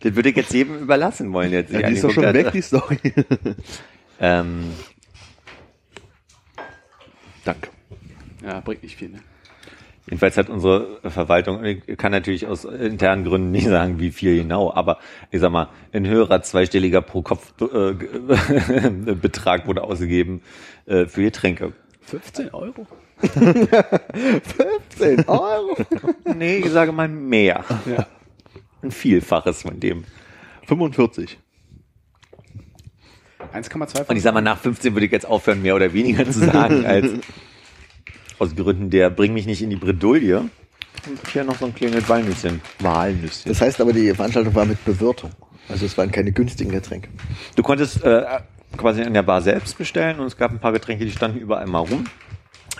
Das 0.00 0.16
würde 0.16 0.30
ich 0.30 0.36
jetzt 0.36 0.52
jedem 0.52 0.76
überlassen 0.80 1.32
wollen 1.32 1.52
jetzt. 1.52 1.72
Ja, 1.72 1.82
die 1.82 1.92
ist 1.92 2.02
doch 2.02 2.10
schon 2.10 2.24
weg, 2.34 2.50
die 2.52 2.62
Story. 2.62 2.98
Ähm, 4.20 4.70
Danke. 7.44 7.70
ja, 8.44 8.60
bringt 8.60 8.84
nicht 8.84 8.96
viel, 8.96 9.08
ne? 9.08 9.18
Jedenfalls 10.06 10.36
hat 10.36 10.48
unsere 10.48 11.00
Verwaltung, 11.02 11.64
ich 11.64 11.96
kann 11.96 12.12
natürlich 12.12 12.46
aus 12.46 12.64
internen 12.64 13.24
Gründen 13.24 13.50
nicht 13.50 13.66
sagen, 13.66 13.98
wie 13.98 14.12
viel 14.12 14.36
genau, 14.36 14.72
aber 14.72 14.98
ich 15.32 15.40
sag 15.40 15.50
mal, 15.50 15.70
ein 15.92 16.06
höherer 16.06 16.42
zweistelliger 16.42 17.02
pro 17.02 17.22
Kopf 17.22 17.52
äh, 17.60 17.94
Betrag 19.14 19.66
wurde 19.66 19.82
ausgegeben 19.82 20.42
äh, 20.86 21.06
für 21.06 21.22
Getränke. 21.22 21.72
15 22.02 22.50
Euro? 22.50 22.86
15 23.22 25.28
Euro. 25.28 25.76
Nee, 26.36 26.58
ich 26.58 26.70
sage 26.70 26.92
mal 26.92 27.08
mehr. 27.08 27.64
Ja. 27.86 28.06
Ein 28.82 28.90
Vielfaches 28.90 29.62
von 29.62 29.78
dem. 29.78 30.04
45. 30.66 31.38
1,2 33.54 34.08
Und 34.08 34.16
ich 34.16 34.22
sag 34.22 34.34
mal, 34.34 34.40
nach 34.40 34.58
15 34.58 34.94
würde 34.94 35.06
ich 35.06 35.12
jetzt 35.12 35.26
aufhören, 35.26 35.62
mehr 35.62 35.76
oder 35.76 35.92
weniger 35.92 36.24
zu 36.24 36.40
sagen, 36.40 36.84
als 36.86 37.10
aus 38.38 38.56
Gründen 38.56 38.90
der 38.90 39.10
bring 39.10 39.34
mich 39.34 39.46
nicht 39.46 39.62
in 39.62 39.70
die 39.70 39.76
Bredouille. 39.76 40.48
Und 41.06 41.28
hier 41.32 41.44
noch 41.44 41.58
so 41.58 41.66
ein 41.66 41.74
kleines 41.74 42.08
Walnüsschen. 42.08 42.60
Walnüsse. 42.80 43.48
Das 43.48 43.60
heißt 43.60 43.80
aber, 43.80 43.92
die 43.92 44.12
Veranstaltung 44.14 44.54
war 44.54 44.64
mit 44.64 44.84
Bewirtung. 44.84 45.30
Also 45.68 45.86
es 45.86 45.96
waren 45.96 46.10
keine 46.10 46.32
günstigen 46.32 46.70
Getränke. 46.70 47.08
Du 47.56 47.62
konntest 47.62 48.04
äh, 48.04 48.24
quasi 48.76 49.02
in 49.02 49.14
der 49.14 49.22
Bar 49.22 49.42
selbst 49.42 49.78
bestellen 49.78 50.20
und 50.20 50.26
es 50.26 50.36
gab 50.36 50.50
ein 50.50 50.58
paar 50.58 50.72
Getränke, 50.72 51.04
die 51.04 51.12
standen 51.12 51.38
überall 51.38 51.66
mal 51.66 51.80
rum. 51.80 52.04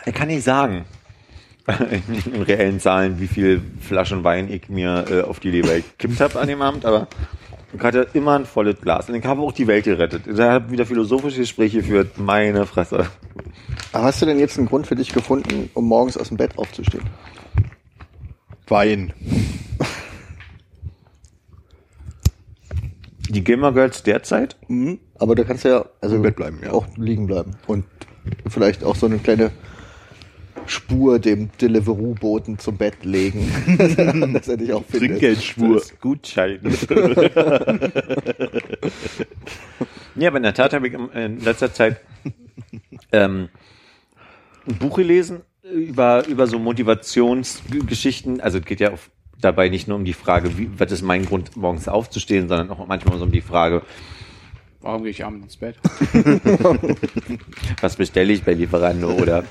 Ich 0.05 0.15
kann 0.15 0.29
nicht 0.29 0.43
sagen, 0.43 0.85
in 2.33 2.43
reellen 2.43 2.81
Zahlen, 2.81 3.21
wie 3.21 3.29
viel 3.29 3.63
Flaschen 3.81 4.25
Wein 4.25 4.51
ich 4.51 4.69
mir 4.69 5.05
äh, 5.11 5.23
auf 5.23 5.41
die 5.41 5.51
Leber 5.51 5.75
gekippt 5.75 6.21
habe 6.21 6.41
an 6.41 6.49
dem 6.49 6.61
Abend, 6.61 6.85
aber 6.85 7.09
ich 7.75 7.81
hatte 7.81 8.09
immer 8.13 8.39
ein 8.39 8.45
volles 8.45 8.81
Glas. 8.81 9.09
Und 9.09 9.15
ich 9.15 9.25
habe 9.25 9.41
auch 9.41 9.53
die 9.53 9.67
Welt 9.67 9.85
gerettet. 9.85 10.27
Ich 10.27 10.39
habe 10.39 10.71
wieder 10.71 10.85
philosophische 10.85 11.41
Gespräche 11.41 11.79
geführt. 11.79 12.19
Meine 12.19 12.67
Fresse. 12.67 13.07
Aber 13.93 14.05
hast 14.05 14.21
du 14.21 14.27
denn 14.27 14.39
jetzt 14.39 14.59
einen 14.59 14.69
Grund 14.69 14.87
für 14.87 14.97
dich 14.97 15.13
gefunden, 15.13 15.71
um 15.73 15.87
morgens 15.87 16.19
aus 16.19 16.29
dem 16.29 16.37
Bett 16.37 16.59
aufzustehen? 16.59 17.05
Wein. 18.69 19.13
Die 23.31 23.43
Gamer 23.43 23.73
Girls 23.73 24.03
derzeit? 24.03 24.57
Mhm. 24.69 24.99
Aber 25.19 25.35
da 25.35 25.45
kannst 25.45 25.65
du 25.65 25.69
ja 25.71 25.87
also 26.03 26.17
Im 26.17 26.23
Bett 26.23 26.37
bleiben, 26.37 26.61
ja. 26.63 26.73
auch 26.73 26.87
liegen 26.97 27.27
bleiben. 27.27 27.53
Und 27.67 27.87
vielleicht 28.49 28.85
auch 28.85 28.97
so 28.97 29.07
eine 29.07 29.19
kleine 29.19 29.51
Spur 30.67 31.19
dem 31.19 31.51
Deliveroo-Boten 31.61 32.59
zum 32.59 32.77
Bett 32.77 33.05
legen. 33.05 33.51
dass 34.33 34.49
er 34.49 34.57
dich 34.57 34.73
auch 34.73 34.85
findet. 34.85 35.11
Trinkgeldspur. 35.11 35.83
Gutschein. 36.01 36.61
ja, 40.17 40.29
aber 40.29 40.37
in 40.37 40.43
der 40.43 40.55
Tat 40.55 40.73
habe 40.73 40.89
ich 40.89 40.95
in 40.95 41.41
letzter 41.41 41.73
Zeit 41.73 42.01
ähm, 43.13 43.49
ein 44.67 44.75
Buch 44.77 44.97
gelesen 44.97 45.43
über, 45.63 46.27
über 46.27 46.47
so 46.47 46.59
Motivationsgeschichten. 46.59 48.41
Also 48.41 48.59
es 48.59 48.65
geht 48.65 48.81
ja 48.81 48.93
auf, 48.93 49.11
dabei 49.41 49.69
nicht 49.69 49.89
nur 49.89 49.97
um 49.97 50.05
die 50.05 50.13
Frage, 50.13 50.57
wie, 50.59 50.71
was 50.79 50.93
ist 50.93 51.03
mein 51.03 51.25
Grund, 51.25 51.57
morgens 51.57 51.89
aufzustehen, 51.89 52.49
sondern 52.49 52.71
auch 52.71 52.87
manchmal 52.87 53.19
so 53.19 53.25
um 53.25 53.33
die 53.33 53.41
Frage, 53.41 53.83
Warum 54.83 55.05
gehe 55.05 55.13
ich 55.13 55.25
abends 55.25 55.45
ins 55.45 55.57
Bett? 55.57 55.77
was 57.81 57.95
bestelle 57.95 58.33
ich 58.33 58.43
bei 58.43 58.53
Lieferando 58.53 59.13
oder 59.13 59.45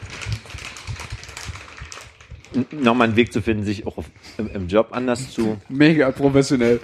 nochmal 2.72 3.07
einen 3.07 3.15
Weg 3.15 3.32
zu 3.34 3.41
finden, 3.41 3.64
sich 3.64 3.88
auch 3.88 3.98
auf, 3.98 4.06
im, 4.38 4.48
im 4.49 4.68
Job 4.68 4.90
anders 4.91 5.32
zu 5.32 5.57
Mega 5.69 6.11
professionell. 6.11 6.80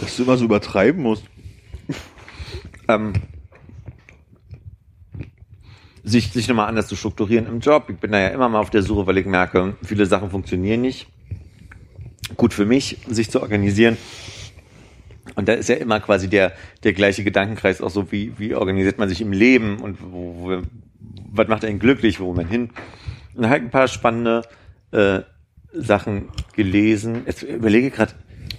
Dass 0.00 0.16
du 0.16 0.22
immer 0.22 0.36
so 0.36 0.44
übertreiben 0.44 1.02
musst. 1.02 1.24
ähm, 2.88 3.12
sich, 6.06 6.32
sich 6.32 6.46
nochmal 6.48 6.68
anders 6.68 6.86
zu 6.86 6.96
strukturieren 6.96 7.46
im 7.46 7.58
Job. 7.60 7.90
Ich 7.90 7.96
bin 7.96 8.12
da 8.12 8.20
ja 8.20 8.28
immer 8.28 8.48
mal 8.48 8.60
auf 8.60 8.70
der 8.70 8.82
Suche, 8.82 9.06
weil 9.06 9.18
ich 9.18 9.26
merke, 9.26 9.76
viele 9.82 10.06
Sachen 10.06 10.30
funktionieren 10.30 10.80
nicht. 10.80 11.08
Gut 12.36 12.54
für 12.54 12.64
mich, 12.64 12.98
sich 13.08 13.30
zu 13.30 13.42
organisieren. 13.42 13.96
Und 15.36 15.48
da 15.48 15.52
ist 15.52 15.68
ja 15.68 15.76
immer 15.76 16.00
quasi 16.00 16.28
der, 16.28 16.52
der 16.82 16.94
gleiche 16.94 17.22
Gedankenkreis 17.22 17.80
auch 17.80 17.90
so, 17.90 18.10
wie, 18.10 18.32
wie 18.38 18.54
organisiert 18.54 18.98
man 18.98 19.08
sich 19.08 19.20
im 19.20 19.32
Leben 19.32 19.78
und 19.78 19.98
wo, 20.02 20.34
wo, 20.38 20.62
was 21.30 21.48
macht 21.48 21.64
einen 21.64 21.78
glücklich, 21.78 22.18
wo 22.20 22.32
man 22.32 22.48
hin. 22.48 22.70
Und 23.34 23.48
halt 23.48 23.62
ein 23.62 23.70
paar 23.70 23.86
spannende 23.86 24.42
äh, 24.92 25.20
Sachen 25.72 26.30
gelesen. 26.54 27.24
Jetzt 27.26 27.42
überlege 27.42 27.88
ich 27.88 27.92
gerade, 27.92 28.12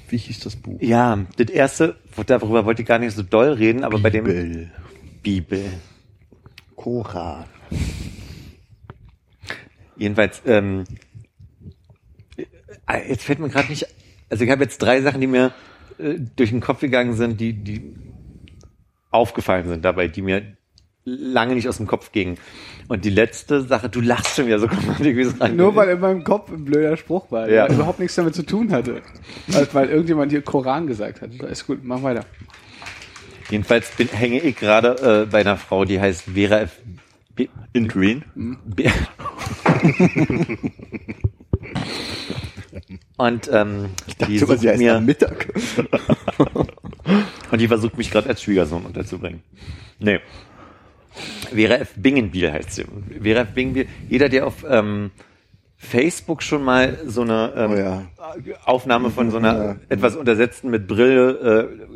Wie 0.09 0.17
hieß 0.17 0.39
das 0.41 0.55
Buch? 0.55 0.79
ja, 0.79 1.25
das 1.37 1.49
erste, 1.49 1.95
darüber 2.27 2.65
wollte 2.65 2.83
ich 2.83 2.87
gar 2.87 2.99
nicht 2.99 3.15
so 3.15 3.23
doll 3.23 3.53
reden, 3.53 3.83
aber 3.83 3.97
bei 3.97 4.11
dem 4.11 4.25
Bibel. 4.25 4.71
Bibel. 5.23 5.63
Koran. 6.75 7.45
Jedenfalls, 9.97 10.43
ähm, 10.45 10.83
äh, 12.85 13.09
jetzt 13.09 13.23
fällt 13.23 13.39
mir 13.39 13.49
gerade 13.49 13.69
nicht, 13.69 13.87
also 14.29 14.43
ich 14.43 14.51
habe 14.51 14.63
jetzt 14.63 14.77
drei 14.77 15.01
Sachen, 15.01 15.19
die 15.21 15.27
mir 15.27 15.53
äh, 15.99 16.19
durch 16.35 16.49
den 16.51 16.61
Kopf 16.61 16.81
gegangen 16.81 17.13
sind, 17.13 17.39
die, 17.39 17.53
die 17.53 17.93
aufgefallen 19.11 19.67
sind 19.67 19.85
dabei, 19.85 20.07
die 20.07 20.21
mir 20.21 20.57
lange 21.07 21.55
nicht 21.55 21.67
aus 21.69 21.77
dem 21.77 21.87
Kopf 21.87 22.11
gingen. 22.11 22.37
Und 22.89 23.05
die 23.05 23.09
letzte 23.09 23.61
Sache, 23.61 23.89
du 23.89 24.01
lachst 24.01 24.35
schon 24.35 24.47
wieder 24.47 24.59
so 24.59 24.67
es 24.67 25.51
Nur 25.53 25.75
weil 25.75 25.89
in 25.89 25.99
meinem 25.99 26.23
Kopf 26.23 26.51
ein 26.51 26.65
blöder 26.65 26.97
Spruch 26.97 27.31
war, 27.31 27.49
Ja. 27.49 27.67
der 27.67 27.75
überhaupt 27.75 27.99
nichts 27.99 28.15
damit 28.15 28.35
zu 28.35 28.43
tun 28.43 28.71
hatte. 28.71 29.01
Weil, 29.47 29.67
weil 29.73 29.89
irgendjemand 29.89 30.31
hier 30.31 30.41
Koran 30.41 30.87
gesagt 30.87 31.21
hat. 31.21 31.33
Ist 31.33 31.67
gut, 31.67 31.83
mach 31.83 32.03
weiter. 32.03 32.25
Jedenfalls 33.49 33.89
bin, 33.91 34.09
hänge 34.09 34.41
ich 34.41 34.57
gerade 34.57 35.23
äh, 35.23 35.31
bei 35.31 35.39
einer 35.39 35.55
Frau, 35.55 35.85
die 35.85 35.99
heißt 35.99 36.23
Vera 36.33 36.59
F. 36.59 36.77
B. 37.35 37.47
In 37.71 37.87
Green? 37.87 38.23
B 38.65 38.85
Und 43.17 43.49
ähm, 43.53 43.89
die 44.07 44.17
Dachte, 44.17 44.39
sucht 44.39 44.49
aber 44.51 44.57
sie 44.57 44.69
heißt 44.69 44.79
mir 44.79 44.95
am 44.95 45.05
Mittag. 45.05 45.47
Und 47.51 47.61
die 47.61 47.67
versucht 47.67 47.97
mich 47.97 48.11
gerade 48.11 48.29
als 48.29 48.41
Schwiegersohn 48.41 48.85
unterzubringen. 48.85 49.41
Nee. 49.99 50.19
Vera 51.53 51.75
F. 51.75 51.93
Bingenbiel 51.95 52.51
heißt 52.51 52.73
sie. 52.73 52.85
Vera 53.21 53.41
F. 53.41 53.53
Bingenbiel, 53.53 53.87
jeder, 54.09 54.29
der 54.29 54.45
auf 54.45 54.65
ähm, 54.69 55.11
Facebook 55.77 56.43
schon 56.43 56.63
mal 56.63 56.97
so 57.05 57.21
eine 57.21 57.53
ähm, 57.55 57.71
Oh 57.71 57.75
ja. 57.75 58.05
Aufnahme 58.65 59.09
von 59.09 59.31
so 59.31 59.37
einer 59.37 59.63
Ja. 59.63 59.75
etwas 59.89 60.15
untersetzten 60.15 60.69
mit 60.69 60.87
Brille. 60.87 61.69
Äh, 61.79 61.87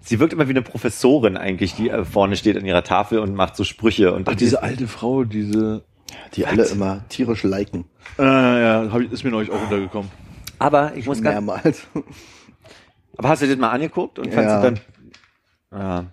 sie 0.00 0.20
wirkt 0.20 0.32
immer 0.32 0.46
wie 0.46 0.52
eine 0.52 0.62
Professorin 0.62 1.36
eigentlich, 1.36 1.74
die 1.74 1.90
äh, 1.90 2.04
vorne 2.04 2.36
steht 2.36 2.56
an 2.56 2.64
ihrer 2.64 2.84
Tafel 2.84 3.18
und 3.18 3.34
macht 3.34 3.56
so 3.56 3.64
Sprüche. 3.64 4.14
Und 4.14 4.28
Ach, 4.28 4.34
diese 4.34 4.62
alte 4.62 4.86
Frau, 4.86 5.24
diese. 5.24 5.82
Die 6.34 6.46
alle 6.46 6.64
immer 6.64 7.04
tierisch 7.08 7.42
liken. 7.44 7.84
Äh, 8.18 8.22
ja, 8.22 8.88
hab 8.90 9.00
ich, 9.00 9.12
ist 9.12 9.24
mir 9.24 9.30
neulich 9.30 9.50
auch 9.50 9.62
untergekommen. 9.62 10.10
Aber 10.60 10.92
ich 10.94 11.06
muss 11.06 11.20
ganz, 11.20 11.34
Mehrmals. 11.34 11.86
aber 13.16 13.28
hast 13.30 13.42
du 13.42 13.46
dir 13.46 13.52
das 13.54 13.60
mal 13.60 13.70
angeguckt 13.70 14.18
und 14.20 14.32
fandst 14.32 14.50
Ja. 14.50 14.60
du 14.62 14.70
dann? 14.70 14.80
Ja. 15.72 16.04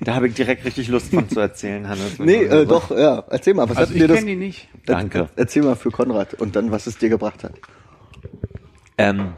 Da 0.00 0.14
habe 0.16 0.26
ich 0.26 0.34
direkt 0.34 0.64
richtig 0.64 0.88
Lust 0.88 1.14
von 1.14 1.28
zu 1.28 1.38
erzählen, 1.38 1.88
Hannes. 1.88 2.18
Nee, 2.18 2.42
äh, 2.44 2.66
doch, 2.66 2.90
ja. 2.90 3.24
Erzähl 3.30 3.54
mal, 3.54 3.68
was 3.70 3.76
Also 3.76 3.90
hat 3.90 3.94
ich 3.96 4.02
dir 4.02 4.08
das? 4.08 4.16
kenne 4.18 4.30
die 4.32 4.36
nicht. 4.36 4.68
Danke. 4.86 5.28
Erzähl 5.36 5.62
mal 5.62 5.76
für 5.76 5.92
Konrad 5.92 6.34
und 6.34 6.56
dann, 6.56 6.72
was 6.72 6.88
es 6.88 6.98
dir 6.98 7.08
gebracht 7.08 7.44
hat. 7.44 7.54
Ähm, 8.98 9.34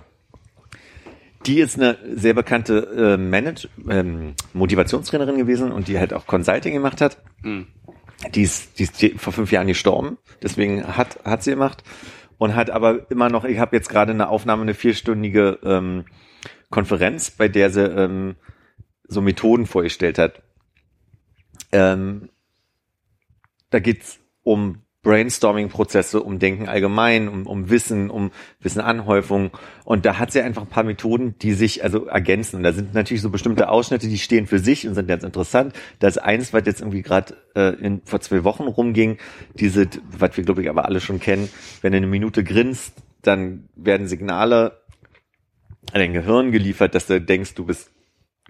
die 1.47 1.61
ist 1.61 1.77
eine 1.77 1.99
sehr 2.15 2.33
bekannte 2.33 3.15
äh, 3.15 3.17
Manage 3.19 3.69
ähm, 3.89 4.35
Motivationstrainerin 4.55 5.37
gewesen 5.37 5.73
und 5.73 5.89
die 5.89 5.99
halt 5.99 6.15
auch 6.15 6.27
Consulting 6.27 6.73
gemacht 6.73 7.03
hat. 7.03 7.19
Die 8.35 8.43
ist, 8.43 8.79
die 8.79 8.85
ist 8.85 9.21
vor 9.21 9.33
fünf 9.35 9.53
Jahren 9.53 9.67
gestorben, 9.67 10.17
deswegen 10.43 10.85
hat 10.97 11.19
hat 11.25 11.43
sie 11.43 11.51
gemacht 11.51 11.85
und 12.39 12.55
hat 12.55 12.71
aber 12.71 13.11
immer 13.11 13.29
noch. 13.29 13.45
Ich 13.45 13.59
habe 13.59 13.77
jetzt 13.77 13.89
gerade 13.89 14.13
eine 14.13 14.29
Aufnahme, 14.29 14.63
eine 14.63 14.75
vierstündige 14.75 15.59
ähm, 15.65 16.05
Konferenz, 16.71 17.31
bei 17.31 17.49
der 17.49 17.71
sie 17.71 17.85
ähm, 17.85 18.37
so 19.07 19.21
Methoden 19.21 19.67
vorgestellt 19.67 20.19
hat. 20.19 20.43
Ähm, 21.73 22.31
da 23.71 23.81
geht's 23.81 24.21
um 24.43 24.84
Brainstorming-Prozesse, 25.05 26.21
um 26.21 26.41
Denken 26.41 26.69
allgemein, 26.69 27.29
um, 27.29 27.47
um 27.47 27.71
Wissen, 27.71 28.11
um 28.11 28.33
Wissenanhäufung. 28.61 29.53
Und 29.85 30.05
da 30.05 30.19
hat 30.19 30.33
sie 30.33 30.41
einfach 30.41 30.63
ein 30.63 30.69
paar 30.69 30.83
Methoden, 30.83 31.37
die 31.41 31.53
sich 31.53 31.85
also 31.85 32.07
ergänzen. 32.07 32.57
Und 32.57 32.63
da 32.65 32.73
sind 32.73 32.95
natürlich 32.95 33.23
so 33.23 33.31
bestimmte 33.31 33.69
Ausschnitte, 33.69 34.09
die 34.09 34.19
stehen 34.19 34.49
für 34.49 34.59
sich 34.59 34.89
und 34.89 34.95
sind 34.95 35.07
ganz 35.07 35.23
interessant. 35.23 35.75
Das 36.01 36.17
ist 36.17 36.23
eins, 36.23 36.53
was 36.53 36.63
jetzt 36.67 36.81
irgendwie 36.81 37.03
gerade 37.03 37.37
äh, 37.55 37.75
in- 37.75 38.03
vor 38.05 38.21
zwei 38.21 38.43
Wochen 38.43 38.65
rumging, 38.65 39.19
diese, 39.55 39.87
was 40.11 40.37
wir 40.37 40.45
glaube 40.45 40.63
ich 40.63 40.69
aber 40.69 40.87
alle 40.87 41.01
schon 41.01 41.21
kennen, 41.21 41.49
wenn 41.83 41.93
du 41.93 41.99
eine 41.99 42.07
Minute 42.09 42.43
grinst, 42.43 42.95
dann 43.23 43.69
werden 43.77 44.09
Signale 44.09 44.81
an 45.93 46.01
dein 46.01 46.13
Gehirn 46.15 46.51
geliefert, 46.51 46.95
dass 46.95 47.07
du 47.07 47.21
denkst, 47.21 47.55
du 47.55 47.67
bist 47.67 47.91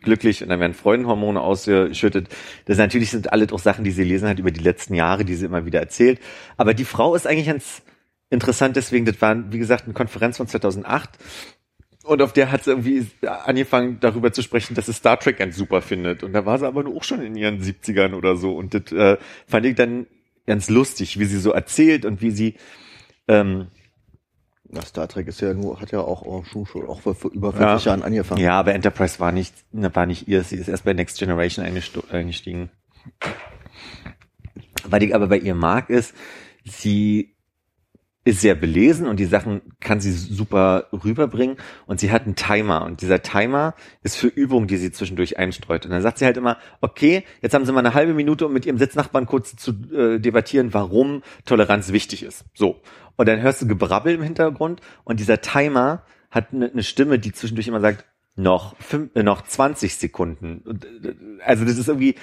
glücklich 0.04 0.42
und 0.42 0.48
dann 0.48 0.60
werden 0.60 0.74
Freudenhormone 0.74 1.40
ausgeschüttet. 1.40 2.28
Das 2.66 2.78
natürlich 2.78 3.10
sind 3.10 3.32
alle 3.32 3.46
doch 3.46 3.58
Sachen, 3.58 3.84
die 3.84 3.90
sie 3.90 4.04
lesen 4.04 4.28
hat 4.28 4.38
über 4.38 4.50
die 4.50 4.62
letzten 4.62 4.94
Jahre, 4.94 5.24
die 5.24 5.34
sie 5.34 5.46
immer 5.46 5.66
wieder 5.66 5.80
erzählt. 5.80 6.20
Aber 6.56 6.74
die 6.74 6.84
Frau 6.84 7.14
ist 7.14 7.26
eigentlich 7.26 7.46
ganz 7.46 7.82
interessant, 8.30 8.76
deswegen, 8.76 9.04
das 9.04 9.20
war, 9.20 9.52
wie 9.52 9.58
gesagt, 9.58 9.84
eine 9.84 9.94
Konferenz 9.94 10.36
von 10.36 10.46
2008. 10.46 11.10
Und 12.04 12.20
auf 12.20 12.34
der 12.34 12.52
hat 12.52 12.64
sie 12.64 12.70
irgendwie 12.70 13.06
angefangen, 13.22 13.98
darüber 14.00 14.30
zu 14.30 14.42
sprechen, 14.42 14.74
dass 14.74 14.86
sie 14.86 14.92
Star 14.92 15.18
Trek 15.18 15.38
ganz 15.38 15.56
super 15.56 15.80
findet. 15.80 16.22
Und 16.22 16.34
da 16.34 16.44
war 16.44 16.58
sie 16.58 16.66
aber 16.66 16.82
nur 16.82 16.96
auch 16.96 17.04
schon 17.04 17.22
in 17.22 17.34
ihren 17.34 17.62
70ern 17.62 18.12
oder 18.14 18.36
so. 18.36 18.54
Und 18.54 18.74
das 18.74 18.92
äh, 18.92 19.16
fand 19.46 19.64
ich 19.64 19.74
dann 19.74 20.06
ganz 20.46 20.68
lustig, 20.68 21.18
wie 21.18 21.24
sie 21.24 21.38
so 21.38 21.52
erzählt 21.52 22.04
und 22.04 22.20
wie 22.20 22.30
sie 22.30 22.54
ähm, 23.26 23.68
Ja, 24.70 24.82
Star 24.82 25.08
Trek 25.08 25.28
ist 25.28 25.40
ja 25.40 25.52
nur, 25.54 25.80
hat 25.80 25.92
ja 25.92 26.00
auch, 26.00 26.22
auch 26.22 26.44
schon, 26.46 26.66
schon 26.66 26.86
auch 26.88 27.00
vor, 27.00 27.14
über 27.32 27.52
50 27.52 27.84
Ja. 27.84 27.90
Jahren 27.92 28.02
angefangen. 28.02 28.40
Ja, 28.40 28.58
aber 28.58 28.74
Enterprise 28.74 29.20
war 29.20 29.30
nicht, 29.30 29.54
ne, 29.72 29.94
war 29.94 30.06
nicht 30.06 30.26
ihr. 30.26 30.42
Sie 30.42 30.56
ist 30.56 30.68
erst 30.68 30.84
bei 30.84 30.94
Next 30.94 31.18
Generation 31.18 31.64
eingestiegen. 32.10 32.70
Was 34.86 35.02
ich 35.02 35.14
aber 35.14 35.28
bei 35.28 35.38
ihr 35.38 35.54
mag, 35.54 35.90
ist, 35.90 36.14
sie 36.64 37.33
ist 38.24 38.40
sehr 38.40 38.54
belesen 38.54 39.06
und 39.06 39.20
die 39.20 39.26
Sachen 39.26 39.60
kann 39.80 40.00
sie 40.00 40.12
super 40.12 40.88
rüberbringen 40.92 41.56
und 41.86 42.00
sie 42.00 42.10
hat 42.10 42.24
einen 42.24 42.36
Timer 42.36 42.84
und 42.84 43.02
dieser 43.02 43.22
Timer 43.22 43.74
ist 44.02 44.16
für 44.16 44.28
Übungen, 44.28 44.66
die 44.66 44.78
sie 44.78 44.90
zwischendurch 44.90 45.38
einstreut. 45.38 45.84
Und 45.84 45.90
dann 45.90 46.00
sagt 46.00 46.18
sie 46.18 46.24
halt 46.24 46.38
immer, 46.38 46.58
okay, 46.80 47.24
jetzt 47.42 47.52
haben 47.52 47.66
sie 47.66 47.72
mal 47.72 47.80
eine 47.80 47.92
halbe 47.92 48.14
Minute, 48.14 48.46
um 48.46 48.52
mit 48.52 48.64
ihrem 48.64 48.78
Sitznachbarn 48.78 49.26
kurz 49.26 49.56
zu 49.56 49.72
äh, 49.92 50.18
debattieren, 50.18 50.72
warum 50.72 51.22
Toleranz 51.44 51.92
wichtig 51.92 52.22
ist. 52.22 52.46
So. 52.54 52.80
Und 53.16 53.28
dann 53.28 53.42
hörst 53.42 53.60
du 53.60 53.68
Gebrabbel 53.68 54.14
im 54.14 54.22
Hintergrund 54.22 54.80
und 55.04 55.20
dieser 55.20 55.42
Timer 55.42 56.02
hat 56.30 56.52
eine, 56.52 56.70
eine 56.70 56.82
Stimme, 56.82 57.18
die 57.18 57.32
zwischendurch 57.32 57.68
immer 57.68 57.80
sagt, 57.80 58.06
noch, 58.36 58.74
fünf, 58.78 59.14
äh, 59.14 59.22
noch 59.22 59.42
20 59.42 59.96
Sekunden. 59.96 60.62
Und, 60.64 60.84
äh, 60.84 61.14
also 61.44 61.64
das 61.64 61.78
ist 61.78 61.88
irgendwie, 61.88 62.16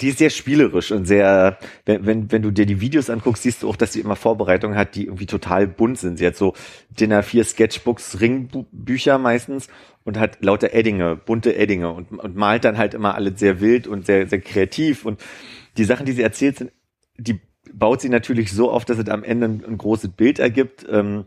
die 0.00 0.08
ist 0.08 0.18
sehr 0.18 0.30
spielerisch 0.30 0.92
und 0.92 1.06
sehr, 1.06 1.58
wenn, 1.84 2.06
wenn, 2.06 2.32
wenn 2.32 2.42
du 2.42 2.50
dir 2.50 2.66
die 2.66 2.80
Videos 2.80 3.10
anguckst, 3.10 3.42
siehst 3.42 3.62
du 3.62 3.68
auch, 3.68 3.76
dass 3.76 3.92
sie 3.92 4.00
immer 4.00 4.16
Vorbereitungen 4.16 4.76
hat, 4.76 4.94
die 4.94 5.06
irgendwie 5.06 5.26
total 5.26 5.66
bunt 5.66 5.98
sind. 5.98 6.18
Sie 6.18 6.26
hat 6.26 6.36
so 6.36 6.54
Dinner 6.90 7.22
4 7.22 7.44
Sketchbooks, 7.44 8.20
Ringbücher 8.20 9.18
meistens 9.18 9.68
und 10.04 10.18
hat 10.18 10.44
lauter 10.44 10.72
Eddinge, 10.72 11.16
bunte 11.16 11.56
Eddinge 11.56 11.92
und, 11.92 12.12
und 12.12 12.36
malt 12.36 12.64
dann 12.64 12.78
halt 12.78 12.94
immer 12.94 13.14
alles 13.14 13.38
sehr 13.38 13.60
wild 13.60 13.86
und 13.86 14.06
sehr, 14.06 14.26
sehr 14.26 14.40
kreativ 14.40 15.04
und 15.04 15.20
die 15.76 15.84
Sachen, 15.84 16.06
die 16.06 16.12
sie 16.12 16.22
erzählt 16.22 16.56
sind, 16.56 16.72
die 17.16 17.40
baut 17.72 18.00
sie 18.00 18.08
natürlich 18.08 18.52
so 18.52 18.70
auf, 18.70 18.84
dass 18.84 18.98
es 18.98 19.08
am 19.08 19.24
Ende 19.24 19.46
ein, 19.46 19.64
ein 19.64 19.78
großes 19.78 20.10
Bild 20.10 20.38
ergibt, 20.38 20.86
ähm, 20.90 21.26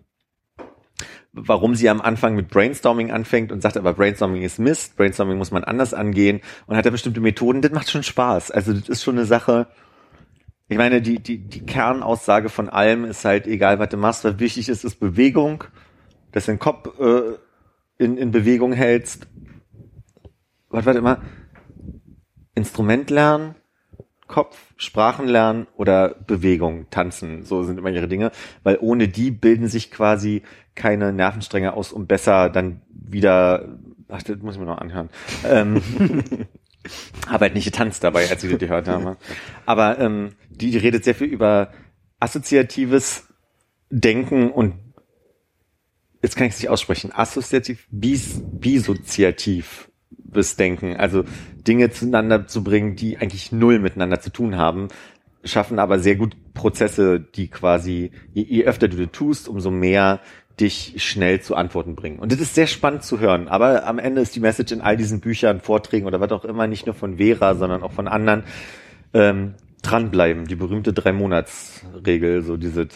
warum 1.34 1.76
sie 1.76 1.90
am 1.90 2.02
Anfang 2.02 2.36
mit 2.36 2.50
Brainstorming 2.50 3.12
anfängt 3.12 3.52
und 3.52 3.62
sagt, 3.62 3.78
aber 3.78 3.94
Brainstorming 3.94 4.42
ist 4.42 4.60
Mist, 4.60 4.98
Brainstorming 4.98 5.38
muss 5.38 5.52
man 5.52 5.64
anders 5.64 5.94
angehen 5.94 6.42
und 6.68 6.76
hat 6.76 6.86
da 6.86 6.90
bestimmte 6.90 7.22
Methoden, 7.22 7.62
das 7.62 7.72
macht 7.72 7.90
schon 7.90 8.04
Spaß. 8.04 8.52
Also 8.52 8.74
das 8.74 8.90
ist 8.90 9.04
schon 9.04 9.18
eine 9.18 9.26
Sache, 9.26 9.68
ich 10.72 10.78
meine, 10.78 11.02
die, 11.02 11.20
die, 11.20 11.38
die 11.38 11.66
Kernaussage 11.66 12.48
von 12.48 12.70
allem 12.70 13.04
ist 13.04 13.26
halt, 13.26 13.46
egal 13.46 13.80
was 13.80 13.90
du 13.90 13.98
machst, 13.98 14.24
was 14.24 14.40
wichtig 14.40 14.70
ist, 14.70 14.86
ist 14.86 15.02
Bewegung, 15.02 15.66
dass 16.32 16.46
du 16.46 16.54
den 16.54 16.60
Kopf 16.60 16.98
äh, 16.98 17.34
in, 17.98 18.18
in 18.18 18.32
Bewegung 18.32 18.72
hältst. 18.72 19.28
Was 20.70 20.86
war 20.86 20.96
immer? 20.96 21.22
Instrument 22.56 23.10
lernen, 23.10 23.56
Kopf, 24.28 24.58
Sprachen 24.78 25.28
lernen 25.28 25.68
oder 25.76 26.16
Bewegung, 26.26 26.90
tanzen, 26.90 27.44
so 27.44 27.64
sind 27.64 27.78
immer 27.78 27.90
ihre 27.90 28.08
Dinge, 28.08 28.32
weil 28.64 28.78
ohne 28.80 29.10
die 29.10 29.30
bilden 29.30 29.68
sich 29.68 29.92
quasi 29.92 30.42
keine 30.76 31.12
Nervenstränge 31.12 31.74
aus, 31.74 31.92
um 31.92 32.08
besser 32.08 32.50
dann 32.50 32.82
wieder, 32.90 33.78
ach, 34.08 34.24
das 34.24 34.38
muss 34.40 34.56
ich 34.56 34.60
mir 34.60 34.68
noch 34.68 34.78
anhören, 34.78 35.10
ähm, 35.46 35.82
habe 37.28 37.46
halt 37.46 37.56
nicht 37.56 37.66
getanzt 37.66 38.04
dabei, 38.04 38.30
als 38.30 38.44
ich 38.44 38.50
das 38.52 38.60
gehört 38.60 38.88
habe. 38.88 39.18
Aber 39.66 40.00
ähm, 40.00 40.32
die, 40.50 40.72
die 40.72 40.78
redet 40.78 41.04
sehr 41.04 41.16
viel 41.16 41.28
über 41.28 41.72
assoziatives 42.20 43.28
Denken 43.90 44.52
und 44.52 44.76
jetzt 46.22 46.36
kann 46.36 46.48
ich 46.48 46.54
es 46.54 46.60
nicht 46.60 46.70
aussprechen, 46.70 47.12
assoziativ, 47.14 47.88
bis, 47.92 48.42
bisoziativ 48.42 49.90
bis 50.10 50.56
Denken, 50.56 50.96
also 50.96 51.26
Dinge 51.68 51.92
zueinander 51.92 52.48
zu 52.48 52.64
bringen, 52.64 52.96
die 52.96 53.18
eigentlich 53.18 53.52
null 53.52 53.80
miteinander 53.80 54.22
zu 54.22 54.32
tun 54.32 54.56
haben, 54.56 54.88
schaffen 55.44 55.80
aber 55.80 56.00
sehr 56.00 56.16
gut 56.16 56.36
Prozesse, 56.54 57.20
die 57.20 57.48
quasi, 57.48 58.12
je, 58.34 58.44
je 58.44 58.66
öfter 58.66 58.88
du 58.88 58.98
das 58.98 59.12
tust, 59.12 59.48
umso 59.48 59.72
mehr 59.72 60.22
dich 60.62 60.94
schnell 60.98 61.42
zu 61.42 61.56
Antworten 61.56 61.96
bringen. 61.96 62.20
Und 62.20 62.32
das 62.32 62.40
ist 62.40 62.56
sehr 62.56 62.68
spannend 62.68 63.04
zu 63.04 63.20
hören. 63.20 63.48
Aber 63.48 63.86
am 63.86 64.00
Ende 64.00 64.22
ist 64.22 64.36
die 64.36 64.40
Message 64.40 64.72
in 64.72 64.82
all 64.82 64.96
diesen 64.96 65.20
Büchern, 65.20 65.60
Vorträgen 65.60 66.06
oder 66.06 66.22
was 66.22 66.32
auch 66.32 66.46
immer, 66.46 66.68
nicht 66.68 66.86
nur 66.86 66.96
von 66.96 67.18
Vera, 67.18 67.56
sondern 67.56 67.84
auch 67.84 67.92
von 67.92 68.08
anderen, 68.08 68.44
ähm, 69.14 69.56
dranbleiben. 69.82 70.46
Die 70.46 70.56
berühmte 70.56 70.94
Drei-Monats-Regel, 70.94 72.44
so 72.44 72.58
diese, 72.58 72.88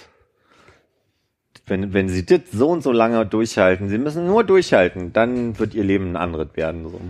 wenn, 1.66 1.94
wenn 1.94 2.10
sie 2.10 2.26
das 2.26 2.42
so 2.52 2.70
und 2.70 2.84
so 2.84 2.92
lange 2.92 3.26
durchhalten, 3.26 3.90
sie 3.90 3.98
müssen 3.98 4.28
nur 4.28 4.44
durchhalten, 4.44 5.12
dann 5.12 5.58
wird 5.60 5.74
ihr 5.74 5.84
Leben 5.84 6.12
ein 6.12 6.18
anderes 6.18 6.50
werden. 6.56 6.90
So. 6.90 7.02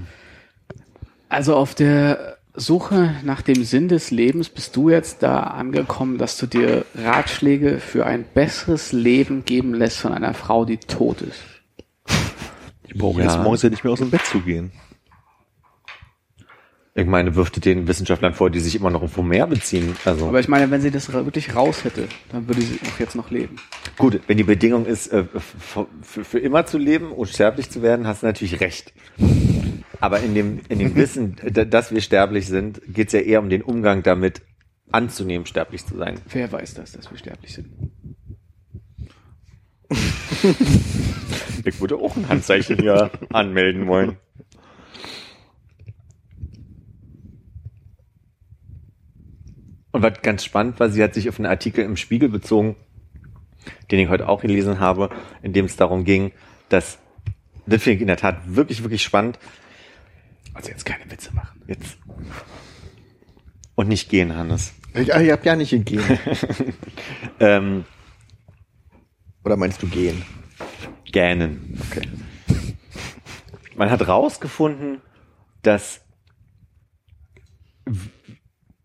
Also 1.29 1.55
auf 1.55 1.75
der 1.75 2.34
Suche 2.57 3.15
nach 3.23 3.41
dem 3.41 3.63
Sinn 3.63 3.87
des 3.87 4.11
Lebens 4.11 4.49
bist 4.49 4.75
du 4.75 4.89
jetzt 4.89 5.21
da 5.23 5.41
angekommen, 5.41 6.17
dass 6.17 6.37
du 6.37 6.45
dir 6.47 6.85
Ratschläge 6.95 7.79
für 7.79 8.05
ein 8.05 8.23
besseres 8.33 8.91
Leben 8.91 9.43
geben 9.45 9.73
lässt 9.73 9.97
von 9.97 10.13
einer 10.13 10.33
Frau, 10.33 10.65
die 10.65 10.77
tot 10.77 11.21
ist. 11.21 11.41
Ich 12.87 12.97
brauche 12.97 13.19
Ja. 13.21 13.25
jetzt 13.25 13.43
morgens 13.43 13.61
ja 13.61 13.69
nicht 13.69 13.83
mehr 13.83 13.91
aus 13.93 13.99
dem 13.99 14.09
Bett 14.09 14.25
zu 14.25 14.39
gehen. 14.39 14.71
Ich 16.97 17.05
meine, 17.05 17.35
wirft 17.35 17.65
den 17.65 17.89
Wissenschaftlern 17.89 18.33
vor, 18.33 18.49
die 18.49 18.61
sich 18.61 18.73
immer 18.75 18.89
noch 18.89 19.01
auf 19.01 19.17
Homer 19.17 19.47
beziehen. 19.47 19.97
Also 20.05 20.29
Aber 20.29 20.39
ich 20.39 20.47
meine, 20.47 20.71
wenn 20.71 20.79
sie 20.79 20.91
das 20.91 21.11
wirklich 21.11 21.53
raus 21.53 21.83
hätte, 21.83 22.07
dann 22.31 22.47
würde 22.47 22.61
sie 22.61 22.79
auch 22.89 22.99
jetzt 23.01 23.17
noch 23.17 23.31
leben. 23.31 23.57
gut, 23.97 24.21
wenn 24.27 24.37
die 24.37 24.43
Bedingung 24.45 24.85
ist, 24.85 25.07
äh, 25.11 25.25
für, 25.37 25.87
für 26.23 26.39
immer 26.39 26.65
zu 26.65 26.77
leben, 26.77 27.11
unsterblich 27.11 27.69
zu 27.69 27.81
werden, 27.81 28.07
hast 28.07 28.21
du 28.23 28.27
natürlich 28.27 28.61
recht. 28.61 28.93
Aber 29.99 30.19
in 30.21 30.35
dem, 30.35 30.59
in 30.69 30.79
dem 30.79 30.95
Wissen, 30.95 31.35
dass 31.43 31.93
wir 31.93 32.01
sterblich 32.01 32.47
sind, 32.47 32.81
geht 32.87 33.07
es 33.07 33.13
ja 33.13 33.19
eher 33.19 33.39
um 33.39 33.49
den 33.49 33.61
Umgang 33.61 34.03
damit, 34.03 34.41
anzunehmen, 34.91 35.45
sterblich 35.45 35.85
zu 35.85 35.97
sein. 35.97 36.19
Wer 36.29 36.51
weiß 36.51 36.75
das, 36.75 36.91
dass 36.91 37.09
wir 37.11 37.17
sterblich 37.17 37.53
sind? 37.53 37.67
Ich 41.65 41.81
würde 41.81 41.97
auch 41.97 42.15
ein 42.15 42.29
Handzeichen 42.29 42.77
hier 42.77 43.11
anmelden 43.29 43.87
wollen. 43.87 44.17
Und 49.91 50.01
was 50.01 50.21
ganz 50.21 50.43
spannend 50.43 50.79
war, 50.79 50.89
sie 50.89 51.01
hat 51.01 51.13
sich 51.13 51.29
auf 51.29 51.39
einen 51.39 51.45
Artikel 51.45 51.83
im 51.83 51.95
Spiegel 51.95 52.29
bezogen, 52.29 52.75
den 53.89 53.99
ich 53.99 54.09
heute 54.09 54.27
auch 54.27 54.41
gelesen 54.41 54.79
habe, 54.79 55.09
in 55.41 55.53
dem 55.53 55.65
es 55.65 55.77
darum 55.77 56.03
ging, 56.03 56.33
dass, 56.69 56.99
das 57.65 57.81
finde 57.81 57.95
ich 57.95 58.01
in 58.01 58.07
der 58.07 58.17
Tat 58.17 58.55
wirklich, 58.55 58.83
wirklich 58.83 59.03
spannend, 59.03 59.39
Also 60.55 60.69
jetzt 60.71 60.85
keine 60.85 61.09
Witze 61.11 61.33
machen. 61.35 61.61
jetzt, 61.67 61.97
und 63.75 63.89
nicht 63.89 64.09
gehen, 64.09 64.35
Hannes. 64.35 64.73
Ja, 64.95 65.19
ihr 65.19 65.33
habt 65.33 65.45
ja 65.45 65.55
nicht 65.55 65.85
gehen. 65.85 66.03
Ähm, 67.37 67.83
Oder 69.43 69.57
meinst 69.57 69.83
du 69.83 69.87
gehen? 69.87 70.23
gähnen. 71.11 71.77
Okay. 71.89 72.07
Man 73.75 73.91
hat 73.91 74.07
rausgefunden, 74.07 75.01
dass 75.61 76.01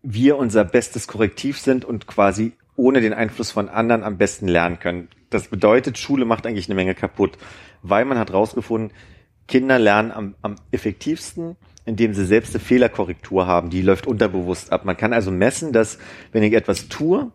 wir 0.01 0.37
unser 0.37 0.65
bestes 0.65 1.07
Korrektiv 1.07 1.59
sind 1.59 1.85
und 1.85 2.07
quasi 2.07 2.53
ohne 2.75 2.99
den 2.99 3.13
Einfluss 3.13 3.51
von 3.51 3.69
anderen 3.69 4.03
am 4.03 4.17
besten 4.17 4.47
lernen 4.47 4.79
können. 4.79 5.07
Das 5.29 5.47
bedeutet, 5.47 5.97
Schule 5.97 6.25
macht 6.25 6.45
eigentlich 6.45 6.67
eine 6.67 6.75
Menge 6.75 6.95
kaputt, 6.95 7.37
weil 7.81 8.03
man 8.05 8.17
hat 8.17 8.33
rausgefunden, 8.33 8.91
Kinder 9.51 9.77
lernen 9.77 10.11
am, 10.11 10.35
am 10.41 10.55
effektivsten, 10.71 11.57
indem 11.85 12.13
sie 12.13 12.25
selbst 12.25 12.55
eine 12.55 12.63
Fehlerkorrektur 12.63 13.45
haben. 13.45 13.69
Die 13.69 13.81
läuft 13.81 14.07
unterbewusst 14.07 14.71
ab. 14.71 14.85
Man 14.85 14.95
kann 14.95 15.11
also 15.11 15.29
messen, 15.29 15.73
dass 15.73 15.99
wenn 16.31 16.41
ich 16.41 16.53
etwas 16.53 16.87
tue, 16.87 17.31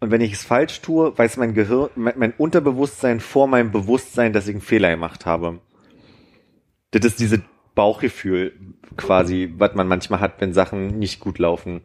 und 0.00 0.10
wenn 0.10 0.20
ich 0.20 0.32
es 0.32 0.44
falsch 0.44 0.82
tue, 0.82 1.16
weiß 1.16 1.36
mein 1.36 1.54
Gehirn, 1.54 1.90
mein, 1.94 2.14
mein 2.18 2.32
Unterbewusstsein 2.32 3.20
vor 3.20 3.46
meinem 3.46 3.70
Bewusstsein, 3.70 4.32
dass 4.32 4.48
ich 4.48 4.54
einen 4.54 4.60
Fehler 4.60 4.90
gemacht 4.90 5.24
habe. 5.26 5.60
Das 6.90 7.04
ist 7.04 7.20
diese 7.20 7.40
Bauchgefühl 7.76 8.52
quasi, 8.96 9.54
was 9.56 9.74
man 9.74 9.86
manchmal 9.86 10.18
hat, 10.20 10.40
wenn 10.40 10.52
Sachen 10.52 10.98
nicht 10.98 11.20
gut 11.20 11.38
laufen. 11.38 11.82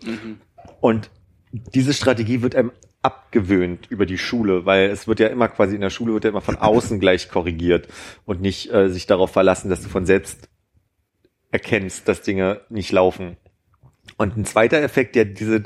Und 0.82 1.12
diese 1.52 1.94
Strategie 1.94 2.42
wird 2.42 2.56
einem 2.56 2.72
abgewöhnt 3.02 3.88
über 3.90 4.06
die 4.06 4.18
Schule, 4.18 4.66
weil 4.66 4.90
es 4.90 5.08
wird 5.08 5.20
ja 5.20 5.28
immer 5.28 5.48
quasi 5.48 5.76
in 5.76 5.82
der 5.82 5.90
Schule 5.90 6.14
wird 6.14 6.24
ja 6.24 6.30
immer 6.30 6.42
von 6.42 6.58
außen 6.58 7.00
gleich 7.00 7.30
korrigiert 7.30 7.88
und 8.26 8.42
nicht 8.42 8.72
äh, 8.72 8.90
sich 8.90 9.08
darauf 9.08 9.32
verlassen, 9.32 9.70
dass 9.70 9.82
du 9.82 9.90
von 9.90 10.06
selbst 10.06 10.50
erkennst, 11.52 12.08
dass 12.08 12.22
Dinge 12.22 12.62
nicht 12.70 12.92
laufen. 12.92 13.38
Und 14.18 14.38
ein 14.38 14.46
zweiter 14.46 14.82
Effekt, 14.82 15.16
der 15.16 15.26
diese 15.26 15.64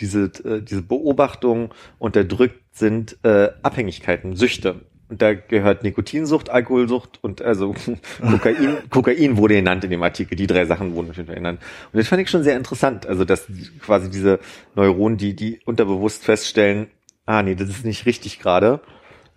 diese 0.00 0.24
äh, 0.44 0.62
diese 0.62 0.82
Beobachtung 0.82 1.72
unterdrückt, 1.98 2.60
sind 2.72 3.18
äh, 3.22 3.50
Abhängigkeiten, 3.62 4.34
Süchte. 4.34 4.86
Und 5.12 5.20
da 5.20 5.34
gehört 5.34 5.82
Nikotinsucht, 5.82 6.48
Alkoholsucht 6.48 7.18
und 7.20 7.42
also 7.42 7.74
Kokain, 8.22 8.78
Kokain 8.88 9.36
wurde 9.36 9.56
genannt 9.56 9.84
in 9.84 9.90
dem 9.90 10.02
Artikel. 10.02 10.36
Die 10.36 10.46
drei 10.46 10.64
Sachen 10.64 10.94
wurden 10.94 11.12
Fall 11.12 11.26
genannt. 11.34 11.60
Und 11.92 11.98
das 11.98 12.08
fand 12.08 12.22
ich 12.22 12.30
schon 12.30 12.42
sehr 12.44 12.56
interessant. 12.56 13.04
Also, 13.04 13.26
dass 13.26 13.46
quasi 13.80 14.08
diese 14.08 14.40
Neuronen, 14.74 15.18
die, 15.18 15.36
die 15.36 15.60
unterbewusst 15.66 16.24
feststellen, 16.24 16.86
ah 17.26 17.42
nee, 17.42 17.54
das 17.54 17.68
ist 17.68 17.84
nicht 17.84 18.06
richtig 18.06 18.38
gerade, 18.38 18.80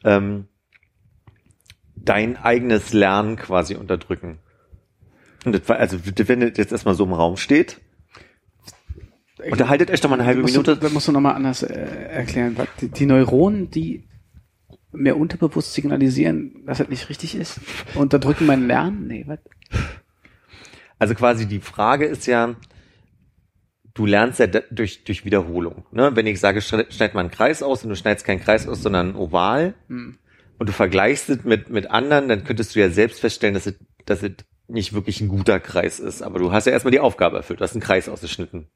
ähm, 0.06 0.48
dein 1.98 2.38
eigenes 2.38 2.94
Lernen 2.94 3.36
quasi 3.36 3.76
unterdrücken. 3.76 4.38
Und 5.44 5.56
das 5.56 5.68
war, 5.68 5.76
also 5.76 5.98
wenn 6.06 6.40
das 6.40 6.52
jetzt 6.56 6.72
erstmal 6.72 6.96
so 6.96 7.04
im 7.04 7.12
Raum 7.12 7.36
steht, 7.36 7.82
unterhaltet 9.52 9.92
euch 9.92 10.00
doch 10.00 10.10
mal 10.10 10.16
eine 10.16 10.26
halbe 10.26 10.42
Minute. 10.42 10.76
Du, 10.76 10.80
das 10.80 10.94
musst 10.94 11.10
du 11.10 11.12
nochmal 11.12 11.36
anders 11.36 11.64
äh, 11.64 11.74
erklären. 11.74 12.56
Die, 12.80 12.88
die 12.88 13.06
Neuronen, 13.06 13.70
die 13.70 14.06
mir 14.96 15.16
unterbewusst 15.16 15.74
signalisieren, 15.74 16.64
dass 16.66 16.80
das 16.80 16.90
nicht 16.90 17.10
richtig 17.10 17.36
ist, 17.36 17.60
unterdrücken 17.96 18.46
mein 18.46 18.68
Lernen? 18.68 19.08
Nee, 19.08 19.26
was? 19.28 19.40
Also 21.00 21.16
quasi 21.16 21.46
die 21.46 21.60
Frage 21.60 22.06
ist 22.06 22.26
ja, 22.26 22.56
du 23.94 24.06
lernst 24.06 24.40
ja 24.40 24.48
durch, 24.48 25.04
durch 25.04 25.26
Wiederholung. 25.26 25.86
Ne? 25.92 26.16
Wenn 26.16 26.28
ich 26.28 26.40
sage, 26.40 26.62
schneid 26.62 26.94
schneid 26.94 27.14
mal 27.14 27.22
einen 27.22 27.32
Kreis 27.32 27.64
aus 27.64 27.84
und 27.84 27.90
du 27.90 27.96
schneidest 27.96 28.26
keinen 28.26 28.42
Kreis 28.42 28.68
aus, 28.68 28.82
sondern 28.82 29.10
ein 29.10 29.16
Oval 29.16 29.74
Hm. 29.88 30.18
und 30.58 30.70
du 30.70 30.74
vergleichst 30.74 31.30
es 31.30 31.44
mit, 31.44 31.70
mit 31.70 31.90
anderen, 31.92 32.30
dann 32.30 32.44
könntest 32.44 32.76
du 32.76 32.80
ja 32.80 32.90
selbst 32.90 33.20
feststellen, 33.20 33.54
dass 33.54 33.66
es, 33.66 33.76
dass 34.06 34.24
es 34.24 34.32
nicht 34.68 34.94
wirklich 34.94 35.22
ein 35.22 35.28
guter 35.28 35.60
Kreis 35.60 36.00
ist. 36.00 36.22
Aber 36.22 36.40
du 36.40 36.52
hast 36.52 36.66
ja 36.66 36.74
erstmal 36.74 36.92
die 36.92 37.00
Aufgabe 37.00 37.38
erfüllt, 37.38 37.60
du 37.60 37.64
hast 37.64 37.74
einen 37.74 37.82
Kreis 37.82 38.10
ausgeschnitten. 38.10 38.68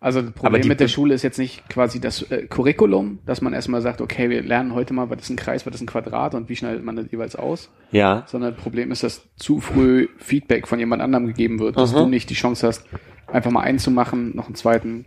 Also 0.00 0.22
das 0.22 0.30
Problem 0.30 0.62
die- 0.62 0.68
mit 0.68 0.78
der 0.78 0.86
Schule 0.86 1.12
ist 1.14 1.22
jetzt 1.24 1.38
nicht 1.38 1.68
quasi 1.68 2.00
das 2.00 2.22
äh, 2.30 2.46
Curriculum, 2.46 3.18
dass 3.26 3.40
man 3.40 3.52
erstmal 3.52 3.82
sagt, 3.82 4.00
okay, 4.00 4.30
wir 4.30 4.42
lernen 4.42 4.72
heute 4.74 4.94
mal, 4.94 5.10
was 5.10 5.22
ist 5.22 5.30
ein 5.30 5.36
Kreis, 5.36 5.66
was 5.66 5.74
ist 5.74 5.80
ein 5.80 5.86
Quadrat 5.88 6.34
und 6.36 6.48
wie 6.48 6.54
schneidet 6.54 6.84
man 6.84 6.94
das 6.94 7.06
jeweils 7.10 7.34
aus. 7.34 7.68
Ja, 7.90 8.22
Sondern 8.28 8.54
das 8.54 8.62
Problem 8.62 8.92
ist, 8.92 9.02
dass 9.02 9.22
zu 9.36 9.60
früh 9.60 10.08
Feedback 10.18 10.68
von 10.68 10.78
jemand 10.78 11.02
anderem 11.02 11.26
gegeben 11.26 11.58
wird, 11.58 11.76
dass 11.76 11.94
Aha. 11.94 12.02
du 12.04 12.08
nicht 12.08 12.30
die 12.30 12.34
Chance 12.34 12.66
hast, 12.68 12.84
einfach 13.26 13.50
mal 13.50 13.62
einen 13.62 13.80
zu 13.80 13.90
machen, 13.90 14.36
noch 14.36 14.46
einen 14.46 14.54
zweiten. 14.54 15.04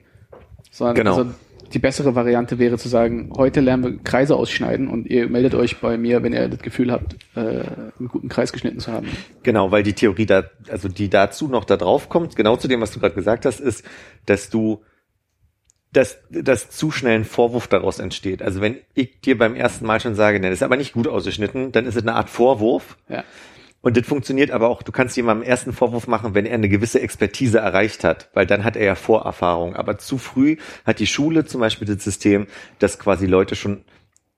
Sondern 0.72 0.96
Genau. 0.96 1.18
also 1.18 1.32
die 1.74 1.80
bessere 1.80 2.16
Variante 2.16 2.60
wäre 2.60 2.78
zu 2.78 2.90
sagen, 2.90 3.32
heute 3.36 3.62
lernen 3.62 3.84
wir 3.84 3.98
Kreise 4.04 4.36
ausschneiden 4.36 4.88
und 4.88 5.08
ihr 5.08 5.28
meldet 5.30 5.56
euch 5.56 5.80
bei 5.80 5.98
mir, 5.98 6.24
wenn 6.24 6.34
ihr 6.34 6.48
das 6.50 6.60
Gefühl 6.60 6.92
habt, 6.92 7.16
äh, 7.36 7.40
einen 7.40 8.08
guten 8.10 8.30
Kreis 8.30 8.52
geschnitten 8.52 8.80
zu 8.80 8.92
haben. 8.92 9.08
Genau, 9.44 9.72
weil 9.72 9.84
die 9.84 9.94
Theorie 9.94 10.26
da, 10.26 10.44
also 10.70 10.90
die 10.90 11.10
dazu 11.10 11.48
noch 11.48 11.66
da 11.66 11.78
drauf 11.78 12.10
kommt, 12.10 12.36
genau 12.36 12.58
zu 12.58 12.68
dem, 12.68 12.82
was 12.82 12.92
du 12.92 13.00
gerade 13.00 13.16
gesagt 13.16 13.46
hast, 13.46 13.60
ist, 13.60 13.86
dass 14.26 14.50
du, 14.50 14.82
dass, 15.94 16.20
dass 16.30 16.70
zu 16.70 16.92
schnell 16.92 17.16
ein 17.16 17.26
Vorwurf 17.26 17.68
daraus 17.68 18.00
entsteht. 18.00 18.42
Also 18.42 18.62
wenn 18.62 18.78
ich 18.94 19.22
dir 19.22 19.38
beim 19.38 19.56
ersten 19.56 19.86
Mal 19.86 20.00
schon 20.00 20.16
sage, 20.16 20.40
ne, 20.40 20.50
das 20.50 20.60
ist 20.60 20.64
aber 20.64 20.78
nicht 20.78 20.94
gut 20.94 21.08
ausgeschnitten, 21.08 21.72
dann 21.72 21.86
ist 21.86 21.96
es 21.96 22.04
eine 22.04 22.14
Art 22.14 22.30
Vorwurf. 22.30 22.98
Ja. 23.10 23.24
Und 23.82 23.98
das 23.98 24.06
funktioniert 24.06 24.52
aber 24.52 24.70
auch, 24.70 24.84
du 24.84 24.92
kannst 24.92 25.18
jemandem 25.18 25.48
ersten 25.48 25.74
Vorwurf 25.74 26.08
machen, 26.08 26.36
wenn 26.36 26.46
er 26.46 26.54
eine 26.54 26.70
gewisse 26.70 27.02
Expertise 27.02 27.60
erreicht 27.60 28.04
hat, 28.04 28.30
weil 28.34 28.46
dann 28.46 28.64
hat 28.64 28.76
er 28.76 28.86
ja 28.86 28.96
Vorerfahrung. 28.96 29.76
Aber 29.76 29.98
zu 29.98 30.18
früh 30.18 30.58
hat 30.86 31.00
die 31.00 31.08
Schule 31.08 31.46
zum 31.46 31.62
Beispiel 31.62 31.88
das 31.88 32.04
System, 32.04 32.48
dass 32.80 33.00
quasi 33.00 33.26
Leute 33.26 33.56
schon 33.56 33.84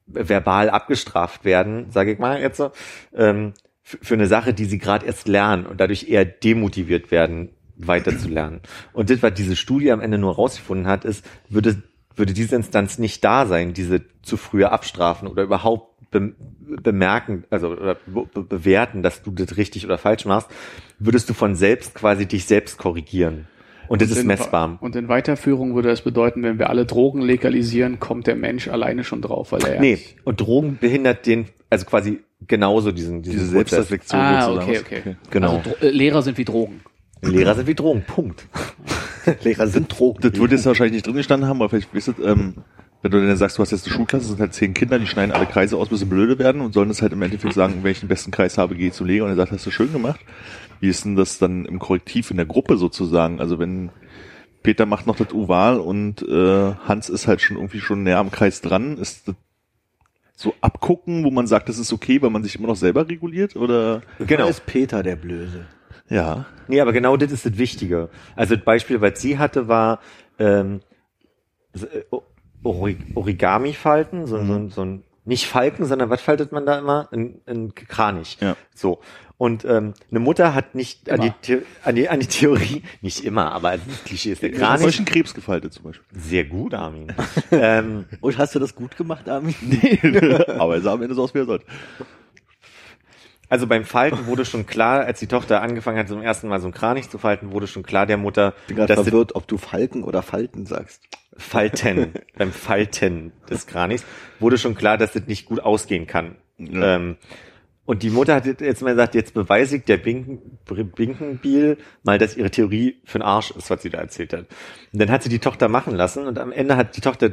verbal 0.05 0.69
abgestraft 0.69 1.45
werden, 1.45 1.91
sage 1.91 2.13
ich 2.13 2.19
mal 2.19 2.41
jetzt 2.41 2.57
so, 2.57 2.71
ähm, 3.13 3.53
für, 3.81 4.13
eine 4.13 4.27
Sache, 4.27 4.53
die 4.53 4.65
sie 4.65 4.77
gerade 4.77 5.05
erst 5.05 5.27
lernen 5.27 5.65
und 5.65 5.79
dadurch 5.81 6.07
eher 6.09 6.23
demotiviert 6.23 7.11
werden, 7.11 7.49
weiter 7.75 8.17
zu 8.17 8.29
lernen. 8.29 8.61
Und 8.93 9.09
das, 9.09 9.21
was 9.21 9.33
diese 9.33 9.55
Studie 9.55 9.91
am 9.91 9.99
Ende 9.99 10.17
nur 10.17 10.35
rausgefunden 10.35 10.87
hat, 10.87 11.03
ist, 11.05 11.25
würde, 11.49 11.83
würde 12.15 12.33
diese 12.33 12.55
Instanz 12.55 12.97
nicht 12.97 13.23
da 13.23 13.45
sein, 13.45 13.73
diese 13.73 14.01
zu 14.21 14.37
frühe 14.37 14.71
Abstrafen 14.71 15.27
oder 15.27 15.43
überhaupt 15.43 15.92
be 16.19 16.33
bemerken, 16.81 17.43
also 17.49 17.69
oder 17.71 17.95
be 18.05 18.25
be 18.33 18.41
bewerten, 18.43 19.03
dass 19.03 19.21
du 19.21 19.31
das 19.31 19.57
richtig 19.57 19.85
oder 19.85 19.97
falsch 19.97 20.25
machst, 20.25 20.49
würdest 20.99 21.29
du 21.29 21.33
von 21.33 21.55
selbst 21.55 21.93
quasi 21.93 22.25
dich 22.25 22.45
selbst 22.45 22.77
korrigieren. 22.77 23.47
Und 23.89 24.01
das 24.01 24.11
ist 24.11 24.19
in- 24.19 24.27
messbar. 24.27 24.77
Und 24.81 24.95
in 24.95 25.07
Weiterführung 25.09 25.75
würde 25.75 25.89
das 25.89 26.01
bedeuten, 26.01 26.41
wenn 26.41 26.57
wir 26.57 26.69
alle 26.69 26.85
Drogen 26.85 27.21
legalisieren, 27.21 27.99
kommt 27.99 28.27
der 28.27 28.35
Mensch 28.35 28.67
alleine 28.69 29.03
schon 29.03 29.21
drauf, 29.21 29.51
weil 29.51 29.63
er 29.65 29.79
Nee, 29.81 29.99
und 30.23 30.39
Drogen 30.39 30.77
behindert 30.79 31.25
den, 31.27 31.47
also 31.69 31.85
quasi 31.85 32.21
genauso 32.47 32.91
diesen, 32.91 33.21
diesen 33.21 33.39
Diese 33.39 33.51
Prozess. 33.55 33.87
Selbstreflexion 33.89 34.19
Ah, 34.21 34.45
sozusagen. 34.45 34.71
okay, 34.85 34.99
okay. 35.01 35.15
Genau. 35.29 35.57
Also, 35.57 35.75
äh, 35.81 35.89
Lehrer 35.89 36.21
sind 36.21 36.37
wie 36.37 36.45
Drogen. 36.45 36.81
Lehrer 37.21 37.55
sind 37.55 37.67
wie 37.67 37.75
Drogen, 37.75 38.03
Punkt. 38.07 38.47
Lehrer 39.43 39.67
sind 39.67 39.97
Drogen. 39.97 40.19
Das 40.21 40.39
wird 40.39 40.51
jetzt 40.51 40.65
wahrscheinlich 40.65 40.93
nicht 40.93 41.07
drin 41.07 41.15
gestanden 41.15 41.47
haben, 41.47 41.61
aber 41.61 41.69
vielleicht 41.69 41.93
wisst 41.93 42.07
ihr, 42.09 42.25
ähm, 42.25 42.55
wenn 43.03 43.11
du 43.11 43.27
dann 43.27 43.37
sagst, 43.37 43.57
du 43.57 43.61
hast 43.61 43.71
jetzt 43.71 43.85
eine 43.85 43.93
Schulklasse, 43.95 44.23
es 44.23 44.29
sind 44.29 44.39
halt 44.39 44.53
zehn 44.53 44.73
Kinder, 44.73 44.97
die 44.97 45.07
schneiden 45.07 45.33
alle 45.33 45.45
Kreise 45.45 45.77
aus, 45.77 45.89
bis 45.89 45.99
sie 45.99 46.05
blöde 46.05 46.39
werden 46.39 46.61
und 46.61 46.73
sollen 46.73 46.87
das 46.87 47.01
halt 47.01 47.11
im 47.13 47.21
Endeffekt 47.21 47.53
sagen, 47.53 47.79
wenn 47.83 47.91
ich 47.91 47.99
den 47.99 48.07
besten 48.09 48.31
Kreis 48.31 48.57
habe, 48.57 48.75
gehe 48.75 48.87
ich 48.87 48.93
zu 48.93 49.03
Lehrer 49.03 49.25
und 49.25 49.31
er 49.31 49.35
sagt, 49.35 49.51
hast 49.51 49.65
du 49.65 49.71
schön 49.71 49.91
gemacht. 49.91 50.21
Wie 50.79 50.87
ist 50.87 51.03
denn 51.05 51.15
das 51.15 51.37
dann 51.37 51.65
im 51.65 51.79
Korrektiv 51.79 52.31
in 52.31 52.37
der 52.37 52.45
Gruppe 52.45 52.77
sozusagen? 52.77 53.39
Also 53.39 53.59
wenn 53.59 53.91
Peter 54.63 54.85
macht 54.85 55.05
noch 55.05 55.17
das 55.17 55.33
Oval 55.33 55.79
und 55.79 56.21
äh, 56.21 56.73
Hans 56.87 57.09
ist 57.09 57.27
halt 57.27 57.41
schon 57.41 57.57
irgendwie 57.57 57.81
schon 57.81 58.03
näher 58.03 58.19
am 58.19 58.31
Kreis 58.31 58.61
dran, 58.61 58.97
ist 58.97 59.27
das 59.27 59.35
so 60.35 60.55
abgucken, 60.61 61.23
wo 61.25 61.29
man 61.31 61.45
sagt, 61.45 61.69
das 61.69 61.77
ist 61.77 61.93
okay, 61.93 62.21
weil 62.21 62.29
man 62.29 62.43
sich 62.43 62.55
immer 62.55 62.67
noch 62.67 62.75
selber 62.75 63.07
reguliert 63.07 63.55
oder 63.55 64.01
Genau. 64.19 64.43
Da 64.43 64.49
ist 64.49 64.65
Peter 64.65 65.03
der 65.03 65.17
Blöse. 65.17 65.65
ja. 66.09 66.45
Nee, 66.69 66.79
aber 66.79 66.93
genau 66.93 67.17
das 67.17 67.33
ist 67.33 67.45
das 67.45 67.57
Wichtige. 67.57 68.09
Also 68.37 68.55
das 68.55 68.63
Beispiel, 68.63 69.01
was 69.01 69.21
sie 69.21 69.37
hatte, 69.37 69.67
war 69.67 69.99
ähm, 70.39 70.79
so, 72.63 72.69
äh, 72.69 72.73
Ori- 72.73 72.97
Origami-Falten, 73.15 74.25
so, 74.27 74.43
so, 74.45 74.69
so 74.69 74.81
ein, 74.85 75.03
nicht 75.25 75.47
Falken, 75.47 75.85
sondern 75.85 76.09
was 76.09 76.21
faltet 76.21 76.51
man 76.51 76.65
da 76.65 76.79
immer? 76.79 77.07
Ein, 77.11 77.39
ein 77.47 77.73
Kranich. 77.75 78.37
Ja. 78.41 78.55
So. 78.75 78.99
Und 79.37 79.65
ähm, 79.65 79.93
eine 80.11 80.19
Mutter 80.19 80.53
hat 80.53 80.73
nicht 80.75 81.09
an 81.09 81.19
die, 81.21 81.61
an, 81.83 81.95
die, 81.95 82.07
an 82.07 82.19
die 82.19 82.27
Theorie, 82.27 82.83
nicht 83.01 83.25
immer, 83.25 83.51
aber 83.51 83.71
das 83.77 84.03
Klischee 84.05 84.31
ist 84.31 84.41
der 84.41 84.49
Ich 84.51 84.55
habe 84.57 84.65
Kranich. 84.67 84.81
solchen 84.83 85.05
Krebs 85.05 85.33
gefaltet 85.33 85.73
zum 85.73 85.83
Beispiel. 85.83 86.05
Sehr 86.17 86.45
gut, 86.45 86.73
Armin. 86.73 87.11
ähm, 87.51 88.05
Und 88.21 88.37
hast 88.37 88.55
du 88.55 88.59
das 88.59 88.73
gut 88.75 88.95
gemacht, 88.95 89.27
Armin? 89.27 89.55
aber 90.57 90.75
er 90.75 90.81
sah 90.81 90.93
am 90.93 91.01
Ende 91.01 91.15
so 91.15 91.23
aus, 91.23 91.33
wie 91.33 91.39
er 91.39 91.45
sollte. 91.45 91.65
Also 93.49 93.67
beim 93.67 93.83
Falten 93.85 94.25
wurde 94.25 94.45
schon 94.45 94.65
klar, 94.65 95.05
als 95.05 95.19
die 95.19 95.27
Tochter 95.27 95.61
angefangen 95.61 95.99
hat, 95.99 96.07
zum 96.07 96.21
ersten 96.21 96.47
Mal 96.47 96.59
so 96.59 96.67
ein 96.67 96.73
Kranich 96.73 97.09
zu 97.09 97.17
falten, 97.17 97.51
wurde 97.51 97.67
schon 97.67 97.83
klar 97.83 98.05
der 98.05 98.17
Mutter, 98.17 98.53
Ich 98.67 98.75
bin 98.75 98.77
dass 98.77 98.87
das 98.87 99.03
verwirrt, 99.03 99.35
ob 99.35 99.47
du 99.47 99.57
Falken 99.57 100.03
oder 100.03 100.21
Falten 100.21 100.65
sagst. 100.65 101.03
Falten, 101.35 102.13
beim 102.37 102.51
Falten 102.51 103.31
des 103.49 103.67
Kranichs, 103.67 104.05
wurde 104.39 104.57
schon 104.57 104.75
klar, 104.75 104.97
dass 104.97 105.13
das 105.13 105.27
nicht 105.27 105.45
gut 105.45 105.59
ausgehen 105.59 106.07
kann. 106.07 106.35
Ja. 106.57 106.95
Ähm, 106.95 107.17
und 107.85 108.01
die 108.01 108.09
Mutter 108.09 108.35
hat 108.35 108.45
jetzt 108.45 108.81
mal 108.81 108.91
gesagt, 108.91 109.13
jetzt 109.13 109.33
beweise 109.33 109.77
ich 109.77 109.83
der 109.83 109.97
Binken, 109.97 110.57
Binkenbiel 110.95 111.77
mal, 112.03 112.17
dass 112.17 112.37
ihre 112.37 112.49
Theorie 112.49 113.01
für 113.03 113.19
den 113.19 113.23
Arsch 113.23 113.51
ist, 113.51 113.69
was 113.69 113.81
sie 113.81 113.89
da 113.89 113.97
erzählt 113.97 114.31
hat. 114.31 114.45
Und 114.93 115.01
dann 115.01 115.11
hat 115.11 115.23
sie 115.23 115.29
die 115.29 115.39
Tochter 115.39 115.67
machen 115.67 115.93
lassen 115.93 116.25
und 116.25 116.39
am 116.39 116.53
Ende 116.53 116.77
hat 116.77 116.95
die 116.95 117.01
Tochter 117.01 117.31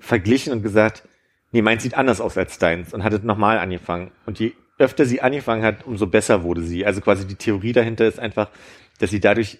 verglichen 0.00 0.52
und 0.52 0.62
gesagt, 0.62 1.08
nee, 1.52 1.62
meins 1.62 1.84
sieht 1.84 1.94
anders 1.94 2.20
aus 2.20 2.36
als 2.36 2.58
deins 2.58 2.92
und 2.92 3.04
hat 3.04 3.12
es 3.12 3.22
nochmal 3.22 3.58
angefangen. 3.58 4.10
Und 4.26 4.40
je 4.40 4.52
öfter 4.78 5.06
sie 5.06 5.20
angefangen 5.20 5.62
hat, 5.62 5.86
umso 5.86 6.06
besser 6.06 6.42
wurde 6.42 6.62
sie. 6.62 6.84
Also 6.86 7.00
quasi 7.00 7.26
die 7.26 7.36
Theorie 7.36 7.72
dahinter 7.72 8.06
ist 8.06 8.18
einfach, 8.18 8.50
dass 8.98 9.10
sie 9.10 9.20
dadurch, 9.20 9.58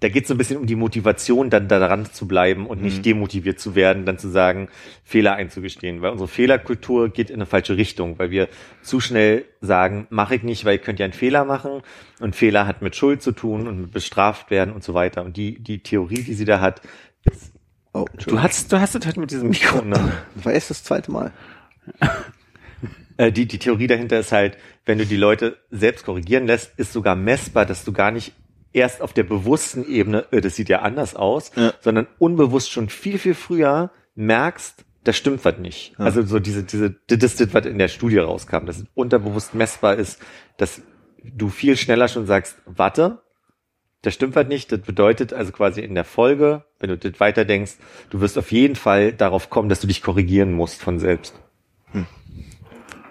da 0.00 0.08
geht 0.08 0.24
es 0.24 0.28
so 0.28 0.34
ein 0.34 0.38
bisschen 0.38 0.56
um 0.56 0.66
die 0.66 0.74
Motivation, 0.74 1.50
dann 1.50 1.68
daran 1.68 2.06
zu 2.06 2.26
bleiben 2.26 2.66
und 2.66 2.82
nicht 2.82 3.04
demotiviert 3.04 3.60
zu 3.60 3.74
werden, 3.74 4.06
dann 4.06 4.18
zu 4.18 4.28
sagen, 4.28 4.68
Fehler 5.04 5.34
einzugestehen. 5.34 6.02
Weil 6.02 6.12
unsere 6.12 6.28
Fehlerkultur 6.28 7.10
geht 7.10 7.30
in 7.30 7.36
eine 7.36 7.46
falsche 7.46 7.76
Richtung, 7.76 8.18
weil 8.18 8.30
wir 8.30 8.48
zu 8.82 9.00
schnell 9.00 9.44
sagen, 9.60 10.06
mache 10.10 10.36
ich 10.36 10.42
nicht, 10.42 10.64
weil 10.64 10.74
ihr 10.74 10.82
könnt 10.82 10.98
ja 10.98 11.04
einen 11.04 11.12
Fehler 11.12 11.44
machen 11.44 11.82
und 12.20 12.34
Fehler 12.34 12.66
hat 12.66 12.82
mit 12.82 12.96
Schuld 12.96 13.22
zu 13.22 13.32
tun 13.32 13.68
und 13.68 13.80
mit 13.80 13.92
bestraft 13.92 14.50
werden 14.50 14.72
und 14.74 14.82
so 14.82 14.94
weiter. 14.94 15.24
Und 15.24 15.36
die, 15.36 15.58
die 15.58 15.82
Theorie, 15.82 16.22
die 16.22 16.34
sie 16.34 16.44
da 16.44 16.60
hat, 16.60 16.80
ist, 17.24 17.52
Oh, 17.96 18.04
du 18.26 18.42
hast, 18.42 18.70
du 18.70 18.78
hast 18.78 18.94
es 18.94 19.06
halt 19.06 19.16
mit 19.16 19.30
diesem 19.30 19.48
Mikro, 19.48 19.80
ne? 19.80 20.12
Das 20.34 20.44
war 20.44 20.52
erst 20.52 20.68
das 20.68 20.84
zweite 20.84 21.10
Mal. 21.10 21.32
Äh, 23.16 23.32
die, 23.32 23.46
die 23.46 23.58
Theorie 23.58 23.86
dahinter 23.86 24.18
ist 24.18 24.32
halt, 24.32 24.58
wenn 24.84 24.98
du 24.98 25.06
die 25.06 25.16
Leute 25.16 25.56
selbst 25.70 26.04
korrigieren 26.04 26.46
lässt, 26.46 26.78
ist 26.78 26.92
sogar 26.92 27.16
messbar, 27.16 27.66
dass 27.66 27.84
du 27.84 27.92
gar 27.92 28.10
nicht 28.10 28.32
erst 28.72 29.00
auf 29.00 29.12
der 29.12 29.22
bewussten 29.24 29.86
Ebene, 29.88 30.26
äh, 30.32 30.40
das 30.40 30.56
sieht 30.56 30.68
ja 30.68 30.80
anders 30.82 31.16
aus, 31.16 31.50
Ja. 31.56 31.72
sondern 31.80 32.06
unbewusst 32.18 32.70
schon 32.70 32.88
viel, 32.88 33.18
viel 33.18 33.34
früher 33.34 33.90
merkst, 34.14 34.84
da 35.04 35.12
stimmt 35.12 35.44
was 35.44 35.58
nicht. 35.58 35.94
Also 35.98 36.22
so 36.22 36.40
diese, 36.40 36.64
diese, 36.64 36.90
das 37.06 37.40
ist, 37.40 37.54
was 37.54 37.64
in 37.64 37.78
der 37.78 37.88
Studie 37.88 38.18
rauskam, 38.18 38.66
dass 38.66 38.78
es 38.78 38.84
unterbewusst 38.94 39.54
messbar 39.54 39.94
ist, 39.96 40.20
dass 40.56 40.82
du 41.22 41.48
viel 41.48 41.76
schneller 41.76 42.08
schon 42.08 42.26
sagst, 42.26 42.56
warte, 42.66 43.22
da 44.02 44.10
stimmt 44.10 44.34
was 44.36 44.46
nicht. 44.48 44.70
Das 44.72 44.80
bedeutet 44.80 45.32
also 45.32 45.52
quasi 45.52 45.80
in 45.80 45.94
der 45.94 46.04
Folge, 46.04 46.64
wenn 46.80 46.90
du 46.90 46.98
das 46.98 47.18
weiterdenkst, 47.20 47.76
du 48.10 48.20
wirst 48.20 48.36
auf 48.36 48.50
jeden 48.52 48.76
Fall 48.76 49.12
darauf 49.12 49.48
kommen, 49.48 49.68
dass 49.68 49.80
du 49.80 49.86
dich 49.86 50.02
korrigieren 50.02 50.52
musst 50.52 50.82
von 50.82 50.98
selbst. 50.98 51.34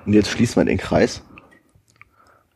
Und 0.05 0.13
jetzt 0.13 0.29
schließen 0.29 0.57
wir 0.57 0.65
den 0.65 0.77
Kreis 0.77 1.23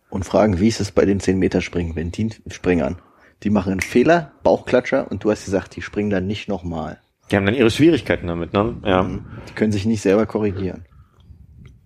und 0.10 0.26
fragen, 0.26 0.60
wie 0.60 0.68
ist 0.68 0.80
es 0.80 0.92
bei 0.92 1.06
den 1.06 1.20
10 1.20 1.40
Meter 1.40 1.62
Springen, 1.62 1.96
wenn 1.96 2.12
die 2.12 2.30
Springern, 2.48 2.98
die 3.44 3.50
machen 3.50 3.72
einen 3.72 3.82
Fehler, 3.82 4.32
Bauchklatscher 4.44 5.10
und 5.10 5.24
du 5.24 5.32
hast 5.32 5.46
gesagt, 5.46 5.76
die 5.76 5.82
springen 5.82 6.10
dann 6.10 6.28
nicht 6.28 6.48
nochmal. 6.48 7.00
Die 7.32 7.36
haben 7.36 7.46
dann 7.46 7.56
ihre 7.56 7.72
Schwierigkeiten 7.72 8.28
damit, 8.28 8.54
ne? 8.54 8.76
Ja. 8.84 9.04
Die 9.04 9.54
können 9.54 9.72
sich 9.72 9.86
nicht 9.86 10.02
selber 10.02 10.26
korrigieren. 10.26 10.86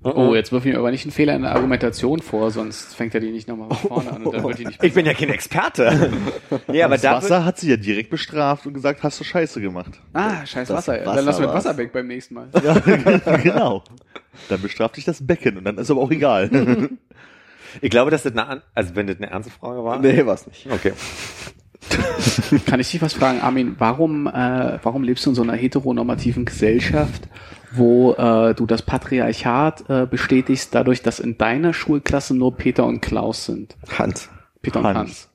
Oh, 0.04 0.36
jetzt 0.36 0.52
wirf 0.52 0.66
ich 0.66 0.74
mir 0.74 0.80
aber 0.80 0.92
nicht 0.92 1.06
einen 1.06 1.12
Fehler 1.12 1.36
in 1.36 1.44
der 1.44 1.52
Argumentation 1.56 2.20
vor, 2.22 2.52
sonst 2.52 2.94
fängt 2.96 3.14
er 3.16 3.22
die 3.22 3.32
nicht 3.32 3.48
nochmal 3.48 3.70
von 3.70 3.78
vorne 3.90 4.12
an 4.12 4.24
und 4.26 4.34
dann 4.36 4.44
wird 4.44 4.60
die 4.60 4.66
nicht 4.66 4.84
Ich 4.84 4.94
bin 4.94 5.06
ja 5.06 5.14
kein 5.14 5.30
Experte. 5.30 6.12
nee, 6.68 6.84
aber 6.84 6.96
das 6.96 7.02
da 7.04 7.16
Wasser 7.16 7.46
hat 7.46 7.58
sie 7.60 7.70
ja 7.70 7.78
direkt 7.78 8.10
bestraft 8.10 8.66
und 8.66 8.74
gesagt, 8.74 9.02
hast 9.04 9.20
du 9.20 9.24
Scheiße 9.24 9.62
gemacht. 9.62 10.00
Ah, 10.14 10.46
scheiß 10.46 10.68
Das 10.68 10.78
Wasser. 10.78 10.94
Wasser 11.06 11.16
dann 11.16 11.26
lassen 11.26 11.40
wir 11.42 11.48
das 11.48 11.54
war's. 11.56 11.66
Wasser 11.66 11.78
weg 11.78 11.94
beim 11.94 12.08
nächsten 12.08 12.34
Mal. 12.36 12.48
Ja, 12.64 12.74
genau. 13.38 13.84
Dann 14.50 14.62
bestraft 14.62 14.98
dich 14.98 15.06
das 15.06 15.26
Becken 15.26 15.58
und 15.58 15.64
dann 15.66 15.78
ist 15.78 15.90
aber 15.90 16.02
auch 16.02 16.12
egal. 16.12 16.50
ich 17.82 17.90
glaube, 17.90 18.12
dass 18.12 18.24
das 18.24 18.32
eine, 18.34 18.46
an- 18.48 18.62
also 18.76 18.96
wenn 18.96 19.08
das 19.08 19.18
eine 19.18 19.30
ernste 19.30 19.52
Frage 19.52 19.84
war. 19.84 20.00
Nee, 20.00 20.26
war's 20.26 20.48
nicht. 20.48 20.68
Okay. 20.72 20.94
Kann 22.66 22.80
ich 22.80 22.90
dich 22.92 23.02
was 23.02 23.14
fragen, 23.14 23.42
Armin? 23.42 23.76
Warum, 23.78 24.28
äh, 24.28 24.80
warum 24.84 25.04
lebst 25.04 25.26
du 25.26 25.32
in 25.32 25.36
so 25.36 25.42
einer 25.44 25.54
heteronormativen 25.54 26.46
Gesellschaft, 26.46 27.28
wo 27.76 28.14
äh, 28.14 28.54
du 28.54 28.66
das 28.66 28.82
Patriarchat 28.82 29.90
äh, 29.90 30.06
bestätigst, 30.06 30.74
dadurch, 30.74 31.02
dass 31.02 31.20
in 31.20 31.38
deiner 31.38 31.74
Schulklasse 31.74 32.36
nur 32.36 32.56
Peter 32.56 32.86
und 32.86 33.02
Klaus 33.02 33.46
sind? 33.46 33.76
Hans. 33.98 34.30
Peter 34.62 34.80
und 34.80 34.86
Hans. 34.86 35.30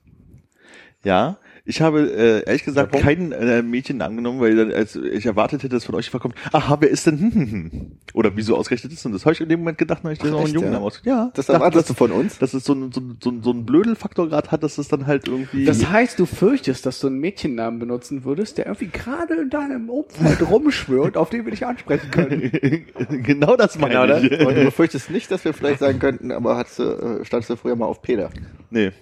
Ja, 1.04 1.38
ich 1.68 1.82
habe 1.82 2.10
äh, 2.10 2.44
ehrlich 2.46 2.64
gesagt 2.64 2.92
kein 2.92 3.30
äh, 3.32 3.62
Mädchen 3.62 4.00
angenommen, 4.00 4.40
weil 4.40 4.56
dann, 4.56 4.72
als 4.72 4.96
ich 4.96 5.26
erwartet 5.26 5.62
hätte, 5.62 5.76
dass 5.76 5.84
von 5.84 5.94
euch 5.94 6.08
verkommt, 6.08 6.34
aha, 6.50 6.78
wer 6.80 6.88
ist 6.88 7.06
denn 7.06 7.20
hm, 7.20 7.32
hm, 7.34 7.50
hm? 7.50 7.92
oder 8.14 8.34
wieso 8.36 8.56
ausgerechnet 8.56 8.90
ist 8.94 9.04
und 9.04 9.12
das 9.12 9.26
habe 9.26 9.34
ich 9.34 9.40
in 9.42 9.50
dem 9.50 9.60
Moment 9.60 9.76
gedacht, 9.76 10.00
na, 10.02 10.10
ich 10.10 10.18
das 10.18 10.32
auch 10.32 10.44
einen 10.44 10.54
Jungen 10.54 10.72
ja? 10.72 10.78
aus. 10.78 11.02
Ja, 11.04 11.30
Das 11.34 11.50
erwartest 11.50 11.90
du 11.90 11.94
von 11.94 12.10
uns? 12.10 12.38
dass 12.38 12.54
es 12.54 12.64
so 12.64 12.72
ein, 12.72 12.90
so 12.90 13.02
so 13.22 13.32
so 13.42 13.50
ein 13.50 13.66
Blödelfaktor 13.66 14.28
gerade 14.30 14.50
hat, 14.50 14.62
dass 14.62 14.78
es 14.78 14.88
dann 14.88 15.06
halt 15.06 15.28
irgendwie 15.28 15.66
Das 15.66 15.90
heißt, 15.90 16.18
du 16.18 16.24
fürchtest, 16.24 16.86
dass 16.86 17.00
du 17.00 17.08
einen 17.08 17.18
Mädchennamen 17.18 17.78
benutzen 17.78 18.24
würdest, 18.24 18.56
der 18.56 18.66
irgendwie 18.66 18.88
gerade 18.88 19.34
in 19.34 19.50
deinem 19.50 19.90
Umfeld 19.90 20.40
rumschwirrt, 20.50 21.18
auf 21.18 21.28
den 21.28 21.44
wir 21.44 21.50
dich 21.50 21.66
ansprechen 21.66 22.10
können. 22.10 22.50
genau 23.22 23.56
das 23.56 23.78
meine 23.78 23.94
Genau 23.94 24.16
ich. 24.16 24.40
Und 24.46 24.54
du 24.56 24.64
befürchtest 24.64 25.10
nicht, 25.10 25.30
dass 25.30 25.44
wir 25.44 25.52
vielleicht 25.52 25.80
sagen 25.80 25.98
könnten, 25.98 26.32
aber 26.32 26.56
hast 26.56 26.78
du, 26.78 26.84
äh, 26.84 27.24
standst 27.26 27.50
du 27.50 27.56
früher 27.56 27.76
mal 27.76 27.86
auf 27.86 28.00
Peter? 28.00 28.30
Nee. 28.70 28.92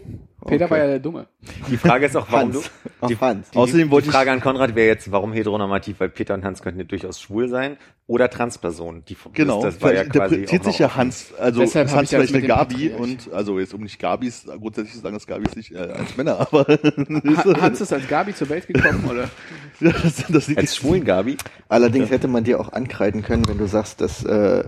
Peter 0.47 0.67
Okay. 0.67 0.71
war 0.71 0.79
ja 0.79 0.87
der 0.87 0.99
Dumme. 1.01 1.27
Die 1.69 1.77
Frage 1.77 2.07
ist 2.07 2.17
auch, 2.17 2.27
warum 2.31 2.53
Hans. 2.55 2.71
du. 3.01 3.07
Die, 3.09 3.17
Hans. 3.19 3.51
die, 3.51 3.57
Außerdem 3.59 3.89
die 3.89 3.91
wollte 3.91 4.07
ich- 4.09 4.13
Frage 4.15 4.31
an 4.31 4.41
Konrad 4.41 4.77
wäre 4.77 4.87
jetzt, 4.87 5.11
warum 5.11 5.33
heteronormativ? 5.33 5.99
Weil 5.99 6.09
Peter 6.11 6.35
und 6.35 6.45
Hans 6.45 6.63
könnten 6.63 6.79
ja 6.79 6.85
durchaus 6.87 7.21
schwul 7.21 7.49
sein 7.49 7.77
oder 8.07 8.31
Transpersonen. 8.31 9.05
Die, 9.07 9.17
Genau, 9.33 9.61
Das, 9.63 9.75
das 9.75 9.83
war 9.83 9.93
ja 9.93 10.03
interpretiert 10.03 10.63
sich 10.63 10.79
ja 10.79 10.95
Hans, 10.95 11.35
also 11.37 11.61
Deshalb 11.61 11.91
Hans 11.91 12.13
ja 12.13 12.21
vielleicht 12.21 12.35
eine 12.37 12.47
Gabi 12.47 12.91
und, 12.91 13.33
also 13.33 13.59
jetzt 13.59 13.75
um 13.75 13.83
nicht 13.83 13.99
Gabis, 13.99 14.45
grundsätzlich 14.45 14.95
zu 14.95 15.01
sagen, 15.01 15.15
dass 15.15 15.27
Gabis 15.27 15.57
nicht 15.57 15.73
äh, 15.73 15.79
als 15.79 16.17
Männer, 16.17 16.39
aber 16.39 16.65
Ha- 16.69 17.61
Hans 17.61 17.81
ist 17.81 17.93
als 17.93 18.07
Gabi 18.07 18.33
zur 18.33 18.49
Welt 18.49 18.69
gekommen, 18.69 19.05
oder? 19.11 19.25
ja, 19.81 19.91
das, 20.01 20.25
das 20.29 20.47
liegt 20.47 20.61
als 20.61 20.77
schwulen 20.77 21.05
Gabi. 21.05 21.39
Allerdings 21.69 22.11
hätte 22.11 22.29
man 22.29 22.45
dir 22.45 22.61
auch 22.61 22.73
ankreiden 22.73 23.23
können, 23.23 23.49
wenn 23.49 23.59
du 23.59 23.67
sagst, 23.67 24.01
dass 24.01 24.25
äh, 24.25 24.63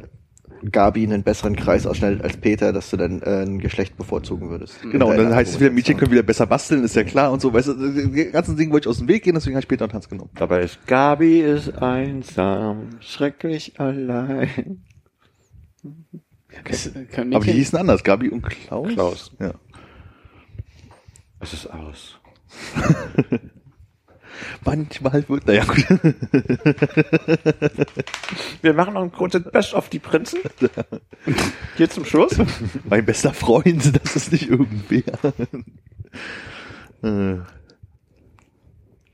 Gabi 0.70 1.04
einen 1.04 1.22
besseren 1.22 1.56
Kreis 1.56 1.86
ausschneidet 1.86 2.22
als 2.22 2.36
Peter, 2.36 2.72
dass 2.72 2.90
du 2.90 2.96
dann 2.96 3.22
äh, 3.22 3.42
ein 3.42 3.58
Geschlecht 3.58 3.96
bevorzugen 3.96 4.50
würdest. 4.50 4.80
Genau, 4.82 5.10
und 5.10 5.16
dann 5.16 5.34
heißt 5.34 5.54
es 5.54 5.60
wieder, 5.60 5.70
Mädchen 5.70 5.96
können 5.96 6.12
wieder 6.12 6.22
besser 6.22 6.46
basteln, 6.46 6.84
ist 6.84 6.96
ja 6.96 7.04
klar 7.04 7.32
und 7.32 7.40
so. 7.40 7.52
Weißt 7.52 7.68
du, 7.68 7.74
die 8.08 8.30
ganzen 8.30 8.56
Dinge 8.56 8.72
wollte 8.72 8.88
ich 8.88 8.90
aus 8.90 8.98
dem 8.98 9.08
Weg 9.08 9.22
gehen, 9.22 9.34
deswegen 9.34 9.56
habe 9.56 9.62
ich 9.62 9.68
Peter 9.68 9.84
und 9.84 9.94
Hans 9.94 10.08
genommen. 10.08 10.30
Dabei 10.34 10.62
ist 10.62 10.86
Gabi 10.86 11.40
ist 11.40 11.80
einsam, 11.80 12.90
schrecklich 13.00 13.78
allein. 13.78 14.84
Es, 16.64 16.86
äh, 16.86 17.04
können 17.04 17.34
Aber 17.34 17.44
die 17.44 17.52
hießen 17.52 17.78
anders, 17.78 18.02
Gabi 18.02 18.28
und 18.28 18.42
Klaus. 18.42 18.92
Klaus. 18.92 19.32
Ja. 19.38 19.54
Es 21.40 21.52
ist 21.52 21.66
aus. 21.66 22.18
Manchmal 24.64 25.28
wird, 25.28 25.46
naja, 25.46 25.64
gut. 25.64 25.84
Wir 28.62 28.74
machen 28.74 28.94
noch 28.94 29.02
ein 29.02 29.12
kurzes 29.12 29.42
Best 29.44 29.74
auf 29.74 29.88
die 29.88 29.98
Prinzen. 29.98 30.40
Hier 31.76 31.90
zum 31.90 32.04
Schluss. 32.04 32.36
mein 32.88 33.04
bester 33.04 33.32
Freund, 33.34 33.94
das 34.02 34.16
ist 34.16 34.32
nicht 34.32 34.48
irgendwer. 34.50 35.02
Äh, 37.02 37.36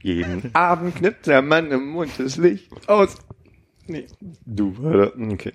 Jeden 0.02 0.54
Abend 0.54 0.96
knippt 0.96 1.26
der 1.26 1.40
Mann 1.42 1.70
im 1.70 1.88
Mund 1.88 2.12
das 2.18 2.36
Licht 2.36 2.70
aus. 2.88 3.16
Nee. 3.86 4.06
Du, 4.44 4.74
oder? 4.82 5.12
Okay. 5.16 5.52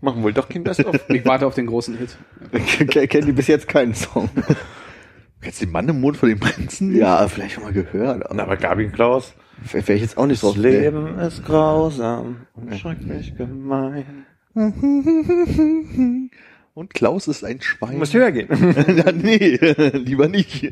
Machen 0.00 0.22
wohl 0.22 0.32
doch 0.32 0.48
kein 0.48 0.64
Best 0.64 0.84
of. 0.84 0.98
Ich 1.08 1.24
warte 1.24 1.46
auf 1.46 1.54
den 1.54 1.66
großen 1.66 1.96
Hit. 1.96 2.16
Kennen 3.08 3.26
die 3.26 3.32
bis 3.32 3.46
jetzt 3.46 3.66
keinen 3.68 3.94
Song? 3.94 4.28
Kennst 5.46 5.60
du 5.60 5.66
den 5.66 5.72
Mann 5.72 5.88
im 5.88 6.00
Mond 6.00 6.16
von 6.16 6.28
den 6.28 6.40
Prinzen? 6.40 6.92
ja, 6.96 7.28
vielleicht 7.28 7.54
schon 7.54 7.62
mal 7.62 7.72
gehört. 7.72 8.18
Na, 8.32 8.42
Aber 8.42 8.42
aber 8.42 8.56
Gabi 8.56 8.88
Klaus. 8.88 9.32
wäre 9.70 9.92
ich 9.92 10.02
jetzt 10.02 10.18
auch 10.18 10.26
nicht 10.26 10.40
so 10.40 10.48
Das 10.48 10.56
Leben 10.56 11.16
ist 11.20 11.44
grausam 11.44 12.48
und 12.54 12.74
schrecklich 12.76 13.36
gemein. 13.36 14.26
Und 16.74 16.94
Klaus 16.94 17.28
ist 17.28 17.44
ein 17.44 17.60
Schwein. 17.60 17.92
Du 17.92 17.98
musst 17.98 18.12
höher 18.12 18.32
gehen. 18.32 18.48
ja, 18.96 19.12
nee, 19.12 19.56
lieber 19.92 20.26
nicht. 20.26 20.68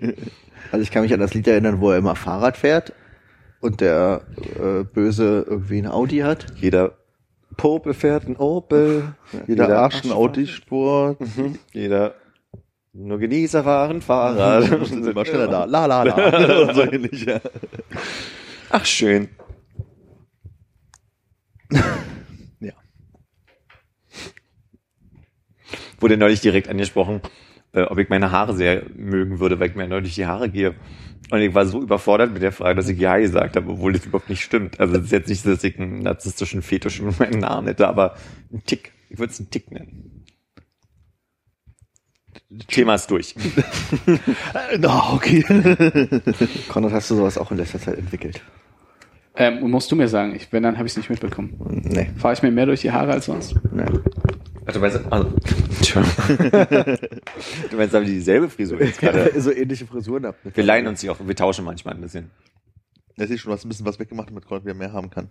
Also 0.72 0.82
ich 0.82 0.90
kann 0.90 1.02
mich 1.02 1.14
an 1.14 1.20
das 1.20 1.34
Lied 1.34 1.46
erinnern, 1.46 1.80
wo 1.80 1.92
er 1.92 1.98
immer 1.98 2.16
Fahrrad 2.16 2.56
fährt 2.56 2.94
und 3.60 3.80
der 3.80 4.22
äh, 4.59 4.82
Böse 4.82 5.46
irgendwie 5.48 5.78
ein 5.78 5.86
Audi 5.86 6.18
hat. 6.18 6.46
Jeder 6.56 6.94
Popel 7.56 7.94
fährt 7.94 8.26
ein 8.26 8.36
Opel. 8.36 9.14
Jeder 9.46 9.78
Arsch 9.78 10.02
ein 10.02 10.10
Audi-Sport. 10.10 11.20
Mhm. 11.20 11.60
Jeder 11.72 12.16
nur 12.95 13.19
Genießer 13.19 13.65
fahren 13.65 14.01
Fahrrad. 14.01 14.65
Sind 14.87 15.07
immer 15.07 15.25
schneller 15.25 15.49
da. 15.49 15.65
La 15.65 15.87
la 15.87 16.05
la. 16.05 16.15
Und 16.69 16.75
so 16.75 16.83
ähnlich, 16.83 17.25
ja. 17.27 17.41
Ach, 18.71 18.87
schön. 18.87 19.29
ja. 22.61 22.73
Wurde 26.01 26.16
neulich 26.16 26.41
direkt 26.41 26.69
angesprochen, 26.69 27.21
äh, 27.73 27.83
ob 27.83 27.99
ich 27.99 28.09
meine 28.09 28.31
Haare 28.31 28.55
sehr 28.55 28.85
mögen 28.97 29.41
würde, 29.41 29.59
weil 29.59 29.71
ich 29.71 29.75
mir 29.75 29.89
neulich 29.89 30.15
die 30.15 30.27
Haare 30.27 30.49
gehe. 30.49 30.75
Und 31.31 31.41
ich 31.41 31.55
war 31.55 31.66
so 31.66 31.83
überfordert 31.83 32.33
mit 32.33 32.43
der 32.43 32.53
Frage, 32.53 32.77
dass 32.77 32.89
ich 32.89 32.99
Ja 32.99 33.19
gesagt 33.19 33.57
habe, 33.57 33.73
obwohl 33.73 33.93
das 33.93 34.05
überhaupt 34.05 34.29
nicht 34.29 34.43
stimmt. 34.43 34.79
Also 34.79 34.97
es 34.97 35.07
ist 35.07 35.12
jetzt 35.12 35.29
nicht 35.29 35.43
so, 35.43 35.51
dass 35.51 35.65
ich 35.65 35.79
einen 35.81 36.03
narzisstischen 36.03 36.62
Fetisch 36.62 37.01
mit 37.01 37.19
meinen 37.19 37.45
Haaren 37.45 37.66
hätte, 37.66 37.89
aber 37.89 38.15
ein 38.53 38.62
Tick. 38.65 38.93
Ich 39.09 39.19
würde 39.19 39.33
es 39.33 39.41
einen 39.41 39.51
Tick 39.51 39.73
nennen. 39.73 40.23
Thema 42.69 42.94
ist 42.94 43.11
durch. 43.11 43.35
Na, 44.78 45.12
okay. 45.12 45.43
Konrad, 46.69 46.93
hast 46.93 47.11
du 47.11 47.16
sowas 47.16 47.39
auch 47.39 47.51
in 47.51 47.59
letzter 47.59 47.81
Zeit 47.81 47.98
entwickelt? 47.98 48.40
Ähm, 49.36 49.69
musst 49.69 49.90
du 49.90 49.97
mir 49.97 50.09
sagen, 50.09 50.35
ich, 50.36 50.52
wenn, 50.52 50.62
dann 50.62 50.77
habe 50.77 50.86
ich 50.86 50.93
es 50.93 50.97
nicht 50.97 51.11
mitbekommen. 51.11 51.82
Nee, 51.85 52.11
Fahre 52.16 52.35
ich 52.35 52.43
mir 52.43 52.52
mehr 52.52 52.66
durch 52.66 52.82
die 52.82 52.93
Haare 52.93 53.12
als 53.12 53.27
sonst? 53.27 53.55
nee. 53.73 53.85
Also, 54.66 54.81
weißt 54.81 54.97
du, 54.97 55.12
also, 55.12 55.28
du 57.70 57.77
meinst 57.77 57.94
aber 57.94 58.05
dieselbe 58.06 58.48
Frisur 58.48 58.81
jetzt 58.81 58.98
gerade. 58.98 59.39
so 59.39 59.52
ähnliche 59.52 59.86
Frisuren 59.86 60.24
ab. 60.24 60.36
Wir 60.43 60.65
leihen 60.65 60.86
uns 60.86 61.01
die 61.02 61.11
auch, 61.11 61.19
wir 61.23 61.36
tauschen 61.36 61.66
manchmal 61.66 61.94
ein 61.94 62.01
bisschen. 62.01 62.31
Ja, 63.16 63.27
siehst 63.27 63.43
schon, 63.43 63.51
du 63.51 63.56
hast 63.56 63.66
ein 63.66 63.69
bisschen 63.69 63.85
was 63.85 63.98
weggemacht, 63.98 64.31
damit 64.31 64.47
Konrad 64.47 64.65
wieder 64.65 64.74
mehr 64.74 64.93
haben 64.93 65.11
kann. 65.11 65.28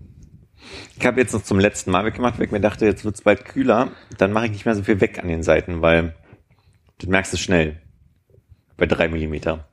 Ich 0.97 1.05
habe 1.05 1.19
jetzt 1.19 1.33
noch 1.33 1.41
zum 1.41 1.59
letzten 1.59 1.91
Mal 1.91 2.05
weggemacht, 2.05 2.37
weil 2.37 2.45
ich 2.45 2.51
mir 2.51 2.61
dachte, 2.61 2.85
jetzt 2.85 3.03
wird's 3.05 3.21
bald 3.21 3.43
kühler. 3.45 3.89
Dann 4.17 4.31
mache 4.31 4.45
ich 4.45 4.51
nicht 4.51 4.65
mehr 4.65 4.75
so 4.75 4.83
viel 4.83 5.01
weg 5.01 5.19
an 5.19 5.27
den 5.27 5.41
Seiten, 5.43 5.81
weil 5.81 6.13
du 6.99 7.09
merkst 7.09 7.33
es 7.33 7.39
schnell. 7.39 7.81
Bei 8.77 8.85
drei 8.85 9.07
Millimeter. 9.07 9.67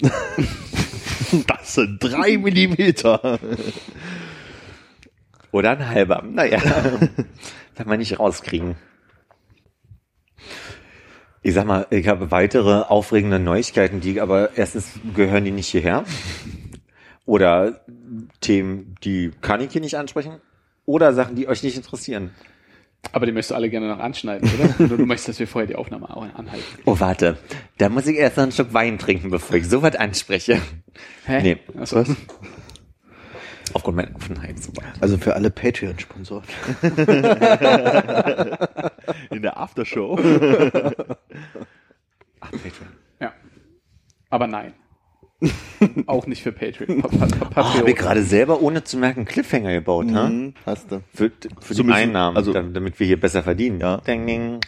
Das 1.46 1.74
sind 1.74 1.98
drei 1.98 2.38
Millimeter. 2.38 3.40
Oder 5.50 5.70
ein 5.70 5.88
halber. 5.88 6.22
Naja, 6.22 6.60
kann 7.74 7.88
man 7.88 7.98
nicht 7.98 8.18
rauskriegen. 8.18 8.76
Ich 11.42 11.54
sag 11.54 11.66
mal, 11.66 11.86
ich 11.90 12.08
habe 12.08 12.30
weitere 12.30 12.82
aufregende 12.82 13.38
Neuigkeiten, 13.38 14.00
die 14.00 14.20
aber 14.20 14.56
erstens 14.56 14.88
gehören 15.14 15.44
die 15.44 15.50
nicht 15.50 15.68
hierher. 15.68 16.04
Oder 17.26 17.84
Themen, 18.40 18.94
die 19.02 19.30
kann 19.40 19.60
ich 19.60 19.72
hier 19.72 19.80
nicht 19.80 19.96
ansprechen. 19.96 20.40
Oder 20.86 21.14
Sachen, 21.14 21.36
die 21.36 21.48
euch 21.48 21.62
nicht 21.62 21.76
interessieren. 21.76 22.30
Aber 23.12 23.26
die 23.26 23.32
möchtest 23.32 23.52
du 23.52 23.54
alle 23.54 23.70
gerne 23.70 23.88
noch 23.88 23.98
anschneiden, 24.00 24.50
oder? 24.58 24.74
oder 24.86 24.96
du 24.96 25.06
möchtest, 25.06 25.28
dass 25.28 25.38
wir 25.38 25.46
vorher 25.46 25.66
die 25.66 25.76
Aufnahme 25.76 26.10
auch 26.10 26.22
anhalten. 26.22 26.64
Oh, 26.84 26.98
warte. 26.98 27.38
Da 27.78 27.88
muss 27.88 28.06
ich 28.06 28.16
erst 28.16 28.36
noch 28.36 28.42
einen 28.44 28.52
Schluck 28.52 28.74
Wein 28.74 28.98
trinken, 28.98 29.30
bevor 29.30 29.56
ich 29.56 29.68
sowas 29.68 29.94
anspreche. 29.96 30.60
Hä? 31.26 31.42
Nee. 31.42 31.58
Achso. 31.78 32.04
Aufgrund 33.72 33.96
meiner 33.96 34.14
Offenheit. 34.14 34.62
So 34.62 34.76
weit. 34.76 34.84
Also 35.00 35.16
für 35.18 35.34
alle 35.34 35.50
Patreon-Sponsoren. 35.50 36.44
In 39.30 39.42
der 39.42 39.56
Aftershow. 39.58 40.18
Ach, 42.40 42.50
Patreon. 42.50 42.92
Ja. 43.20 43.32
Aber 44.30 44.46
nein. 44.46 44.74
auch 46.06 46.26
nicht 46.26 46.42
für 46.42 46.52
Patreon. 46.52 47.02
Pa 47.02 47.08
pa 47.08 47.26
pa 47.26 47.34
Oh, 47.36 47.44
Patreon. 47.50 47.74
habe 47.80 47.90
ich 47.90 47.96
gerade 47.96 48.22
selber 48.22 48.62
ohne 48.62 48.84
zu 48.84 48.96
merken 48.96 49.20
einen 49.20 49.26
Cliffhanger 49.26 49.72
gebaut, 49.72 50.06
ha? 50.12 50.28
Mhm, 50.28 50.54
hast 50.64 50.90
du. 50.92 51.02
Für, 51.12 51.30
für 51.60 51.74
die 51.74 51.90
Einnahmen, 51.92 52.36
also- 52.36 52.52
also, 52.54 52.68
damit 52.70 52.98
wir 53.00 53.06
hier 53.06 53.20
besser 53.20 53.42
verdienen. 53.42 53.80
Ja. 53.80 53.98
Ding, 53.98 54.26
ding. 54.26 54.60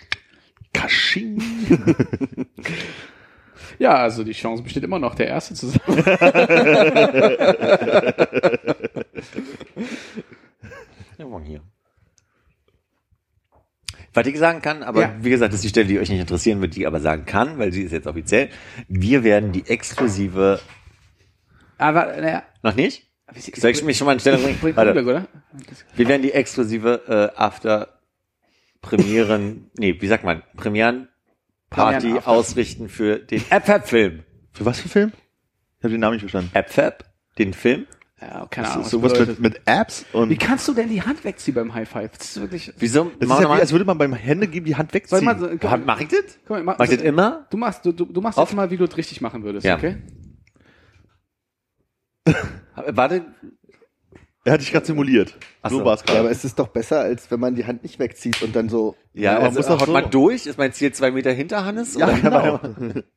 Kasching. 0.73 1.43
Ja, 3.79 3.95
also 3.97 4.25
die 4.25 4.33
Chance 4.33 4.63
besteht 4.63 4.85
immer 4.85 4.99
noch, 4.99 5.15
der 5.17 5.27
Erste 5.27 5.53
zu 5.53 5.67
sein. 5.67 5.81
Ja, 11.19 11.25
morgen 11.27 11.45
hier. 11.45 11.61
Was 14.17 14.27
ich 14.27 14.39
sagen 14.39 14.63
kann, 14.63 14.83
aber 14.83 15.03
Ja. 15.03 15.15
wie 15.21 15.29
gesagt, 15.31 15.53
das 15.53 15.59
ist 15.59 15.65
die 15.65 15.69
Stelle, 15.69 15.87
die 15.89 15.99
euch 15.99 16.09
nicht 16.09 16.21
interessieren 16.21 16.61
wird, 16.63 16.75
die 16.75 16.81
ich 16.81 16.87
aber 16.87 17.01
sagen 17.01 17.27
kann, 17.27 17.59
weil 17.59 17.71
sie 17.73 17.83
ist 17.83 17.93
jetzt 17.93 18.07
offiziell. 18.07 18.49
Wir 18.89 19.23
werden 19.25 19.53
die 19.53 19.67
exklusive, 19.69 20.59
Aber, 21.79 22.07
naja. 22.07 22.43
noch 22.63 22.75
nicht? 22.75 23.07
Soll 23.57 23.73
ich 23.73 23.83
mich 23.85 23.99
schon 23.99 24.07
mal 24.07 24.15
in 24.15 24.21
Stellung 24.21 24.41
bringen? 24.43 24.59
Warte. 24.77 25.03
Oder? 25.05 25.27
Wir 25.97 26.09
werden 26.09 26.23
die 26.23 26.33
exklusive 26.33 27.33
äh, 27.37 27.39
After 27.39 27.89
Premieren, 28.81 29.71
nee, 29.79 29.97
wie 30.01 30.07
sagt 30.07 30.25
man, 30.25 30.43
Premieren 30.57 31.09
Party 31.69 32.07
Premieren 32.07 32.25
ausrichten 32.27 32.89
für 32.89 33.19
den 33.19 33.43
AppFab-Film. 33.51 34.23
Für 34.53 34.65
was 34.65 34.81
für 34.81 34.89
Film? 34.89 35.13
Ich 35.79 35.85
habe 35.85 35.91
den 35.93 36.01
Namen 36.01 36.15
nicht 36.15 36.23
verstanden. 36.23 36.51
AppFab, 36.55 37.05
den 37.39 37.53
Film. 37.53 37.87
Ja, 38.21 38.47
keine 38.51 38.71
Ahnung. 38.71 38.85
sowas 38.87 39.13
bedeutet. 39.13 39.41
mit, 39.41 39.55
mit 39.57 39.63
Apps 39.67 40.07
und 40.15 40.31
Wie 40.31 40.39
kannst 40.39 40.67
du 40.69 40.73
denn 40.73 40.89
die 40.89 41.03
Hand 41.03 41.23
wegziehen 41.25 41.55
beim 41.55 41.75
High 41.75 41.87
Five? 41.89 42.13
Das 42.17 42.29
ist 42.29 42.41
wirklich. 42.41 42.73
Wieso? 42.79 43.05
das 43.05 43.13
ist 43.21 43.29
Mach 43.29 43.41
ja 43.41 43.45
wie, 43.45 43.49
mal. 43.49 43.61
als 43.61 43.73
würde 43.73 43.85
man 43.85 43.99
beim 43.99 44.15
Hände 44.15 44.47
geben 44.49 44.65
die 44.65 44.75
Hand 44.75 44.91
Soll 44.93 44.97
wegziehen. 45.01 45.19
ich 45.19 45.25
mal 45.25 45.39
so, 45.39 45.49
Mach, 45.63 45.79
mach 45.85 46.01
ich 46.01 46.09
das? 46.09 46.21
Mal, 46.49 46.63
mach, 46.63 46.79
Mach 46.79 46.85
ich 46.87 46.93
das 46.95 47.03
immer? 47.03 47.47
Du 47.51 47.59
machst, 47.59 47.85
du, 47.85 47.93
du, 47.93 48.21
machst 48.23 48.39
Oft? 48.39 48.51
jetzt 48.53 48.57
mal, 48.57 48.71
wie 48.71 48.79
du 48.79 48.85
es 48.85 48.97
richtig 48.97 49.21
machen 49.21 49.43
würdest, 49.45 49.67
Ja. 49.67 49.77
okay? 49.77 49.97
Warte, 52.89 53.25
er 54.45 54.53
hat 54.53 54.61
dich 54.61 54.73
gerade 54.73 54.87
simuliert. 54.87 55.37
Ach 55.63 55.71
so 55.71 55.79
so. 55.81 55.85
war 55.85 55.95
es 55.95 56.01
Ja, 56.01 56.07
aber 56.15 56.23
gerade. 56.23 56.31
es 56.35 56.45
ist 56.45 56.59
doch 56.59 56.69
besser, 56.69 57.01
als 57.01 57.31
wenn 57.31 57.41
man 57.41 57.55
die 57.55 57.67
Hand 57.67 57.83
nicht 57.83 57.99
wegzieht 57.99 58.43
und 58.43 58.55
dann 58.57 58.69
so. 58.69 58.97
ja, 59.13 59.23
Ja, 59.23 59.35
man 59.35 59.43
also 59.49 59.59
muss 59.59 59.67
doch 59.67 59.81
haut 59.81 59.87
so- 59.89 59.93
man 59.93 60.11
durch? 60.11 60.47
Ist 60.47 60.59
mein 60.59 60.73
Ziel 60.73 60.93
zwei 60.93 61.11
Meter 61.11 61.33
hinter 61.33 61.65
Hannes? 61.65 61.95
Ja, 61.97 62.11
genau. 62.11 62.61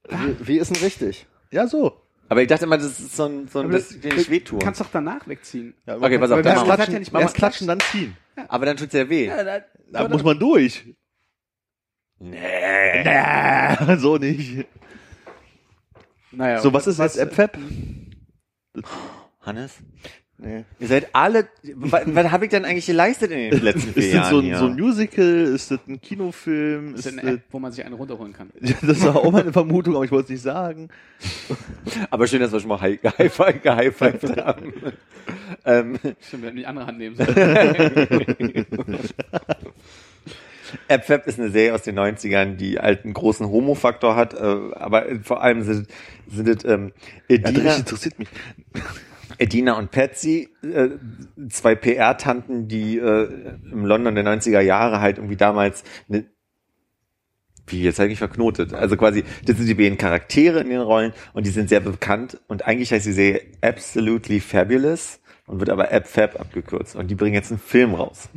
Wie, 0.10 0.48
wie 0.48 0.58
ist 0.58 0.76
denn 0.76 0.82
richtig? 0.84 1.28
Ja, 1.52 1.68
so. 1.68 2.02
Aber 2.30 2.42
ich 2.42 2.48
dachte 2.48 2.66
immer, 2.66 2.78
das 2.78 3.00
ist 3.00 3.16
so 3.16 3.26
ein, 3.26 3.48
so 3.48 3.60
ein 3.60 3.72
das 3.72 3.90
das- 3.90 4.04
nicht 4.16 4.30
wehtun. 4.30 4.60
Du 4.60 4.66
kannst 4.66 4.80
doch 4.80 4.90
danach 4.92 5.28
wegziehen. 5.28 5.74
Ja, 5.86 5.98
Okay, 5.98 6.20
pass 6.20 6.32
auf, 6.32 6.38
erst 6.38 6.46
dann 6.48 6.56
machen 6.56 6.68
wir- 6.68 6.76
klatschen, 6.76 6.94
Ja 6.94 7.00
nicht, 7.00 7.14
erst 7.14 7.36
klatschen, 7.36 7.68
dann 7.68 7.80
ziehen. 7.80 8.18
Aber 8.48 8.66
dann 8.66 8.78
tut's 8.78 8.94
ja 8.94 9.10
weh. 9.10 9.28
da, 9.28 9.62
Da 9.92 10.08
muss 10.08 10.24
man 10.24 10.38
durch. 10.40 10.86
Nee. 12.20 12.38
so 13.98 14.18
nicht. 14.18 14.66
Naja, 16.32 16.60
So, 16.60 16.72
was 16.72 16.86
ist 16.88 17.00
jetzt 17.00 17.20
AppFab? 17.20 17.58
Hannes? 19.42 19.78
Nee. 20.42 20.64
Ihr 20.80 20.88
seid 20.88 21.10
alle, 21.14 21.50
was, 21.76 22.02
was 22.06 22.32
habe 22.32 22.46
ich 22.46 22.52
denn 22.52 22.64
eigentlich 22.64 22.86
geleistet 22.86 23.30
in 23.32 23.52
den 23.52 23.62
letzten 23.62 23.92
vier 23.94 24.04
Ist 24.04 24.14
das 24.14 24.14
Jahren 24.14 24.30
so 24.32 24.38
ein, 24.40 24.44
hier? 24.46 24.58
so 24.58 24.66
ein 24.68 24.74
Musical? 24.76 25.26
Ist 25.54 25.72
das 25.72 25.80
ein 25.86 26.00
Kinofilm? 26.00 26.92
Das 26.94 27.02
Ist 27.02 27.06
ist 27.08 27.16
das, 27.18 27.24
eine 27.26 27.34
App, 27.34 27.42
wo 27.52 27.60
man 27.60 27.72
sich 27.74 27.84
einen 27.84 27.96
runterholen 27.96 28.32
kann. 28.32 28.50
das 28.82 29.04
war 29.04 29.18
auch 29.18 29.32
meine 29.32 29.52
Vermutung, 29.52 29.96
aber 29.96 30.06
ich 30.06 30.12
wollte 30.12 30.26
es 30.28 30.30
nicht 30.30 30.42
sagen. 30.44 30.88
Aber 32.10 32.26
schön, 32.28 32.40
dass 32.40 32.54
wir 32.54 32.62
schon 32.62 32.70
mal 32.70 32.80
high- 32.80 33.02
gehighfived 33.02 34.38
haben. 34.46 34.74
ähm, 35.66 36.00
Stimmt, 36.22 36.44
wir 36.44 36.48
hätten 36.48 36.58
die 36.58 36.66
andere 36.66 36.88
Hand 36.88 36.98
nehmen 37.00 37.16
sollen. 37.18 37.36
AppFab 40.88 41.28
ist 41.28 41.40
eine 41.40 41.50
Serie 41.50 41.74
aus 41.74 41.82
den 41.82 41.98
90ern, 42.00 42.56
die 42.56 42.78
halt 42.80 43.04
einen 43.04 43.14
großen 43.14 43.48
Homo-Faktor 43.50 44.16
hat, 44.16 44.34
äh, 44.36 44.38
aber 44.38 45.06
vor 45.24 45.42
allem 45.42 45.64
sind, 45.64 45.88
sind 46.32 46.48
es 46.48 46.64
ähm, 46.64 46.92
Ja, 47.28 47.38
das 47.40 47.50
Edina, 47.52 47.76
interessiert 47.76 48.20
mich. 48.20 48.28
Edina 49.40 49.78
und 49.78 49.92
Patsy, 49.92 50.50
äh, 50.62 50.90
zwei 51.50 51.76
PR-Tanten, 51.76 52.68
die 52.68 52.98
äh, 52.98 53.58
im 53.72 53.86
London 53.86 54.16
der 54.16 54.26
90er 54.26 54.60
Jahre 54.60 55.02
halt 55.02 55.18
irgendwie 55.18 55.38
damals 55.38 55.84
eine 56.10 56.26
wie 57.72 57.84
jetzt 57.84 58.00
eigentlich 58.00 58.18
verknotet. 58.18 58.74
Also 58.74 58.98
quasi, 58.98 59.24
das 59.46 59.58
sind 59.58 59.68
die 59.68 59.76
beiden 59.76 59.98
Charaktere 59.98 60.60
in 60.60 60.70
den 60.70 60.82
Rollen 60.82 61.14
und 61.34 61.46
die 61.46 61.52
sind 61.52 61.70
sehr 61.70 61.82
bekannt 61.82 62.40
und 62.48 62.66
eigentlich 62.66 62.92
heißt 62.92 63.06
die 63.06 63.12
Serie 63.12 63.42
Absolutely 63.62 64.40
Fabulous 64.40 65.20
und 65.46 65.60
wird 65.60 65.70
aber 65.70 65.92
AppFab 65.92 66.40
abgekürzt 66.40 66.96
und 66.96 67.10
die 67.10 67.16
bringen 67.16 67.36
jetzt 67.36 67.52
einen 67.52 67.60
Film 67.60 67.94
raus. 67.94 68.30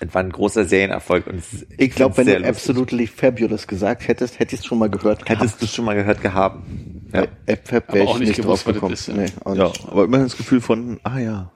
Das 0.00 0.14
war 0.14 0.22
ein 0.22 0.30
großer 0.30 0.64
Serienerfolg 0.64 1.26
und 1.26 1.38
es 1.38 1.66
Ich 1.76 1.90
glaube, 1.90 2.16
wenn 2.18 2.26
du 2.26 2.32
lustig. 2.34 2.48
absolutely 2.48 3.06
fabulous 3.06 3.66
gesagt 3.66 4.06
hättest, 4.06 4.38
hätte 4.38 4.54
ich 4.54 4.60
es 4.60 4.66
schon 4.66 4.78
mal 4.78 4.88
gehört. 4.88 5.28
Hättest 5.28 5.60
du 5.60 5.66
schon 5.66 5.84
mal 5.84 5.94
gehört 5.94 6.22
gehabt. 6.22 6.64
Ja. 7.12 7.26
AppFab 7.48 7.84
Aber 7.88 7.94
wäre 7.98 8.08
auch 8.08 8.14
ich 8.14 8.20
nicht 8.20 8.28
nicht 8.28 8.42
gewusst, 8.42 8.66
drauf 8.66 8.74
was 8.74 8.74
gekommen. 8.74 8.92
ist, 8.94 9.08
ja. 9.08 9.14
Nee, 9.14 9.26
auch 9.44 9.54
Ja, 9.56 9.72
aber 9.88 10.04
immer 10.04 10.18
das 10.18 10.36
Gefühl 10.36 10.60
von, 10.60 11.00
ah 11.02 11.18
ja. 11.18 11.52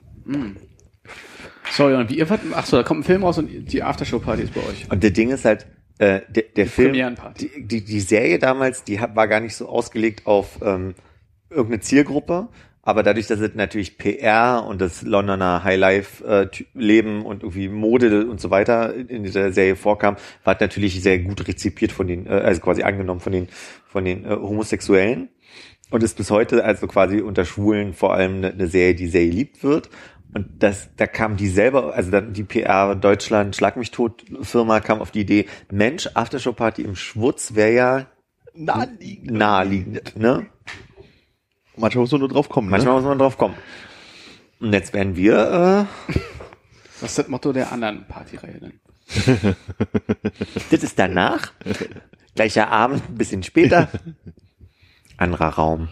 Sorry, 1.71 1.95
und 1.95 2.09
wie 2.09 2.17
ihr, 2.17 2.27
ach 2.53 2.65
so, 2.65 2.77
da 2.77 2.83
kommt 2.83 3.01
ein 3.01 3.03
Film 3.03 3.23
raus 3.23 3.37
und 3.37 3.49
die 3.71 3.81
Aftershow-Party 3.83 4.43
ist 4.43 4.53
bei 4.53 4.61
euch. 4.61 4.89
Und 4.91 5.01
der 5.03 5.11
Ding 5.11 5.31
ist 5.31 5.45
halt, 5.45 5.65
äh, 5.97 6.21
der, 6.29 6.43
der 6.55 6.67
Film, 6.67 6.89
Premierenparty. 6.89 7.49
die, 7.55 7.67
die, 7.67 7.85
die 7.85 7.99
Serie 7.99 8.39
damals, 8.39 8.83
die 8.83 8.99
war 8.99 9.27
gar 9.27 9.39
nicht 9.39 9.55
so 9.55 9.67
ausgelegt 9.69 10.25
auf 10.27 10.59
ähm, 10.63 10.95
irgendeine 11.49 11.81
Zielgruppe, 11.81 12.49
aber 12.85 13.01
dadurch, 13.01 13.27
dass 13.27 13.39
es 13.39 13.55
natürlich 13.55 13.97
PR 13.97 14.65
und 14.67 14.81
das 14.81 15.03
Londoner 15.03 15.63
Highlife-Leben 15.63 17.25
und 17.25 17.43
irgendwie 17.43 17.69
Mode 17.69 18.27
und 18.27 18.41
so 18.41 18.51
weiter 18.51 18.93
in, 18.93 19.23
dieser 19.23 19.53
Serie 19.53 19.77
vorkam, 19.77 20.17
war 20.43 20.55
es 20.55 20.59
natürlich 20.59 21.01
sehr 21.01 21.19
gut 21.19 21.47
rezipiert 21.47 21.93
von 21.93 22.07
den, 22.07 22.27
äh, 22.27 22.31
also 22.31 22.59
quasi 22.59 22.83
angenommen 22.83 23.21
von 23.21 23.31
den, 23.31 23.47
von 23.87 24.03
den 24.03 24.25
äh, 24.25 24.35
Homosexuellen 24.35 25.29
und 25.91 26.03
ist 26.03 26.17
bis 26.17 26.29
heute 26.29 26.65
also 26.65 26.87
quasi 26.87 27.21
unter 27.21 27.45
Schwulen 27.45 27.93
vor 27.93 28.13
allem 28.13 28.37
eine, 28.37 28.51
eine 28.51 28.67
Serie, 28.67 28.95
die 28.95 29.07
sehr 29.07 29.27
geliebt 29.27 29.63
wird. 29.63 29.89
Und 30.33 30.47
das, 30.59 30.89
da 30.97 31.07
kam 31.07 31.37
die 31.37 31.47
selber, 31.47 31.93
also 31.93 32.11
dann 32.11 32.33
die 32.33 32.43
PR 32.43 32.95
Deutschland 32.95 33.55
Schlag 33.55 33.77
mich 33.77 33.91
tot 33.91 34.25
Firma 34.41 34.81
kam 34.81 34.99
auf 34.99 35.11
die 35.11 35.21
Idee, 35.21 35.45
Mensch, 35.71 36.09
Aftershow 36.15 36.53
Party 36.53 36.81
im 36.81 36.95
Schwutz 36.95 37.55
wäre 37.55 37.73
ja 37.73 38.05
Naheliegend. 38.55 39.31
naheliegend, 39.31 40.17
ne? 40.17 40.47
Manchmal 41.75 42.01
muss 42.01 42.11
man 42.11 42.21
nur 42.21 42.29
drauf 42.29 42.49
kommen. 42.49 42.69
Manchmal 42.69 42.95
muss 42.95 43.03
man 43.03 43.17
drauf 43.17 43.37
kommen. 43.37 43.55
Und 44.59 44.73
jetzt 44.73 44.93
werden 44.93 45.15
wir, 45.15 45.87
äh, 46.07 46.13
Was 47.01 47.11
ist 47.11 47.19
das 47.19 47.27
Motto 47.27 47.51
der 47.51 47.71
anderen 47.71 48.07
Partyreihe 48.07 48.59
denn? 48.59 48.79
das 50.71 50.83
ist 50.83 50.97
danach, 50.97 51.51
gleicher 52.35 52.69
Abend, 52.69 53.03
ein 53.09 53.15
bisschen 53.15 53.43
später, 53.43 53.89
anderer 55.17 55.49
Raum. 55.49 55.89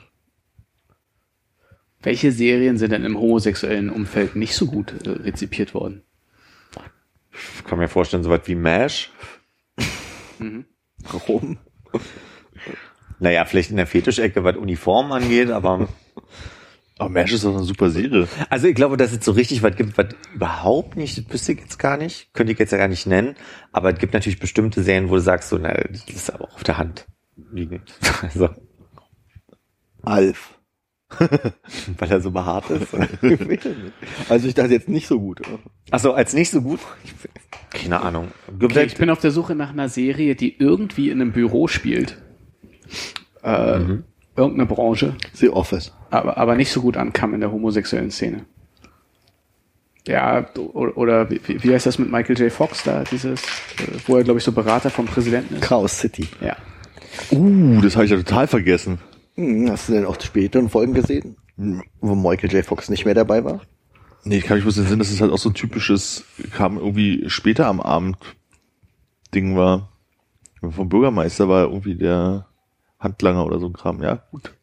Welche 2.02 2.32
Serien 2.32 2.78
sind 2.78 2.92
denn 2.92 3.06
im 3.06 3.18
homosexuellen 3.18 3.90
Umfeld 3.90 4.36
nicht 4.36 4.56
so 4.56 4.66
gut 4.66 5.06
äh, 5.06 5.10
rezipiert 5.10 5.74
worden? 5.74 6.04
Ich 7.34 7.64
kann 7.66 7.80
mir 7.80 7.88
vorstellen, 7.88 8.24
sowas 8.24 8.42
wie 8.46 8.56
MASH. 8.56 9.12
Warum? 11.04 11.58
Naja, 13.22 13.46
vielleicht 13.46 13.70
in 13.70 13.78
der 13.78 13.86
Fetischecke, 13.86 14.44
was 14.44 14.58
Uniformen 14.58 15.12
angeht, 15.12 15.52
aber? 15.52 15.88
Aber 16.98 17.10
Mesh 17.10 17.34
ist 17.34 17.44
doch 17.44 17.56
eine 17.56 17.64
super 17.64 17.90
Serie. 17.90 18.28
Also 18.50 18.68
ich 18.68 18.76
glaube, 18.76 18.96
dass 18.96 19.12
es 19.12 19.26
so 19.26 19.32
richtig 19.32 19.64
was 19.64 19.76
gibt, 19.76 19.98
was 19.98 20.08
überhaupt 20.36 20.98
nicht, 20.98 21.18
das 21.18 21.34
wüsste 21.34 21.54
ich 21.54 21.60
jetzt 21.60 21.80
gar 21.80 21.98
nicht, 21.98 22.32
könnte 22.34 22.54
ich 22.54 22.60
jetzt 22.60 22.72
ja 22.72 22.78
gar 22.78 22.88
nicht 22.88 23.08
nennen, 23.08 23.36
aber 23.72 23.92
es 23.92 23.98
gibt 23.98 24.14
natürlich 24.14 24.40
bestimmte 24.40 24.84
Serien, 24.84 25.10
wo 25.10 25.16
du 25.16 25.22
sagst, 25.22 25.50
so, 25.50 25.58
na, 25.58 25.74
das 25.74 26.04
ist 26.08 26.32
aber 26.32 26.46
auch 26.46 26.54
auf 26.54 26.64
der 26.64 26.78
Hand 26.78 27.08
liegend. 27.52 27.92
Also, 28.22 28.50
Alf. 30.04 30.60
Weil 31.98 32.12
er 32.12 32.22
so 32.22 32.30
behaart 32.30 32.70
ist. 32.70 32.94
Also 34.30 34.48
ich 34.48 34.54
dachte 34.54 34.72
jetzt 34.72 34.88
nicht 34.88 35.08
so 35.08 35.20
gut. 35.20 35.42
Achso, 35.90 36.12
als 36.12 36.34
nicht 36.34 36.52
so 36.52 36.62
gut? 36.62 36.80
Keine 37.72 38.02
Ahnung. 38.02 38.28
Okay, 38.62 38.84
ich 38.86 38.96
bin 38.96 39.10
auf 39.10 39.20
der 39.20 39.32
Suche 39.32 39.56
nach 39.56 39.72
einer 39.72 39.90
Serie, 39.90 40.36
die 40.36 40.56
irgendwie 40.58 41.10
in 41.10 41.20
einem 41.20 41.32
Büro 41.32 41.68
spielt. 41.68 42.22
Äh, 43.44 43.80
Irgendeine 44.36 44.66
Branche. 44.66 45.16
The 45.34 45.50
Office. 45.50 45.92
aber, 46.10 46.38
aber 46.38 46.56
nicht 46.56 46.72
so 46.72 46.82
gut 46.82 46.96
ankam 46.98 47.34
in 47.34 47.42
der 47.42 47.52
homosexuellen 47.52 48.12
Szene. 48.12 48.46
Ja, 50.08 50.48
oder, 50.56 50.98
oder 50.98 51.30
wie, 51.30 51.42
wie 51.46 51.74
heißt 51.74 51.86
das 51.86 52.00
mit 52.00 52.12
Michael 52.12 52.40
J. 52.40 52.52
Fox 52.52 52.84
da, 52.84 53.04
dieses, 53.04 53.42
äh, 53.42 54.00
wo 54.08 54.18
er, 54.18 54.24
glaube 54.24 54.40
ich, 54.40 54.44
so 54.44 54.52
Berater 54.52 54.90
vom 54.90 55.06
Präsidenten 55.06 55.56
ist? 55.56 55.62
Chaos 55.62 56.00
City. 56.00 56.28
Ja. 56.40 56.56
Uh, 57.32 57.82
das 57.82 57.96
habe 57.96 58.06
ich 58.06 58.12
ja 58.12 58.18
total 58.18 58.48
vergessen. 58.48 59.00
Hm, 59.36 59.70
hast 59.70 59.90
du 59.90 59.94
denn 59.94 60.06
auch 60.06 60.18
die 60.18 60.26
späteren 60.26 60.70
Folgen 60.70 60.94
gesehen? 60.94 61.36
Wo 62.00 62.16
Michael 62.16 62.52
J. 62.52 62.66
Fox 62.66 62.90
nicht 62.90 63.06
mehr 63.06 63.14
dabei 63.14 63.44
war? 63.44 63.62
Nee, 64.24 64.38
ich 64.38 64.46
kann 64.46 64.58
mich 64.58 64.64
bloß 64.64 64.76
den 64.76 64.88
Sinn, 64.88 65.00
dass 65.00 65.12
es 65.12 65.22
halt 65.22 65.32
auch 65.32 65.38
so 65.38 65.50
ein 65.50 65.56
typisches, 65.56 66.24
kam 66.56 66.78
irgendwie 66.78 67.26
später 67.28 67.68
am 67.68 67.82
Abend 67.82 68.18
Ding 69.34 69.56
war. 69.56 69.90
Vom 70.62 70.90
Bürgermeister 70.90 71.50
war 71.50 71.64
irgendwie 71.66 71.96
der 71.96 72.48
Handlanger 73.02 73.46
oder 73.46 73.60
so 73.60 73.68
ein 73.68 73.74
Kram. 73.74 74.02
Ja, 74.02 74.24
gut. 74.32 74.56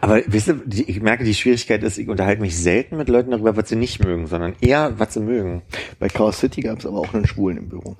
Aber 0.00 0.22
wisst 0.26 0.48
ihr, 0.48 0.62
ich 0.68 1.00
merke, 1.00 1.24
die 1.24 1.34
Schwierigkeit 1.34 1.82
ist, 1.82 1.98
ich 1.98 2.08
unterhalte 2.08 2.40
mich 2.40 2.56
selten 2.56 2.96
mit 2.96 3.08
Leuten 3.08 3.32
darüber, 3.32 3.56
was 3.56 3.68
sie 3.68 3.76
nicht 3.76 4.02
mögen, 4.02 4.26
sondern 4.26 4.54
eher, 4.60 4.98
was 4.98 5.14
sie 5.14 5.20
mögen. 5.20 5.62
Bei 5.98 6.08
Chaos 6.08 6.38
City 6.38 6.62
gab 6.62 6.78
es 6.78 6.86
aber 6.86 6.98
auch 6.98 7.12
einen 7.12 7.26
Schwulen 7.26 7.58
im 7.58 7.68
Büro. 7.68 7.96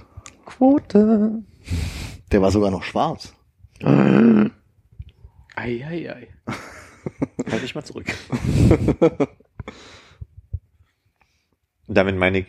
Quote. 0.46 1.42
Der 2.32 2.42
war 2.42 2.50
sogar 2.50 2.70
noch 2.70 2.82
schwarz. 2.82 3.34
Ei, 3.82 4.50
ei, 5.56 6.10
ei. 6.10 6.28
Halt 7.50 7.62
dich 7.62 7.74
mal 7.74 7.84
zurück. 7.84 8.06
Damit 11.88 12.16
meine 12.16 12.38
ich. 12.40 12.46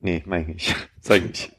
Nee, 0.00 0.22
meine 0.26 0.42
ich 0.42 0.48
nicht. 0.48 0.88
Zeig 1.00 1.24
nicht. 1.24 1.52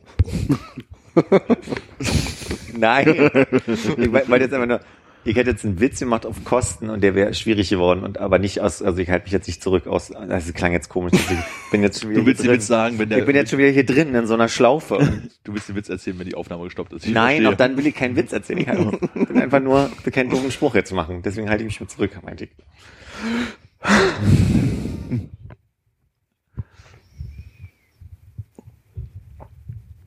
Nein. 2.78 3.08
Ich 3.08 4.12
wollte 4.12 4.36
jetzt 4.44 4.54
einfach 4.54 4.68
nur. 4.68 4.80
Ich 5.26 5.38
hätte 5.38 5.52
jetzt 5.52 5.64
einen 5.64 5.80
Witz 5.80 6.00
gemacht 6.00 6.26
auf 6.26 6.44
Kosten 6.44 6.90
und 6.90 7.02
der 7.02 7.16
wäre 7.16 7.34
schwierig 7.34 7.70
geworden 7.70 8.04
und 8.04 8.18
aber 8.18 8.40
nicht 8.40 8.60
aus, 8.60 8.82
also 8.82 9.00
ich 9.00 9.10
halte 9.10 9.24
mich 9.24 9.32
jetzt 9.32 9.48
nicht 9.48 9.64
zurück 9.64 9.88
aus, 9.88 10.12
also 10.12 10.50
es 10.50 10.54
klang 10.54 10.74
jetzt 10.74 10.90
komisch. 10.90 11.14
Ich 11.14 11.72
bin 11.72 11.82
jetzt 11.82 12.02
schon 12.02 12.10
wieder 12.10 12.20
Du 12.20 12.26
willst 12.26 12.42
hier 12.42 12.52
den. 12.52 12.58
Witz 12.58 12.68
sagen, 12.68 13.00
wenn 13.00 13.08
der- 13.08 13.20
Ich 13.20 13.26
bin 13.26 13.34
jetzt 13.34 13.50
schon 13.50 13.58
wieder 13.60 13.70
hier 13.70 13.86
drin 13.86 14.14
in 14.14 14.28
so 14.28 14.34
einer 14.34 14.50
Schlaufe. 14.50 14.98
Du 15.46 15.54
willst 15.54 15.70
den 15.70 15.78
Witz 15.78 15.88
erzählen, 15.88 16.20
wenn 16.20 16.28
die 16.28 16.36
Aufnahme 16.36 16.66
gestoppt 16.66 16.92
ist. 16.92 17.06
Ich 17.06 17.14
Nein, 17.14 17.36
verstehe. 17.38 17.50
auch 17.50 17.56
dann 17.56 17.78
will 17.78 17.88
ich 17.88 17.96
keinen 17.96 18.18
Witz 18.18 18.34
erzählen. 18.34 18.60
Ich 18.60 18.68
will 18.68 19.42
einfach 19.42 19.62
nur, 19.62 19.90
will 20.04 20.12
keinen 20.12 20.30
doofen 20.30 20.52
Spruch 20.52 20.76
jetzt 20.76 20.92
machen. 20.92 21.22
Deswegen 21.24 21.50
halte 21.50 21.64
ich 21.64 21.68
mich 21.70 21.80
mal 21.80 21.88
zurück, 21.88 22.12
meinte 22.22 22.44
ich. 22.44 22.52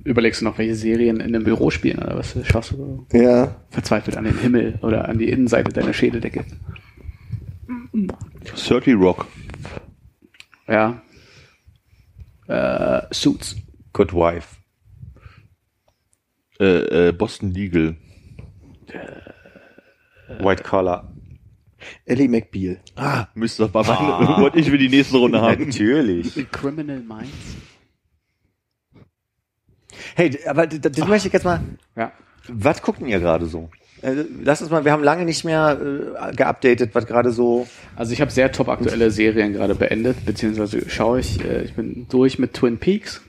Überlegst 0.07 0.41
du 0.41 0.45
noch, 0.45 0.57
welche 0.59 0.77
Serien 0.77 1.16
in 1.16 1.35
einem 1.35 1.43
Büro 1.43 1.70
spielen 1.70 1.99
oder 1.99 2.16
was? 2.16 2.37
Schaust 2.47 2.70
du 2.73 3.07
Ja. 3.12 3.57
verzweifelt 3.70 4.16
an 4.16 4.23
den 4.24 4.39
Himmel 4.39 4.78
oder 4.83 5.09
an 5.09 5.19
die 5.19 5.28
Innenseite 5.28 5.73
deiner 5.73 5.93
Schädeldecke? 5.93 6.45
30 8.55 8.95
Rock. 8.95 9.27
Ja. 10.69 11.03
Äh, 12.47 13.03
Suits. 13.12 13.57
Good 13.93 14.12
Wife. 14.12 14.57
Äh, 16.61 17.09
äh, 17.09 17.12
Boston 17.12 17.51
Legal. 17.53 17.97
White 20.39 20.62
Collar. 20.62 21.12
Ellie 22.05 22.28
McBeal. 22.28 22.78
Ah, 22.95 23.27
müsste 23.35 23.66
doch 23.69 23.74
mal 23.74 23.83
meine, 23.85 24.41
wollte 24.43 24.59
ich 24.61 24.70
für 24.70 24.78
die 24.78 24.89
nächste 24.89 25.16
Runde 25.19 25.41
haben. 25.41 25.66
Natürlich. 25.66 26.33
Criminal 26.53 27.01
Minds. 27.01 27.28
Hey, 30.14 30.39
aber 30.47 30.66
das, 30.66 30.93
das 30.93 31.09
möchte 31.09 31.28
ich 31.28 31.35
jetzt 31.35 31.44
mal. 31.44 31.60
Ja. 31.97 32.12
Was 32.48 32.82
guckt 32.82 33.01
denn 33.01 33.09
ihr 33.09 33.18
gerade 33.20 33.47
so? 33.47 33.70
Äh, 34.02 34.24
Lass 34.43 34.60
uns 34.62 34.70
mal, 34.70 34.85
wir 34.85 34.93
haben 34.93 35.02
lange 35.02 35.24
nicht 35.24 35.44
mehr 35.44 35.78
äh, 36.31 36.35
geupdatet, 36.35 36.90
was 36.94 37.06
gerade 37.06 37.31
so. 37.32 37.66
Also 37.97 38.12
ich 38.12 38.20
habe 38.20 38.31
sehr 38.31 38.52
top 38.52 38.68
aktuelle 38.68 39.10
Serien 39.10 39.52
gerade 39.52 39.74
beendet, 39.74 40.24
beziehungsweise 40.24 40.89
schaue 40.89 41.20
ich, 41.20 41.43
äh, 41.44 41.62
ich 41.62 41.74
bin 41.74 42.06
durch 42.09 42.39
mit 42.39 42.55
Twin 42.55 42.78
Peaks. 42.78 43.23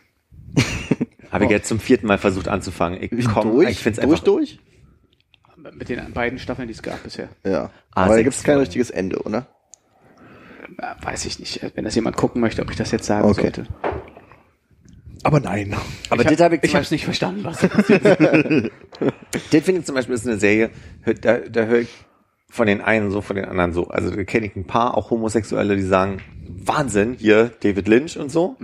Habe 1.31 1.45
ich 1.45 1.52
jetzt 1.52 1.68
zum 1.68 1.80
vierten 1.80 2.07
Mal 2.07 2.18
versucht 2.18 2.48
anzufangen. 2.48 2.99
Ich 3.02 3.27
komm, 3.27 3.52
durch? 3.52 3.69
ich 3.69 3.80
find's 3.80 3.99
durch, 3.99 4.11
einfach. 4.11 4.23
durch? 4.23 4.60
Mit 5.73 5.89
den 5.89 6.14
beiden 6.14 6.39
Staffeln, 6.39 6.68
die 6.69 6.73
es 6.73 6.81
gab 6.81 7.03
bisher. 7.03 7.27
Ja. 7.44 7.69
Ah, 7.94 8.06
Aber 8.06 8.15
da 8.15 8.22
gibt 8.23 8.35
es 8.35 8.44
kein 8.44 8.57
richtiges 8.57 8.89
Ende, 8.89 9.19
oder? 9.19 9.45
Äh, 10.77 11.06
weiß 11.06 11.26
ich 11.26 11.39
nicht, 11.39 11.60
wenn 11.76 11.84
das 11.84 11.95
jemand 11.95 12.15
gucken 12.15 12.39
möchte, 12.41 12.61
ob 12.61 12.69
ich 12.72 12.77
das 12.77 12.91
jetzt 12.91 13.06
sagen 13.06 13.27
Okay. 13.27 13.41
sollte. 13.41 13.65
Aber 15.28 15.41
nein. 15.41 15.76
Aber 16.10 16.22
ich 16.22 16.30
das 16.30 16.40
habe 16.40 16.56
ich, 16.56 16.64
ich 16.64 16.74
es 16.74 16.90
nicht 16.90 17.04
verstanden, 17.04 17.44
was. 17.44 17.60
Das 19.52 19.64
finde 19.64 19.82
ich 19.82 19.86
zum 19.86 19.94
Beispiel 19.94 20.16
ist 20.16 20.26
eine 20.26 20.38
Serie, 20.38 20.70
da, 21.22 21.40
da 21.40 21.66
höre 21.66 21.82
ich 21.82 21.90
von 22.49 22.66
den 22.66 22.80
einen 22.80 23.12
so, 23.12 23.20
von 23.20 23.36
den 23.36 23.44
anderen 23.44 23.74
so. 23.74 23.90
Also 23.90 24.10
da 24.10 24.24
kenne 24.24 24.48
ich 24.48 24.56
ein 24.56 24.66
paar 24.66 24.95
auch 24.95 25.12
Homosexuelle, 25.12 25.76
die 25.76 25.82
sagen, 25.82 26.22
Wahnsinn, 26.48 27.14
hier 27.20 27.52
David 27.62 27.90
Lynch 27.90 28.18
und 28.18 28.32
so. 28.32 28.56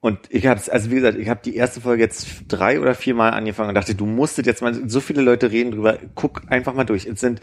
Und 0.00 0.18
ich 0.30 0.48
habe 0.48 0.60
also 0.68 0.90
wie 0.90 0.96
gesagt, 0.96 1.16
ich 1.16 1.28
habe 1.28 1.40
die 1.44 1.54
erste 1.54 1.80
Folge 1.80 2.02
jetzt 2.02 2.26
drei 2.48 2.80
oder 2.80 2.96
vier 2.96 3.14
Mal 3.14 3.30
angefangen 3.30 3.68
und 3.68 3.76
dachte, 3.76 3.94
du 3.94 4.04
musstet 4.04 4.46
jetzt 4.46 4.62
mal, 4.62 4.88
so 4.88 4.98
viele 4.98 5.22
Leute 5.22 5.52
reden 5.52 5.70
drüber, 5.70 5.96
guck 6.16 6.42
einfach 6.48 6.74
mal 6.74 6.84
durch. 6.84 7.06
Es 7.06 7.20
sind 7.20 7.40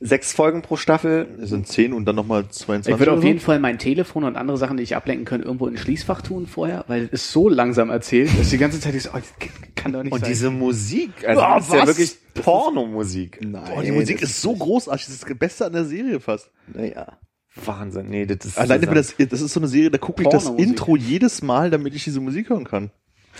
sechs 0.00 0.32
Folgen 0.32 0.62
pro 0.62 0.76
Staffel. 0.76 1.28
Es 1.40 1.50
sind 1.50 1.68
10 1.68 1.92
und 1.92 2.06
dann 2.06 2.16
nochmal 2.16 2.48
22. 2.48 2.92
Ich 2.92 2.98
würde 2.98 3.12
auf 3.12 3.20
so. 3.20 3.26
jeden 3.26 3.38
Fall 3.38 3.60
mein 3.60 3.78
Telefon 3.78 4.24
und 4.24 4.36
andere 4.36 4.56
Sachen, 4.56 4.78
die 4.78 4.82
ich 4.82 4.96
ablenken 4.96 5.26
kann, 5.26 5.42
irgendwo 5.42 5.66
in 5.66 5.74
ein 5.74 5.78
Schließfach 5.78 6.22
tun 6.22 6.46
vorher, 6.46 6.84
weil 6.88 7.04
es 7.04 7.24
ist 7.24 7.32
so 7.32 7.48
langsam 7.48 7.90
erzählt, 7.90 8.30
dass 8.38 8.48
die 8.48 8.58
ganze 8.58 8.80
Zeit 8.80 8.94
ich 8.94 9.04
so, 9.04 9.10
oh, 9.10 9.18
das 9.18 9.32
kann 9.74 9.92
doch 9.92 10.02
nicht 10.02 10.12
Und 10.12 10.20
sein. 10.20 10.28
diese 10.30 10.50
Musik, 10.50 11.10
also 11.26 11.42
Oh, 11.42 11.54
das 11.56 11.68
ist 11.68 11.74
ja 11.74 11.86
wirklich 11.86 12.16
Pornomusik. 12.34 13.40
Nein. 13.42 13.62
Boah, 13.74 13.82
die 13.82 13.92
Musik 13.92 14.22
ist 14.22 14.40
so 14.40 14.54
großartig. 14.54 15.06
Das 15.06 15.14
ist 15.14 15.28
das 15.28 15.38
Beste 15.38 15.66
an 15.66 15.72
der 15.72 15.84
Serie 15.84 16.18
fast. 16.20 16.50
Naja. 16.72 17.18
Wahnsinn, 17.64 18.06
nee, 18.08 18.26
das 18.26 18.46
ist 18.46 18.58
Alleine 18.58 18.86
das, 18.86 19.16
das 19.16 19.40
ist 19.40 19.52
so 19.52 19.60
eine 19.60 19.66
Serie, 19.66 19.90
da 19.90 19.98
gucke 19.98 20.22
ich 20.22 20.28
das. 20.28 20.48
Intro 20.48 20.96
jedes 20.96 21.42
Mal, 21.42 21.70
damit 21.70 21.94
ich 21.94 22.04
diese 22.04 22.20
Musik 22.20 22.48
hören 22.48 22.64
kann. 22.64 22.90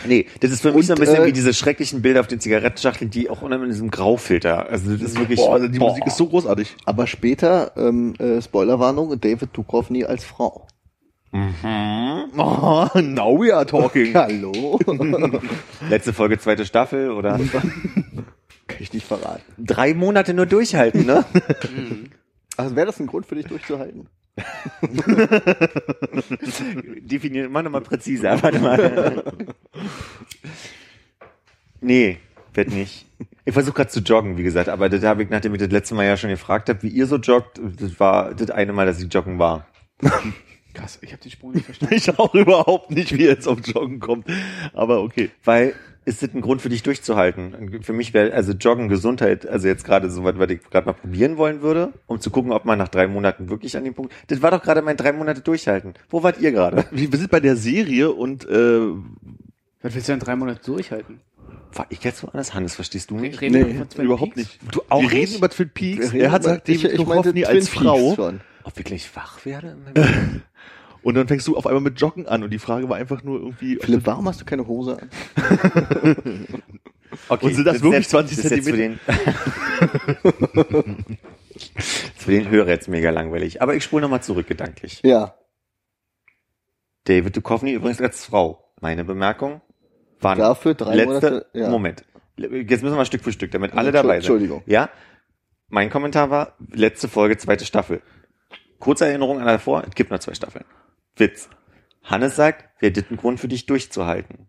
Nee, 0.06 0.26
das 0.40 0.50
ist 0.50 0.62
für 0.62 0.72
mich 0.72 0.86
so 0.86 0.94
ein 0.94 0.98
bisschen 0.98 1.22
äh, 1.22 1.26
wie 1.26 1.32
diese 1.32 1.52
schrecklichen 1.52 2.00
Bilder 2.00 2.20
auf 2.20 2.26
den 2.26 2.40
Zigarettenschachteln, 2.40 3.10
die 3.10 3.28
auch 3.28 3.42
unter 3.42 3.64
diesem 3.66 3.90
Graufilter. 3.90 4.68
Also 4.68 4.92
das 4.92 5.02
ist 5.02 5.18
wirklich. 5.18 5.38
Boah, 5.38 5.60
die 5.60 5.78
Musik 5.78 6.06
ist 6.06 6.16
so 6.16 6.26
großartig. 6.26 6.76
Aber 6.86 7.06
später, 7.06 7.72
ähm, 7.76 8.14
äh, 8.18 8.40
Spoilerwarnung, 8.40 9.20
David 9.20 9.50
Duchovny 9.52 10.04
als 10.04 10.24
Frau. 10.24 10.66
Oh, 11.32 12.88
now 13.00 13.38
we 13.38 13.54
are 13.54 13.64
talking. 13.66 14.14
Hallo? 14.14 14.80
Letzte 15.88 16.12
Folge, 16.12 16.38
zweite 16.38 16.64
Staffel 16.64 17.10
oder 17.10 17.38
Kann 18.66 18.78
ich 18.80 18.92
nicht 18.92 19.06
verraten. 19.06 19.42
drei 19.58 19.94
Monate 19.94 20.34
nur 20.34 20.46
durchhalten, 20.46 21.06
ne? 21.06 21.24
Also 22.56 22.74
wäre 22.76 22.86
das 22.86 23.00
ein 23.00 23.06
Grund 23.06 23.26
für 23.26 23.34
dich 23.34 23.46
durchzuhalten? 23.46 24.08
Definieren 27.00 27.46
immer 27.46 27.62
noch 27.62 27.70
mal 27.70 27.80
präziser. 27.80 28.42
Warte 28.42 28.58
mal. 28.58 29.24
nee, 31.80 32.18
wird 32.54 32.70
nicht. 32.70 33.06
Ich 33.44 33.54
versuche 33.54 33.76
gerade 33.76 33.90
zu 33.90 34.00
joggen, 34.00 34.36
wie 34.36 34.42
gesagt, 34.42 34.68
aber 34.68 34.88
das 34.88 35.04
habe 35.04 35.22
ich, 35.22 35.30
nachdem 35.30 35.54
ich 35.54 35.60
das 35.60 35.70
letzte 35.70 35.94
Mal 35.94 36.06
ja 36.06 36.16
schon 36.16 36.30
gefragt 36.30 36.68
habe, 36.68 36.82
wie 36.82 36.88
ihr 36.88 37.06
so 37.06 37.16
joggt, 37.16 37.60
das 37.78 38.00
war 38.00 38.34
das 38.34 38.50
eine 38.50 38.72
Mal, 38.72 38.86
dass 38.86 39.00
ich 39.00 39.12
joggen 39.12 39.38
war. 39.38 39.66
Krass, 40.74 40.98
ich 41.02 41.12
habe 41.12 41.22
den 41.22 41.30
Sprung 41.32 41.52
nicht 41.52 41.64
verstanden. 41.66 41.94
Ich 41.94 42.18
auch 42.18 42.34
überhaupt 42.34 42.90
nicht, 42.90 43.16
wie 43.16 43.24
er 43.24 43.30
jetzt 43.32 43.46
auf 43.48 43.58
Joggen 43.66 44.00
kommt. 44.00 44.26
Aber 44.72 45.02
okay. 45.02 45.30
Weil 45.44 45.74
ist 46.06 46.22
das 46.22 46.32
ein 46.34 46.40
Grund 46.40 46.62
für 46.62 46.68
dich 46.70 46.82
durchzuhalten? 46.82 47.82
Für 47.82 47.92
mich 47.92 48.14
wäre 48.14 48.32
also 48.32 48.52
Joggen 48.52 48.88
Gesundheit, 48.88 49.46
also 49.46 49.68
jetzt 49.68 49.84
gerade 49.84 50.10
so 50.10 50.24
was, 50.24 50.38
was 50.38 50.48
ich 50.50 50.62
gerade 50.70 50.86
mal 50.86 50.92
probieren 50.94 51.36
wollen 51.36 51.60
würde, 51.60 51.92
um 52.06 52.20
zu 52.20 52.30
gucken, 52.30 52.52
ob 52.52 52.64
man 52.64 52.78
nach 52.78 52.88
drei 52.88 53.06
Monaten 53.06 53.50
wirklich 53.50 53.76
an 53.76 53.84
dem 53.84 53.94
Punkt. 53.94 54.12
Das 54.28 54.40
war 54.42 54.50
doch 54.50 54.62
gerade 54.62 54.80
mein 54.82 54.96
drei 54.96 55.12
Monate 55.12 55.40
durchhalten. 55.42 55.94
Wo 56.08 56.22
wart 56.22 56.40
ihr 56.40 56.52
gerade? 56.52 56.84
Wir 56.90 57.08
sind 57.18 57.30
bei 57.30 57.40
der 57.40 57.56
Serie 57.56 58.12
und 58.12 58.48
äh, 58.48 58.80
Was 59.82 59.94
willst 59.94 60.08
du 60.08 60.12
denn 60.12 60.20
drei 60.20 60.36
Monate 60.36 60.60
durchhalten? 60.64 61.20
War 61.74 61.86
ich 61.90 62.02
jetzt 62.02 62.22
woanders? 62.24 62.54
Hannes, 62.54 62.74
verstehst 62.74 63.10
du 63.10 63.14
mich? 63.16 63.40
Reden 63.40 63.52
Nee, 63.78 63.84
Twin 63.94 64.06
überhaupt 64.06 64.34
Peaks? 64.34 64.48
nicht. 64.62 64.72
Du 64.72 64.82
auch 64.88 65.02
wir 65.02 65.10
reden 65.10 65.20
nicht? 65.20 65.36
über 65.38 65.48
Twin 65.50 65.70
Peaks. 65.70 66.12
Er 66.12 66.32
hat 66.32 66.42
gesagt, 66.42 66.68
über- 66.68 66.74
ich- 66.76 66.82
David 66.82 67.00
ich 67.00 67.06
meinte 67.06 67.32
Twin 67.32 67.44
als 67.46 67.68
Peaks 67.68 67.68
Frau. 67.84 68.14
schon. 68.16 68.40
Ob 68.64 68.78
ich 68.78 68.84
gleich 68.84 69.16
wach 69.16 69.44
werde? 69.44 69.76
Und 71.02 71.14
dann 71.14 71.28
fängst 71.28 71.46
du 71.48 71.56
auf 71.56 71.66
einmal 71.66 71.82
mit 71.82 72.00
Joggen 72.00 72.26
an 72.26 72.42
und 72.42 72.50
die 72.50 72.58
Frage 72.58 72.88
war 72.88 72.96
einfach 72.96 73.22
nur 73.22 73.38
irgendwie. 73.40 73.76
Philipp, 73.80 74.02
warum 74.04 74.28
hast 74.28 74.40
du 74.40 74.44
keine 74.44 74.66
Hose 74.66 74.98
an? 75.00 76.46
Okay, 77.28 77.46
Und 77.46 77.54
sind 77.54 77.64
das 77.64 77.76
ist 77.76 77.82
wirklich 77.82 78.00
jetzt- 78.02 78.10
20 78.10 78.36
das 78.36 78.44
ist 78.44 78.50
jetzt 78.52 78.68
für 78.68 78.76
den, 78.76 79.00
den 82.26 82.48
Hörer 82.48 82.68
jetzt 82.68 82.88
mega 82.88 83.10
langweilig. 83.10 83.62
Aber 83.62 83.74
ich 83.74 83.82
spule 83.82 84.02
nochmal 84.02 84.22
zurück 84.22 84.46
gedanklich. 84.46 85.00
Ja. 85.02 85.34
David 87.04 87.36
Duchovny 87.36 87.72
übrigens 87.72 88.00
als 88.00 88.24
Frau. 88.24 88.72
Meine 88.80 89.04
Bemerkung 89.04 89.60
waren 90.20 90.38
Dafür 90.38 90.74
drei 90.74 90.94
letzte, 90.94 91.12
Monate, 91.12 91.46
ja. 91.52 91.68
Moment. 91.68 92.04
Jetzt 92.36 92.82
müssen 92.82 92.96
wir 92.96 93.04
Stück 93.04 93.24
für 93.24 93.32
Stück, 93.32 93.50
damit 93.50 93.74
alle 93.74 93.90
dabei 93.90 94.14
sind. 94.14 94.30
Entschuldigung. 94.30 94.62
Ja? 94.66 94.88
mein 95.68 95.90
Kommentar 95.90 96.30
war, 96.30 96.56
letzte 96.72 97.08
Folge, 97.08 97.36
zweite 97.38 97.64
Staffel. 97.64 98.02
Kurze 98.78 99.06
Erinnerung 99.06 99.40
an 99.40 99.46
davor, 99.46 99.84
es 99.86 99.94
gibt 99.94 100.10
noch 100.10 100.18
zwei 100.18 100.34
Staffeln. 100.34 100.64
Witz. 101.20 101.48
Hannes 102.02 102.34
sagt, 102.36 102.64
wer 102.80 102.90
dit 102.90 103.10
ein 103.10 103.16
Grund 103.16 103.38
für 103.38 103.48
dich 103.48 103.66
durchzuhalten? 103.66 104.48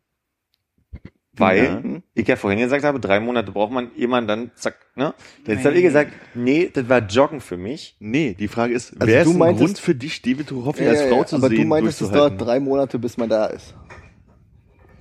Weil 1.33 1.63
Ja. 1.63 1.81
ich 2.13 2.27
ja 2.27 2.35
vorhin 2.35 2.59
gesagt 2.59 2.83
habe, 2.83 2.99
drei 2.99 3.19
Monate 3.21 3.51
braucht 3.53 3.71
man 3.71 3.91
jemanden, 3.95 4.27
dann 4.27 4.51
zack, 4.55 4.75
ne? 4.95 5.13
Jetzt 5.47 5.63
habe 5.65 5.75
ich 5.75 5.83
gesagt, 5.83 6.11
nee, 6.33 6.69
das 6.73 6.89
war 6.89 6.99
Joggen 6.99 7.39
für 7.39 7.55
mich. 7.57 7.95
Nee, 7.99 8.35
die 8.37 8.47
Frage 8.49 8.73
ist, 8.73 8.93
Also 8.99 9.07
wer 9.07 9.23
du 9.23 9.31
ist 9.31 9.41
ein 9.41 9.55
Grund 9.55 9.79
für 9.79 9.95
dich, 9.95 10.21
David 10.21 10.47
Tuchowski 10.47 10.83
Ja, 10.83 10.89
als 10.91 11.01
Frau 11.03 11.19
ja, 11.19 11.25
zu 11.25 11.35
aber 11.37 11.47
sehen? 11.47 11.57
du 11.57 11.63
meintest, 11.65 12.01
es 12.01 12.11
dauert 12.11 12.39
drei 12.39 12.59
Monate, 12.59 12.99
bis 12.99 13.15
man 13.17 13.29
da 13.29 13.45
ist. 13.45 13.73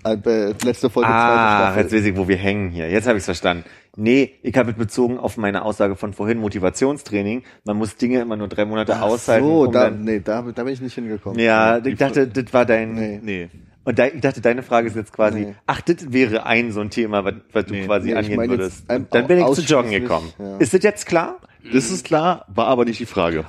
Äh, 0.04 0.54
Letzte 0.64 0.88
Folge, 0.88 1.10
Ah, 1.10 1.72
zweite 1.72 1.80
jetzt 1.80 1.88
Staffel. 1.90 1.98
weiß 1.98 2.06
ich, 2.06 2.16
wo 2.16 2.28
wir 2.28 2.36
hängen 2.36 2.70
hier. 2.70 2.88
Jetzt 2.90 3.06
habe 3.06 3.18
ich 3.18 3.22
es 3.22 3.26
verstanden. 3.26 3.64
Nee, 3.96 4.34
ich 4.42 4.56
habe 4.56 4.70
es 4.70 4.76
bezogen 4.76 5.18
auf 5.18 5.36
meine 5.36 5.64
Aussage 5.64 5.96
von 5.96 6.12
vorhin, 6.12 6.38
Motivationstraining. 6.38 7.42
Man 7.64 7.76
muss 7.76 7.96
Dinge 7.96 8.20
immer 8.20 8.36
nur 8.36 8.48
drei 8.48 8.64
Monate 8.64 8.94
Ach 8.96 9.02
aushalten. 9.02 9.46
so, 9.46 9.62
um 9.64 9.72
da, 9.72 9.84
dann, 9.90 10.04
nee, 10.04 10.20
da, 10.20 10.42
da 10.42 10.62
bin 10.64 10.72
ich 10.72 10.80
nicht 10.80 10.94
hingekommen. 10.94 11.38
ja, 11.40 11.78
ich 11.84 11.96
dachte, 11.96 12.26
das 12.28 12.52
war 12.52 12.64
dein... 12.64 12.94
Nee. 12.94 13.20
Nee. 13.22 13.48
Und 13.82 13.98
da, 13.98 14.06
ich 14.06 14.20
dachte, 14.20 14.40
deine 14.40 14.62
Frage 14.62 14.86
ist 14.88 14.94
jetzt 14.96 15.12
quasi, 15.12 15.40
Nee. 15.40 15.54
ach, 15.66 15.80
das 15.80 16.12
wäre 16.12 16.44
ein 16.46 16.70
so 16.70 16.80
ein 16.80 16.90
Thema, 16.90 17.24
was, 17.24 17.34
was 17.52 17.64
du 17.66 17.74
Nee. 17.74 17.86
quasi 17.86 18.08
Nee, 18.10 18.14
angehen 18.14 18.40
jetzt 18.40 18.50
würdest. 18.50 18.90
ein- 18.90 19.02
Und 19.02 19.14
dann 19.14 19.26
bin 19.26 19.38
ich 19.38 19.46
zu 19.52 19.62
Joggen 19.62 19.90
gekommen. 19.90 20.32
ja. 20.38 20.58
Ist 20.58 20.74
das 20.74 20.82
jetzt 20.82 21.06
klar? 21.06 21.38
Das 21.72 21.90
ist 21.90 22.04
klar, 22.04 22.44
war 22.48 22.66
aber 22.68 22.84
nicht 22.84 23.00
die 23.00 23.06
Frage. 23.06 23.44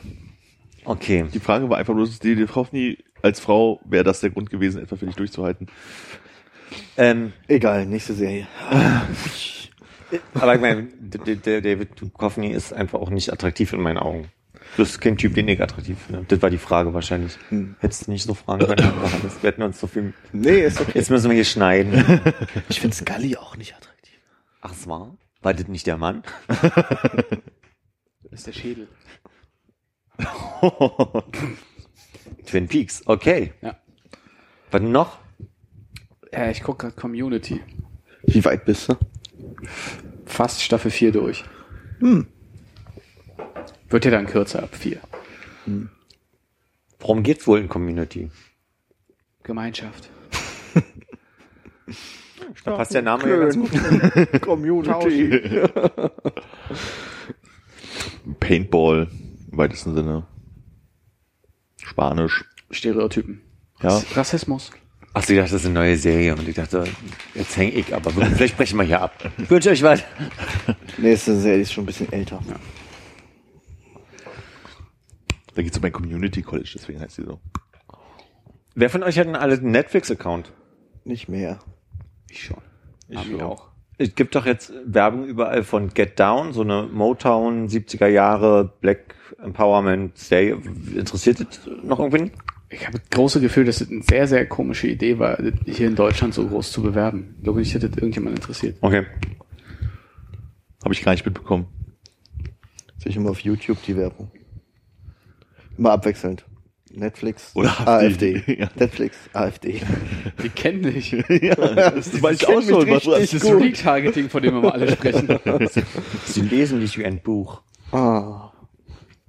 Okay. 0.85 1.25
Die 1.33 1.39
Frage 1.39 1.69
war 1.69 1.77
einfach 1.77 1.93
bloß, 1.93 2.17
David 2.19 2.47
Tuchowski 2.47 2.97
als 3.21 3.39
Frau, 3.39 3.79
wäre 3.85 4.03
das 4.03 4.21
der 4.21 4.31
Grund 4.31 4.49
gewesen, 4.49 4.81
etwa 4.81 4.95
für 4.95 5.05
dich 5.05 5.15
durchzuhalten? 5.15 5.67
Ähm, 6.97 7.33
Egal, 7.47 7.85
nächste 7.85 8.13
Serie. 8.13 8.47
aber 10.33 10.55
ich 10.55 10.61
meine, 10.61 10.83
David 10.83 11.99
Duchovny 11.99 12.51
ist 12.51 12.73
einfach 12.73 12.99
auch 12.99 13.09
nicht 13.09 13.31
attraktiv 13.31 13.73
in 13.73 13.81
meinen 13.81 13.97
Augen. 13.97 14.29
Das 14.77 14.91
ist 14.91 15.01
kein 15.01 15.17
Typ, 15.17 15.33
den 15.33 15.47
ich 15.47 15.61
attraktiv 15.61 15.97
finde. 16.05 16.25
Das 16.27 16.41
war 16.41 16.49
die 16.49 16.57
Frage 16.57 16.93
wahrscheinlich. 16.93 17.37
Hättest 17.79 18.07
du 18.07 18.11
nicht 18.11 18.23
so 18.23 18.33
fragen 18.33 18.65
können. 18.65 18.77
Wir 19.41 19.47
hätten 19.49 19.63
uns 19.63 19.79
so 19.79 19.87
viel... 19.87 20.13
Nee, 20.31 20.61
ist 20.61 20.79
okay. 20.79 20.91
Jetzt 20.93 21.09
müssen 21.09 21.29
wir 21.29 21.35
hier 21.35 21.45
schneiden. 21.45 22.21
Ich 22.69 22.79
finde 22.79 22.95
Scully 22.95 23.35
auch 23.35 23.57
nicht 23.57 23.75
attraktiv. 23.75 24.19
Ach, 24.61 24.71
es 24.71 24.87
war? 24.87 25.17
War 25.41 25.53
das 25.53 25.67
nicht 25.67 25.87
der 25.87 25.97
Mann? 25.97 26.23
Das 28.23 28.39
ist 28.39 28.47
der 28.47 28.53
Schädel. 28.53 28.87
Twin 32.45 32.67
Peaks, 32.69 33.03
okay. 33.05 33.51
Ja. 33.61 33.75
Was 34.71 34.81
noch? 34.81 35.19
Ja, 36.31 36.49
ich 36.49 36.63
gucke 36.63 36.87
gerade 36.87 36.95
Community. 36.95 37.61
Wie 38.23 38.45
weit 38.45 38.63
bist 38.63 38.87
du? 38.87 38.95
Fast 40.25 40.61
Staffel 40.61 40.91
4 40.91 41.11
durch. 41.11 41.43
Wird 43.89 44.05
ja 44.05 44.11
dann 44.11 44.27
kürzer 44.27 44.63
ab 44.63 44.75
4. 44.75 44.99
Worum 46.99 47.23
geht's 47.23 47.47
wohl 47.47 47.59
in 47.59 47.69
Community? 47.69 48.29
Gemeinschaft. 49.43 50.09
Da 52.63 52.75
passt 52.75 52.93
der 52.93 53.01
Name 53.01 53.29
ja 53.29 53.37
ganz 53.37 53.55
gut. 53.55 53.71
Community. 54.41 55.61
Paintball 58.39 59.07
im 59.51 59.57
weitesten 59.57 59.95
Sinne. 59.95 60.27
Spanisch. 61.81 62.45
Stereotypen. 62.69 63.41
Ja. 63.81 64.01
Rassismus. 64.13 64.71
Ach, 65.13 65.21
ich 65.21 65.27
dachte, 65.27 65.41
das 65.41 65.53
ist 65.53 65.65
eine 65.65 65.73
neue 65.73 65.97
Serie 65.97 66.33
und 66.33 66.47
ich 66.47 66.55
dachte, 66.55 66.85
jetzt 67.35 67.57
häng 67.57 67.71
ich, 67.73 67.93
aber 67.93 68.11
vielleicht 68.11 68.53
sprechen 68.53 68.77
wir 68.77 68.85
hier 68.85 69.01
ab. 69.01 69.13
Ich 69.37 69.49
wünsche 69.49 69.69
euch 69.69 69.83
was. 69.83 70.03
Nächste 70.97 71.35
Serie 71.35 71.61
ist 71.61 71.73
schon 71.73 71.83
ein 71.83 71.87
bisschen 71.87 72.11
älter. 72.13 72.39
Da 75.53 75.61
geht's 75.61 75.77
um 75.77 75.83
ein 75.83 75.91
Community 75.91 76.41
College, 76.41 76.71
deswegen 76.75 77.01
heißt 77.01 77.15
sie 77.15 77.23
so. 77.23 77.39
Wer 78.73 78.89
von 78.89 79.03
euch 79.03 79.19
hat 79.19 79.27
denn 79.27 79.35
alle 79.35 79.55
einen 79.55 79.71
Netflix-Account? 79.71 80.53
Nicht 81.03 81.27
mehr. 81.27 81.59
Ich 82.29 82.45
schon. 82.45 82.61
Ich 83.09 83.21
schon. 83.21 83.41
auch. 83.41 83.67
Es 83.97 84.15
gibt 84.15 84.33
doch 84.35 84.45
jetzt 84.45 84.71
Werbung 84.85 85.25
überall 85.25 85.63
von 85.63 85.89
Get 85.93 86.19
Down, 86.19 86.53
so 86.53 86.61
eine 86.61 86.83
Motown 86.83 87.67
70er 87.67 88.07
Jahre 88.07 88.71
Black 88.79 89.15
Empowerment 89.43 90.17
Serie. 90.17 90.57
Interessiert 90.95 91.41
das 91.41 91.69
noch 91.83 91.99
irgendwen? 91.99 92.31
Ich 92.71 92.87
habe 92.87 92.99
das 92.99 93.09
große 93.09 93.41
Gefühl, 93.41 93.65
dass 93.65 93.81
es 93.81 93.89
eine 93.89 94.01
sehr, 94.01 94.27
sehr 94.27 94.45
komische 94.47 94.87
Idee 94.87 95.19
war, 95.19 95.35
das 95.37 95.53
hier 95.75 95.87
in 95.87 95.95
Deutschland 95.95 96.33
so 96.33 96.47
groß 96.47 96.71
zu 96.71 96.81
bewerben. 96.81 97.35
Ich 97.37 97.43
glaube 97.43 97.59
nicht, 97.59 97.75
dass 97.75 97.81
das 97.81 97.91
irgendjemand 97.91 98.37
interessiert. 98.37 98.77
Okay. 98.79 99.05
Habe 100.83 100.93
ich 100.93 101.03
gar 101.03 101.11
nicht 101.11 101.25
mitbekommen. 101.25 101.67
Sehe 102.97 103.09
ich 103.09 103.17
immer 103.17 103.31
auf 103.31 103.41
YouTube 103.41 103.81
die 103.83 103.97
Werbung. 103.97 104.31
Immer 105.77 105.91
abwechselnd. 105.91 106.45
Netflix, 106.93 107.51
Oder 107.55 107.87
AfD. 107.87 108.37
AfD, 108.37 108.59
ja. 108.59 108.69
Netflix, 108.75 109.17
AfD. 109.33 109.81
Die 110.43 110.49
kennen 110.49 110.83
dich. 110.83 111.11
ja, 111.29 111.55
das 111.55 112.21
weiß 112.21 112.41
ich 112.41 112.47
auch 112.47 112.61
schon. 112.61 112.89
Was, 112.89 113.07
richtig 113.07 113.43
was, 113.43 113.51
gut. 113.51 113.63
Retargeting, 113.63 114.29
von 114.29 114.43
dem 114.43 114.61
wir 114.61 114.73
alle 114.73 114.91
sprechen. 114.91 115.39
Sie 116.25 116.41
lesen 116.41 116.79
nicht 116.79 116.97
wie 116.97 117.05
ein 117.05 117.21
Buch. 117.21 117.61
Ah. 117.91 118.50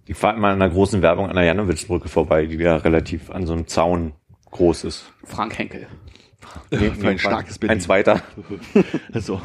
Ich 0.07 0.17
fahre 0.17 0.39
mal 0.39 0.53
an 0.53 0.61
einer 0.61 0.73
großen 0.73 1.01
Werbung 1.03 1.29
an 1.29 1.37
der 1.37 1.45
Janowitzbrücke 1.45 2.09
vorbei, 2.09 2.47
die 2.47 2.57
ja 2.57 2.77
relativ 2.77 3.31
an 3.31 3.47
so 3.47 3.53
einem 3.53 3.67
Zaun 3.67 4.15
groß 4.51 4.85
ist. 4.85 5.13
Frank 5.25 5.59
Henkel. 5.59 5.87
Nee, 6.71 6.91
für 6.91 7.09
ein 7.09 7.19
starkes 7.19 7.59
Berlin. 7.59 7.77
Ein 7.77 7.81
zweiter. 7.81 8.23
so. 9.15 9.41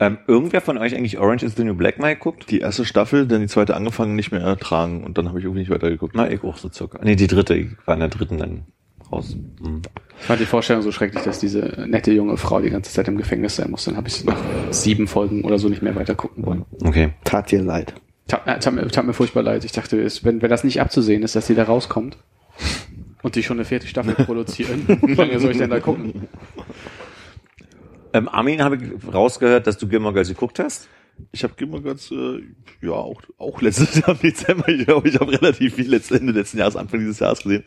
Ähm, 0.00 0.18
irgendwer 0.26 0.60
von 0.60 0.78
euch 0.78 0.94
eigentlich 0.94 1.18
Orange 1.18 1.42
is 1.44 1.56
the 1.56 1.64
New 1.64 1.74
Black 1.74 1.98
mal 1.98 2.14
geguckt? 2.14 2.50
Die 2.50 2.60
erste 2.60 2.84
Staffel, 2.84 3.26
dann 3.26 3.40
die 3.40 3.48
zweite 3.48 3.74
angefangen, 3.74 4.14
nicht 4.14 4.30
mehr 4.30 4.40
ertragen 4.40 5.04
und 5.04 5.18
dann 5.18 5.28
habe 5.28 5.38
ich 5.38 5.44
irgendwie 5.44 5.60
nicht 5.60 5.70
weitergeguckt. 5.70 6.14
Na, 6.14 6.30
ich 6.30 6.42
auch 6.44 6.56
so 6.56 6.70
circa. 6.70 7.00
Nee, 7.02 7.16
die 7.16 7.26
dritte. 7.26 7.54
Ich 7.54 7.68
war 7.84 7.94
in 7.94 8.00
der 8.00 8.08
dritten 8.08 8.38
dann 8.38 8.66
raus. 9.12 9.36
Hm. 9.62 9.82
Ich 10.20 10.26
fand 10.26 10.40
die 10.40 10.46
Vorstellung 10.46 10.82
so 10.82 10.90
schrecklich, 10.90 11.22
dass 11.22 11.38
diese 11.38 11.86
nette 11.86 12.12
junge 12.12 12.36
Frau 12.36 12.60
die 12.60 12.70
ganze 12.70 12.92
Zeit 12.92 13.08
im 13.08 13.16
Gefängnis 13.16 13.56
sein 13.56 13.70
muss. 13.70 13.84
Dann 13.84 13.96
habe 13.96 14.08
ich 14.08 14.24
nach 14.24 14.38
sieben 14.70 15.06
Folgen 15.06 15.44
oder 15.44 15.58
so 15.58 15.68
nicht 15.68 15.82
mehr 15.82 15.94
weiter 15.94 16.14
gucken 16.14 16.44
wollen. 16.44 16.64
Okay. 16.82 17.10
Tat 17.24 17.50
dir 17.50 17.62
leid. 17.62 17.94
Tat, 18.26 18.46
äh, 18.46 18.58
tat, 18.58 18.74
mir, 18.74 18.86
tat 18.88 19.06
mir 19.06 19.14
furchtbar 19.14 19.42
leid. 19.42 19.64
Ich 19.64 19.72
dachte, 19.72 20.00
es, 20.00 20.24
wenn, 20.24 20.42
wenn 20.42 20.50
das 20.50 20.64
nicht 20.64 20.80
abzusehen 20.80 21.22
ist, 21.22 21.36
dass 21.36 21.46
sie 21.46 21.54
da 21.54 21.64
rauskommt 21.64 22.18
und 23.22 23.34
die 23.36 23.42
schon 23.42 23.56
eine 23.56 23.64
vierte 23.64 23.86
Staffel 23.86 24.14
produzieren, 24.24 24.84
wie 25.02 25.14
lange 25.14 25.38
soll 25.40 25.52
ich 25.52 25.58
denn 25.58 25.70
da 25.70 25.80
gucken? 25.80 26.28
Ähm, 28.12 28.28
Armin, 28.28 28.62
habe 28.62 28.76
ich 28.76 29.14
rausgehört, 29.14 29.66
dass 29.66 29.78
du 29.78 29.88
Gilmore 29.88 30.14
Girls 30.14 30.28
geguckt 30.28 30.58
hast? 30.58 30.88
Ich 31.32 31.42
habe 31.42 31.52
immer 31.58 31.80
ganz, 31.80 32.10
äh, 32.10 32.42
ja, 32.80 32.92
auch, 32.92 33.20
auch 33.38 33.60
letztes 33.60 33.96
Jahr 33.96 34.10
im 34.10 34.18
Dezember, 34.18 34.68
ich 34.68 34.86
glaube, 34.86 35.08
ich 35.08 35.18
habe 35.18 35.32
relativ 35.32 35.74
viel 35.74 35.88
letzten, 35.88 36.16
Ende 36.16 36.32
letzten 36.32 36.58
Jahres, 36.58 36.76
Anfang 36.76 37.00
dieses 37.00 37.18
Jahres 37.18 37.42
gesehen. 37.42 37.64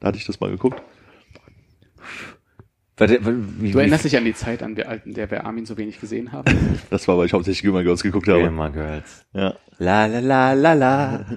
Da 0.00 0.08
hatte 0.08 0.18
ich 0.18 0.26
das 0.26 0.40
mal 0.40 0.50
geguckt. 0.50 0.80
Warte, 2.96 3.20
wie, 3.60 3.70
Du 3.70 3.78
erinnerst 3.78 4.04
dich 4.04 4.16
an 4.16 4.24
die 4.24 4.34
Zeit, 4.34 4.62
an 4.62 4.74
der, 4.74 5.04
in 5.06 5.14
der 5.14 5.30
wir 5.30 5.46
Armin 5.46 5.66
so 5.66 5.76
wenig 5.76 6.00
gesehen 6.00 6.32
haben? 6.32 6.52
Das 6.90 7.06
war, 7.06 7.16
weil 7.16 7.26
ich 7.26 7.32
hauptsächlich 7.32 7.62
Gilmore 7.62 7.84
Girls 7.84 8.02
geguckt 8.02 8.26
habe. 8.28 8.40
Gilmore 8.40 8.72
Girls. 8.72 9.24
Ja. 9.32 9.54
La 9.78 10.06
la 10.06 10.18
la 10.18 10.52
la 10.54 10.72
la. 10.72 11.24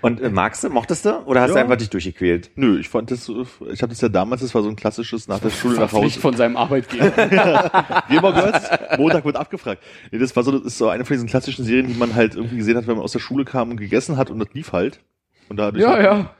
Und 0.00 0.20
äh, 0.20 0.28
magst 0.30 0.62
du, 0.62 0.68
mochtest 0.68 1.06
du? 1.06 1.18
Oder 1.24 1.40
hast 1.40 1.50
du 1.52 1.56
Ja. 1.56 1.62
einfach 1.62 1.76
dich 1.76 1.90
durchgequält? 1.90 2.50
Nö, 2.54 2.78
ich 2.78 2.88
fand 2.88 3.10
das, 3.10 3.28
ich 3.28 3.82
habe 3.82 3.88
das 3.88 4.00
ja 4.00 4.08
damals, 4.08 4.42
das 4.42 4.54
war 4.54 4.62
so 4.62 4.68
ein 4.68 4.76
klassisches 4.76 5.26
nach 5.26 5.40
der 5.40 5.50
Schule 5.50 5.76
nach 5.78 5.90
Hause. 5.90 6.20
von 6.20 6.36
seinem 6.36 6.56
Arbeitgeber. 6.56 7.10
Gilmore 8.08 8.34
Girls, 8.34 8.68
Montag 8.98 9.24
wird 9.24 9.36
abgefragt. 9.36 9.82
Nee, 10.12 10.18
das 10.18 10.36
war 10.36 10.42
so, 10.44 10.52
das 10.52 10.62
ist 10.62 10.78
so 10.78 10.88
eine 10.88 11.04
von 11.04 11.14
diesen 11.14 11.28
klassischen 11.28 11.64
Serien, 11.64 11.88
die 11.88 11.94
man 11.94 12.14
halt 12.14 12.34
irgendwie 12.36 12.58
gesehen 12.58 12.76
hat, 12.76 12.86
wenn 12.86 12.94
man 12.96 13.02
aus 13.04 13.12
der 13.12 13.18
Schule 13.20 13.44
kam 13.44 13.70
und 13.70 13.78
gegessen 13.78 14.16
hat 14.18 14.30
und 14.30 14.38
das 14.38 14.48
lief 14.52 14.72
halt. 14.72 15.00
Und 15.48 15.56
dadurch 15.56 15.82
ja, 15.82 16.00
ja. 16.00 16.30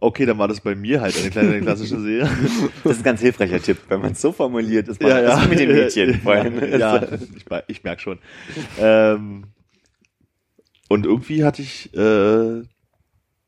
Okay, 0.00 0.26
dann 0.26 0.38
war 0.38 0.48
das 0.48 0.60
bei 0.60 0.74
mir 0.74 1.00
halt 1.00 1.18
eine 1.18 1.30
kleine 1.30 1.60
klassische 1.62 2.00
Serie. 2.00 2.28
Das 2.84 2.92
ist 2.92 3.00
ein 3.00 3.04
ganz 3.04 3.20
hilfreicher 3.20 3.60
Tipp, 3.60 3.78
wenn 3.88 4.00
man 4.00 4.12
es 4.12 4.20
so 4.20 4.32
formuliert, 4.32 4.88
ist 4.88 5.00
man 5.02 5.10
ja, 5.10 5.20
ja. 5.20 5.46
mit 5.48 5.58
den 5.58 5.72
Mädchen. 5.72 6.14
vorhin. 6.22 6.78
ja, 6.78 7.02
ich, 7.36 7.48
mer- 7.50 7.64
ich 7.66 7.84
merk 7.84 8.00
schon. 8.00 8.18
Ähm, 8.80 9.44
und 10.88 11.04
irgendwie 11.04 11.44
hatte 11.44 11.62
ich, 11.62 11.92
äh, 11.94 12.62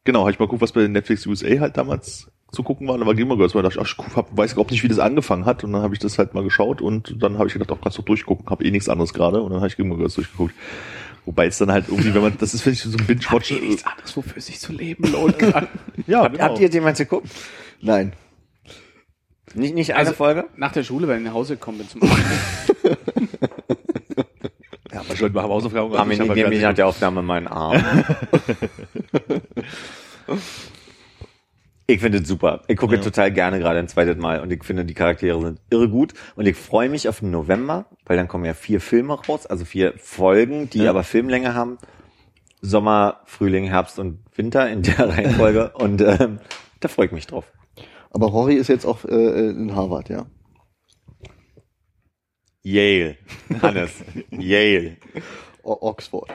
genau, 0.05 0.21
habe 0.21 0.31
ich 0.31 0.39
mal 0.39 0.47
geguckt, 0.47 0.63
was 0.63 0.73
bei 0.73 0.87
Netflix 0.87 1.27
USA 1.27 1.61
halt 1.61 1.77
damals 1.77 2.31
zu 2.53 2.63
gucken 2.63 2.89
war. 2.89 2.99
Dann 2.99 3.07
war 3.07 3.15
Gilmore 3.15 3.39
Girls, 3.39 3.55
weil 3.55 3.65
ich 3.65 3.75
dachte, 3.75 3.81
ach, 3.97 4.07
ich 4.09 4.17
hab, 4.17 4.37
weiß 4.37 4.53
überhaupt 4.53 4.73
nicht, 4.73 4.83
wie 4.83 4.89
das 4.89 4.99
angefangen 4.99 5.47
hat. 5.47 5.63
Und 5.65 5.73
dann 5.73 5.83
habe 5.83 5.95
ich 5.95 6.01
das 6.01 6.19
halt 6.19 6.35
mal 6.35 6.43
geschaut 6.43 6.83
und 6.83 7.23
dann 7.23 7.39
habe 7.39 7.47
ich 7.47 7.53
gedacht, 7.53 7.71
auch 7.71 7.81
kannst 7.81 7.97
du 7.99 8.03
durchgucken, 8.03 8.51
habe 8.51 8.65
eh 8.65 8.71
nichts 8.71 8.89
anderes 8.89 9.15
gerade. 9.15 9.41
Und 9.41 9.51
dann 9.53 9.61
habe 9.61 9.69
ich 9.69 9.77
Gilmore 9.77 9.99
Girls 9.99 10.15
durchgeguckt. 10.15 10.55
Wobei 11.27 11.47
es 11.47 11.59
dann 11.59 11.71
halt 11.71 11.87
irgendwie, 11.89 12.13
wenn 12.15 12.23
man, 12.23 12.37
das 12.39 12.55
ist, 12.55 12.63
finde 12.63 12.75
ich, 12.75 12.83
so 12.83 12.91
ein 12.97 13.07
Binge-Watch. 13.07 13.51
Eh 13.53 13.61
nichts 13.61 13.85
anderes, 13.87 14.17
wofür 14.17 14.41
sich 14.43 14.59
zu 14.59 14.73
leben 14.73 15.11
lohnt 15.13 15.39
kann. 15.39 15.69
Ja, 16.07 16.23
Habt, 16.25 16.41
habt 16.41 16.59
ihr 16.59 16.69
jemand 16.71 16.97
geguckt? 16.97 17.29
Nein. 17.81 18.13
Nicht, 19.55 19.75
nicht 19.75 19.91
eine 19.93 20.01
Also- 20.01 20.13
Folge? 20.15 20.47
Nach 20.57 20.73
der 20.73 20.83
Schule, 20.85 21.07
wenn 21.09 21.19
ich 21.19 21.25
nach 21.27 21.35
Hause 21.35 21.55
gekommen 21.57 21.79
bin 21.79 21.89
zum. 21.89 22.01
Ja, 24.93 25.03
manche 25.07 25.23
Leute 25.23 25.35
machen 25.37 25.49
Hausaufgaben. 25.51 25.91
aber 25.91 26.01
Armin, 26.01 26.21
ich 26.21 26.29
hab 26.29 26.35
nehme 26.37 26.49
mich 26.49 26.63
nach 26.63 26.75
der 26.75 26.89
Aufnahme 26.89 27.21
in 27.21 27.27
meinen 27.27 27.47
Arm. 27.47 27.81
Ich 31.93 32.01
finde 32.01 32.19
es 32.19 32.29
super. 32.29 32.63
Ich 32.69 32.77
gucke 32.77 32.97
Ja. 32.97 33.01
total 33.01 33.33
gerne 33.33 33.59
gerade 33.59 33.79
ein 33.79 33.89
zweites 33.89 34.17
Mal 34.17 34.41
und 34.41 34.53
ich 34.53 34.63
finde, 34.65 34.85
die 34.85 34.95
Charaktere 34.95 35.41
sind 35.41 35.61
irre 35.71 35.89
gut. 35.89 36.15
Und 36.37 36.47
ich 36.47 36.57
freue 36.57 36.89
mich 36.89 37.09
auf 37.09 37.21
den 37.21 37.31
November, 37.31 37.87
weil 38.07 38.17
dann 38.17 38.29
kommen 38.29 38.45
ja 38.45 38.55
vier 38.55 38.81
Filme 38.81 39.15
raus, 39.15 39.47
also 39.47 39.65
vier 39.65 39.95
Folgen, 39.99 40.71
die 40.71 40.85
Ja. 40.85 40.91
aber 40.91 41.03
Filmlänge 41.05 41.55
haben. 41.55 41.79
Sommer, 42.63 43.21
Frühling, 43.25 43.65
Herbst 43.65 43.99
und 43.99 44.19
Winter 44.37 44.69
in 44.71 44.83
der 44.83 44.99
Reihenfolge. 45.09 45.71
und 45.75 46.01
ähm, 46.03 46.41
da 46.81 46.89
freue 46.89 47.07
ich 47.07 47.13
mich 47.13 47.27
drauf. 47.27 47.45
Aber 48.11 48.27
Rory 48.27 48.55
ist 48.55 48.69
jetzt 48.69 48.85
auch 48.85 49.05
äh, 49.05 49.49
in 49.51 49.75
Harvard, 49.75 50.09
ja. 50.09 50.27
Yale. 52.63 53.17
Hannes. 53.63 53.91
Yale. 54.31 54.97
O 55.63 55.77
Oxford. 55.81 56.29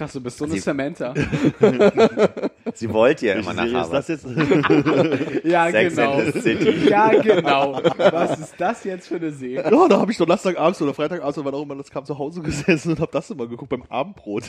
Krass, 0.00 0.12
du 0.14 0.20
bist 0.22 0.38
so 0.38 0.46
eine 0.46 0.54
Sie- 0.54 0.60
Samantha. 0.60 1.12
Sie 2.74 2.90
wollte 2.90 3.26
ja 3.26 3.34
immer 3.34 3.52
nach 3.52 3.66
Serie 3.66 3.80
ist 3.82 3.84
Harvard. 3.84 4.08
das 4.08 4.08
jetzt? 4.08 5.44
Ja, 5.44 5.70
Sex 5.70 5.94
genau. 5.94 6.12
and 6.14 6.32
the 6.32 6.40
City. 6.40 6.70
Ja, 6.88 7.08
genau. 7.10 7.82
Was 7.98 8.38
ist 8.40 8.54
das 8.56 8.84
jetzt 8.84 9.08
für 9.08 9.16
eine 9.16 9.30
Serie? 9.30 9.70
Ja, 9.70 9.88
da 9.88 9.98
habe 10.00 10.10
ich 10.10 10.16
Donnerstagabends 10.16 10.80
oder 10.80 10.94
Freitagabends 10.94 11.36
oder 11.36 11.44
wann 11.52 11.54
auch 11.54 11.62
immer 11.64 11.74
das 11.76 11.90
kam 11.90 12.06
zu 12.06 12.16
Hause 12.18 12.40
gesessen 12.40 12.92
und 12.92 13.00
habe 13.00 13.12
das 13.12 13.28
immer 13.30 13.46
geguckt 13.46 13.68
beim 13.68 13.82
Abendbrot. 13.90 14.44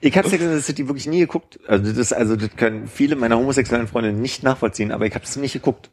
Ich 0.00 0.16
habe 0.16 0.28
Sex 0.30 0.42
and 0.42 0.54
the 0.54 0.60
City 0.62 0.88
wirklich 0.88 1.06
nie 1.06 1.20
geguckt. 1.20 1.60
Also 1.66 1.92
das, 1.92 2.14
also 2.14 2.34
das 2.34 2.56
können 2.56 2.86
viele 2.86 3.16
meiner 3.16 3.36
homosexuellen 3.36 3.86
Freunde 3.86 4.14
nicht 4.14 4.42
nachvollziehen, 4.42 4.92
aber 4.92 5.04
ich 5.04 5.14
habe 5.14 5.26
es 5.26 5.36
nicht 5.36 5.52
geguckt. 5.52 5.90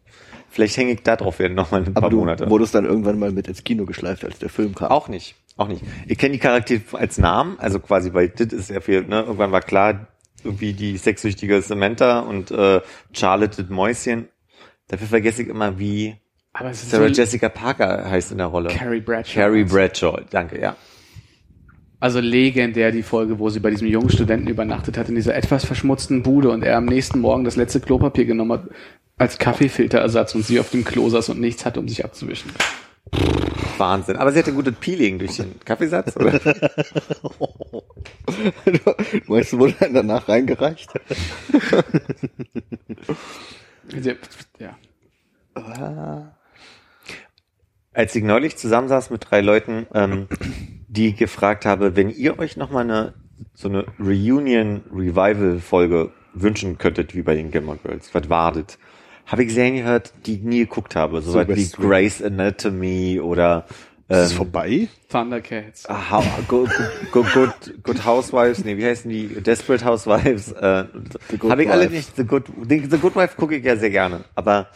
Vielleicht 0.50 0.78
hänge 0.78 0.94
ich 0.94 1.04
da 1.04 1.16
drauf 1.16 1.40
werden 1.40 1.54
noch 1.56 1.72
mal 1.72 1.84
ein 1.84 1.94
paar 1.94 2.04
Aber 2.04 2.10
du 2.10 2.18
Monate. 2.18 2.50
wurdest 2.50 2.76
dann 2.76 2.86
irgendwann 2.86 3.20
mal 3.20 3.32
mit 3.32 3.48
ins 3.48 3.64
Kino 3.64 3.86
geschleift, 3.86 4.26
als 4.26 4.40
der 4.40 4.50
Film 4.50 4.76
kam. 4.76 4.90
Auch 4.90 5.08
nicht, 5.08 5.36
auch 5.58 5.68
nicht. 5.68 5.84
Ich 6.08 6.18
kenne 6.18 6.34
die 6.34 6.40
Charaktere 6.40 6.82
als 6.94 7.18
Namen, 7.18 7.58
also 7.60 7.80
quasi, 7.80 8.14
weil 8.14 8.30
das 8.30 8.48
ist 8.54 8.70
ja 8.70 8.82
viel, 8.82 9.04
ne? 9.04 9.22
Irgendwann 9.22 9.52
war 9.52 9.62
klar, 9.62 10.08
irgendwie 10.44 10.74
die 10.74 10.98
sexsüchtige 10.98 11.62
Samantha 11.62 12.20
und 12.22 12.52
äh, 12.52 12.82
Charlotte 13.14 13.62
das 13.62 13.70
Mäuschen. 13.70 14.28
Dafür 14.88 15.08
vergesse 15.08 15.44
ich 15.44 15.50
immer, 15.50 15.78
wie 15.78 16.16
Aber 16.54 16.70
es 16.70 16.82
ist 16.82 16.92
Sarah 16.92 17.10
so 17.10 17.14
Jessica 17.14 17.50
Parker 17.50 18.10
heißt 18.10 18.32
in 18.32 18.40
der 18.40 18.48
Rolle. 18.48 18.70
Carrie 18.70 19.02
Bradshaw. 19.02 19.34
Carrie 19.34 19.64
Bradshaw, 19.64 20.20
danke, 20.30 20.60
ja. 20.60 20.76
Also 22.02 22.22
legendär 22.22 22.92
die 22.94 23.04
Folge, 23.04 23.40
wo 23.40 23.50
sie 23.50 23.60
bei 23.60 23.70
diesem 23.70 23.88
jungen 23.90 24.10
Studenten 24.10 24.48
übernachtet 24.48 24.98
hat 24.98 25.10
in 25.10 25.16
dieser 25.16 25.36
etwas 25.36 25.66
verschmutzten 25.66 26.24
Bude 26.24 26.50
und 26.50 26.64
er 26.64 26.78
am 26.78 26.86
nächsten 26.86 27.20
Morgen 27.20 27.44
das 27.44 27.58
letzte 27.58 27.82
Klopapier 27.82 28.24
genommen 28.24 28.54
hat 28.54 28.70
als 29.20 29.38
Kaffeefilterersatz 29.38 30.34
und 30.34 30.44
sie 30.44 30.60
auf 30.60 30.72
dem 30.72 30.84
Klo 30.84 31.08
saß 31.10 31.30
und 31.30 31.40
nichts 31.40 31.66
hatte, 31.66 31.80
um 31.80 31.88
sich 31.88 32.04
abzuwischen. 32.04 32.52
Wahnsinn. 33.78 34.18
Aber 34.18 34.32
sie 34.32 34.40
hatte 34.40 34.54
gutes 34.54 34.74
Peeling 34.80 35.20
durch 35.20 35.38
den 35.38 35.60
Kaffeesatz, 35.60 36.16
oder? 36.18 36.40
du 36.40 36.64
meinst, 39.28 39.54
du 39.54 39.60
wurde 39.60 39.76
dann 39.80 39.94
danach 39.94 40.28
reingereicht? 40.28 40.90
Ja. 44.60 44.78
als 47.94 48.16
ich 48.16 48.24
neulich 48.24 48.56
zusammensaß 48.58 49.10
mit 49.10 49.26
drei 49.30 49.42
Leuten, 49.42 49.88
ähm, 49.94 50.28
die 50.88 51.16
gefragt 51.16 51.66
habe, 51.66 51.96
wenn 51.96 52.10
ihr 52.10 52.38
euch 52.40 52.56
noch 52.58 52.70
mal 52.70 52.82
eine 52.82 53.14
so 53.54 53.70
eine 53.70 53.86
Reunion 54.00 54.84
Revival 54.92 55.60
Folge 55.60 56.12
wünschen 56.34 56.78
könntet, 56.78 57.16
wie 57.16 57.22
bei 57.22 57.36
den 57.36 57.52
Gilmore 57.52 57.78
Girls, 57.78 58.14
was 58.14 58.30
wartet? 58.30 58.78
Habe 59.32 59.44
ich 59.44 59.54
Serien 59.54 59.76
gehört, 59.78 60.14
die 60.26 60.36
ich 60.36 60.42
nie 60.42 60.60
geguckt 60.60 60.96
habe, 60.96 61.22
so, 61.22 61.32
So 61.32 61.40
was 61.40 61.48
wie. 61.56 61.70
Grey's 61.70 62.22
Anatomy 62.22 63.20
oder 63.20 63.66
Ist 64.08 64.18
es 64.18 64.32
ähm, 64.32 64.38
vorbei? 64.38 64.88
Thundercats. 65.10 65.88
How, 65.88 66.26
good, 66.48 66.70
good, 67.12 67.26
good, 67.34 67.84
good 67.84 68.06
Housewives, 68.06 68.66
nee, 68.66 68.76
wie 68.78 68.86
heißen 68.86 69.10
die? 69.10 69.28
Desperate 69.28 69.86
Housewives. 69.86 70.52
Äh, 70.54 70.86
Good 71.38 71.52
Habe 71.52 71.64
ich 71.64 71.70
alle 71.72 71.86
Wife. 71.86 71.94
nicht. 71.94 72.16
The 72.16 72.24
Good, 72.26 72.46
the, 72.68 72.80
the 72.90 72.98
Good 72.98 73.16
Wife 73.16 73.36
gucke 73.38 73.56
ich 73.56 73.64
ja 73.64 73.76
sehr 73.78 73.92
gerne. 73.92 74.24
Aber 74.34 74.68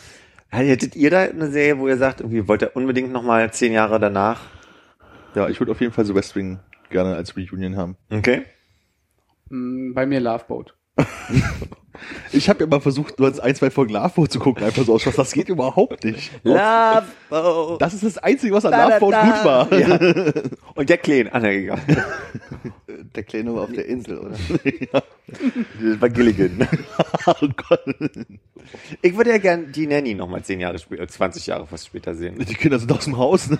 hättet 0.49 0.95
ihr 0.95 1.09
da 1.09 1.21
eine 1.21 1.49
Serie, 1.49 1.79
wo 1.79 1.87
ihr 1.87 1.97
sagt, 1.97 2.21
irgendwie 2.21 2.47
wollt 2.47 2.61
ihr 2.61 2.75
unbedingt 2.75 3.11
noch 3.11 3.23
mal 3.23 3.51
zehn 3.51 3.73
Jahre 3.73 3.99
danach? 3.99 4.41
Ja, 5.33 5.49
ich 5.49 5.59
würde 5.59 5.71
auf 5.71 5.81
jeden 5.81 5.93
Fall 5.93 6.05
so 6.05 6.13
West 6.13 6.35
Wing 6.35 6.59
gerne 6.91 7.15
als 7.15 7.35
Reunion 7.35 7.75
haben. 7.75 7.97
Okay. 8.11 8.43
Mm, 9.49 9.93
Bei 9.95 10.05
mir 10.05 10.19
Loveboat. 10.19 10.75
Ich 12.31 12.49
habe 12.49 12.61
ja 12.61 12.67
mal 12.67 12.79
versucht, 12.79 13.19
nur 13.19 13.27
als 13.27 13.39
ein, 13.39 13.55
zwei 13.55 13.69
Folgen 13.69 13.93
Loveboat 13.93 14.31
zu 14.31 14.39
gucken, 14.39 14.63
einfach 14.63 14.83
so 14.83 14.93
aus 14.93 15.01
Spaß. 15.01 15.15
Das 15.15 15.31
geht 15.31 15.49
überhaupt 15.49 16.03
nicht. 16.03 16.31
Love. 16.43 17.03
Oh. 17.29 17.77
Das 17.79 17.93
ist 17.93 18.03
das 18.03 18.17
Einzige, 18.17 18.53
was 18.53 18.65
an 18.65 18.71
da. 18.71 18.99
gut 18.99 19.13
war. 19.13 19.71
Ja. 19.73 19.99
Und 20.75 20.89
der 20.89 20.97
Kleine. 20.97 21.33
Ah, 21.33 21.39
ne, 21.39 21.51
egal. 21.51 21.79
Der 23.15 23.23
Kleine 23.23 23.55
war 23.55 23.63
auf 23.63 23.71
der 23.71 23.85
Insel, 23.85 24.17
oder? 24.19 24.35
Das 25.27 26.01
war 26.01 26.09
Gilligan. 26.09 26.67
oh 27.25 27.47
Gott. 27.55 27.83
Ich 29.01 29.15
würde 29.15 29.31
ja 29.31 29.37
gern 29.37 29.71
die 29.71 29.87
Nanny 29.87 30.13
noch 30.13 30.27
mal 30.27 30.43
zehn 30.43 30.59
Jahre 30.59 30.77
später, 30.77 31.07
20 31.07 31.47
Jahre 31.47 31.65
fast 31.65 31.87
später 31.87 32.13
sehen. 32.13 32.37
Die 32.37 32.53
Kinder 32.53 32.77
sind 32.77 32.91
aus 32.91 33.05
dem 33.05 33.17
Haus. 33.17 33.49
Ne? 33.49 33.57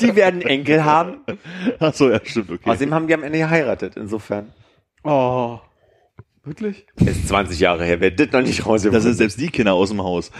Die 0.00 0.16
werden 0.16 0.42
Enkel 0.42 0.84
haben. 0.84 1.18
Ach 1.78 1.94
so, 1.94 2.10
ja, 2.10 2.20
stimmt, 2.24 2.50
okay. 2.50 2.70
Außerdem 2.70 2.92
haben 2.92 3.06
die 3.06 3.14
am 3.14 3.22
Ende 3.22 3.38
geheiratet. 3.38 3.96
Insofern. 3.96 4.52
Oh. 5.08 5.58
Wirklich? 6.44 6.86
Ist 6.96 7.28
20 7.28 7.58
Jahre 7.58 7.82
her. 7.84 7.98
Wer 8.00 8.10
das 8.10 8.30
noch 8.30 8.42
nicht 8.42 8.66
raus? 8.66 8.82
da 8.82 9.00
sind 9.00 9.14
selbst 9.14 9.40
die 9.40 9.48
Kinder 9.48 9.72
aus 9.72 9.88
dem 9.88 10.02
Haus. 10.02 10.30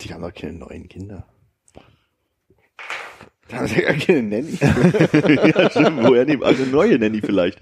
Die 0.00 0.14
haben 0.14 0.22
doch 0.22 0.32
keine 0.32 0.52
neuen 0.52 0.88
Kinder. 0.88 1.26
Da 3.48 3.56
haben 3.56 3.66
sie 3.66 3.82
gar 3.82 3.94
keine 3.94 4.22
Nanny. 4.22 4.56
ja, 4.60 5.68
stimmt. 5.68 6.04
Woher 6.04 6.24
nehmen? 6.24 6.44
Also 6.44 6.62
eine 6.62 6.70
neue 6.70 6.96
Nanny 6.96 7.20
vielleicht. 7.20 7.60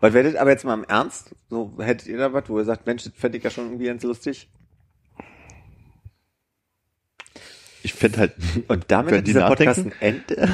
Was 0.00 0.12
werdet 0.12 0.36
aber 0.36 0.50
jetzt 0.50 0.66
mal 0.66 0.74
im 0.74 0.84
Ernst? 0.84 1.34
So, 1.48 1.72
hättet 1.78 2.08
ihr 2.08 2.18
da 2.18 2.34
was, 2.34 2.50
wo 2.50 2.58
ihr 2.58 2.64
sagt, 2.66 2.86
Mensch, 2.86 3.04
das 3.04 3.14
fände 3.14 3.38
ich 3.38 3.44
ja 3.44 3.48
schon 3.48 3.64
irgendwie 3.64 3.86
ganz 3.86 4.02
lustig? 4.02 4.50
Ich 7.86 7.94
fände 7.94 8.18
halt, 8.18 8.32
Und 8.66 8.86
damit 8.88 9.14
die 9.14 9.22
dieser 9.22 9.46
Podcast 9.46 9.78
ein 9.78 9.92
Ende. 10.00 10.48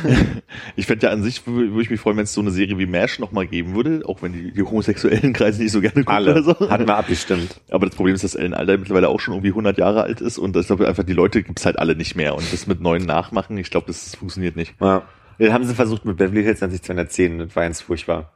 ich 0.76 0.86
fände 0.86 1.06
ja 1.06 1.12
an 1.14 1.22
sich, 1.22 1.38
wür- 1.46 1.70
würde 1.70 1.80
ich 1.80 1.88
mich 1.88 1.98
freuen, 1.98 2.18
wenn 2.18 2.24
es 2.24 2.34
so 2.34 2.42
eine 2.42 2.50
Serie 2.50 2.76
wie 2.76 2.84
MASH 2.84 3.18
nochmal 3.20 3.46
geben 3.46 3.74
würde, 3.74 4.02
auch 4.04 4.20
wenn 4.20 4.34
die, 4.34 4.52
die 4.52 4.62
homosexuellen 4.62 5.32
Kreise 5.32 5.62
nicht 5.62 5.72
so 5.72 5.80
gerne 5.80 6.04
gucken 6.04 6.14
Alle. 6.14 6.32
oder 6.32 6.42
so. 6.42 6.68
Hatten 6.68 6.86
wir 6.86 6.94
abgestimmt. 6.94 7.58
Aber 7.70 7.86
das 7.86 7.96
Problem 7.96 8.14
ist, 8.14 8.22
dass 8.22 8.34
Ellen 8.34 8.52
Alder 8.52 8.76
mittlerweile 8.76 9.08
auch 9.08 9.18
schon 9.18 9.32
irgendwie 9.32 9.48
100 9.48 9.78
Jahre 9.78 10.02
alt 10.02 10.20
ist 10.20 10.36
und 10.36 10.54
ich 10.54 10.66
glaube 10.66 10.86
einfach, 10.86 11.04
die 11.04 11.14
Leute 11.14 11.42
gibt's 11.42 11.64
halt 11.64 11.78
alle 11.78 11.96
nicht 11.96 12.16
mehr 12.16 12.34
und 12.34 12.52
das 12.52 12.66
mit 12.66 12.82
neuen 12.82 13.06
Nachmachen, 13.06 13.56
ich 13.56 13.70
glaube, 13.70 13.86
das 13.86 14.14
funktioniert 14.14 14.54
nicht. 14.54 14.74
Ja. 14.78 15.02
Den 15.38 15.54
haben 15.54 15.64
sie 15.64 15.74
versucht 15.74 16.04
mit 16.04 16.18
Beverly 16.18 16.42
Hills 16.42 16.58
210 16.58 17.38
das 17.38 17.56
war 17.56 17.62
ganz 17.62 17.80
furchtbar. 17.80 18.34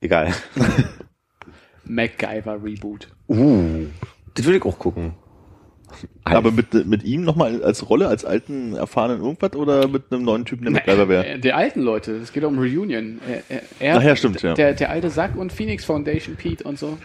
Egal. 0.00 0.32
MacGyver 1.84 2.62
Reboot. 2.62 3.08
Uh. 3.28 3.86
Das 4.34 4.44
würde 4.46 4.58
ich 4.58 4.64
auch 4.64 4.78
gucken. 4.78 5.14
Aber 6.24 6.50
mit, 6.52 6.86
mit 6.86 7.02
ihm 7.04 7.22
nochmal 7.22 7.62
als 7.62 7.88
Rolle, 7.88 8.08
als 8.08 8.24
alten, 8.24 8.74
erfahrenen 8.74 9.20
irgendwas 9.22 9.54
oder 9.54 9.88
mit 9.88 10.12
einem 10.12 10.24
neuen 10.24 10.44
Typen, 10.44 10.64
der 10.64 10.72
MacGyver 10.72 11.08
wäre? 11.08 11.26
Äh, 11.26 11.38
Der 11.38 11.56
alten 11.56 11.80
Leute, 11.80 12.12
es 12.16 12.32
geht 12.32 12.44
um 12.44 12.58
Reunion. 12.58 13.20
Er, 13.28 13.42
er, 13.48 13.62
er, 13.80 13.96
Ach 13.98 14.02
ja, 14.02 14.14
stimmt, 14.16 14.42
ja. 14.42 14.54
Der, 14.54 14.74
der 14.74 14.90
alte 14.90 15.10
Sack 15.10 15.36
und 15.36 15.52
Phoenix 15.52 15.84
Foundation 15.84 16.36
Pete 16.36 16.64
und 16.64 16.78
so. 16.78 16.98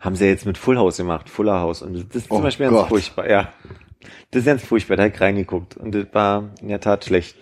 Haben 0.00 0.16
sie 0.16 0.24
ja 0.24 0.30
jetzt 0.30 0.44
mit 0.44 0.58
Full 0.58 0.76
House 0.76 0.96
gemacht, 0.98 1.30
Fuller 1.30 1.60
House. 1.60 1.80
Und 1.82 1.94
das 1.94 2.02
ist 2.22 2.28
zum 2.28 2.38
Oh 2.38 2.40
Beispiel 2.42 2.66
ganz 2.66 2.76
Gott. 2.78 2.88
furchtbar, 2.88 3.30
ja. 3.30 3.52
Das 4.30 4.40
ist 4.40 4.46
ganz 4.46 4.62
furchtbar, 4.62 4.96
da 4.96 5.04
hab 5.04 5.14
ich 5.14 5.20
reingeguckt. 5.20 5.76
Und 5.76 5.94
das 5.94 6.06
war 6.12 6.50
in 6.60 6.68
der 6.68 6.80
Tat 6.80 7.04
schlecht. 7.04 7.36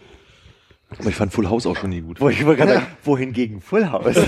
Aber 0.99 1.09
ich 1.09 1.15
fand 1.17 1.33
Full 1.33 1.49
House 1.49 1.67
auch 1.67 1.75
schon 1.77 1.89
nie 1.91 2.03
gut. 2.03 2.21
Wo 2.21 2.29
ich 2.29 2.45
wollte 2.45 2.61
gerade 2.61 2.75
sagen, 2.75 2.87
wohin 3.03 3.33
gegen 3.33 3.61
Full 3.63 3.91
House? 3.91 4.15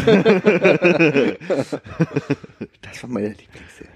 Das 2.82 3.02
war 3.02 3.10
meine 3.10 3.28
Lieblingsserie. 3.28 3.93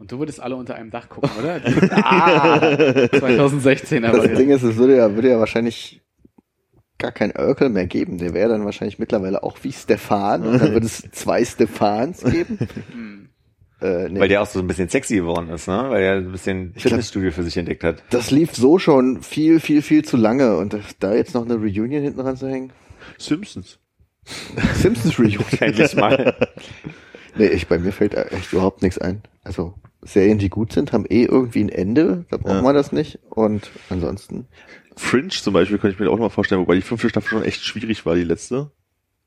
Und 0.00 0.10
du 0.10 0.18
würdest 0.18 0.40
alle 0.40 0.56
unter 0.56 0.74
einem 0.76 0.90
Dach 0.90 1.10
gucken, 1.10 1.30
oder? 1.38 1.60
ah, 2.02 3.08
2016 3.18 4.02
aber. 4.04 4.26
Das 4.26 4.38
Ding 4.38 4.48
ist, 4.48 4.62
es 4.62 4.76
würde 4.76 4.96
ja, 4.96 5.14
würde 5.14 5.28
ja 5.28 5.38
wahrscheinlich 5.38 6.00
gar 6.96 7.12
kein 7.12 7.32
Urkel 7.38 7.68
mehr 7.68 7.86
geben. 7.86 8.16
Der 8.16 8.32
wäre 8.32 8.48
dann 8.48 8.64
wahrscheinlich 8.64 8.98
mittlerweile 8.98 9.42
auch 9.42 9.58
wie 9.62 9.72
Stefan 9.72 10.46
und 10.46 10.58
dann 10.60 10.72
würde 10.72 10.86
es 10.86 11.02
zwei 11.12 11.44
Stefans 11.44 12.24
geben. 12.24 12.58
äh, 13.82 14.08
nee. 14.08 14.20
Weil 14.20 14.28
der 14.28 14.40
auch 14.40 14.46
so 14.46 14.60
ein 14.60 14.66
bisschen 14.66 14.88
sexy 14.88 15.16
geworden 15.16 15.50
ist, 15.50 15.68
ne? 15.68 15.84
Weil 15.90 16.02
er 16.02 16.14
ein 16.16 16.32
bisschen 16.32 16.72
glaub- 16.72 16.82
Fitnessstudio 16.82 17.30
für 17.30 17.42
sich 17.42 17.58
entdeckt 17.58 17.84
hat. 17.84 18.02
das 18.08 18.30
lief 18.30 18.54
so 18.54 18.78
schon 18.78 19.20
viel, 19.22 19.60
viel, 19.60 19.82
viel 19.82 20.02
zu 20.02 20.16
lange 20.16 20.56
und 20.56 20.78
da 21.00 21.14
jetzt 21.14 21.34
noch 21.34 21.44
eine 21.44 21.56
Reunion 21.56 21.90
hinten 22.02 22.20
dran 22.20 22.36
zu 22.38 22.48
hängen. 22.48 22.72
Simpsons. 23.18 23.78
Simpsons 24.76 25.18
Reunion. 25.18 25.44
Endlich 25.60 25.94
mal. 25.94 26.36
Nee, 27.36 27.46
ich, 27.48 27.66
bei 27.68 27.78
mir 27.78 27.92
fällt 27.92 28.14
echt 28.14 28.52
überhaupt 28.52 28.82
nichts 28.82 28.98
ein. 28.98 29.22
Also 29.44 29.74
Serien, 30.02 30.38
die 30.38 30.48
gut 30.48 30.72
sind, 30.72 30.92
haben 30.92 31.04
eh 31.08 31.24
irgendwie 31.24 31.62
ein 31.62 31.68
Ende. 31.68 32.24
Da 32.30 32.36
braucht 32.38 32.54
Ja. 32.56 32.62
man 32.62 32.74
das 32.74 32.92
nicht. 32.92 33.18
Und 33.28 33.70
ansonsten. 33.88 34.46
Fringe 34.96 35.28
zum 35.28 35.54
Beispiel 35.54 35.78
könnte 35.78 35.94
ich 35.94 36.00
mir 36.00 36.08
auch 36.10 36.16
noch 36.16 36.24
mal 36.24 36.28
vorstellen, 36.30 36.60
wobei 36.60 36.74
die 36.74 36.82
fünfte 36.82 37.08
Staffel 37.08 37.28
schon 37.30 37.44
echt 37.44 37.62
schwierig 37.64 38.04
war, 38.06 38.14
die 38.14 38.24
letzte. 38.24 38.70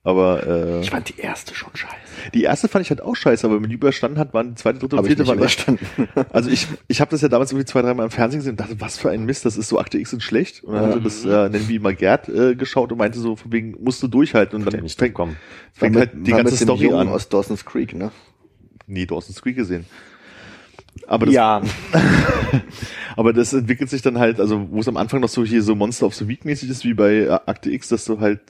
Aber 0.05 0.45
äh, 0.45 0.81
Ich 0.81 0.89
fand 0.89 1.07
die 1.07 1.17
erste 1.17 1.55
schon 1.55 1.73
scheiße. 1.73 1.95
die 2.33 2.43
erste 2.43 2.67
fand 2.67 2.83
ich 2.83 2.89
halt 2.89 2.99
auch 3.01 3.15
scheiße, 3.15 3.47
aber 3.47 3.61
wenn 3.61 3.69
die 3.69 3.75
überstanden 3.75 4.19
hat, 4.19 4.33
waren 4.33 4.49
die 4.49 4.55
zweite, 4.55 4.79
dritte 4.79 4.97
und 4.97 5.05
vierte 5.05 5.21
nicht 5.21 5.29
waren 5.29 5.37
überstanden. 5.37 5.85
Also 6.33 6.49
ich, 6.49 6.67
ich 6.89 6.99
habe 6.99 7.09
das 7.11 7.21
ja 7.21 7.29
damals 7.29 7.51
irgendwie 7.53 7.65
zwei, 7.65 7.81
dreimal 7.81 8.05
im 8.05 8.11
Fernsehen 8.11 8.39
gesehen 8.39 8.51
und 8.51 8.59
dachte, 8.59 8.81
was 8.81 8.97
für 8.97 9.11
ein 9.11 9.23
Mist, 9.25 9.45
das 9.45 9.55
ist 9.55 9.69
so 9.69 9.79
Akte 9.79 9.97
X 9.97 10.11
und 10.13 10.21
schlecht. 10.21 10.61
Und 10.65 10.73
dann 10.73 10.87
hatte 10.87 10.99
das, 11.01 11.23
äh, 11.23 11.47
nennen 11.49 11.69
wir 11.69 11.79
mal 11.79 11.95
Gerd 11.95 12.27
äh, 12.27 12.53
geschaut 12.55 12.91
und 12.91 12.97
meinte 12.97 13.17
so, 13.19 13.37
von 13.37 13.51
wegen, 13.53 13.77
musst 13.81 14.03
du 14.03 14.07
durchhalten. 14.09 14.57
Und 14.57 14.65
Der 14.65 14.73
dann 14.73 14.83
nicht 14.83 14.99
fängt, 14.99 15.13
kommen. 15.13 15.37
fängt 15.71 15.95
halt 15.95 16.11
die 16.13 16.31
ganze 16.31 16.51
mit 16.51 16.59
dem 16.59 16.65
Story 16.65 16.83
Jungen 16.83 16.99
an. 16.99 17.07
aus 17.07 17.29
Dawson's 17.29 17.63
Creek, 17.63 17.93
ne? 17.95 18.11
Nee, 18.87 19.05
Dawson's 19.05 19.41
Creek 19.41 19.55
gesehen. 19.55 19.85
Aber 21.07 21.25
das, 21.27 21.33
Ja, 21.35 21.61
aber 23.15 23.31
das 23.33 23.53
entwickelt 23.53 23.89
sich 23.89 24.01
dann 24.01 24.19
halt, 24.19 24.39
also 24.39 24.67
wo 24.69 24.79
es 24.79 24.87
am 24.87 24.97
Anfang 24.97 25.21
noch 25.21 25.29
so 25.29 25.43
hier 25.45 25.63
so 25.63 25.75
Monster 25.75 26.05
of 26.05 26.15
the 26.15 26.27
Week 26.27 26.45
mäßig 26.45 26.69
ist, 26.69 26.83
wie 26.83 26.93
bei 26.93 27.13
äh, 27.19 27.29
Akte 27.45 27.71
X, 27.71 27.87
dass 27.89 28.05
du 28.05 28.19
halt 28.19 28.41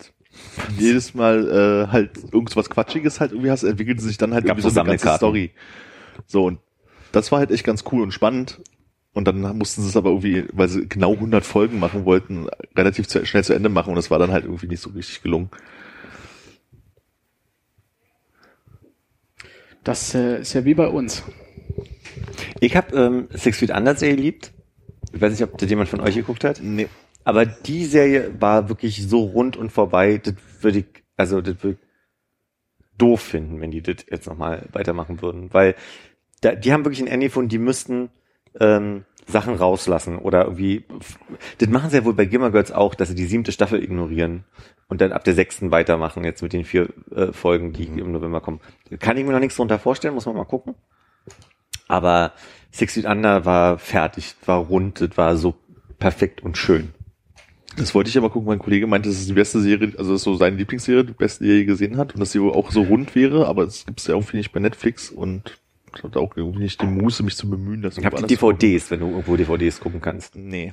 jedes 0.78 1.14
Mal 1.14 1.50
äh, 1.88 1.92
halt 1.92 2.12
irgendwas 2.32 2.70
Quatschiges 2.70 3.20
halt 3.20 3.32
irgendwie 3.32 3.52
hast, 3.52 3.64
entwickelt 3.64 4.02
sich 4.02 4.18
dann 4.18 4.34
halt 4.34 4.46
Gab 4.46 4.58
irgendwie 4.58 4.74
so 4.74 4.80
eine 4.80 4.90
ganze. 4.90 5.16
Story. 5.16 5.52
So, 6.28 6.46
und 6.46 6.60
das 7.12 7.32
war 7.32 7.40
halt 7.40 7.52
echt 7.52 7.64
ganz 7.64 7.84
cool 7.92 8.02
und 8.02 8.12
spannend. 8.12 8.62
Und 9.14 9.28
dann 9.28 9.42
mussten 9.58 9.84
sie 9.84 9.90
es 9.90 9.96
aber 9.96 10.10
irgendwie, 10.10 10.46
weil 10.54 10.68
sie 10.68 10.88
genau 10.90 11.14
100 11.14 11.46
Folgen 11.46 11.80
machen 11.80 12.04
wollten, 12.06 12.48
relativ 12.76 13.08
zu, 13.08 13.24
schnell 13.26 13.44
zu 13.44 13.54
Ende 13.54 13.70
machen 13.70 13.92
und 13.92 13.96
das 13.96 14.10
war 14.10 14.18
dann 14.18 14.32
halt 14.32 14.46
irgendwie 14.46 14.68
nicht 14.68 14.82
so 14.82 14.90
richtig 14.90 15.22
gelungen. 15.22 15.50
Das 19.84 20.16
äh, 20.16 20.42
ist 20.42 20.54
ja 20.54 20.66
wie 20.66 20.74
bei 20.74 20.88
uns. 20.88 21.24
ich 22.60 22.76
habe 22.76 22.98
ähm, 22.98 23.28
Six 23.32 23.60
Feet 23.60 23.70
Under 23.70 23.96
sehr 23.96 24.16
geliebt. 24.16 24.52
Ich 25.12 25.22
weiß 25.22 25.32
nicht, 25.32 25.44
ob 25.44 25.58
das 25.60 25.70
jemand 25.70 25.90
von 25.90 26.00
euch 26.00 26.16
geguckt 26.16 26.44
hat. 26.44 26.60
Nee. 26.64 26.88
Aber 27.24 27.46
die 27.46 27.86
Serie 27.86 28.34
war 28.40 28.70
wirklich 28.70 29.08
so 29.08 29.24
rund 29.24 29.56
und 29.58 29.72
vorbei, 29.72 30.18
das 30.18 30.36
würde 30.62 30.80
ich, 30.80 30.86
also 31.16 31.42
das 31.42 31.64
würde 31.64 31.78
ich 31.80 31.88
doof 32.98 33.22
finden, 33.22 33.62
wenn 33.62 33.72
die 33.72 33.82
das 33.82 34.06
jetzt 34.10 34.28
nochmal 34.28 34.68
weitermachen 34.72 35.22
würden. 35.22 35.54
Weil 35.54 35.76
da, 36.42 36.56
die 36.56 36.74
haben 36.74 36.86
wirklich 36.86 37.02
ein 37.02 37.08
Ende 37.08 37.28
gefunden, 37.28 37.50
die 37.50 37.58
müssten 37.58 38.10
ähm, 38.60 39.06
Sachen 39.26 39.56
rauslassen 39.56 40.18
oder 40.18 40.44
irgendwie. 40.44 40.86
Das 41.58 41.70
machen 41.70 41.90
sie 41.90 41.98
ja 41.98 42.06
wohl 42.06 42.14
bei 42.14 42.26
Gimmer 42.26 42.52
Girls 42.52 42.72
auch, 42.72 42.94
dass 42.94 43.08
sie 43.08 43.16
die 43.16 43.26
siebte 43.26 43.52
Staffel 43.52 43.82
ignorieren 43.82 44.44
und 44.90 45.02
dann 45.02 45.14
ab 45.14 45.24
der 45.24 45.34
sechsten 45.34 45.72
weitermachen, 45.72 46.24
jetzt 46.24 46.42
mit 46.42 46.54
den 46.54 46.66
vier 46.66 46.90
äh, 47.16 47.32
Folgen, 47.32 47.74
die 47.74 47.86
im 47.86 48.12
November 48.12 48.42
kommen. 48.42 48.60
Kann 49.00 49.18
ich 49.18 49.26
mir 49.26 49.32
noch 49.32 49.40
nichts 49.40 49.56
drunter 49.56 49.80
vorstellen, 49.80 50.14
muss 50.14 50.26
man 50.26 50.36
mal 50.36 50.44
gucken. 50.44 50.76
Aber 51.88 52.34
Six 52.72 52.94
Feet 52.94 53.06
Under 53.06 53.46
war 53.46 53.78
fertig, 53.78 54.36
war 54.46 54.58
rund, 54.58 55.00
das 55.00 55.16
war 55.16 55.38
so 55.38 55.56
perfekt 56.00 56.42
und 56.42 56.58
schön. 56.58 56.94
Das 57.78 57.96
wollte 57.96 58.10
ich 58.10 58.18
aber 58.18 58.30
gucken. 58.30 58.48
Mein 58.48 58.60
Kollege 58.60 58.86
meinte, 58.88 59.10
das 59.10 59.20
ist 59.20 59.30
die 59.30 59.34
beste 59.34 59.60
Serie, 59.62 59.94
also 59.98 60.12
das 60.12 60.22
ist 60.22 60.26
so 60.26 60.36
seine 60.36 60.56
Lieblingsserie, 60.58 61.04
die 61.04 61.14
beste, 61.14 61.44
die 61.44 61.50
er 61.50 61.58
je 61.58 61.66
gesehen 61.66 61.98
hat 61.98 62.14
und 62.14 62.20
dass 62.20 62.32
sie 62.32 62.42
wohl 62.42 62.52
auch 62.54 62.72
so 62.72 62.84
rund 62.84 63.16
wäre, 63.16 63.48
aber 63.48 63.64
es 63.64 63.86
gibt's 63.86 64.06
ja 64.08 64.14
irgendwie 64.14 64.38
nicht 64.38 64.52
bei 64.52 64.60
Netflix 64.60 65.10
und 65.10 65.60
ich 65.96 66.04
hatte 66.04 66.20
auch 66.20 66.36
irgendwie 66.38 66.60
nicht 66.60 66.82
die 66.82 66.86
Muße, 66.88 67.24
mich 67.24 67.36
zu 67.36 67.50
bemühen, 67.50 67.82
dass 67.82 67.98
Ich 67.98 68.06
habe 68.06 68.18
die 68.18 68.28
DVDs, 68.36 68.90
wenn 68.92 69.00
du 69.00 69.08
irgendwo 69.10 69.36
DVDs 69.38 69.80
gucken 69.80 70.02
kannst. 70.02 70.36
Nee. 70.36 70.72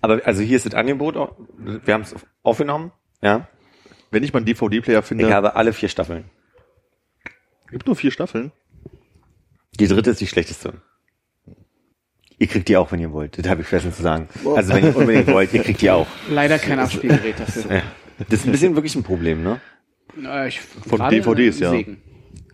Aber 0.00 0.20
also 0.24 0.42
hier 0.42 0.56
ist 0.56 0.66
das 0.66 0.74
Angebot, 0.74 1.16
auch- 1.16 1.36
wir 1.84 1.94
haben 1.94 2.02
es 2.02 2.14
aufgenommen, 2.42 2.92
ja. 3.22 3.48
Wenn 4.10 4.24
ich 4.24 4.32
mal 4.32 4.38
einen 4.38 4.46
DVD-Player 4.46 4.98
Ich 5.00 5.04
finde, 5.04 5.32
habe 5.32 5.54
alle 5.54 5.72
vier 5.72 5.88
Staffeln. 5.88 6.24
gibt 7.70 7.86
nur 7.86 7.94
vier 7.94 8.10
Staffeln. 8.10 8.52
Die 9.78 9.86
dritte 9.86 10.10
ist 10.10 10.20
die 10.20 10.26
schlechteste. 10.26 10.74
Ihr 12.40 12.46
kriegt 12.46 12.68
die 12.68 12.76
auch, 12.78 12.90
wenn 12.90 13.00
ihr 13.00 13.12
wollt. 13.12 13.38
Das 13.38 13.46
habe 13.48 13.60
ich 13.60 13.66
vergessen 13.66 13.92
zu 13.92 14.00
sagen. 14.00 14.26
Also 14.56 14.72
wenn 14.72 14.84
ihr 14.84 14.96
unbedingt 14.96 15.26
wollt, 15.32 15.52
ihr 15.52 15.62
kriegt 15.62 15.82
die 15.82 15.90
auch. 15.90 16.06
Leider 16.30 16.58
kein 16.58 16.78
Abspielgerät 16.78 17.38
dafür. 17.38 17.76
Ja. 17.76 17.82
Das 18.30 18.40
ist 18.40 18.46
ein 18.46 18.52
bisschen 18.52 18.74
wirklich 18.76 18.94
ein 18.96 19.02
Problem, 19.02 19.42
ne? 19.42 19.60
Na, 20.16 20.46
ich, 20.46 20.58
Von 20.60 21.06
DVDs, 21.10 21.58
ja. 21.58 21.70
Segen. 21.70 22.00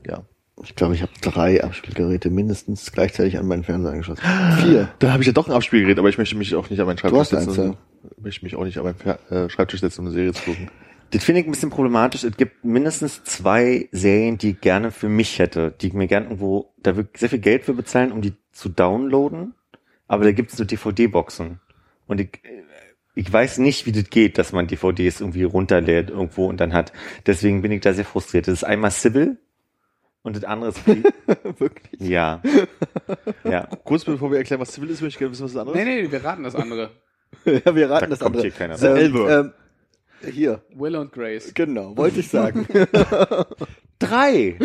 Ja. 0.05 0.25
Ich 0.65 0.75
glaube, 0.75 0.97
ich 0.97 1.03
habe 1.03 1.13
drei 1.21 1.63
Abspielgeräte 1.63 2.31
mindestens 2.31 2.91
gleichzeitig 2.91 3.39
an 3.39 3.47
meinen 3.47 3.63
Fernseher 3.63 3.93
angeschlossen. 3.93 4.23
Vier. 4.61 4.89
Da 4.99 5.13
habe 5.13 5.23
ich 5.23 5.29
ja 5.29 5.33
doch 5.33 5.47
ein 5.47 5.55
Abspielgerät, 5.55 6.01
aber 6.01 6.09
ich 6.09 6.19
möchte 6.19 6.35
mich 6.35 6.57
auch 6.57 6.69
nicht 6.69 6.81
an 6.81 6.87
meinen 6.87 6.99
Schreibtisch 6.99 7.21
hast 7.21 7.35
eins, 7.35 7.45
setzen. 7.45 7.77
Ich 8.17 8.25
möchte 8.25 8.45
mich 8.45 8.57
auch 8.57 8.65
nicht 8.65 8.79
an 8.79 8.85
meinen 8.85 8.97
Fer 8.97 9.21
äh, 9.31 9.49
Schreibtisch 9.49 9.81
setzen, 9.81 10.01
um 10.01 10.07
eine 10.07 10.15
Serie 10.15 10.33
zu 10.33 10.43
gucken. 10.43 10.69
Das 11.13 11.23
finde 11.23 11.43
ich 11.43 11.47
ein 11.47 11.53
bisschen 11.53 11.71
problematisch. 11.71 12.25
Es 12.25 12.37
gibt 12.37 12.65
mindestens 12.65 13.23
zwei 13.23 13.89
Serien, 13.93 14.39
die 14.39 14.51
ich 14.51 14.61
gerne 14.61 14.91
für 14.91 15.09
mich 15.09 15.39
hätte, 15.39 15.73
die 15.81 15.87
ich 15.87 15.93
mir 15.93 16.09
gerne 16.09 16.27
irgendwo, 16.27 16.73
da 16.83 16.97
würde 16.97 17.09
ich 17.13 17.21
sehr 17.21 17.29
viel 17.29 17.39
Geld 17.39 17.65
für 17.65 17.75
bezahlen, 17.75 18.11
um 18.11 18.21
die 18.21 18.33
zu 18.51 18.69
downloaden. 18.69 19.55
Aber 20.09 20.24
da 20.24 20.33
gibt 20.33 20.53
es 20.53 20.59
nur 20.59 20.66
DVD-Boxen. 20.66 21.61
Und 22.07 22.20
ich, 22.20 22.41
ich 23.15 23.33
weiß 23.33 23.59
nicht, 23.59 23.87
wie 23.87 23.93
das 23.93 24.09
geht, 24.11 24.39
dass 24.39 24.53
man 24.53 24.66
DVDs 24.69 25.20
irgendwie 25.20 25.43
runterlädt 25.45 26.11
irgendwo 26.11 26.47
und 26.47 26.59
dann 26.61 26.73
hat. 26.73 26.93
Deswegen 27.27 27.62
bin 27.62 27.73
ich 27.73 27.81
da 27.81 27.93
sehr 27.93 28.05
frustriert. 28.05 28.47
Das 28.47 28.55
ist 28.55 28.65
einmal 28.65 28.91
Sybil 28.93 29.39
und 30.23 30.37
das 30.37 30.45
andere 30.45 30.70
ist 30.70 30.87
Wirklich. 31.59 32.01
ja. 32.01 32.41
Ja. 33.45 33.66
Kurz 33.85 34.05
bevor 34.05 34.31
wir 34.31 34.39
erklären, 34.39 34.61
was 34.61 34.73
Civil 34.73 34.91
ist, 34.91 35.01
möchte 35.01 35.15
ich 35.15 35.19
gerne 35.19 35.33
wissen, 35.33 35.45
was 35.45 35.53
das 35.53 35.61
andere 35.61 35.77
Nee, 35.77 35.83
ist. 36.01 36.07
nee, 36.07 36.12
wir 36.12 36.24
raten 36.24 36.43
das 36.43 36.55
andere. 36.57 36.91
ja, 37.45 37.74
wir 37.74 37.91
raten 37.91 38.05
Da 38.05 38.11
das 38.11 38.19
kommt 38.20 38.37
andere. 38.37 38.43
hier 38.43 38.51
keiner. 38.53 38.83
Ähm, 38.83 39.27
ähm, 39.28 39.53
hier, 40.33 40.62
Will 40.74 40.97
und 40.97 41.12
Grace. 41.12 41.53
genau, 41.55 41.97
wollte 41.97 42.20
ich 42.20 42.28
sagen. 42.28 42.66
Drei. 43.99 44.57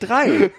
Drei. 0.00 0.50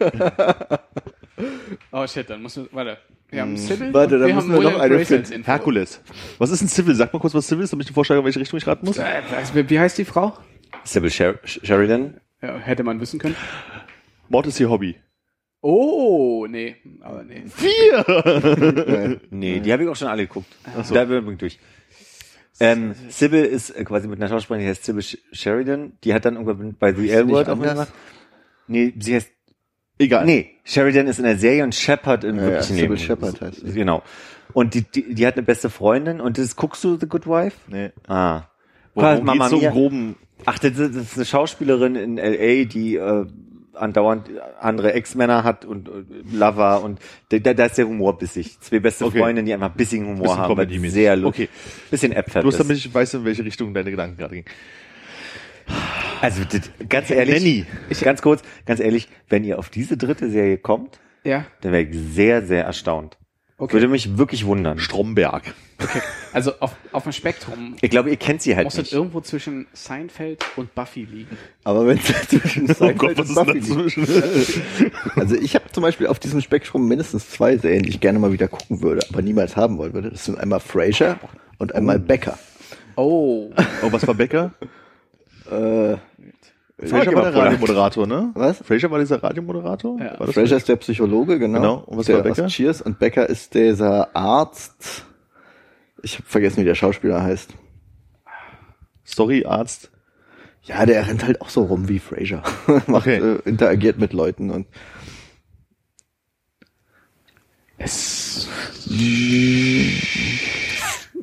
Oh 1.92 2.06
shit, 2.08 2.30
dann 2.30 2.42
muss 2.42 2.56
man, 2.58 2.68
warte. 2.72 2.98
Wir 3.30 3.42
haben 3.42 3.58
Sybil 3.58 3.88
Hm. 3.88 3.94
Warte, 3.94 4.16
und 4.16 4.22
da 4.22 4.28
wir 4.28 4.36
müssen 4.36 4.52
haben 4.54 4.62
wir 4.64 4.72
noch 4.72 4.80
eine 4.80 5.06
finden. 5.06 5.44
Herkules. 5.44 6.02
Was 6.38 6.52
ist 6.52 6.62
ein 6.62 6.68
Civil? 6.68 6.94
Sag 6.94 7.12
mal 7.14 7.20
kurz, 7.20 7.34
was 7.34 7.48
Civil 7.48 7.64
ist, 7.64 7.74
damit 7.74 7.86
ich 7.86 7.88
dir 7.90 7.94
vorschlage, 7.96 8.20
in 8.20 8.26
welche 8.26 8.40
Richtung 8.40 8.58
ich 8.58 8.68
raten 8.68 8.86
muss. 8.86 8.98
Äh, 8.98 9.22
wie 9.70 9.80
heißt 9.80 9.98
die 9.98 10.06
Frau? 10.06 10.38
Sybil 10.84 11.10
Sher 11.10 11.40
Sheridan. 11.44 12.20
Ja, 12.42 12.58
hätte 12.58 12.84
man 12.84 13.00
wissen 13.00 13.20
können. 13.20 13.36
Mord 14.30 14.46
ist 14.48 14.60
ihr 14.60 14.70
Hobby. 14.70 14.98
Oh, 15.62 16.46
nee, 16.50 16.76
aber 17.02 17.24
nee. 17.24 17.46
Geil. 17.60 19.22
Nee, 19.32 19.60
die 19.62 19.72
habe 19.74 19.84
ich 19.84 19.90
auch 19.90 19.96
schon 19.96 20.10
alle 20.10 20.28
geguckt. 20.28 20.54
Da 20.92 21.06
bin 21.06 21.28
ich 21.32 21.38
durch. 21.38 21.60
Ähm, 22.60 22.94
Sybil 23.10 23.46
ist 23.46 23.72
äh, 23.72 23.84
quasi 23.84 24.08
mit 24.08 24.20
einer 24.20 24.30
Schauspielerin, 24.30 24.66
die 24.66 24.70
heißt 24.70 24.84
Sybil 24.86 25.02
Sh- 25.02 25.18
Sheridan. 25.32 25.94
Die 26.04 26.14
hat 26.14 26.26
dann 26.26 26.36
irgendwann 26.36 26.76
bei 26.76 26.94
The 26.94 27.10
L 27.10 27.28
Word 27.30 27.50
auch 27.50 27.56
mitgemacht. 27.56 27.92
Nee, 28.68 28.94
sie 29.00 29.16
heißt, 29.16 29.32
Egal. 30.06 30.26
nee, 30.26 30.52
Sheridan 30.64 31.08
ist 31.08 31.18
in 31.20 31.26
der 31.26 31.38
Serie 31.38 31.64
und 31.64 31.74
Shepard 31.76 32.24
im 32.24 32.38
Ja, 32.38 32.42
ja, 32.44 32.50
wirklichen 32.50 32.76
Sybil 32.76 32.90
Leben. 32.90 32.98
Shepherd 32.98 33.42
heißt 33.42 33.62
sie. 33.68 33.74
Genau. 33.74 34.04
Und 34.54 34.74
die, 34.74 34.82
die, 34.84 35.16
die 35.16 35.26
hat 35.28 35.36
eine 35.36 35.44
beste 35.44 35.70
Freundin 35.70 36.22
und 36.22 36.38
das 36.38 36.56
guckst 36.56 36.84
du 36.84 36.98
The 37.00 37.08
Good 37.08 37.26
Wife? 37.28 37.58
Nee. 37.68 37.92
Ah. 38.08 38.44
Worum 38.94 39.26
Mama 39.26 39.50
geht's 39.50 39.62
so 39.64 39.70
groben? 39.72 40.16
Ach, 40.46 40.60
das 40.60 40.78
ist, 40.78 40.96
das 40.96 41.04
ist 41.04 41.16
eine 41.16 41.26
Schauspielerin 41.26 41.96
in 41.96 42.18
L.A., 42.18 42.66
die 42.66 42.96
äh, 42.98 43.26
andauernd 43.74 44.30
andere 44.60 44.94
Ex-Männer 44.94 45.44
hat 45.44 45.66
und 45.66 45.88
äh, 45.88 45.92
Lover 46.32 46.84
und 46.84 47.00
da, 47.30 47.40
da 47.54 47.66
ist 47.66 47.78
der 47.78 47.88
Humor 47.88 48.18
bissig. 48.20 48.60
Zwei 48.60 48.80
beste 48.80 49.06
Okay. 49.06 49.20
Freundinnen, 49.20 49.46
die 49.48 49.54
einfach 49.54 49.72
bissigen 49.72 50.06
Humor 50.06 50.24
Bisschen 50.24 50.38
haben. 50.38 50.56
Comedy-mäßig. 50.56 50.94
Sehr 50.94 51.16
lustig. 51.16 51.50
Okay. 51.50 51.88
Bisschen 51.90 52.12
Äpfel. 52.12 52.42
Bloß 52.44 52.58
damit 52.58 52.78
ich 52.78 52.94
weiß, 52.94 53.16
in 53.16 53.26
welche 53.26 53.44
Richtung 53.44 53.74
deine 53.74 53.90
Gedanken 53.90 54.18
gerade 54.18 54.36
gingen. 54.36 54.48
Also 56.24 56.42
ganz 56.90 57.10
ehrlich, 57.10 57.36
Nanny. 57.44 57.66
ganz 58.02 58.22
kurz, 58.22 58.42
ganz 58.66 58.80
ehrlich, 58.80 59.10
wenn 59.30 59.44
ihr 59.44 59.60
auf 59.60 59.70
diese 59.70 59.98
dritte 59.98 60.30
Serie 60.30 60.58
kommt, 60.58 61.00
Ja, 61.26 61.46
dann 61.62 61.72
wäre 61.74 61.84
ich 61.84 61.96
sehr, 62.14 62.46
sehr 62.46 62.64
erstaunt. 62.64 63.18
okay. 63.58 63.74
Würde 63.74 63.88
mich 63.90 64.18
wirklich 64.18 64.46
wundern. 64.46 64.80
Stromberg. 64.80 65.54
Also 66.32 66.54
auf, 66.62 66.78
auf 66.94 67.04
dem 67.04 67.12
Spektrum 67.12 67.76
Ich 67.82 67.90
glaube, 67.90 68.10
ihr 68.10 68.16
kennt 68.16 68.42
sie 68.42 68.56
halt 68.56 68.64
muss 68.66 68.78
nicht. 68.78 68.94
irgendwo 68.94 69.20
zwischen 69.20 69.68
Seinfeld 69.74 70.46
und 70.56 70.74
Buffy 70.76 71.04
liegen. 71.04 71.38
Aber 71.66 71.86
wenn 71.86 71.98
es 71.98 72.06
zwischen 72.30 72.64
Oh 72.70 72.74
Seinfeld 72.74 72.98
Gott, 73.00 73.18
was 73.18 73.30
und 73.30 73.36
Buffy 73.36 73.60
liegt. 73.60 73.70
dazwischen? 73.70 74.92
Also 75.18 75.36
ich 75.36 75.56
habe 75.56 75.66
zum 75.74 75.84
Beispiel 75.84 76.08
auf 76.08 76.20
diesem 76.20 76.40
Spektrum 76.40 76.88
mindestens 76.88 77.30
zwei 77.30 77.58
Serien, 77.58 77.84
die 77.84 77.90
ich 77.90 78.00
gerne 78.00 78.18
mal 78.20 78.32
wieder 78.32 78.48
gucken 78.48 78.82
würde, 78.82 79.06
aber 79.12 79.22
niemals 79.22 79.58
haben 79.58 79.78
wollen 79.78 79.94
würde. 79.94 80.10
Das 80.12 80.24
sind 80.24 80.40
einmal 80.40 80.62
Frasier 80.62 81.20
und 81.58 81.76
einmal 81.76 82.00
Becker. 82.00 82.40
Oh, 82.96 83.52
Oh, 83.82 83.92
was 83.92 84.08
war 84.08 84.14
Becker? 84.14 84.54
Äh, 85.52 85.98
Fraser 86.88 87.14
war 87.14 87.32
der. 87.32 87.36
Radiomoderator, 87.36 88.08
ne? 88.08 88.32
Was? 88.36 88.58
Fraser 88.60 88.90
war 88.92 89.00
dieser 89.00 89.22
Radiomoderator? 89.22 90.00
Ja. 90.00 90.20
War 90.20 90.28
das 90.28 90.36
Frasier 90.36 90.58
ist 90.58 90.70
der 90.70 90.76
Psychologe, 90.78 91.40
genau. 91.40 91.60
Genau. 91.60 91.76
Und 91.86 91.98
was 91.98 92.06
der 92.08 92.18
war 92.18 92.24
Becker? 92.24 92.48
Cheers 92.48 92.82
und 92.82 93.00
Becker 93.00 93.28
ist 93.30 93.54
dieser 93.54 94.16
Arzt. 94.16 95.06
Ich 96.02 96.16
habe 96.16 96.26
vergessen, 96.28 96.62
wie 96.62 96.66
der 96.66 96.76
Schauspieler 96.76 97.22
heißt. 97.24 97.54
Storyarzt? 99.06 99.92
Ja, 100.64 100.86
der 100.86 101.08
rennt 101.08 101.26
halt 101.26 101.42
auch 101.42 101.50
so 101.50 101.64
rum 101.64 101.90
wie 101.90 102.00
Frasier. 102.00 102.42
Macht, 102.88 103.08
Okay. 103.08 103.18
äh, 103.18 103.40
interagiert 103.50 103.98
mit 104.00 104.14
Leuten 104.14 104.50
und 104.50 104.66
es, 107.78 108.48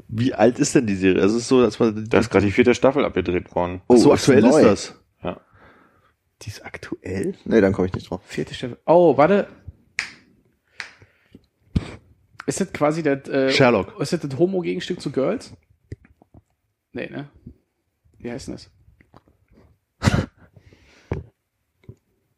Wie 0.09 0.35
alt 0.35 0.59
ist 0.59 0.75
denn 0.75 0.87
die 0.87 0.97
Serie? 0.97 1.23
Also 1.23 1.37
es 1.37 1.43
ist 1.45 1.49
so, 1.49 1.63
dass 1.63 1.79
man 1.79 2.07
Da 2.09 2.19
ist 2.19 2.31
gerade 2.31 2.45
die 2.47 2.53
vierte 2.53 2.75
Staffel 2.75 3.05
abgedreht 3.05 3.55
worden. 3.55 3.81
Oh, 3.89 3.97
so 3.97 4.13
ist 4.13 4.21
aktuell 4.23 4.45
ist 4.45 4.51
neu. 4.51 4.63
das. 4.63 4.95
Ja. 6.41 6.45
die 6.45 6.49
ist 6.51 6.65
aktuell? 6.65 7.35
Nee, 7.45 7.61
dann 7.61 7.73
komme 7.73 7.87
ich 7.89 7.95
nicht 7.95 8.11
drauf. 8.11 8.21
vierte 8.25 8.55
Staffel. 8.55 8.79
Oh, 8.87 9.17
warte. 9.17 9.49
Ist 12.47 12.61
das 12.61 12.73
quasi 12.73 13.03
das, 13.03 13.29
äh, 13.29 13.51
Sherlock. 13.53 14.01
Ist 14.01 14.13
das 14.13 14.21
das 14.21 14.39
Homo-Gegenstück 14.39 15.01
zu 15.01 15.13
Girls? 15.13 15.53
Nee, 16.93 17.09
ne? 17.09 17.29
Wie 18.19 18.31
heißt 18.31 18.49
denn 18.49 18.55
das? 18.55 18.71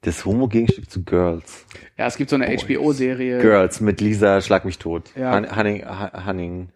Das 0.04 0.24
Homo-Gegenstück 0.24 0.90
zu 0.90 1.04
Girls. 1.04 1.64
Ja, 1.96 2.06
es 2.08 2.16
gibt 2.16 2.28
so 2.28 2.34
eine 2.34 2.46
HBO-Serie. 2.48 3.40
Girls 3.40 3.80
mit 3.80 4.00
Lisa 4.00 4.40
Schlag 4.40 4.64
mich 4.64 4.78
tot. 4.78 5.12
Ja. 5.16 5.32
Hunning, 5.56 5.84
Hu- 5.88 6.26
Hunning. 6.26 6.70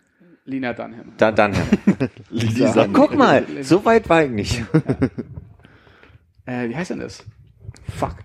Lina 0.44 0.73
Dunham. 0.73 1.12
Da, 1.16 1.32
dann. 1.32 1.53
Lisa. 2.31 2.86
Guck 2.93 3.16
mal, 3.16 3.44
so 3.62 3.85
weit 3.85 4.09
war 4.09 4.23
ich 4.23 4.31
nicht. 4.31 4.65
Äh, 6.47 6.68
wie 6.68 6.77
heißt 6.77 6.90
denn 6.90 7.01
das? 7.01 7.24
Fuck. 7.97 8.16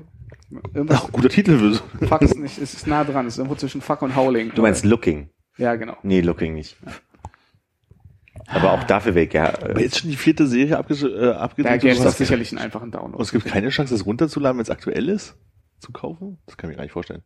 Irgendwas. 0.73 1.03
Ach, 1.05 1.11
guter 1.11 1.29
Titel. 1.29 1.79
Fuck 2.07 2.21
ist 2.23 2.37
nicht, 2.37 2.57
es 2.57 2.73
ist 2.73 2.87
nah 2.87 3.03
dran. 3.03 3.25
Es 3.27 3.33
ist 3.33 3.37
irgendwo 3.39 3.55
zwischen 3.55 3.81
Fuck 3.81 4.01
und 4.01 4.15
Howling. 4.15 4.51
Du 4.53 4.61
meinst 4.61 4.83
Looking? 4.85 5.29
Ja, 5.57 5.75
genau. 5.75 5.95
Nee, 6.03 6.21
Looking 6.21 6.53
nicht. 6.53 6.77
Aber 8.47 8.71
auch 8.73 8.83
dafür 8.83 9.15
weg, 9.15 9.33
ja. 9.33 9.49
Aber 9.53 9.77
Äh, 9.77 9.83
jetzt 9.83 9.99
schon 9.99 10.09
die 10.09 10.15
vierte 10.17 10.47
Serie 10.47 10.77
abge 10.77 10.93
äh, 10.95 11.21
Da 11.25 11.37
abgedreht. 11.37 11.81
gäbe 11.81 11.93
es 11.93 11.99
und 11.99 12.05
doch 12.05 12.11
sicherlich 12.13 12.51
einen 12.51 12.59
einfachen 12.59 12.85
und 12.85 12.95
Download. 12.95 13.21
es 13.23 13.31
gibt 13.31 13.45
keine 13.45 13.69
Chance, 13.69 13.93
das 13.93 14.05
runterzuladen, 14.05 14.57
wenn 14.57 14.63
es 14.63 14.69
aktuell 14.69 15.09
ist? 15.09 15.35
Zu 15.79 15.91
kaufen? 15.91 16.37
Das 16.45 16.57
kann 16.57 16.69
ich 16.69 16.73
mir 16.73 16.77
gar 16.77 16.83
nicht 16.83 16.91
vorstellen. 16.93 17.23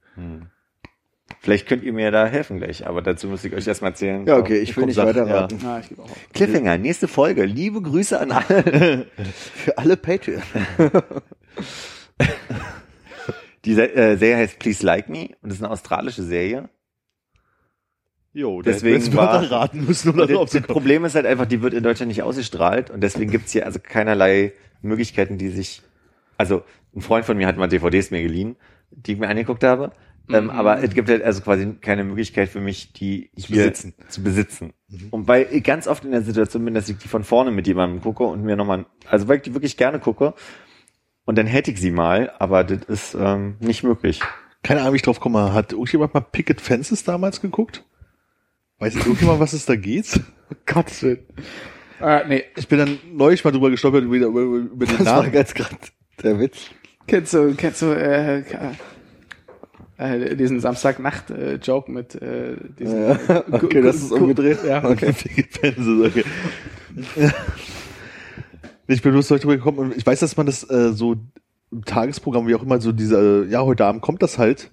Vielleicht 1.42 1.68
könnt 1.68 1.84
ihr 1.84 1.94
mir 1.94 2.12
da 2.12 2.26
helfen 2.28 2.58
gleich, 2.58 2.86
aber 2.88 3.02
dazu 3.02 3.28
muss 3.28 3.44
ich 3.44 3.54
euch 3.54 3.68
erstmal 3.68 3.92
erzählen. 3.92 4.26
Ja, 4.26 4.38
okay, 4.38 4.58
ich 4.58 4.76
will 4.78 4.86
nicht 4.86 4.98
weiterraten. 4.98 5.60
Ja. 5.62 5.82
Cliffhanger, 6.34 6.78
nächste 6.78 7.08
Folge. 7.08 7.46
Liebe 7.46 7.82
Grüße 7.82 8.20
an 8.20 8.32
alle. 8.32 9.08
Für 9.56 9.78
alle 9.78 9.98
Patreon. 9.98 10.42
Die 13.66 13.72
äh, 13.74 14.16
Serie 14.18 14.38
heißt 14.38 14.60
Please 14.60 14.86
Like 14.86 15.10
Me 15.10 15.30
und 15.42 15.50
das 15.50 15.56
ist 15.56 15.64
eine 15.64 15.72
australische 15.72 16.22
Serie. 16.24 16.70
Jo, 18.32 18.62
Deswegen 18.62 19.14
war- 19.16 19.50
raten 19.50 19.86
müssen, 19.86 20.10
um 20.10 20.18
das, 20.18 20.52
das. 20.52 20.62
Problem 20.64 21.06
ist 21.06 21.16
halt 21.16 21.26
einfach, 21.26 21.46
die 21.46 21.62
wird 21.62 21.74
in 21.74 21.84
Deutschland 21.84 22.10
nicht 22.10 22.22
ausgestrahlt 22.22 22.90
und 22.92 23.02
deswegen 23.02 23.32
gibt's 23.32 23.54
hier 23.54 23.66
also 23.66 23.80
keinerlei 23.82 24.52
Möglichkeiten, 24.82 25.38
die 25.38 25.50
sich. 25.50 25.82
Also 26.38 26.64
ein 26.94 27.00
Freund 27.02 27.26
von 27.26 27.38
mir 27.38 27.48
hat 27.48 27.56
mal 27.58 27.68
DVDs 27.68 28.12
mir 28.12 28.22
geliehen, 28.22 28.58
die 28.92 29.14
ich 29.14 29.20
mir 29.20 29.30
angeguckt 29.30 29.64
habe. 29.64 29.94
Ähm, 30.30 30.50
aber 30.50 30.84
es 30.84 30.94
gibt 30.94 31.10
halt 31.10 31.22
also 31.24 31.42
quasi 31.42 31.76
keine 31.82 32.04
Möglichkeit 32.04 32.50
für 32.50 32.60
mich, 32.60 32.94
die 32.94 33.30
hier 33.36 33.58
besitzen. 33.58 33.94
zu 34.10 34.24
besitzen. 34.24 34.74
Und 35.12 35.28
weil 35.28 35.48
ich 35.52 35.64
ganz 35.64 35.88
oft 35.88 36.04
in 36.04 36.12
der 36.12 36.22
Situation 36.24 36.66
bin, 36.66 36.74
dass 36.74 36.90
ich 36.90 36.98
die 36.98 37.08
von 37.08 37.24
vorne 37.24 37.52
mit 37.52 37.68
jemandem 37.68 38.02
gucke 38.02 38.24
und 38.24 38.44
mir 38.44 38.56
nochmal, 38.56 38.86
also 39.08 39.28
weil 39.28 39.38
ich 39.38 39.44
die 39.44 39.54
wirklich 39.54 39.78
gerne 39.78 40.00
gucke 40.00 40.34
und 41.26 41.38
dann 41.38 41.46
hätte 41.48 41.72
ich 41.72 41.80
sie 41.80 41.92
mal, 41.92 42.32
aber 42.40 42.64
das 42.64 42.84
ist 42.86 43.14
ähm, 43.20 43.56
nicht 43.60 43.84
möglich. 43.84 44.22
Keine 44.64 44.82
Ahnung, 44.82 44.94
wie 44.94 44.98
ich 44.98 45.02
drauf 45.04 45.20
komme. 45.20 45.54
Hat 45.54 45.74
irgendjemand 45.74 46.14
mal 46.16 46.22
Picket 46.22 46.60
Fences 46.60 47.04
damals 47.04 47.40
geguckt? 47.42 47.84
Weiß 48.80 48.96
nicht 48.96 49.06
irgendjemand, 49.06 49.40
was 49.40 49.54
es 49.54 49.66
da 49.66 49.76
geht? 49.76 50.20
Gottes 50.66 51.04
Willen. 51.04 51.26
Äh, 52.02 52.28
nee, 52.28 52.44
Ich 52.58 52.68
bin 52.68 52.80
dann 52.80 52.98
neulich 53.14 53.44
mal 53.44 53.52
drüber 53.52 53.70
gestolpert 53.70 54.04
über, 54.04 54.16
über, 54.18 54.42
über 54.42 54.86
den 54.86 54.98
Das 54.98 55.06
war 55.06 55.22
Namen. 55.22 55.32
ganz 55.32 55.54
gerade 55.54 55.76
der 56.24 56.40
Witz. 56.40 56.72
kennst 57.08 57.34
du, 57.34 57.54
kennst 57.56 57.82
du 57.84 57.92
äh, 57.94 58.44
äh, 59.98 60.36
diesen 60.36 60.60
Samstagnacht-Joke 60.60 61.92
mit 61.92 62.16
äh, 62.16 62.56
diesen 62.80 63.10
Ja, 63.10 63.20
okay, 63.52 63.82
das 63.82 63.98
ist 63.98 64.12
umgedreht. 64.12 64.60
Ja, 64.66 64.84
Okay. 64.84 65.14
Okay. 66.06 66.24
ich 68.88 69.02
bin 69.02 69.12
bloß 69.12 69.28
drüber 69.28 69.56
gekommen 69.58 69.80
und 69.80 69.98
ich 69.98 70.06
weiß, 70.06 70.20
dass 70.20 70.38
man 70.38 70.46
das 70.46 70.70
äh, 70.70 70.94
so 70.94 71.16
im 71.72 71.84
Tagesprogramm, 71.84 72.48
wie 72.48 72.56
auch 72.56 72.64
immer, 72.64 72.80
so 72.80 72.92
diese, 72.92 73.46
ja, 73.50 73.62
heute 73.62 73.86
Abend 73.86 74.02
kommt 74.02 74.22
das 74.22 74.38
halt, 74.38 74.72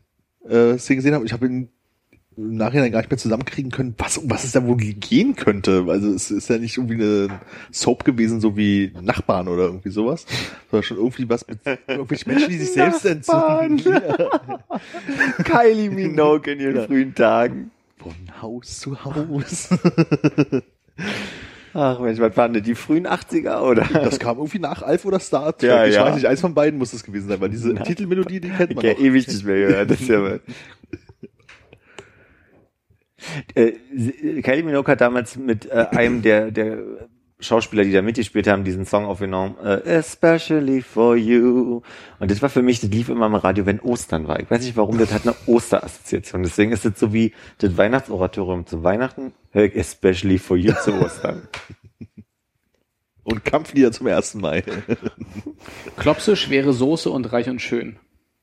äh, 0.48 0.74
gesehen 0.96 1.14
habe. 1.14 1.24
Ich 1.24 1.32
habe 1.32 1.68
im 2.36 2.56
Nachhinein 2.56 2.92
gar 2.92 3.00
nicht 3.00 3.10
mehr 3.10 3.18
zusammenkriegen 3.18 3.70
können, 3.70 3.94
was, 3.98 4.18
um 4.18 4.30
was 4.30 4.44
es 4.44 4.52
da 4.52 4.64
wohl 4.66 4.76
gehen 4.76 5.36
könnte. 5.36 5.84
Also 5.88 6.12
es 6.12 6.30
ist 6.30 6.48
ja 6.48 6.58
nicht 6.58 6.76
irgendwie 6.76 6.94
eine 6.94 7.40
Soap 7.70 8.04
gewesen, 8.04 8.40
so 8.40 8.56
wie 8.56 8.92
Nachbarn 9.00 9.48
oder 9.48 9.64
irgendwie 9.64 9.90
sowas, 9.90 10.26
sondern 10.70 10.84
schon 10.84 10.96
irgendwie 10.96 11.28
was 11.28 11.46
mit 11.46 11.58
irgendwelchen 11.86 12.32
Menschen, 12.32 12.50
die 12.50 12.58
sich 12.58 12.72
selbst 12.74 13.04
entzünden. 13.04 13.80
Kylie 15.44 15.90
Minogue 15.90 16.50
in 16.52 16.60
ihren 16.60 16.86
frühen 16.86 17.14
Tagen. 17.14 17.70
Von 17.98 18.14
Haus 18.40 18.80
zu 18.80 19.04
Haus. 19.04 19.68
Ach 21.74 22.00
Mensch, 22.00 22.20
was 22.20 22.36
waren 22.36 22.52
denn 22.52 22.62
die 22.62 22.74
frühen 22.74 23.06
80er, 23.06 23.60
oder? 23.60 23.84
Das 23.84 24.18
kam 24.18 24.36
irgendwie 24.36 24.58
nach 24.58 24.82
Alf 24.82 25.06
oder 25.06 25.18
Star 25.20 25.56
Trek. 25.56 25.70
Ja, 25.70 25.86
ich 25.86 25.94
ja. 25.94 26.04
weiß 26.04 26.16
nicht, 26.16 26.26
eins 26.26 26.40
von 26.40 26.52
beiden 26.52 26.78
muss 26.78 26.92
es 26.92 27.02
gewesen 27.02 27.28
sein, 27.28 27.40
weil 27.40 27.48
diese 27.48 27.74
Titelmelodie, 27.74 28.40
die 28.40 28.50
kennt 28.50 28.74
man 28.74 28.84
ja 28.84 28.92
ewig 28.92 29.26
nicht 29.26 29.44
mehr 29.44 29.68
gehört. 29.68 29.90
Das 29.90 30.00
ist 30.00 30.08
ja. 30.08 30.38
Äh, 33.54 33.72
sie- 33.94 34.42
Kylie 34.42 34.62
Minogue 34.64 34.90
hat 34.90 35.00
damals 35.00 35.36
mit 35.36 35.66
äh, 35.70 35.86
einem 35.90 36.22
der, 36.22 36.50
der 36.50 36.78
Schauspieler, 37.40 37.82
die 37.82 37.90
da 37.92 38.02
mitgespielt 38.02 38.46
haben, 38.46 38.62
diesen 38.62 38.84
Song 38.86 39.04
aufgenommen, 39.04 39.56
äh, 39.64 39.80
Especially 39.82 40.80
for 40.80 41.16
You. 41.16 41.82
Und 42.20 42.30
das 42.30 42.40
war 42.40 42.48
für 42.48 42.62
mich, 42.62 42.80
das 42.80 42.90
lief 42.90 43.08
immer 43.08 43.26
im 43.26 43.34
Radio, 43.34 43.66
wenn 43.66 43.80
Ostern 43.80 44.28
war. 44.28 44.38
Ich 44.38 44.48
weiß 44.48 44.62
nicht 44.62 44.76
warum, 44.76 44.96
das 44.98 45.12
hat 45.12 45.22
eine 45.26 45.34
Osterassoziation. 45.46 46.44
Deswegen 46.44 46.70
ist 46.70 46.84
das 46.84 46.98
so 47.00 47.12
wie 47.12 47.32
das 47.58 47.76
Weihnachtsoratorium 47.76 48.66
zu 48.66 48.84
Weihnachten, 48.84 49.32
Especially 49.52 50.38
for 50.38 50.56
You 50.56 50.72
zu 50.84 50.92
Ostern. 50.94 51.48
Und 53.24 53.44
Kampflieder 53.44 53.92
zum 53.92 54.08
ersten 54.08 54.40
Mal. 54.40 54.64
Klopse, 55.96 56.34
schwere 56.36 56.72
Soße 56.72 57.08
und 57.08 57.32
reich 57.32 57.48
und 57.48 57.62
schön. 57.62 57.96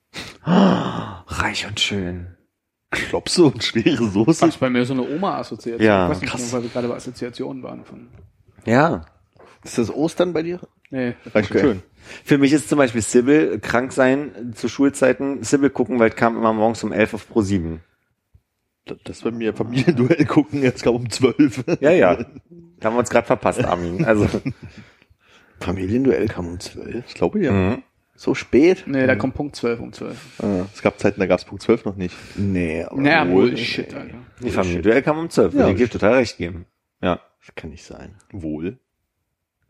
Reich 0.46 1.68
und 1.68 1.80
schön. 1.82 2.38
Klopse 2.92 3.44
und 3.46 3.64
schwere 3.64 4.06
Soße. 4.10 4.42
Das 4.42 4.50
ist 4.56 4.60
bei 4.60 4.70
mir 4.70 4.84
so 4.86 4.94
eine 4.94 5.04
Oma-Assoziation. 5.04 5.86
Ja, 5.86 6.06
ich 6.06 6.12
weiß 6.12 6.22
nicht, 6.22 6.30
krass. 6.32 6.54
weil 6.54 6.64
wir 6.64 6.70
gerade 6.70 6.88
bei 6.88 6.96
Assoziationen 6.96 7.62
waren. 7.64 7.86
Von, 7.86 8.08
Ja. 8.66 9.06
Ist 9.64 9.78
das 9.78 9.94
Ostern 9.94 10.34
bei 10.34 10.42
dir? 10.44 10.60
nee. 10.90 11.14
Reicht 11.34 11.52
Okay. 11.52 11.60
schön. 11.60 11.82
Für 12.24 12.38
mich 12.40 12.54
ist 12.54 12.70
zum 12.70 12.78
Beispiel 12.80 13.02
Sybil 13.02 13.60
krank 13.60 13.92
sein 13.92 14.54
zu 14.56 14.70
Schulzeiten. 14.70 15.44
Sybil 15.44 15.70
gucken, 15.70 16.00
weil 16.00 16.10
es 16.10 16.16
kam 16.16 16.36
immer 16.38 16.54
morgens 16.54 16.84
um 16.84 16.92
11 16.92 17.14
auf 17.14 17.30
Pro 17.30 17.42
7. 17.42 17.82
Das- 18.86 18.98
Das 19.04 19.22
bei 19.22 19.32
mir 19.32 19.54
Familienduell 19.54 20.26
gucken, 20.26 20.64
jetzt 20.64 20.82
kam 20.84 20.96
um 20.96 21.10
zwölf. 21.12 21.64
Ja, 21.82 21.92
ja. 21.92 22.16
Da 22.16 22.88
haben 22.88 22.96
wir 22.96 23.00
uns 23.00 23.10
gerade 23.12 23.28
verpasst, 23.28 23.64
Armin. 23.64 24.04
Also, 24.06 24.28
Familienduell 25.60 26.28
kam 26.28 26.48
um 26.48 26.60
zwölf. 26.60 27.04
Ich 27.08 27.14
glaube 27.14 27.40
ja. 27.44 27.52
mhm. 27.52 27.84
So 28.22 28.36
spät? 28.36 28.84
Nee, 28.86 29.08
da 29.08 29.16
kommt 29.16 29.34
Punkt 29.34 29.56
12 29.56 29.80
um 29.80 29.94
12. 29.94 30.18
Es 30.74 30.82
gab 30.82 31.00
Zeiten, 31.00 31.22
da 31.22 31.26
gab 31.26 31.40
es 31.40 31.46
Punkt 31.46 31.64
12 31.64 31.86
noch 31.86 31.96
nicht. 31.96 32.14
Nee, 32.36 32.84
aber 32.84 33.00
Naja, 33.02 33.30
wohl. 33.30 33.48
Bullshit, 33.52 33.94
Alter. 33.94 34.16
die 34.44 34.50
Familienduell 34.50 35.02
kam 35.02 35.20
um 35.20 35.30
12. 35.30 35.54
Ja. 35.54 35.70
Ich 35.70 35.78
dir 35.78 35.90
total 35.90 36.16
recht 36.16 36.36
geben. 36.38 36.66
Ja. 37.02 37.22
das 37.46 37.56
kann 37.56 37.70
nicht 37.70 37.86
sein. 37.86 38.16
Wohl. 38.34 38.78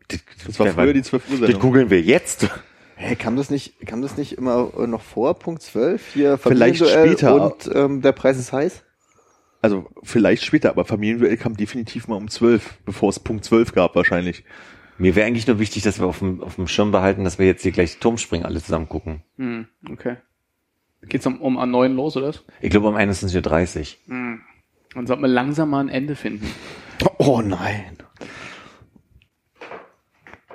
Das, 0.08 0.18
Das 0.48 0.58
war 0.58 0.66
früher 0.66 0.92
die 0.92 1.02
12 1.02 1.22
Uhr 1.28 1.30
Das 1.38 1.46
Sendung. 1.46 1.62
googeln 1.62 1.90
wir 1.90 2.00
jetzt. 2.02 2.48
Hä, 2.96 3.14
kam 3.14 3.36
das 3.36 3.50
nicht, 3.50 3.86
kam 3.86 4.02
das 4.02 4.16
nicht 4.16 4.36
immer 4.36 4.72
äh, 4.76 4.88
noch 4.88 5.02
vor 5.02 5.38
Punkt 5.38 5.62
12? 5.62 6.12
Hier 6.14 6.36
Vielleicht 6.36 6.78
Familienduell 6.78 7.06
später. 7.16 7.44
Und 7.44 7.70
ähm, 7.72 8.02
der 8.02 8.10
Preis 8.10 8.36
ist 8.36 8.52
heiß? 8.52 8.82
Also 9.62 9.86
vielleicht 10.02 10.42
später, 10.42 10.70
aber 10.70 10.84
Familienduell 10.84 11.36
kam 11.36 11.56
definitiv 11.56 12.08
mal 12.08 12.16
um 12.16 12.28
12, 12.28 12.78
bevor 12.84 13.10
es 13.10 13.20
Punkt 13.20 13.44
12 13.44 13.74
gab 13.74 13.94
wahrscheinlich. 13.94 14.42
Mir 15.00 15.16
wäre 15.16 15.26
eigentlich 15.26 15.46
nur 15.46 15.58
wichtig, 15.58 15.82
dass 15.82 15.98
wir 15.98 16.06
auf 16.06 16.18
dem, 16.18 16.42
auf 16.42 16.56
dem 16.56 16.68
Schirm 16.68 16.90
behalten, 16.90 17.24
dass 17.24 17.38
wir 17.38 17.46
jetzt 17.46 17.62
hier 17.62 17.72
gleich 17.72 17.96
Turmspringen 18.00 18.44
alle 18.44 18.62
zusammen 18.62 18.86
gucken. 18.86 19.22
Hm, 19.38 19.66
okay. 19.90 20.18
Geht's 21.08 21.26
um, 21.26 21.40
um 21.40 21.56
an 21.56 21.70
neun 21.70 21.96
los, 21.96 22.18
oder? 22.18 22.28
was? 22.28 22.44
Ich 22.60 22.68
glaube 22.68 22.88
um 22.88 22.96
21.30 22.96 23.78
Uhr. 23.80 23.86
Hm. 24.14 24.42
Dann 24.94 25.06
sollten 25.06 25.22
wir 25.22 25.28
langsam 25.28 25.70
mal 25.70 25.80
ein 25.80 25.88
Ende 25.88 26.14
finden. 26.14 26.46
Oh 27.16 27.40
nein. 27.40 27.96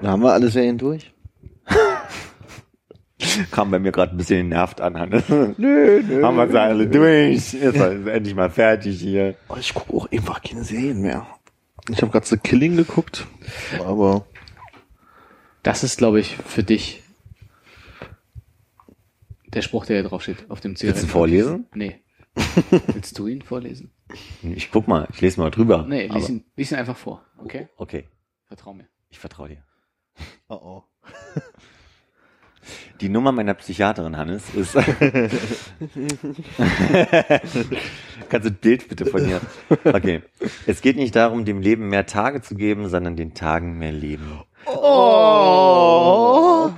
Da 0.02 0.10
haben 0.10 0.22
wir 0.22 0.34
alle 0.34 0.50
Serien 0.50 0.78
durch. 0.78 1.12
Kam 3.52 3.72
bei 3.72 3.80
mir 3.80 3.92
gerade 3.92 4.12
ein 4.12 4.18
bisschen 4.18 4.50
genervt 4.50 4.80
an, 4.80 5.00
Hannes. 5.00 5.28
Nö, 5.28 5.56
nö. 5.58 6.24
Haben 6.24 6.38
wir 6.38 6.48
sie 6.48 6.60
alle 6.60 6.88
durch. 6.88 7.54
Jetzt 7.54 7.54
ist 7.56 7.76
endlich 7.80 8.36
mal 8.36 8.52
fertig 8.52 9.00
hier. 9.00 9.36
Oh, 9.50 9.56
ich 9.60 9.74
gucke 9.74 9.94
auch 9.96 10.12
einfach 10.12 10.42
keine 10.44 10.64
Serien 10.64 11.02
mehr. 11.02 11.26
Ich 11.90 12.02
habe 12.04 12.12
gerade 12.12 12.28
The 12.28 12.38
Killing 12.38 12.78
geguckt, 12.78 13.26
aber 13.80 14.26
Das 15.66 15.84
ist, 15.84 15.98
glaube 15.98 16.20
ich, 16.20 16.36
für 16.38 16.62
dich 16.64 17.02
der 19.48 19.64
Spruch, 19.64 19.88
der 19.88 20.02
hier 20.02 20.08
drauf 20.08 20.22
steht, 20.22 20.46
auf 20.52 20.60
dem 20.62 20.72
Willst 20.74 20.84
du 20.84 20.88
Zigaretten. 20.88 21.10
vorlesen? 21.10 21.66
Nee. 21.74 22.02
Willst 22.94 23.18
du 23.18 23.26
ihn 23.26 23.42
vorlesen? 23.42 23.90
Ich 24.44 24.70
guck 24.70 24.88
mal, 24.88 25.08
ich 25.12 25.22
lese 25.22 25.40
mal 25.42 25.50
drüber. 25.50 25.84
Nee, 25.90 26.04
lies 26.04 26.26
Aber- 26.26 26.30
ihn, 26.30 26.44
lies 26.56 26.72
ihn 26.72 26.78
einfach 26.78 26.98
vor. 26.98 27.26
Okay? 27.40 27.68
Okay, 27.78 28.08
Vertrau 28.48 28.76
mir. 28.76 28.88
ich 29.10 29.18
vertraue 29.18 29.50
dir. 29.50 29.64
oh 30.50 30.54
oh. 30.56 30.84
Die 33.02 33.10
Nummer 33.10 33.32
meiner 33.32 33.56
Psychiaterin, 33.56 34.18
Hannes, 34.18 34.44
ist. 34.54 34.74
Kannst 38.30 38.46
du 38.46 38.52
ein 38.52 38.56
Bild 38.62 38.88
bitte 38.88 39.06
von 39.08 39.28
ihr? 39.28 39.42
Okay. 39.84 40.22
Es 40.68 40.82
geht 40.82 40.96
nicht 40.96 41.16
darum, 41.16 41.44
dem 41.46 41.60
Leben 41.62 41.90
mehr 41.90 42.06
Tage 42.06 42.42
zu 42.42 42.54
geben, 42.56 42.88
sondern 42.88 43.16
den 43.16 43.34
Tagen 43.34 43.78
mehr 43.80 43.92
Leben. 43.92 44.42
Oh! 44.66 46.72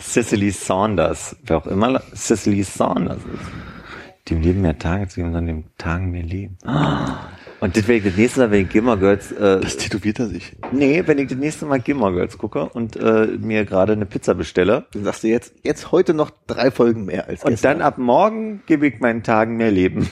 Cicely 0.00 0.50
Saunders, 0.50 1.36
wer 1.44 1.58
auch 1.58 1.66
immer 1.66 2.00
Cicely 2.14 2.62
Saunders 2.62 3.18
ist. 3.18 4.30
Dem 4.30 4.40
Leben 4.40 4.62
mehr 4.62 4.78
Tage 4.78 5.08
zu 5.08 5.16
geben, 5.16 5.28
sondern 5.32 5.46
dem 5.46 5.64
Tagen 5.76 6.10
mehr 6.10 6.22
Leben. 6.22 6.56
Ah. 6.64 7.28
Und 7.60 7.76
das 7.76 7.88
werde 7.88 7.98
ich 7.98 8.04
das 8.04 8.16
nächste 8.16 8.40
Mal, 8.40 8.50
wenn 8.50 8.62
ich 8.62 8.68
Gilmore 8.70 8.98
Girls, 8.98 9.32
äh, 9.32 9.60
Das 9.60 9.76
tätowiert 9.76 10.18
er 10.18 10.26
sich. 10.28 10.56
nee, 10.72 11.02
wenn 11.06 11.18
ich 11.18 11.28
das 11.28 11.38
nächste 11.38 11.66
Mal 11.66 11.80
Gilmore 11.80 12.12
Girls 12.12 12.36
gucke 12.38 12.66
und 12.70 12.96
äh, 12.96 13.26
mir 13.38 13.64
gerade 13.64 13.92
eine 13.94 14.06
Pizza 14.06 14.34
bestelle. 14.34 14.86
Dann 14.92 15.04
sagst 15.04 15.24
du 15.24 15.28
jetzt, 15.28 15.54
jetzt 15.62 15.90
heute 15.92 16.14
noch 16.14 16.30
drei 16.46 16.70
Folgen 16.70 17.04
mehr 17.06 17.26
als 17.28 17.42
Und 17.44 17.50
gestern. 17.50 17.78
dann 17.78 17.86
ab 17.86 17.98
morgen 17.98 18.62
gebe 18.66 18.86
ich 18.86 19.00
meinen 19.00 19.22
Tagen 19.22 19.56
mehr 19.56 19.70
Leben. 19.70 20.08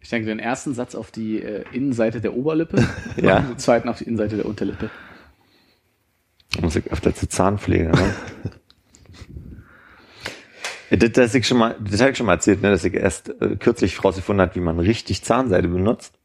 Ich 0.00 0.10
denke, 0.10 0.26
den 0.28 0.38
ersten 0.40 0.74
Satz 0.74 0.94
auf 0.94 1.10
die 1.10 1.40
äh, 1.42 1.64
Innenseite 1.72 2.20
der 2.20 2.34
Oberlippe, 2.36 2.84
Ja. 3.20 3.38
und 3.38 3.48
den 3.50 3.58
zweiten 3.58 3.88
auf 3.88 3.98
die 3.98 4.04
Innenseite 4.04 4.36
der 4.36 4.46
Unterlippe. 4.46 4.90
Muss 6.60 6.76
ich 6.76 6.90
öfter 6.90 7.14
zur 7.14 7.28
Zahnpflege, 7.28 7.90
ne? 7.90 8.14
Das, 10.90 11.12
das, 11.12 11.34
ich 11.36 11.46
schon 11.46 11.58
mal, 11.58 11.76
das 11.78 12.00
habe 12.00 12.10
ich 12.10 12.16
schon 12.16 12.26
mal 12.26 12.32
erzählt, 12.32 12.62
ne, 12.62 12.70
dass 12.70 12.84
ich 12.84 12.94
erst 12.94 13.28
äh, 13.40 13.54
kürzlich 13.54 14.02
rausgefunden 14.02 14.40
habe, 14.44 14.56
wie 14.56 14.60
man 14.60 14.80
richtig 14.80 15.22
Zahnseide 15.22 15.68
benutzt. 15.68 16.18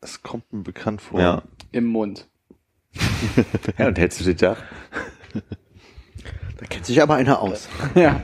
Das 0.00 0.22
kommt 0.22 0.50
mir 0.50 0.62
bekannt 0.62 1.02
vor. 1.02 1.20
Ja. 1.20 1.42
Im 1.70 1.84
Mund. 1.84 2.26
ja 3.78 3.88
und 3.88 3.98
hältst 3.98 4.20
du 4.20 4.32
das 4.32 4.40
ja? 4.40 4.56
da 6.58 6.66
kennt 6.70 6.86
sich 6.86 7.02
aber 7.02 7.16
einer 7.16 7.40
aus. 7.40 7.68
Ja. 7.94 8.22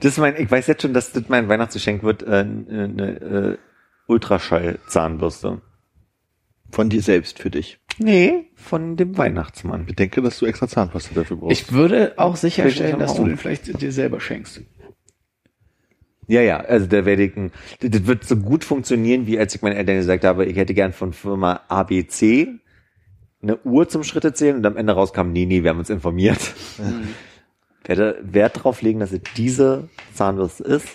Das 0.00 0.12
ist 0.12 0.18
mein, 0.18 0.36
ich 0.36 0.50
weiß 0.50 0.66
jetzt 0.66 0.82
schon, 0.82 0.92
dass 0.92 1.12
das 1.12 1.28
mein 1.28 1.48
Weihnachtsgeschenk 1.48 2.02
wird, 2.02 2.24
äh, 2.24 2.40
eine 2.40 3.20
äh, 3.20 3.58
Ultraschall-Zahnbürste. 4.08 5.60
Von 6.74 6.88
dir 6.88 7.02
selbst 7.02 7.38
für 7.38 7.50
dich. 7.50 7.78
Nee, 7.98 8.46
von 8.56 8.96
dem 8.96 9.16
Weihnachtsmann. 9.16 9.86
Bedenke, 9.86 10.20
dass 10.22 10.40
du 10.40 10.46
extra 10.46 10.66
Zahnpasta 10.66 11.14
dafür 11.14 11.36
brauchst. 11.36 11.52
Ich 11.52 11.72
würde 11.72 12.14
auch 12.16 12.34
sicherstellen, 12.34 12.98
dass 12.98 13.14
du 13.14 13.24
den 13.24 13.36
vielleicht 13.36 13.80
dir 13.80 13.92
selber 13.92 14.18
schenkst. 14.18 14.60
Ja, 16.26 16.40
ja, 16.40 16.56
also 16.56 16.86
da 16.86 17.04
werde 17.04 17.22
ich, 17.22 17.36
ein, 17.36 17.52
das, 17.78 18.08
wird 18.08 18.24
so 18.24 18.34
gut 18.34 18.64
funktionieren, 18.64 19.28
wie 19.28 19.38
als 19.38 19.54
ich 19.54 19.62
meinen 19.62 19.76
Eltern 19.76 19.98
gesagt 19.98 20.24
habe, 20.24 20.46
ich 20.46 20.56
hätte 20.56 20.74
gern 20.74 20.92
von 20.92 21.12
Firma 21.12 21.60
ABC 21.68 22.48
eine 23.40 23.56
Uhr 23.62 23.88
zum 23.88 24.02
Schritte 24.02 24.32
zählen 24.32 24.56
und 24.56 24.66
am 24.66 24.76
Ende 24.76 24.94
rauskam, 24.94 25.30
nee, 25.30 25.46
nee, 25.46 25.62
wir 25.62 25.70
haben 25.70 25.78
uns 25.78 25.90
informiert. 25.90 26.40
werde 27.84 28.18
Wert 28.20 28.56
darauf 28.56 28.82
legen, 28.82 28.98
dass 28.98 29.12
es 29.12 29.20
diese 29.36 29.88
Zahnbürste 30.12 30.64
ist, 30.64 30.88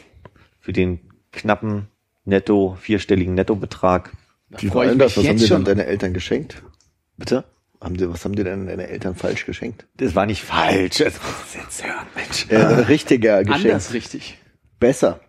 für 0.59 0.73
den 0.73 0.99
knappen 1.31 1.87
Netto, 2.25 2.75
vierstelligen 2.81 3.33
Nettobetrag. 3.35 4.11
Die 4.49 4.67
freu 4.67 4.83
ich 4.83 4.89
wollen 4.89 4.99
das. 4.99 5.17
Was 5.17 5.27
haben 5.27 5.37
dir 5.37 5.47
denn 5.47 5.63
deine 5.65 5.85
Eltern 5.85 6.13
geschenkt? 6.13 6.63
Bitte? 7.17 7.43
Haben 7.81 7.95
die, 7.95 8.09
was 8.09 8.25
haben 8.25 8.35
dir 8.35 8.43
denn 8.43 8.67
deine 8.67 8.87
Eltern 8.87 9.15
falsch 9.15 9.45
geschenkt? 9.45 9.85
Das 9.95 10.15
war 10.15 10.25
nicht 10.25 10.43
falsch. 10.43 10.99
Ich 10.99 10.99
jetzt 10.99 11.21
hören, 11.83 12.07
Mensch. 12.15 12.45
Äh, 12.49 12.57
richtiger 12.57 13.43
Geschenk. 13.43 13.65
Anders 13.65 13.93
richtig. 13.93 14.37
Besser. 14.79 15.21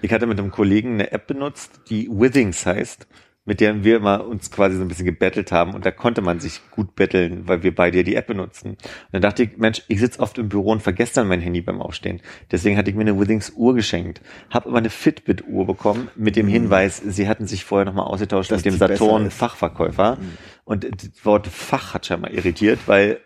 Ich 0.00 0.12
hatte 0.12 0.26
mit 0.26 0.38
einem 0.38 0.50
Kollegen 0.50 0.94
eine 0.94 1.12
App 1.12 1.28
benutzt, 1.28 1.80
die 1.88 2.08
Withings 2.08 2.66
heißt, 2.66 3.06
mit 3.44 3.60
der 3.60 3.82
wir 3.82 3.96
immer 3.96 4.24
uns 4.24 4.50
quasi 4.50 4.76
so 4.76 4.82
ein 4.82 4.88
bisschen 4.88 5.04
gebettelt 5.04 5.50
haben 5.50 5.74
und 5.74 5.84
da 5.84 5.90
konnte 5.90 6.22
man 6.22 6.38
sich 6.38 6.60
gut 6.70 6.94
betteln, 6.94 7.48
weil 7.48 7.62
wir 7.64 7.74
beide 7.74 8.04
die 8.04 8.14
App 8.14 8.28
benutzen. 8.28 8.70
Und 8.70 8.78
dann 9.10 9.22
dachte 9.22 9.42
ich, 9.42 9.56
Mensch, 9.56 9.82
ich 9.88 9.98
sitze 9.98 10.20
oft 10.20 10.38
im 10.38 10.48
Büro 10.48 10.70
und 10.70 10.82
vergesse 10.82 11.14
dann 11.16 11.28
mein 11.28 11.40
Handy 11.40 11.60
beim 11.60 11.82
Aufstehen. 11.82 12.20
Deswegen 12.52 12.76
hatte 12.76 12.90
ich 12.90 12.96
mir 12.96 13.02
eine 13.02 13.18
Withings 13.18 13.50
Uhr 13.56 13.74
geschenkt, 13.74 14.22
habe 14.50 14.68
aber 14.68 14.78
eine 14.78 14.90
Fitbit 14.90 15.44
Uhr 15.48 15.66
bekommen 15.66 16.08
mit 16.14 16.36
dem 16.36 16.46
Hinweis, 16.46 16.98
sie 16.98 17.28
hatten 17.28 17.46
sich 17.46 17.64
vorher 17.64 17.84
nochmal 17.84 18.06
ausgetauscht 18.06 18.52
Dass 18.52 18.64
mit 18.64 18.66
dem 18.66 18.78
Saturn. 18.78 19.30
Fachverkäufer 19.30 20.18
und 20.64 20.84
das 20.84 21.24
Wort 21.24 21.48
Fach 21.48 21.94
hat 21.94 22.06
schon 22.06 22.20
mal 22.20 22.32
irritiert, 22.32 22.80
weil 22.86 23.18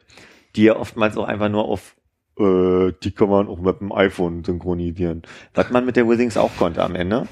die 0.54 0.64
ja 0.64 0.76
oftmals 0.76 1.18
auch 1.18 1.24
einfach 1.24 1.50
nur 1.50 1.66
auf 1.66 1.94
äh, 2.38 2.92
die 3.02 3.12
kann 3.12 3.28
man 3.28 3.48
auch 3.48 3.60
mit 3.60 3.80
dem 3.80 3.92
iPhone 3.92 4.44
synchronisieren. 4.44 5.22
Was 5.54 5.70
man 5.70 5.84
mit 5.84 5.96
der 5.96 6.08
Withings 6.08 6.36
auch 6.36 6.56
konnte 6.56 6.82
am 6.82 6.94
Ende. 6.94 7.26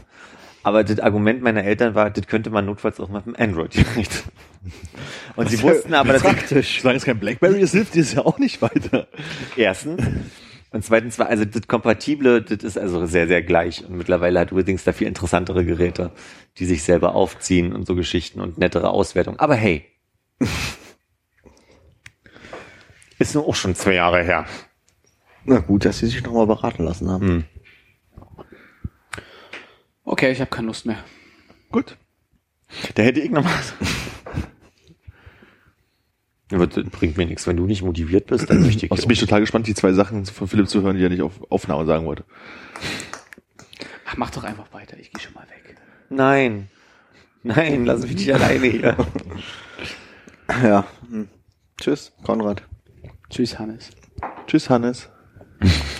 Aber 0.64 0.82
das 0.82 0.98
Argument 0.98 1.42
meiner 1.42 1.62
Eltern 1.62 1.94
war, 1.94 2.10
das 2.10 2.26
könnte 2.26 2.50
man 2.50 2.66
notfalls 2.66 2.98
auch 2.98 3.08
mit 3.08 3.26
dem 3.26 3.36
Android-Gerät. 3.36 4.24
Und 5.36 5.50
sie 5.50 5.62
wussten 5.62 5.94
aber, 5.94 6.14
dass 6.14 6.22
Praktisch. 6.22 6.80
Solange 6.80 6.96
es 6.96 7.04
kein 7.04 7.20
Blackberry 7.20 7.60
ist, 7.60 7.72
hilft 7.72 7.94
dir 7.94 8.02
es 8.02 8.14
ja 8.14 8.24
auch 8.24 8.38
nicht 8.38 8.60
weiter. 8.62 9.06
erstens 9.56 10.02
und 10.74 10.84
zweitens 10.84 11.20
war, 11.20 11.28
also 11.28 11.44
das 11.44 11.68
Kompatible, 11.68 12.42
das 12.42 12.64
ist 12.64 12.76
also 12.76 13.06
sehr, 13.06 13.28
sehr 13.28 13.42
gleich. 13.42 13.84
Und 13.86 13.96
mittlerweile 13.96 14.40
hat 14.40 14.52
Withings 14.52 14.82
da 14.82 14.92
viel 14.92 15.06
interessantere 15.06 15.64
Geräte, 15.64 16.10
die 16.58 16.64
sich 16.64 16.82
selber 16.82 17.14
aufziehen 17.14 17.72
und 17.72 17.86
so 17.86 17.94
Geschichten 17.94 18.40
und 18.40 18.58
nettere 18.58 18.90
Auswertung. 18.90 19.38
Aber 19.38 19.54
hey. 19.54 19.84
Ist 23.20 23.36
nur 23.36 23.46
auch 23.46 23.54
schon 23.54 23.76
zwei 23.76 23.94
Jahre 23.94 24.24
her. 24.24 24.46
Na 25.44 25.60
gut, 25.60 25.84
dass 25.84 26.00
sie 26.00 26.06
sich 26.06 26.24
nochmal 26.24 26.48
beraten 26.48 26.82
lassen 26.82 27.08
haben. 27.08 27.28
Hm. 27.28 27.44
Okay, 30.04 30.30
ich 30.32 30.40
habe 30.40 30.50
keine 30.50 30.66
Lust 30.68 30.86
mehr. 30.86 30.98
Gut. 31.70 31.96
Da 32.94 33.02
hätte 33.02 33.20
ich 33.20 33.30
noch 33.30 33.44
mal. 33.44 33.52
Aber 36.52 36.66
das 36.66 36.84
bringt 36.90 37.16
mir 37.16 37.26
nichts. 37.26 37.46
Wenn 37.46 37.56
du 37.56 37.66
nicht 37.66 37.82
motiviert 37.82 38.26
bist, 38.26 38.48
dann 38.48 38.62
möchte 38.62 38.86
ich. 38.86 38.92
Also 38.92 39.06
bin 39.06 39.14
ich 39.14 39.20
total 39.20 39.40
gespannt, 39.40 39.66
die 39.66 39.74
zwei 39.74 39.92
Sachen 39.92 40.26
von 40.26 40.46
Philipp 40.46 40.68
zu 40.68 40.82
hören, 40.82 40.96
die 40.96 41.02
er 41.02 41.08
nicht 41.08 41.22
auf 41.22 41.50
Aufnahme 41.50 41.86
sagen 41.86 42.06
wollte. 42.06 42.24
Ach, 44.06 44.16
mach 44.16 44.30
doch 44.30 44.44
einfach 44.44 44.72
weiter, 44.72 44.96
ich 44.98 45.10
gehe 45.10 45.22
schon 45.22 45.34
mal 45.34 45.46
weg. 45.48 45.76
Nein. 46.10 46.68
Nein, 47.42 47.84
lass 47.84 48.02
mich 48.02 48.14
nicht 48.14 48.32
alleine 48.32 48.66
hier. 48.66 48.96
Ja. 50.62 50.86
Hm. 51.08 51.28
Tschüss, 51.80 52.12
Konrad. 52.22 52.62
Tschüss, 53.30 53.58
Hannes. 53.58 53.88
Tschüss, 54.46 54.68
Hannes. 54.68 55.08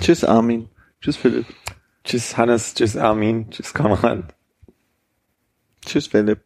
Tschüss, 0.02 0.22
Armin. 0.22 0.68
Tschüss, 1.00 1.16
Philipp. 1.16 1.46
Tschüss 2.04 2.36
Hannes, 2.36 2.74
tschüss 2.74 2.96
Armin, 2.96 3.50
tschüss 3.50 3.72
Konrad. 3.72 4.34
Tschüss, 5.84 6.06
Philipp. 6.06 6.44